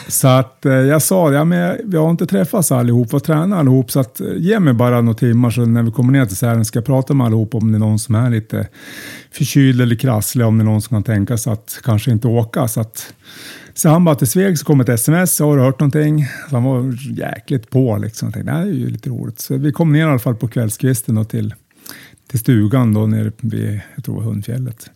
Så 0.09 0.29
att 0.29 0.67
eh, 0.67 0.73
jag 0.73 1.03
sa, 1.03 1.33
ja, 1.33 1.45
men 1.45 1.77
vi 1.85 1.97
har 1.97 2.11
inte 2.11 2.27
träffats 2.27 2.73
allihop 2.73 3.15
och 3.15 3.25
tränat 3.25 3.59
allihop, 3.59 3.91
så 3.91 4.01
att, 4.01 4.21
eh, 4.21 4.27
ge 4.37 4.61
mig 4.61 4.75
bara 4.75 5.01
några 5.01 5.19
timmar 5.19 5.51
så 5.51 5.61
när 5.67 5.83
vi 5.83 5.91
kommer 5.91 6.13
ner 6.13 6.27
till 6.27 6.37
Sälen 6.37 6.65
ska 6.65 6.79
jag 6.79 6.87
prata 6.87 7.15
med 7.15 7.27
allihop 7.27 7.55
om 7.55 7.73
det 7.73 7.77
är 7.77 7.81
någon 7.81 7.99
som 7.99 8.15
är 8.15 8.31
lite 8.31 8.69
förkyld 9.33 9.81
eller 9.81 9.97
krasslig, 9.97 10.47
om 10.47 10.59
det 10.59 10.63
är 10.63 10.67
någon 10.67 10.83
som 10.83 10.95
kan 10.95 11.03
tänka 11.03 11.37
sig 11.37 11.53
att 11.53 11.81
kanske 11.85 12.11
inte 12.11 12.29
åka. 12.29 12.69
Så, 12.69 12.81
att, 12.81 13.15
så 13.75 13.89
han 13.89 14.05
bara 14.05 14.15
till 14.15 14.27
Sveg 14.27 14.59
så 14.59 14.65
kom 14.65 14.81
ett 14.81 14.89
sms, 14.89 15.41
har 15.41 15.57
du 15.57 15.63
hört 15.63 15.81
någonting? 15.81 16.27
Så 16.51 16.57
han 16.57 16.65
var 16.65 16.97
jäkligt 17.19 17.71
på 17.71 17.97
liksom. 17.97 18.27
Jag 18.27 18.35
tänkte, 18.35 18.53
det 18.53 18.59
här 18.59 18.67
är 18.67 18.73
ju 18.73 18.91
lite 18.91 19.11
roligt. 19.11 19.41
Så 19.41 19.57
vi 19.57 19.73
kom 19.73 19.93
ner 19.93 20.01
i 20.01 20.11
alla 20.11 20.19
fall 20.19 20.37
på 20.37 20.49
kvällskvisten 20.49 21.25
till, 21.25 21.55
till 22.31 22.39
stugan 22.39 22.95
då 22.95 23.07
nere 23.07 23.33
vid, 23.41 23.81
jag 23.95 24.05
tror 24.05 24.23
Hundfjället 24.23 24.91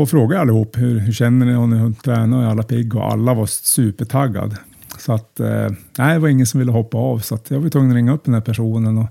och 0.00 0.10
frågade 0.10 0.40
allihop 0.40 0.78
hur, 0.78 0.98
hur 0.98 1.12
känner 1.12 1.46
ni 1.46 1.54
och 1.54 1.68
ni 1.68 1.94
tränar 1.94 2.38
och 2.38 2.44
är 2.44 2.48
alla 2.48 2.62
pigg 2.62 2.94
och 2.94 3.12
alla 3.12 3.34
var 3.34 3.46
supertaggad. 3.46 4.56
Så 4.98 5.12
att 5.12 5.40
eh, 5.40 5.68
nej, 5.98 6.14
det 6.14 6.18
var 6.18 6.28
ingen 6.28 6.46
som 6.46 6.60
ville 6.60 6.72
hoppa 6.72 6.98
av 6.98 7.18
så 7.18 7.34
att 7.34 7.50
jag 7.50 7.60
var 7.60 7.68
tvungen 7.68 7.90
att 7.90 7.96
ringa 7.96 8.12
upp 8.12 8.24
den 8.24 8.34
här 8.34 8.40
personen. 8.40 8.98
Och, 8.98 9.06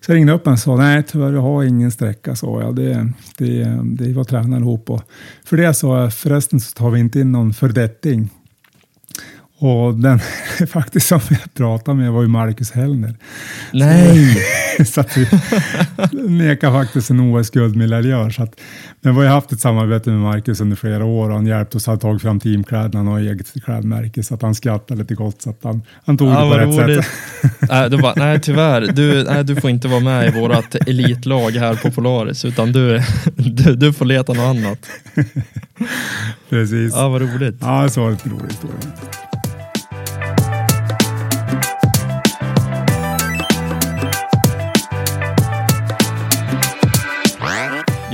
så 0.00 0.12
jag 0.12 0.16
ringde 0.16 0.32
upp 0.32 0.46
och 0.46 0.58
sa 0.58 0.76
nej 0.76 1.02
tyvärr 1.02 1.32
jag 1.32 1.40
har 1.40 1.64
ingen 1.64 1.90
sträcka 1.90 2.36
sa 2.36 2.60
jag. 2.60 2.76
Det, 2.76 3.08
det, 3.38 3.64
det 3.84 4.12
var 4.12 4.24
tränaren 4.24 4.62
ihop 4.62 4.90
och 4.90 5.02
för 5.44 5.56
det 5.56 5.74
sa 5.74 6.00
jag 6.00 6.14
förresten 6.14 6.60
så 6.60 6.72
tar 6.72 6.90
vi 6.90 7.00
inte 7.00 7.20
in 7.20 7.32
någon 7.32 7.54
fördetting 7.54 8.30
och 9.64 9.94
den 9.94 10.20
faktiskt 10.68 11.06
som 11.06 11.20
jag 11.30 11.54
pratade 11.54 11.96
med 11.96 12.12
var 12.12 12.22
ju 12.22 12.28
Marcus 12.28 12.70
Hellner. 12.70 13.14
Nej! 13.72 14.36
så 14.86 15.00
att 15.00 15.16
vi 15.16 15.28
nekar 16.28 16.72
faktiskt 16.72 17.10
en 17.10 17.20
OS-guldmedaljör. 17.20 18.30
Så 18.30 18.42
att, 18.42 18.60
men 19.00 19.16
vi 19.16 19.26
har 19.26 19.34
haft 19.34 19.52
ett 19.52 19.60
samarbete 19.60 20.10
med 20.10 20.20
Marcus 20.20 20.60
under 20.60 20.76
flera 20.76 21.04
år 21.04 21.28
och 21.28 21.34
han 21.34 21.46
hjälpte 21.46 21.76
oss 21.76 21.88
att 21.88 22.00
ta 22.00 22.18
fram 22.18 22.40
teamkläderna. 22.40 23.10
Har 23.10 23.18
eget 23.18 23.64
klädmärke 23.64 24.22
så 24.22 24.34
att 24.34 24.42
han 24.42 24.54
skrattade 24.54 25.00
lite 25.00 25.14
gott 25.14 25.42
så 25.42 25.50
att 25.50 25.58
han, 25.62 25.82
han 26.04 26.18
tog 26.18 26.28
ja, 26.28 26.44
det 26.44 26.50
på 26.50 26.58
rätt 26.58 26.78
roligt. 26.78 27.04
sätt. 27.04 27.70
nej, 27.70 27.90
du 27.90 27.98
bara, 27.98 28.14
nej 28.16 28.40
tyvärr, 28.40 28.80
du, 28.80 29.24
nej, 29.24 29.44
du 29.44 29.56
får 29.56 29.70
inte 29.70 29.88
vara 29.88 30.00
med 30.00 30.28
i 30.28 30.40
vårt 30.40 30.74
elitlag 30.74 31.50
här 31.50 31.74
på 31.74 31.90
Polaris 31.90 32.44
utan 32.44 32.72
du, 32.72 33.02
du, 33.36 33.76
du 33.76 33.92
får 33.92 34.04
leta 34.04 34.32
något 34.32 34.56
annat. 34.56 34.78
Precis. 36.50 36.92
Ja, 36.94 37.08
vad 37.08 37.22
roligt. 37.22 37.56
Ja, 37.60 37.88
så 37.88 38.00
var 38.00 38.10
det 38.10 38.18
en 38.24 38.30
rolig 38.30 38.48
historia. 38.48 38.78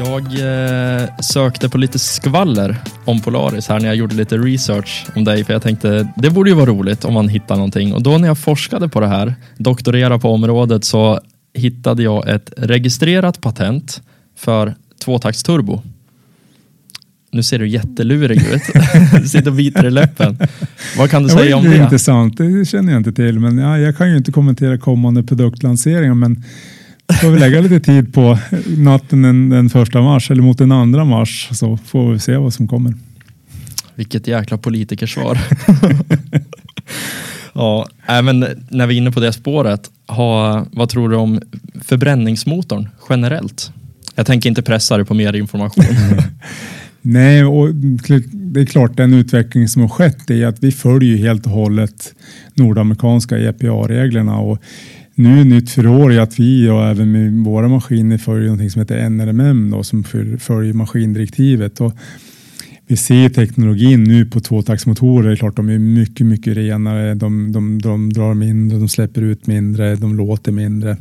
Jag 0.05 0.25
eh, 0.25 1.09
sökte 1.21 1.69
på 1.69 1.79
lite 1.79 1.99
skvaller 1.99 2.77
om 3.05 3.21
Polaris 3.21 3.69
här 3.69 3.81
när 3.81 3.87
jag 3.87 3.97
gjorde 3.97 4.15
lite 4.15 4.39
research 4.39 5.07
om 5.17 5.25
dig, 5.25 5.45
för 5.45 5.53
jag 5.53 5.63
tänkte 5.63 6.13
det 6.17 6.31
borde 6.31 6.51
ju 6.51 6.57
vara 6.57 6.67
roligt 6.67 7.05
om 7.05 7.15
man 7.15 7.29
hittar 7.29 7.55
någonting. 7.57 7.95
Och 7.95 8.03
då 8.03 8.19
när 8.19 8.29
jag 8.29 8.39
forskade 8.39 8.89
på 8.89 9.01
det 9.01 9.07
här, 9.07 9.35
doktorerade 9.57 10.19
på 10.19 10.31
området, 10.31 10.85
så 10.85 11.21
hittade 11.55 12.03
jag 12.03 12.29
ett 12.29 12.53
registrerat 12.57 13.41
patent 13.41 14.03
för 14.37 14.75
tvåtaktsturbo. 15.05 15.83
Nu 17.33 17.43
ser 17.43 17.59
du 17.59 17.69
jättelurig 17.69 18.39
ut. 18.39 18.63
du 19.23 19.29
sitter 19.29 19.51
och 19.51 19.57
biter 19.57 19.87
i 19.87 19.91
läppen. 19.91 20.39
Vad 20.99 21.11
kan 21.11 21.23
du 21.23 21.29
säga 21.29 21.57
om 21.57 21.65
det? 21.65 21.71
Det 21.71 21.77
är 21.77 21.83
intressant, 21.83 22.37
det 22.37 22.69
känner 22.69 22.93
jag 22.93 23.01
inte 23.01 23.13
till. 23.13 23.39
Men 23.39 23.59
ja, 23.59 23.79
jag 23.79 23.97
kan 23.97 24.11
ju 24.11 24.17
inte 24.17 24.33
kommentera 24.33 24.79
kommande 24.79 25.23
produktlanseringar. 25.23 26.15
Men 26.15 26.45
får 27.13 27.31
vi 27.31 27.39
lägga 27.39 27.61
lite 27.61 27.81
tid 27.81 28.15
på 28.15 28.39
natten 28.77 29.23
den, 29.23 29.49
den 29.49 29.71
första 29.71 30.01
mars 30.01 30.31
eller 30.31 30.43
mot 30.43 30.59
den 30.59 30.73
andra 30.73 31.05
mars 31.05 31.49
så 31.53 31.77
får 31.77 32.13
vi 32.13 32.19
se 32.19 32.37
vad 32.37 32.55
som 32.55 32.69
kommer. 32.69 32.95
Vilket 33.95 34.27
jäkla 34.27 34.59
politikersvar. 34.59 35.39
ja, 37.53 37.87
även 38.07 38.47
när 38.69 38.87
vi 38.87 38.95
är 38.95 38.99
inne 38.99 39.13
på 39.13 39.21
det 39.21 39.33
spåret, 39.33 39.91
ha, 40.07 40.67
vad 40.73 40.89
tror 40.89 41.09
du 41.09 41.17
om 41.17 41.41
förbränningsmotorn 41.85 42.89
generellt? 43.09 43.73
Jag 44.15 44.27
tänker 44.27 44.49
inte 44.49 44.63
pressa 44.63 44.97
dig 44.97 45.07
på 45.07 45.15
mer 45.15 45.37
information. 45.37 45.85
Nej, 47.03 47.45
och 47.45 47.75
det 47.75 48.61
är 48.61 48.67
klart 48.67 48.97
den 48.97 49.15
utveckling 49.15 49.69
som 49.69 49.83
har 49.83 49.89
skett 49.89 50.31
är 50.31 50.47
att 50.47 50.63
vi 50.63 50.73
följer 50.73 51.17
helt 51.17 51.47
och 51.47 51.53
hållet 51.53 52.15
nordamerikanska 52.55 53.39
EPA-reglerna 53.39 54.37
och 54.37 54.59
nu 55.15 55.45
nytt 55.45 55.71
för 55.71 55.87
år 55.87 56.13
är 56.13 56.21
att 56.21 56.41
vi 56.41 56.69
och 56.69 56.85
även 56.85 57.13
med 57.13 57.33
våra 57.45 57.69
maskiner 57.69 58.19
följer 58.19 58.51
något 58.51 58.73
som 58.73 58.81
heter 58.81 59.09
NRMM 59.11 59.71
då, 59.71 59.83
som 59.83 60.05
följer 60.39 60.73
maskindirektivet. 60.73 61.81
Och 61.81 61.93
vi 62.87 62.97
ser 62.97 63.29
teknologin 63.29 64.05
nu 64.05 64.27
på 64.27 64.41
tvåtaktsmotorer. 64.41 65.29
Det 65.29 65.35
är 65.35 65.37
klart 65.37 65.57
de 65.57 65.69
är 65.69 65.79
mycket, 65.79 66.27
mycket 66.27 66.57
renare. 66.57 67.15
De, 67.15 67.53
de, 67.53 67.83
de 67.83 68.13
drar 68.13 68.35
mindre, 68.35 68.79
de 68.79 68.89
släpper 68.89 69.23
ut 69.23 69.47
mindre, 69.47 69.97
de 69.97 70.17
låter 70.17 70.53
mindre. 70.53 70.97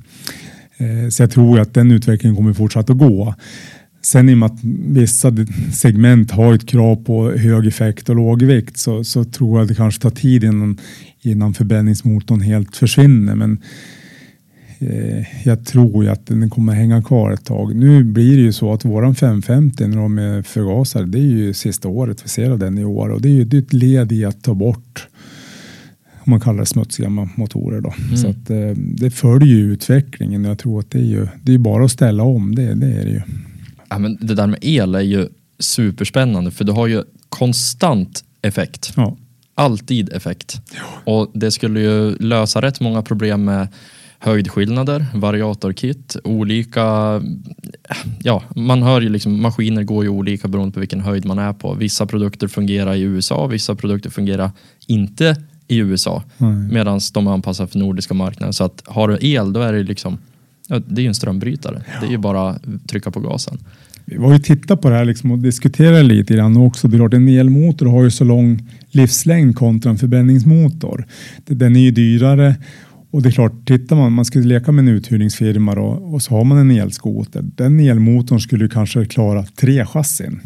Eh, 0.78 1.10
så 1.10 1.24
jag 1.24 1.32
tror 1.32 1.60
att 1.60 1.74
den 1.74 1.92
utvecklingen 1.92 2.36
kommer 2.36 2.54
fortsatt 2.54 2.90
att 2.90 2.98
gå. 2.98 3.36
Sen 4.02 4.30
i 4.30 4.34
och 4.34 4.38
med 4.38 4.46
att 4.46 4.60
vissa 4.88 5.36
segment 5.74 6.32
har 6.32 6.54
ett 6.54 6.68
krav 6.68 6.96
på 6.96 7.32
hög 7.32 7.68
effekt 7.68 8.10
och 8.10 8.16
lågvikt 8.16 8.78
så, 8.78 9.04
så 9.04 9.24
tror 9.24 9.58
jag 9.58 9.62
att 9.62 9.70
det 9.70 9.76
kanske 9.76 10.02
tar 10.02 10.10
tid 10.10 10.44
innan, 10.44 10.78
innan 11.22 11.54
förbränningsmotorn 11.54 12.42
helt 12.42 12.78
försvinner. 12.78 13.36
Men 13.36 13.62
jag 15.44 15.66
tror 15.66 16.04
ju 16.04 16.10
att 16.10 16.28
den 16.28 16.50
kommer 16.50 16.74
hänga 16.74 17.02
kvar 17.02 17.32
ett 17.32 17.46
tag. 17.46 17.76
Nu 17.76 18.04
blir 18.04 18.36
det 18.38 18.42
ju 18.42 18.54
så 18.54 18.74
att 18.74 18.86
våran 18.86 19.16
550 19.16 19.88
när 19.88 19.98
de 19.98 20.20
är 20.20 20.42
förgasare, 20.42 21.06
det 21.06 21.18
är 21.18 21.22
ju 21.22 21.54
sista 21.54 21.88
året 21.88 22.24
vi 22.24 22.30
ser 22.30 22.52
av 22.52 22.60
den 22.60 22.78
i 22.78 22.86
år 22.86 23.10
och 23.10 23.22
det 23.22 23.30
är 23.30 23.32
ju 23.32 23.60
ett 23.60 23.74
led 23.74 24.12
i 24.12 24.26
att 24.26 24.44
ta 24.44 24.54
bort 24.54 25.08
om 26.30 26.32
man 26.32 26.40
kallar 26.40 26.60
det 26.60 26.66
smutsiga 26.66 27.10
motorer 27.10 27.82
då. 27.82 27.94
Mm. 28.08 28.18
Så 28.18 28.28
att 28.28 28.50
eh, 28.50 28.72
det 28.76 29.12
följer 29.12 29.56
ju 29.56 29.74
utvecklingen 29.74 30.46
och 30.46 30.52
jag 30.52 30.60
tror 30.60 30.80
att 30.80 30.92
det 30.92 31.00
är 31.00 31.04
ju 31.04 31.28
det 31.44 31.54
är 31.54 31.58
bara 31.58 31.86
att 31.86 31.92
ställa 31.92 32.24
om 32.24 32.56
det, 32.56 32.74
det 32.74 32.88
är 32.88 33.06
det 33.06 33.12
ju. 33.12 33.22
Ja, 33.90 34.00
men 34.00 34.18
det 34.22 34.36
där 34.36 34.48
med 34.48 34.60
el 34.62 34.96
är 34.96 35.02
ju 35.02 35.28
superspännande 35.60 36.52
för 36.52 36.66
du 36.66 36.72
har 36.72 36.88
ju 36.88 37.04
konstant 37.30 38.24
effekt. 38.42 38.94
Ja. 38.96 39.18
alltid 39.56 40.14
effekt. 40.14 40.62
Och 41.06 41.32
det 41.34 41.52
skulle 41.52 41.80
ju 41.80 42.16
lösa 42.16 42.62
rätt 42.62 42.80
många 42.80 43.02
problem 43.02 43.44
med 43.44 43.68
höjdskillnader, 44.20 45.06
variatorkit, 45.14 46.16
olika... 46.24 46.82
Ja, 48.24 48.44
man 48.56 48.84
hör 48.84 49.02
ju 49.02 49.10
liksom 49.10 49.42
maskiner 49.42 49.84
går 49.84 50.04
ju 50.04 50.10
olika 50.10 50.48
beroende 50.48 50.74
på 50.74 50.80
vilken 50.80 51.02
höjd 51.02 51.26
man 51.26 51.40
är 51.40 51.54
på. 51.54 51.74
Vissa 51.74 52.06
produkter 52.06 52.48
fungerar 52.48 52.96
i 52.96 53.02
USA, 53.02 53.48
vissa 53.48 53.76
produkter 53.76 54.10
fungerar 54.10 54.52
inte 54.88 55.36
i 55.68 55.78
USA. 55.78 56.24
Medan 56.72 57.00
de 57.14 57.28
är 57.28 57.32
anpassade 57.32 57.70
för 57.70 57.80
nordiska 57.80 58.14
marknaden. 58.14 58.54
Så 58.54 58.64
att 58.64 58.84
har 58.86 59.08
du 59.08 59.18
el, 59.22 59.54
då 59.54 59.62
är 59.62 59.74
det 59.74 59.84
liksom 59.84 60.18
ja, 60.68 60.80
det 60.88 61.02
är 61.02 61.04
ju 61.04 61.08
en 61.08 61.16
strömbrytare. 61.16 61.82
Det 62.02 62.08
är 62.08 62.12
ju 62.12 62.18
bara 62.18 62.50
att 62.50 62.62
trycka 62.88 63.12
på 63.12 63.20
gasen. 63.20 63.58
Vi 64.06 64.18
har 64.18 64.34
ju 64.34 64.40
tittat 64.40 64.82
på 64.82 64.90
det 64.90 64.96
här 64.96 65.06
liksom 65.06 65.32
och 65.32 65.40
diskuterat 65.40 66.06
lite 66.06 66.34
grann 66.34 66.58
också. 66.58 66.88
Det 66.88 66.96
är 66.96 67.00
klart, 67.00 67.14
en 67.14 67.28
elmotor 67.28 67.86
har 67.86 68.04
ju 68.04 68.12
så 68.12 68.24
lång 68.24 68.70
livslängd 68.92 69.56
kontra 69.56 69.92
en 69.92 69.98
förbränningsmotor. 69.98 71.06
Den 71.46 71.76
är 71.76 71.80
ju 71.80 71.92
dyrare 71.92 72.56
och 73.12 73.22
det 73.22 73.30
är 73.30 73.32
klart, 73.32 73.68
tittar 73.68 73.96
man, 73.96 74.12
man 74.12 74.26
skulle 74.26 74.48
leka 74.48 74.72
med 74.72 74.82
en 74.82 74.88
uthyrningsfirma 74.88 75.76
då, 75.76 75.86
och 75.86 76.22
så 76.22 76.36
har 76.36 76.44
man 76.44 76.58
en 76.58 76.72
elskoter. 76.72 77.42
Den 77.56 77.80
elmotorn 77.80 78.40
skulle 78.40 78.68
kanske 78.68 79.06
klara 79.06 79.46
tre 79.46 79.86
chassin. 79.86 80.42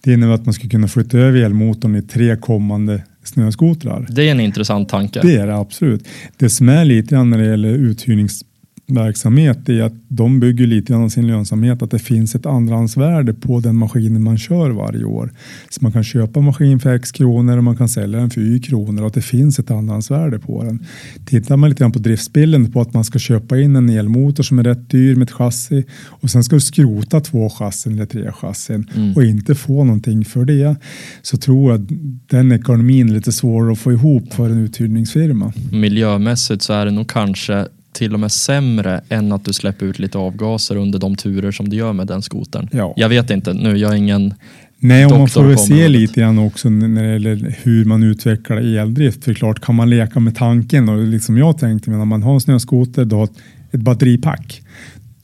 Det 0.00 0.12
innebär 0.12 0.34
att 0.34 0.44
man 0.44 0.54
skulle 0.54 0.70
kunna 0.70 0.88
flytta 0.88 1.18
över 1.18 1.40
elmotorn 1.40 1.96
i 1.96 2.02
tre 2.02 2.36
kommande 2.36 3.02
snöskotrar. 3.22 4.06
Det 4.10 4.28
är 4.28 4.30
en 4.30 4.40
intressant 4.40 4.88
tanke. 4.88 5.20
Det 5.22 5.36
är 5.36 5.46
det 5.46 5.56
absolut. 5.56 6.08
Det 6.36 6.50
som 6.50 6.68
är 6.68 6.84
lite 6.84 7.14
grann 7.14 7.30
när 7.30 7.38
det 7.38 7.46
gäller 7.46 7.68
uthyrnings 7.68 8.44
verksamhet 8.86 9.68
är 9.68 9.82
att 9.82 9.92
de 10.08 10.40
bygger 10.40 10.66
lite 10.66 10.92
grann 10.92 11.10
sin 11.10 11.26
lönsamhet 11.26 11.82
att 11.82 11.90
det 11.90 11.98
finns 11.98 12.34
ett 12.34 12.46
andrahandsvärde 12.46 13.34
på 13.34 13.60
den 13.60 13.76
maskinen 13.76 14.22
man 14.22 14.38
kör 14.38 14.70
varje 14.70 15.04
år. 15.04 15.32
Så 15.70 15.78
man 15.82 15.92
kan 15.92 16.04
köpa 16.04 16.40
maskin 16.40 16.80
för 16.80 16.94
x 16.94 17.12
kronor 17.12 17.56
och 17.56 17.64
man 17.64 17.76
kan 17.76 17.88
sälja 17.88 18.18
den 18.18 18.30
för 18.30 18.40
y 18.40 18.60
kronor 18.60 19.02
och 19.02 19.06
att 19.06 19.14
det 19.14 19.22
finns 19.22 19.58
ett 19.58 19.70
andrahandsvärde 19.70 20.38
på 20.38 20.64
den. 20.64 20.86
Tittar 21.26 21.56
man 21.56 21.70
lite 21.70 21.80
grann 21.80 21.92
på 21.92 21.98
driftsbilden 21.98 22.72
på 22.72 22.80
att 22.80 22.94
man 22.94 23.04
ska 23.04 23.18
köpa 23.18 23.58
in 23.58 23.76
en 23.76 23.88
elmotor 23.88 24.42
som 24.42 24.58
är 24.58 24.64
rätt 24.64 24.90
dyr 24.90 25.14
med 25.16 25.24
ett 25.24 25.32
chassi 25.32 25.84
och 26.06 26.30
sen 26.30 26.44
ska 26.44 26.56
du 26.56 26.60
skrota 26.60 27.20
två 27.20 27.50
chassin 27.50 27.92
eller 27.92 28.06
tre 28.06 28.32
chassin 28.32 28.90
mm. 28.94 29.16
och 29.16 29.24
inte 29.24 29.54
få 29.54 29.84
någonting 29.84 30.24
för 30.24 30.44
det 30.44 30.76
så 31.22 31.36
tror 31.36 31.72
jag 31.72 31.82
att 31.82 31.88
den 32.26 32.52
ekonomin 32.52 33.08
är 33.08 33.14
lite 33.14 33.32
svårare 33.32 33.72
att 33.72 33.78
få 33.78 33.92
ihop 33.92 34.34
för 34.34 34.50
en 34.50 34.58
uthyrningsfirma. 34.58 35.52
Miljömässigt 35.72 36.62
så 36.62 36.72
är 36.72 36.84
det 36.84 36.90
nog 36.90 37.08
kanske 37.08 37.66
till 37.94 38.14
och 38.14 38.20
med 38.20 38.32
sämre 38.32 39.00
än 39.08 39.32
att 39.32 39.44
du 39.44 39.52
släpper 39.52 39.86
ut 39.86 39.98
lite 39.98 40.18
avgaser 40.18 40.76
under 40.76 40.98
de 40.98 41.16
turer 41.16 41.52
som 41.52 41.68
du 41.68 41.76
gör 41.76 41.92
med 41.92 42.06
den 42.06 42.22
skotern. 42.22 42.68
Ja. 42.72 42.94
Jag 42.96 43.08
vet 43.08 43.30
inte 43.30 43.52
nu, 43.52 43.76
jag 43.76 43.92
är 43.92 43.96
ingen 43.96 44.34
Nej, 44.78 45.06
och 45.06 45.18
man 45.18 45.28
får 45.28 45.44
väl 45.44 45.58
se 45.58 45.88
lite 45.88 46.20
grann 46.20 46.38
också 46.38 46.68
när 46.68 47.02
det 47.02 47.12
gäller 47.12 47.56
hur 47.62 47.84
man 47.84 48.02
utvecklar 48.02 48.56
eldrift. 48.56 49.24
För 49.24 49.34
klart 49.34 49.60
kan 49.60 49.74
man 49.74 49.90
leka 49.90 50.20
med 50.20 50.36
tanken 50.36 50.88
och 50.88 51.04
liksom 51.04 51.38
jag 51.38 51.58
tänkte, 51.58 51.90
när 51.90 52.04
man 52.04 52.22
har 52.22 52.34
en 52.34 52.40
snöskoter, 52.40 53.04
du 53.04 53.16
har 53.16 53.28
ett 53.72 53.80
batteripack 53.80 54.62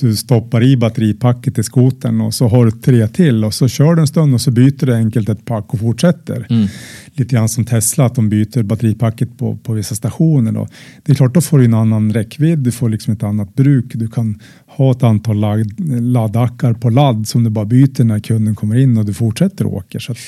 du 0.00 0.16
stoppar 0.16 0.62
i 0.62 0.76
batteripacket 0.76 1.58
i 1.58 1.62
skotern 1.62 2.20
och 2.20 2.34
så 2.34 2.48
har 2.48 2.64
du 2.64 2.70
tre 2.70 3.08
till 3.08 3.44
och 3.44 3.54
så 3.54 3.68
kör 3.68 3.94
du 3.94 4.00
en 4.00 4.06
stund 4.06 4.34
och 4.34 4.40
så 4.40 4.50
byter 4.50 4.86
du 4.86 4.94
enkelt 4.94 5.28
ett 5.28 5.44
pack 5.44 5.74
och 5.74 5.80
fortsätter. 5.80 6.46
Mm. 6.50 6.68
Lite 7.14 7.34
grann 7.34 7.48
som 7.48 7.64
Tesla 7.64 8.04
att 8.04 8.14
de 8.14 8.28
byter 8.28 8.62
batteripacket 8.62 9.38
på, 9.38 9.56
på 9.56 9.72
vissa 9.72 9.94
stationer. 9.94 10.52
Då. 10.52 10.68
Det 11.02 11.12
är 11.12 11.16
klart, 11.16 11.34
då 11.34 11.40
får 11.40 11.58
du 11.58 11.64
en 11.64 11.74
annan 11.74 12.12
räckvidd, 12.12 12.58
du 12.58 12.72
får 12.72 12.88
liksom 12.88 13.14
ett 13.14 13.22
annat 13.22 13.54
bruk. 13.54 13.84
Du 13.94 14.08
kan 14.08 14.38
ha 14.66 14.90
ett 14.90 15.02
antal 15.02 15.64
laddackar 16.00 16.72
på 16.72 16.90
ladd 16.90 17.28
som 17.28 17.44
du 17.44 17.50
bara 17.50 17.64
byter 17.64 18.04
när 18.04 18.20
kunden 18.20 18.54
kommer 18.54 18.76
in 18.76 18.98
och 18.98 19.04
du 19.04 19.14
fortsätter 19.14 19.66
åka. 19.66 20.00
Så 20.00 20.12
att, 20.12 20.18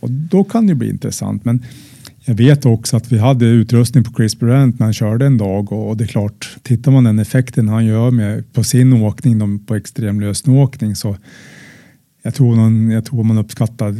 och 0.00 0.10
då 0.10 0.44
kan 0.44 0.66
det 0.66 0.74
bli 0.74 0.88
intressant. 0.88 1.44
Men 1.44 1.64
jag 2.28 2.34
vet 2.34 2.66
också 2.66 2.96
att 2.96 3.12
vi 3.12 3.18
hade 3.18 3.46
utrustning 3.46 4.04
på 4.04 4.12
Chris 4.16 4.38
Brant 4.38 4.78
när 4.78 4.86
han 4.86 4.92
körde 4.92 5.26
en 5.26 5.38
dag 5.38 5.72
och 5.72 5.96
det 5.96 6.04
är 6.04 6.08
klart, 6.08 6.56
tittar 6.62 6.90
man 6.90 7.04
den 7.04 7.18
effekten 7.18 7.68
han 7.68 7.86
gör 7.86 8.10
med 8.10 8.52
på 8.52 8.64
sin 8.64 8.92
åkning 8.92 9.58
på 9.58 9.74
extremlösnåkning 9.74 10.96
så 10.96 11.16
jag 12.22 12.34
tror, 12.34 12.56
någon, 12.56 12.90
jag 12.90 13.04
tror 13.04 13.24
man 13.24 13.38
uppskattar 13.38 13.94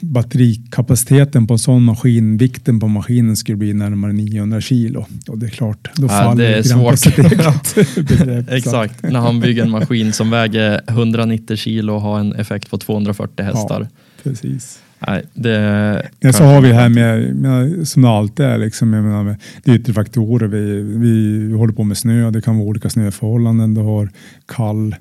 batterikapaciteten 0.00 1.46
på 1.46 1.54
en 1.54 1.58
sån 1.58 1.82
maskin, 1.82 2.36
vikten 2.36 2.80
på 2.80 2.88
maskinen 2.88 3.36
skulle 3.36 3.56
bli 3.56 3.74
närmare 3.74 4.12
900 4.12 4.60
kilo. 4.60 5.06
Och 5.28 5.38
det 5.38 5.46
är 5.46 5.50
klart, 5.50 5.88
då 5.96 6.02
ja, 6.02 6.08
faller 6.08 6.44
det 6.44 6.54
är 6.54 6.62
svårt. 6.62 8.48
Exakt, 8.48 9.02
när 9.02 9.20
han 9.20 9.40
bygger 9.40 9.62
en 9.62 9.70
maskin 9.70 10.12
som 10.12 10.30
väger 10.30 10.80
190 10.88 11.56
kilo 11.56 11.94
och 11.94 12.00
har 12.00 12.20
en 12.20 12.32
effekt 12.32 12.70
på 12.70 12.78
240 12.78 13.44
hästar. 13.44 13.80
Ja, 13.80 13.98
precis. 14.22 14.78
Nej, 15.06 15.22
det 15.34 16.08
ja, 16.20 16.32
så 16.32 16.44
har 16.44 16.60
vi 16.60 16.72
här 16.72 16.88
med, 16.88 17.36
med 17.36 17.88
som 17.88 18.02
det 18.02 18.08
alltid 18.08 18.46
är, 18.46 18.58
liksom, 18.58 18.92
jag 18.92 19.04
menar, 19.04 19.36
det 19.64 19.70
är 19.70 19.74
yttre 19.74 19.92
faktorer. 19.92 20.46
Vi, 20.46 20.82
vi, 20.82 21.38
vi 21.46 21.54
håller 21.54 21.72
på 21.72 21.84
med 21.84 21.98
snö, 21.98 22.30
det 22.30 22.40
kan 22.40 22.58
vara 22.58 22.68
olika 22.68 22.90
snöförhållanden. 22.90 23.74
Du 23.74 23.80
har 23.80 24.08
kall, 24.46 24.96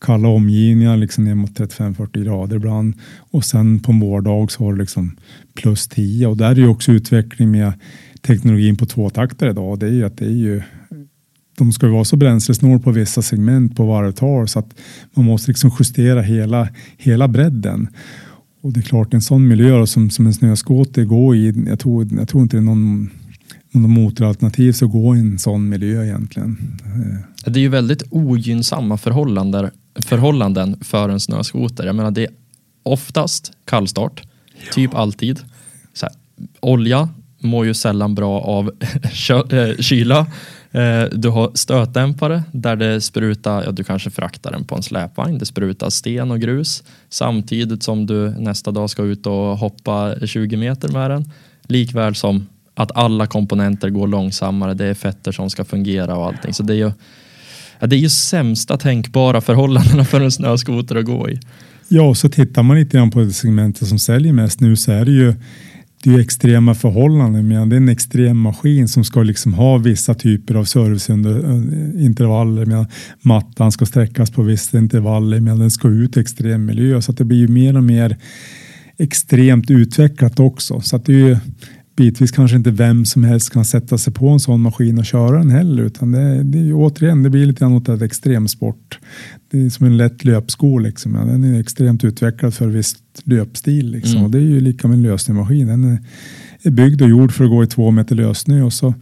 kalla 0.00 0.28
omgivningar 0.28 0.96
liksom 0.96 1.24
ner 1.24 1.34
mot 1.34 1.60
35-40 1.60 2.24
grader 2.24 2.56
ibland. 2.56 2.94
Och 3.30 3.44
sen 3.44 3.80
på 3.80 3.92
en 3.92 4.00
vårdag 4.00 4.50
så 4.50 4.64
har 4.64 4.72
du 4.72 4.78
liksom 4.78 5.16
plus 5.54 5.88
10 5.88 6.26
och 6.26 6.36
där 6.36 6.50
är 6.50 6.56
ju 6.56 6.68
också 6.68 6.92
utveckling 6.92 7.50
med 7.50 7.72
teknologin 8.22 8.76
på 8.76 8.86
tvåtaktare 8.86 9.50
idag. 9.50 9.78
Det 9.78 9.86
är 9.86 9.92
ju 9.92 10.04
att 10.04 10.16
det 10.16 10.24
är 10.24 10.30
ju 10.30 10.62
de 11.58 11.72
ska 11.72 11.88
vara 11.88 12.04
så 12.04 12.16
bränslesnål 12.16 12.80
på 12.80 12.90
vissa 12.90 13.22
segment 13.22 13.76
på 13.76 13.86
varvtal 13.86 14.48
så 14.48 14.58
att 14.58 14.74
man 15.14 15.24
måste 15.24 15.50
liksom 15.50 15.70
justera 15.78 16.20
hela, 16.20 16.68
hela 16.96 17.28
bredden. 17.28 17.88
Och 18.60 18.72
det 18.72 18.80
är 18.80 18.82
klart 18.82 19.14
en 19.14 19.20
sån 19.20 19.48
miljö 19.48 19.86
som, 19.86 20.10
som 20.10 20.26
en 20.26 20.34
snöskoter 20.34 21.04
går 21.04 21.36
i. 21.36 21.64
Jag 21.66 21.78
tror, 21.78 22.08
jag 22.18 22.28
tror 22.28 22.42
inte 22.42 22.56
det 22.56 22.60
är 22.60 22.64
någon, 22.64 23.10
någon 23.70 23.90
motoralternativ 23.90 24.72
som 24.72 24.90
går 24.90 25.16
i 25.16 25.20
en 25.20 25.38
sån 25.38 25.68
miljö 25.68 26.04
egentligen. 26.04 26.78
Det 27.46 27.60
är 27.60 27.62
ju 27.62 27.68
väldigt 27.68 28.02
ogynnsamma 28.10 28.96
förhållanden, 28.96 29.70
förhållanden 29.94 30.76
för 30.80 31.08
en 31.08 31.20
snöskoter. 31.20 31.86
Jag 31.86 31.96
menar 31.96 32.10
det 32.10 32.24
är 32.24 32.30
oftast 32.82 33.52
kallstart, 33.64 34.22
ja. 34.66 34.72
typ 34.72 34.94
alltid. 34.94 35.40
Så 35.92 36.06
här, 36.06 36.14
olja 36.60 37.08
mår 37.38 37.66
ju 37.66 37.74
sällan 37.74 38.14
bra 38.14 38.40
av 38.40 38.66
eh, 39.50 39.76
kyla. 39.78 40.26
Eh, 40.72 41.04
du 41.12 41.28
har 41.28 41.50
stötdämpare 41.54 42.42
där 42.52 42.76
det 42.76 43.00
sprutar, 43.00 43.64
ja 43.64 43.70
du 43.70 43.84
kanske 43.84 44.10
fraktar 44.10 44.50
den 44.50 44.64
på 44.64 44.76
en 44.76 44.82
släpvagn, 44.82 45.38
det 45.38 45.46
sprutar 45.46 45.90
sten 45.90 46.30
och 46.30 46.40
grus 46.40 46.84
samtidigt 47.08 47.82
som 47.82 48.06
du 48.06 48.30
nästa 48.30 48.70
dag 48.70 48.90
ska 48.90 49.02
ut 49.02 49.26
och 49.26 49.58
hoppa 49.58 50.14
20 50.26 50.56
meter 50.56 50.88
med 50.88 51.10
den. 51.10 51.32
Likväl 51.62 52.14
som 52.14 52.46
att 52.74 52.96
alla 52.96 53.26
komponenter 53.26 53.90
går 53.90 54.08
långsammare, 54.08 54.74
det 54.74 54.84
är 54.84 54.94
fetter 54.94 55.32
som 55.32 55.50
ska 55.50 55.64
fungera 55.64 56.16
och 56.16 56.26
allting. 56.26 56.54
Så 56.54 56.62
det 56.62 56.72
är 56.72 56.76
ju, 56.76 56.92
ja, 57.78 57.86
det 57.86 57.96
är 57.96 58.00
ju 58.00 58.10
sämsta 58.10 58.76
tänkbara 58.76 59.40
förhållandena 59.40 60.04
för 60.04 60.20
en 60.20 60.32
snöskoter 60.32 60.96
att 60.96 61.04
gå 61.04 61.30
i. 61.30 61.40
Ja, 61.88 62.02
och 62.02 62.16
så 62.16 62.28
tittar 62.28 62.62
man 62.62 62.76
lite 62.76 62.96
grann 62.96 63.10
på 63.10 63.20
det 63.20 63.32
segmentet 63.32 63.88
som 63.88 63.98
säljer 63.98 64.32
mest 64.32 64.60
nu 64.60 64.76
så 64.76 64.92
är 64.92 65.04
det 65.04 65.10
ju 65.10 65.34
det 66.02 66.10
är 66.10 66.18
extrema 66.18 66.74
förhållanden. 66.74 67.48
Men 67.48 67.68
det 67.68 67.76
är 67.76 67.80
en 67.80 67.88
extrem 67.88 68.38
maskin 68.38 68.88
som 68.88 69.04
ska 69.04 69.22
liksom 69.22 69.54
ha 69.54 69.78
vissa 69.78 70.14
typer 70.14 70.54
av 70.54 70.64
serviceintervaller. 70.64 72.66
Medan 72.66 72.86
mattan 73.22 73.72
ska 73.72 73.86
sträckas 73.86 74.30
på 74.30 74.42
vissa 74.42 74.78
intervaller 74.78 75.40
medan 75.40 75.58
den 75.58 75.70
ska 75.70 75.88
ut 75.88 76.16
i 76.16 76.20
extrem 76.20 76.64
miljö. 76.64 77.02
Så 77.02 77.12
att 77.12 77.18
det 77.18 77.24
blir 77.24 77.38
ju 77.38 77.48
mer 77.48 77.76
och 77.76 77.84
mer 77.84 78.16
extremt 78.98 79.70
utvecklat 79.70 80.40
också. 80.40 80.80
Så 80.80 80.96
att 80.96 81.04
det 81.04 81.12
är 81.12 81.28
ju 81.28 81.36
bitvis 81.96 82.30
kanske 82.30 82.56
inte 82.56 82.70
vem 82.70 83.04
som 83.04 83.24
helst 83.24 83.52
kan 83.52 83.64
sätta 83.64 83.98
sig 83.98 84.12
på 84.12 84.28
en 84.28 84.40
sån 84.40 84.60
maskin 84.60 84.98
och 84.98 85.06
köra 85.06 85.38
den 85.38 85.50
heller. 85.50 85.82
Utan 85.82 86.12
det, 86.12 86.42
det 86.42 86.58
är 86.58 86.72
återigen, 86.74 87.22
det 87.22 87.30
blir 87.30 87.46
lite 87.46 87.60
grann 87.60 87.72
åt 87.72 87.88
ett 87.88 88.02
extremsport. 88.02 88.98
Det 89.50 89.66
är 89.66 89.70
som 89.70 89.86
en 89.86 89.96
lätt 89.96 90.24
löpsko 90.24 90.78
liksom. 90.78 91.12
Den 91.12 91.54
är 91.54 91.60
extremt 91.60 92.04
utvecklad 92.04 92.54
för 92.54 92.66
viss 92.66 92.96
löpstil 93.24 93.90
liksom. 93.90 94.12
Mm. 94.12 94.24
Och 94.24 94.30
det 94.30 94.38
är 94.38 94.42
ju 94.42 94.60
lika 94.60 94.88
med 94.88 94.96
en 94.96 95.02
lösningsmaskin. 95.02 95.66
Den 95.66 95.98
är, 96.62 96.70
byggd 96.70 97.02
och 97.02 97.08
gjord 97.08 97.32
för 97.32 97.44
att 97.44 97.50
gå 97.50 97.64
i 97.64 97.66
två 97.66 97.90
meter 97.90 98.14
lösnö 98.14 98.62
och 98.62 98.72
så 98.72 98.94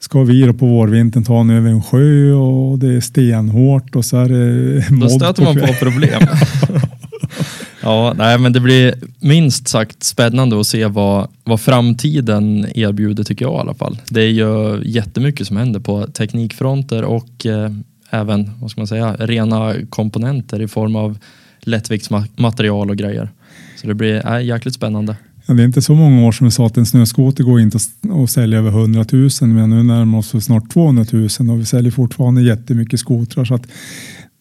ska 0.00 0.22
vi 0.22 0.42
då 0.42 0.54
på 0.54 0.66
vårvintern 0.66 1.24
ta 1.24 1.38
den 1.38 1.50
över 1.50 1.70
en 1.70 1.82
sjö 1.82 2.32
och 2.32 2.78
det 2.78 2.94
är 2.94 3.00
stenhårt 3.00 3.96
och 3.96 4.04
så 4.04 4.16
är 4.16 4.28
det 4.28 5.00
Då 5.00 5.08
stöter 5.08 5.42
man 5.42 5.56
på 5.56 5.74
problem. 5.80 6.22
Ja, 7.82 8.14
nej, 8.16 8.38
men 8.38 8.52
det 8.52 8.60
blir 8.60 8.94
minst 9.20 9.68
sagt 9.68 10.02
spännande 10.02 10.60
att 10.60 10.66
se 10.66 10.86
vad, 10.86 11.28
vad 11.44 11.60
framtiden 11.60 12.66
erbjuder 12.74 13.24
tycker 13.24 13.44
jag 13.44 13.54
i 13.54 13.58
alla 13.58 13.74
fall. 13.74 13.98
Det 14.08 14.20
är 14.20 14.28
ju 14.28 14.82
jättemycket 14.84 15.46
som 15.46 15.56
händer 15.56 15.80
på 15.80 16.06
teknikfronter 16.06 17.04
och 17.04 17.46
eh, 17.46 17.70
även 18.10 18.50
vad 18.60 18.70
ska 18.70 18.80
man 18.80 18.88
säga, 18.88 19.16
rena 19.18 19.74
komponenter 19.90 20.62
i 20.62 20.68
form 20.68 20.96
av 20.96 21.18
lättviktsmaterial 21.60 22.90
och 22.90 22.96
grejer. 22.96 23.28
Så 23.76 23.86
det 23.86 23.94
blir 23.94 24.34
äh, 24.34 24.44
jäkligt 24.44 24.74
spännande. 24.74 25.16
Ja, 25.46 25.54
det 25.54 25.62
är 25.62 25.66
inte 25.66 25.82
så 25.82 25.94
många 25.94 26.26
år 26.26 26.32
som 26.32 26.44
vi 26.44 26.50
sa 26.50 26.66
att 26.66 26.76
en 26.76 26.86
snöskoter 26.86 27.44
går 27.44 27.60
inte 27.60 27.78
att 28.24 28.30
sälja 28.30 28.58
över 28.58 28.70
100 28.70 29.04
000 29.12 29.30
men 29.40 29.70
nu 29.70 29.82
närmar 29.82 30.24
vi 30.32 30.38
oss 30.38 30.44
snart 30.44 30.72
200 30.72 31.04
000 31.12 31.50
och 31.50 31.60
vi 31.60 31.64
säljer 31.64 31.92
fortfarande 31.92 32.42
jättemycket 32.42 33.00
skotrar. 33.00 33.44
Så 33.44 33.54
att 33.54 33.66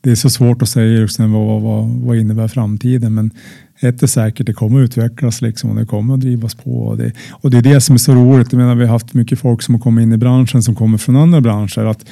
det 0.02 0.12
är 0.12 0.16
så 0.16 0.30
svårt 0.30 0.62
att 0.62 0.70
säga 0.70 1.00
just 1.00 1.20
vad, 1.20 1.62
vad, 1.62 1.90
vad 1.90 2.18
innebär 2.18 2.48
framtiden 2.48 3.14
men 3.14 3.32
ett 3.80 4.04
är 4.04 4.08
säkert, 4.08 4.46
det 4.46 4.54
kommer 4.54 4.80
utvecklas 4.80 5.42
liksom 5.42 5.70
och 5.70 5.76
det 5.76 5.86
kommer 5.86 6.14
att 6.14 6.20
drivas 6.20 6.56
på. 6.56 6.72
Och 6.72 6.98
det, 6.98 7.12
och 7.32 7.52
det 7.52 7.58
är 7.58 7.62
det 7.62 7.82
som 7.82 7.94
är 7.94 7.98
så 7.98 8.14
roligt. 8.14 8.52
Jag 8.52 8.60
menar, 8.60 8.76
vi 8.76 8.86
har 8.86 8.92
haft 8.92 9.14
mycket 9.14 9.40
folk 9.40 9.62
som 9.62 9.76
har 9.76 9.82
kommit 9.82 10.04
in 10.04 10.14
i 10.14 10.18
branschen 10.18 10.64
som 10.64 10.76
kommer 10.76 10.98
från 10.98 11.16
andra 11.16 11.42
branscher. 11.42 11.86
Att, 11.86 12.06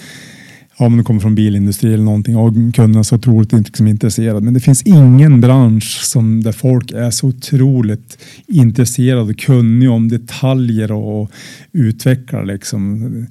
ja, 0.79 0.89
men 0.89 0.97
de 0.97 1.03
kommer 1.03 1.19
från 1.19 1.35
bilindustri 1.35 1.93
eller 1.93 2.03
någonting 2.03 2.37
och 2.37 2.53
kunderna 2.53 2.99
är 2.99 3.03
så 3.03 3.15
otroligt 3.15 3.53
liksom, 3.53 3.87
intresserade. 3.87 4.41
Men 4.41 4.53
det 4.53 4.59
finns 4.59 4.83
ingen 4.83 5.41
bransch 5.41 6.01
som, 6.03 6.43
där 6.43 6.51
folk 6.51 6.91
är 6.91 7.11
så 7.11 7.27
otroligt 7.27 8.17
intresserade 8.47 9.21
och 9.21 9.39
kunniga 9.39 9.91
om 9.91 10.09
detaljer 10.09 10.91
och 10.91 11.31
utvecklar. 11.71 12.45
Liksom. 12.45 13.27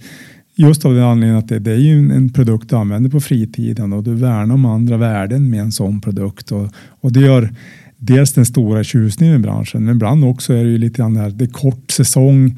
Just 0.56 0.84
av 0.84 0.94
den 0.94 1.04
anledningen 1.04 1.38
att 1.38 1.48
det, 1.48 1.58
det 1.58 1.72
är 1.72 1.78
ju 1.78 2.12
en 2.12 2.32
produkt 2.32 2.70
du 2.70 2.76
använder 2.76 3.10
på 3.10 3.20
fritiden 3.20 3.92
och 3.92 4.02
du 4.02 4.14
värnar 4.14 4.54
om 4.54 4.64
andra 4.64 4.96
värden 4.96 5.50
med 5.50 5.60
en 5.60 5.72
sån 5.72 6.00
produkt. 6.00 6.52
Och, 6.52 6.68
och 7.00 7.12
det 7.12 7.20
gör 7.20 7.50
dels 7.96 8.32
den 8.32 8.46
stora 8.46 8.84
tjusningen 8.84 9.36
i 9.36 9.38
branschen, 9.38 9.84
men 9.84 9.94
ibland 9.94 10.24
också 10.24 10.52
är 10.52 10.64
det 10.64 10.70
ju 10.70 10.78
lite 10.78 10.96
grann 10.96 11.14
där, 11.14 11.30
det 11.30 11.44
är 11.44 11.48
kort 11.48 11.90
säsong. 11.90 12.56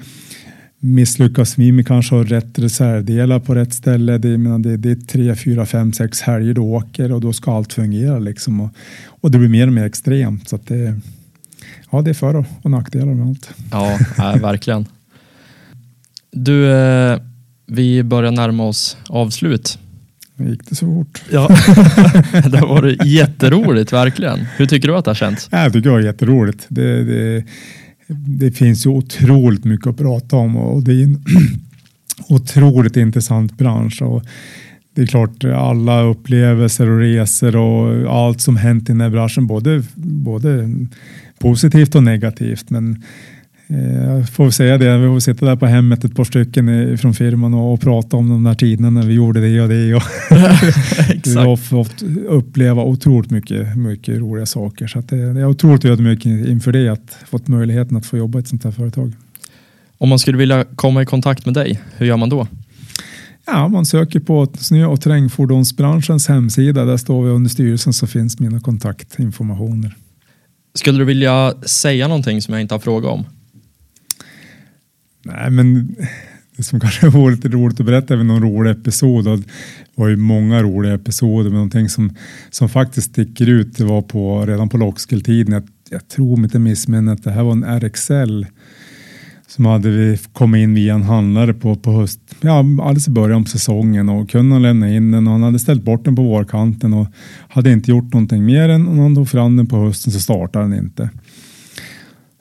Misslyckas 0.81 1.59
vi 1.59 1.73
med 1.73 1.87
kanske 1.87 2.15
ha 2.15 2.25
rätt 2.25 2.59
reservdelar 2.59 3.39
på 3.39 3.55
rätt 3.55 3.75
ställe, 3.75 4.19
det, 4.19 4.39
menar, 4.39 4.59
det, 4.59 4.77
det 4.77 4.91
är 4.91 4.95
tre, 4.95 5.37
fyra, 5.37 5.67
fem, 5.67 5.93
sex 5.93 6.21
helger 6.21 6.55
du 6.55 6.61
åker 6.61 7.13
och 7.13 7.21
då 7.21 7.33
ska 7.33 7.57
allt 7.57 7.73
fungera 7.73 8.19
liksom. 8.19 8.61
Och, 8.61 8.71
och 9.07 9.31
det 9.31 9.39
blir 9.39 9.49
mer 9.49 9.67
och 9.67 9.73
mer 9.73 9.85
extremt. 9.85 10.49
Så 10.49 10.57
att 10.57 10.67
det, 10.67 11.01
ja, 11.91 12.03
det 12.03 12.11
är 12.11 12.15
för 12.15 12.45
och 12.63 12.71
nackdelar 12.71 13.15
med 13.15 13.27
allt. 13.27 13.51
Ja, 13.73 13.99
äh, 14.19 14.37
verkligen. 14.43 14.87
Du, 16.31 16.73
eh, 16.73 17.19
vi 17.67 18.03
börjar 18.03 18.31
närma 18.31 18.65
oss 18.65 18.97
avslut. 19.09 19.79
Gick 20.37 20.69
det 20.69 20.75
så 20.75 20.87
fort? 20.87 21.23
Ja, 21.31 21.49
det 22.33 22.61
varit 22.61 23.05
jätteroligt 23.05 23.93
verkligen. 23.93 24.39
Hur 24.57 24.67
tycker 24.67 24.89
du 24.89 24.97
att 24.97 25.05
det 25.05 25.11
har 25.11 25.15
känts? 25.15 25.49
Jag 25.53 25.73
tycker 25.73 25.89
det 25.89 25.95
var 25.95 26.01
jätteroligt. 26.01 26.67
Det, 26.69 27.05
det, 27.05 27.45
det 28.17 28.51
finns 28.51 28.87
ju 28.87 28.91
otroligt 28.91 29.65
mycket 29.65 29.87
att 29.87 29.97
prata 29.97 30.37
om 30.37 30.57
och 30.57 30.83
det 30.83 30.93
är 30.93 31.03
en 31.03 31.25
otroligt 32.29 32.97
intressant 32.97 33.59
bransch. 33.59 34.03
Och 34.03 34.25
det 34.95 35.03
är 35.03 35.07
klart 35.07 35.45
alla 35.45 36.03
upplevelser 36.03 36.91
och 36.91 36.99
resor 36.99 37.57
och 37.57 38.15
allt 38.17 38.41
som 38.41 38.57
hänt 38.57 38.83
i 38.83 38.93
den 38.93 39.01
här 39.01 39.11
branschen, 39.11 39.47
både, 39.47 39.83
både 39.95 40.71
positivt 41.39 41.95
och 41.95 42.03
negativt. 42.03 42.71
Men 42.71 43.03
jag 43.71 44.19
eh, 44.19 44.25
får 44.25 44.51
säga 44.51 44.79
det, 44.79 44.99
vi 44.99 45.07
får 45.07 45.21
sitta 45.21 45.47
där 45.47 45.57
på 45.57 45.67
hemmet 45.67 46.05
ett 46.05 46.17
par 46.17 46.25
stycken 46.25 46.99
från 46.99 47.15
firman 47.15 47.55
och, 47.55 47.73
och 47.73 47.81
prata 47.81 48.17
om 48.17 48.29
de 48.29 48.45
där 48.45 48.55
tiderna 48.55 48.91
när 48.91 49.03
vi 49.03 49.15
gjorde 49.15 49.41
det 49.41 49.61
och 49.61 49.69
det. 49.69 49.95
Och 49.95 50.03
vi 51.25 51.35
har 51.35 51.57
fått 51.57 52.03
uppleva 52.29 52.83
otroligt 52.83 53.31
mycket, 53.31 53.77
mycket 53.77 54.19
roliga 54.19 54.47
saker. 54.47 54.87
Så 54.87 55.01
det, 55.01 55.17
jag 55.17 55.37
är 55.37 55.47
otroligt 55.47 55.85
ödmjuk 55.85 56.27
inför 56.27 56.73
det, 56.73 56.89
att 56.89 57.19
fått 57.31 57.49
möjligheten 57.49 57.97
att 57.97 58.07
få 58.07 58.17
jobba 58.17 58.39
i 58.39 58.41
ett 58.41 58.49
sånt 58.49 58.65
här 58.65 58.71
företag. 58.71 59.13
Om 59.99 60.09
man 60.09 60.19
skulle 60.19 60.39
vilja 60.39 60.65
komma 60.65 61.03
i 61.03 61.07
kontakt 61.07 61.45
med 61.47 61.55
dig, 61.55 61.81
hur 61.97 62.07
gör 62.07 62.17
man 62.17 62.29
då? 62.29 62.47
Ja, 63.47 63.69
man 63.69 63.87
söker 63.87 64.21
på 64.21 64.47
snö 64.59 64.87
och 64.87 65.01
terrängfordonsbranschens 65.01 66.29
hemsida. 66.29 66.85
Där 66.85 66.97
står 66.97 67.25
vi 67.25 67.31
under 67.31 67.51
styrelsen 67.51 67.93
så 67.93 68.07
finns 68.07 68.41
mina 68.41 68.61
kontaktinformationer. 68.61 69.95
Skulle 70.75 70.99
du 70.99 71.05
vilja 71.05 71.55
säga 71.67 72.09
någonting 72.09 72.43
som 72.43 72.55
jag 72.55 72.61
inte 72.61 72.75
har 72.75 72.81
frågat 72.81 73.13
om? 73.13 73.25
Nej, 75.29 75.51
men 75.51 75.97
det 76.57 76.63
som 76.63 76.81
kanske 76.81 77.09
var 77.09 77.31
lite 77.31 77.49
roligt 77.49 77.81
att 77.81 77.87
berätta 77.87 78.15
är 78.15 78.25
någon 78.25 78.43
rolig 78.43 78.71
episod. 78.71 79.25
Det 79.25 79.43
var 79.95 80.09
ju 80.09 80.17
många 80.17 80.63
roliga 80.63 80.95
episoder, 80.95 81.51
men 81.51 81.55
någonting 81.55 81.89
som, 81.89 82.15
som 82.51 82.69
faktiskt 82.69 83.11
sticker 83.11 83.47
ut 83.47 83.77
det 83.77 83.85
var 83.85 84.03
på, 84.03 84.47
redan 84.47 84.69
på 84.69 84.77
Loxkel-tiden. 84.77 85.53
Jag, 85.53 85.63
jag 85.91 86.09
tror 86.09 86.33
om 86.33 86.45
inte 86.45 86.59
missminner 86.59 87.13
att 87.13 87.25
det 87.25 87.31
här 87.31 87.43
var 87.43 87.53
en 87.53 87.65
RXL 87.65 88.47
som 89.49 89.67
hade 89.67 89.91
vi 89.91 90.19
kommit 90.33 90.59
in 90.59 90.75
via 90.75 90.95
en 90.95 91.03
handlare 91.03 91.55
på, 91.55 91.77
på 91.77 91.93
höst, 91.93 92.21
ja, 92.41 92.59
alldeles 92.59 93.09
i 93.09 93.11
början 93.11 93.45
på 93.45 93.51
säsongen 93.51 94.09
och 94.09 94.31
kunde 94.31 94.59
lämna 94.59 94.91
in 94.91 95.11
den 95.11 95.27
och 95.27 95.33
han 95.33 95.43
hade 95.43 95.59
ställt 95.59 95.83
bort 95.83 96.05
den 96.05 96.17
på 96.17 96.23
vårkanten 96.23 96.95
och 96.95 97.07
hade 97.49 97.73
inte 97.73 97.91
gjort 97.91 98.13
någonting 98.13 98.45
mer 98.45 98.69
än 98.69 98.85
när 98.85 99.03
han 99.03 99.15
tog 99.15 99.29
fram 99.29 99.57
den 99.57 99.67
på 99.67 99.77
hösten 99.77 100.13
så 100.13 100.21
startade 100.21 100.65
den 100.65 100.79
inte 100.79 101.11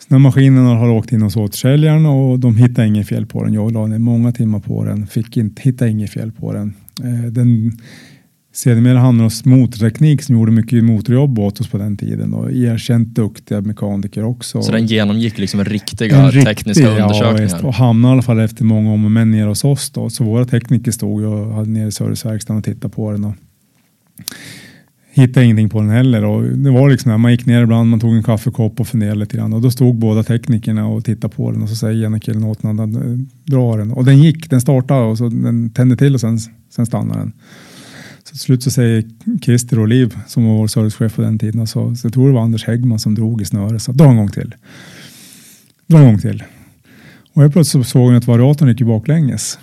när 0.08 0.18
maskinen 0.18 0.66
har 0.66 0.90
åkt 0.90 1.12
in 1.12 1.22
hos 1.22 1.38
återsäljaren 1.38 2.06
och 2.06 2.40
de 2.40 2.58
hittade 2.58 2.88
inget 2.88 3.08
fel 3.08 3.26
på 3.26 3.44
den. 3.44 3.54
Jag 3.54 3.72
la 3.72 3.88
ner 3.88 4.00
många 4.00 4.32
timmar 4.32 4.60
på 4.60 4.84
den, 4.84 5.08
fick 5.08 5.38
inte, 5.38 5.62
hitta 5.62 5.88
inget 5.88 6.12
fel 6.12 6.32
på 6.32 6.54
den. 6.54 6.74
Eh, 7.04 7.32
den 7.32 7.78
Sedermera 8.58 9.00
hamnade 9.00 9.26
hos 9.26 9.46
Motorteknik 9.46 10.22
som 10.22 10.36
gjorde 10.36 10.52
mycket 10.52 10.84
motorjobb 10.84 11.40
åt 11.40 11.62
oss 11.62 11.68
på 11.68 11.78
den 11.78 11.98
tiden 11.98 12.34
och 12.34 12.52
erkänt 12.52 13.08
duktiga 13.08 13.62
mekaniker 13.62 14.24
också. 14.24 14.62
Så 14.62 14.72
den 14.72 14.86
genomgick 14.86 15.38
liksom 15.38 15.64
riktiga 15.64 16.18
en 16.18 16.32
tekniska 16.32 16.90
riktig, 16.90 17.04
undersökningar? 17.04 17.60
Ja, 17.62 17.68
och 17.68 17.74
hamnade 17.74 18.12
i 18.12 18.14
alla 18.14 18.22
fall 18.22 18.40
efter 18.40 18.64
många 18.64 18.92
om 18.92 19.06
och 19.06 19.12
men 19.12 19.32
nere 19.32 19.48
hos 19.48 19.64
oss. 19.64 19.90
Då. 19.90 20.10
Så 20.10 20.24
våra 20.24 20.46
tekniker 20.46 20.92
stod 20.92 21.24
och 21.24 21.54
hade 21.54 21.70
nere 21.70 21.88
i 21.88 21.92
serviceverkstaden 21.92 22.58
och 22.58 22.64
tittade 22.64 22.94
på 22.94 23.12
den. 23.12 23.24
Och 23.24 23.34
hittade 25.22 25.46
ingenting 25.46 25.70
på 25.70 25.82
den 25.82 25.90
heller. 25.90 26.26
Och 26.26 26.44
det 26.44 26.72
var 26.72 26.90
liksom 26.90 27.12
när 27.12 27.18
man 27.18 27.32
gick 27.32 27.46
ner 27.46 27.64
ibland, 27.64 27.90
man 27.90 28.00
tog 28.00 28.16
en 28.16 28.24
kaffekopp 28.24 28.80
och 28.80 28.88
funderade 28.88 29.20
lite 29.20 29.38
grann 29.38 29.54
och 29.54 29.62
då 29.62 29.72
stod 29.72 29.96
båda 29.96 30.24
teknikerna 30.24 30.88
och 30.88 31.06
tittade 31.06 31.36
på 31.36 31.52
den 31.52 31.62
och 31.62 31.70
så 31.70 31.76
säger 31.76 32.06
ena 32.06 32.20
killen 32.20 32.44
åt 32.44 32.62
den 32.62 32.80
att 32.80 32.96
eh, 32.96 33.12
dra 33.46 33.78
den 33.78 33.92
och 33.92 34.06
den 34.06 34.24
gick, 34.24 34.50
den 34.50 34.62
startade 34.62 35.02
och 35.02 35.18
så 35.18 35.30
den 35.30 35.70
tände 35.70 35.98
till 35.98 36.14
och 36.14 36.22
sen, 36.22 36.40
sen 36.70 36.86
stannade 36.86 37.20
den. 37.20 37.34
Så 38.24 38.32
till 38.32 38.40
slut 38.40 38.64
så 38.64 38.72
säger 38.72 39.04
Christer 39.42 39.80
och 39.80 39.88
Liv 39.88 40.18
som 40.28 40.46
var 40.46 40.54
vår 40.54 40.68
servicechef 40.68 41.16
på 41.16 41.22
den 41.22 41.40
tiden, 41.40 41.68
så, 41.68 41.96
så 41.96 42.06
jag 42.06 42.14
tror 42.14 42.28
det 42.28 42.34
var 42.34 42.42
Anders 42.42 42.66
Häggman 42.66 43.00
som 43.00 43.16
drog 43.16 43.42
i 43.42 43.46
snöret, 43.46 43.82
så 43.82 43.92
dra 43.92 44.10
en 44.10 44.18
gång 44.18 44.32
till. 44.32 44.56
Dra 45.88 45.98
en 45.98 46.06
gång 46.06 46.20
till. 46.20 46.44
Och 47.34 47.44
jag 47.44 47.54
plötsligt 47.54 47.88
såg 47.88 48.06
hon 48.06 48.16
att 48.16 48.28
variatorn 48.28 48.70
gick 48.70 48.82
baklänges. 48.82 49.60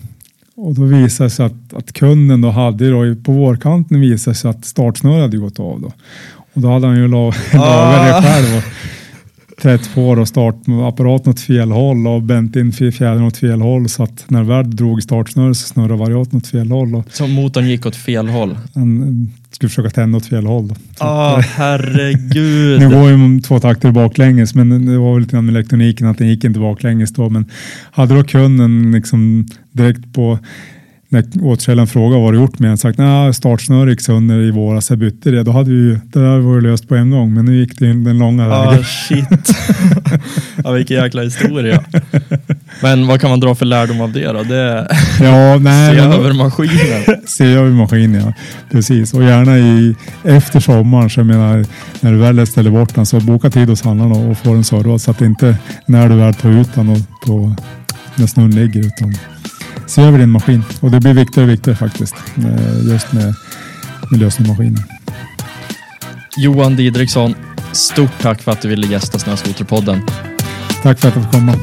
Och 0.57 0.75
då 0.75 0.85
visade 0.85 1.27
det 1.27 1.31
sig 1.31 1.47
att, 1.47 1.75
att 1.75 1.93
kunden 1.93 2.41
då 2.41 2.51
hade 2.51 2.91
då, 2.91 3.23
på 3.23 3.33
vårkanten 3.33 4.01
visade 4.01 4.35
sig 4.35 4.51
att 4.51 4.65
startsnöret 4.65 5.21
hade 5.23 5.37
gått 5.37 5.61
av. 5.61 5.81
Då. 5.81 5.93
Och 6.55 6.61
då 6.61 6.69
hade 6.69 6.87
han 6.87 6.97
ju 6.97 7.09
lagat 7.09 7.55
ah. 7.55 8.07
det 8.07 8.23
själv. 8.23 8.63
Tätt 9.61 9.95
på 9.95 10.09
och 10.09 10.29
startapparaten 10.29 11.33
åt 11.33 11.41
fel 11.41 11.71
håll 11.71 12.07
och 12.07 12.23
bänt 12.23 12.57
in 12.57 12.73
fjädern 12.73 13.23
åt 13.23 13.37
fel 13.37 13.61
håll 13.61 13.89
så 13.89 14.03
att 14.03 14.25
när 14.29 14.43
väl 14.43 14.77
drog 14.77 15.03
startsnöret 15.03 15.57
så 15.57 15.67
snurrade 15.69 15.97
variatorn 15.97 16.37
åt 16.37 16.47
fel 16.47 16.71
håll. 16.71 16.95
Och 16.95 17.05
så 17.13 17.27
motorn 17.27 17.69
gick 17.69 17.87
åt 17.87 17.97
fel 17.97 18.29
håll? 18.29 18.59
Han 18.75 19.33
skulle 19.51 19.69
försöka 19.69 19.91
tända 19.91 20.19
åt 20.19 20.27
fel 20.27 20.47
håll. 20.47 20.75
Ja, 20.99 21.37
oh, 21.37 21.41
herregud. 21.41 22.81
nu 22.81 22.89
går 22.91 23.11
ju 23.11 23.41
två 23.41 23.61
takter 23.61 23.91
baklänges 23.91 24.55
men 24.55 24.87
det 24.87 24.99
var 24.99 25.13
väl 25.13 25.21
lite 25.21 25.33
grann 25.33 25.47
med 25.47 25.57
elektroniken 25.57 26.07
att 26.07 26.19
den 26.19 26.29
gick 26.29 26.45
inte 26.45 26.61
baklänges 26.61 27.13
då. 27.13 27.31
Men 27.31 27.47
hade 27.91 28.15
då 28.15 28.25
kunden 28.25 28.93
liksom 28.93 29.47
direkt 29.73 30.13
på 30.13 30.39
när 31.15 31.25
återsäljaren 31.43 31.87
frågade 31.87 32.23
vad 32.23 32.35
du 32.35 32.39
gjort 32.39 32.59
med 32.59 32.71
den 32.71 32.79
sagt 32.79 33.01
att 33.01 33.37
startsnöret 33.37 33.91
gick 33.91 34.01
sönder 34.01 34.41
i 34.41 34.51
våras, 34.51 34.91
jag 34.91 34.99
bytte 34.99 35.31
det. 35.31 35.43
Då 35.43 35.53
hade 35.53 35.71
vi 35.71 35.77
ju, 35.77 35.99
det 36.05 36.21
där 36.21 36.39
var 36.39 36.61
löst 36.61 36.89
på 36.89 36.95
en 36.95 37.11
gång, 37.11 37.35
men 37.35 37.45
nu 37.45 37.57
gick 37.57 37.79
det 37.79 37.87
den 37.87 38.19
långa 38.19 38.55
ah, 38.55 38.71
vägen. 38.71 38.85
shit. 38.85 39.27
ja, 40.65 40.71
vilken 40.71 40.97
jäkla 40.97 41.23
historia. 41.23 41.85
Men 42.83 43.07
vad 43.07 43.21
kan 43.21 43.31
man 43.31 43.41
dra 43.41 43.55
för 43.55 43.67
lärdom 43.67 44.01
av 44.01 44.13
det 44.13 44.27
då? 44.27 44.43
Det 44.43 44.89
ja, 45.21 45.59
nej, 45.61 45.97
se 45.97 46.01
över 46.01 46.33
maskinen. 46.33 47.23
se 47.27 47.45
över 47.45 47.71
maskinen, 47.71 48.21
ja. 48.21 48.33
Precis. 48.71 49.15
Och 49.15 49.23
gärna 49.23 49.59
i, 49.59 49.97
efter 50.25 50.61
sommaren, 50.61 51.11
så 51.11 51.21
jag 51.21 51.27
menar, 51.27 51.65
när 52.01 52.13
du 52.13 52.19
väl 52.19 52.47
ställer 52.47 52.71
bort 52.71 52.95
den, 52.95 53.07
så 53.07 53.21
boka 53.21 53.51
tid 53.51 53.69
hos 53.69 53.83
handlarna 53.83 54.15
och 54.15 54.39
få 54.39 54.55
den 54.55 54.65
servad 54.65 55.01
så 55.01 55.11
att 55.11 55.19
det 55.19 55.27
inte 55.27 55.57
när 55.87 56.09
du 56.09 56.15
väl 56.17 56.35
tar 56.35 56.51
ut 56.51 56.75
den 56.75 56.89
och 56.89 56.99
på, 57.27 57.55
när 58.17 58.27
snön 58.27 58.51
ligger, 58.51 58.81
utan 58.81 59.15
se 59.87 60.03
över 60.03 60.19
din 60.19 60.31
maskin. 60.31 60.63
Och 60.81 60.91
det 60.91 61.01
blir 61.01 61.15
viktigare 61.15 61.47
och 61.47 61.53
viktigare 61.53 61.77
faktiskt. 61.77 62.15
Eh, 62.37 62.93
just 62.93 63.13
med, 63.13 63.35
med 64.11 64.21
lösningsmaskiner. 64.21 64.83
Johan 66.37 66.77
Didriksson, 66.77 67.35
stort 67.73 68.19
tack 68.21 68.43
för 68.43 68.53
att 68.53 68.63
du 68.63 68.69
ville 68.69 68.87
gästa 68.87 69.19
Snöskoterpodden. 69.19 70.03
Tack 70.83 70.99
för 71.01 71.09
att 71.09 71.15
jag 71.15 71.25
fick 71.25 71.33
komma. 71.33 71.55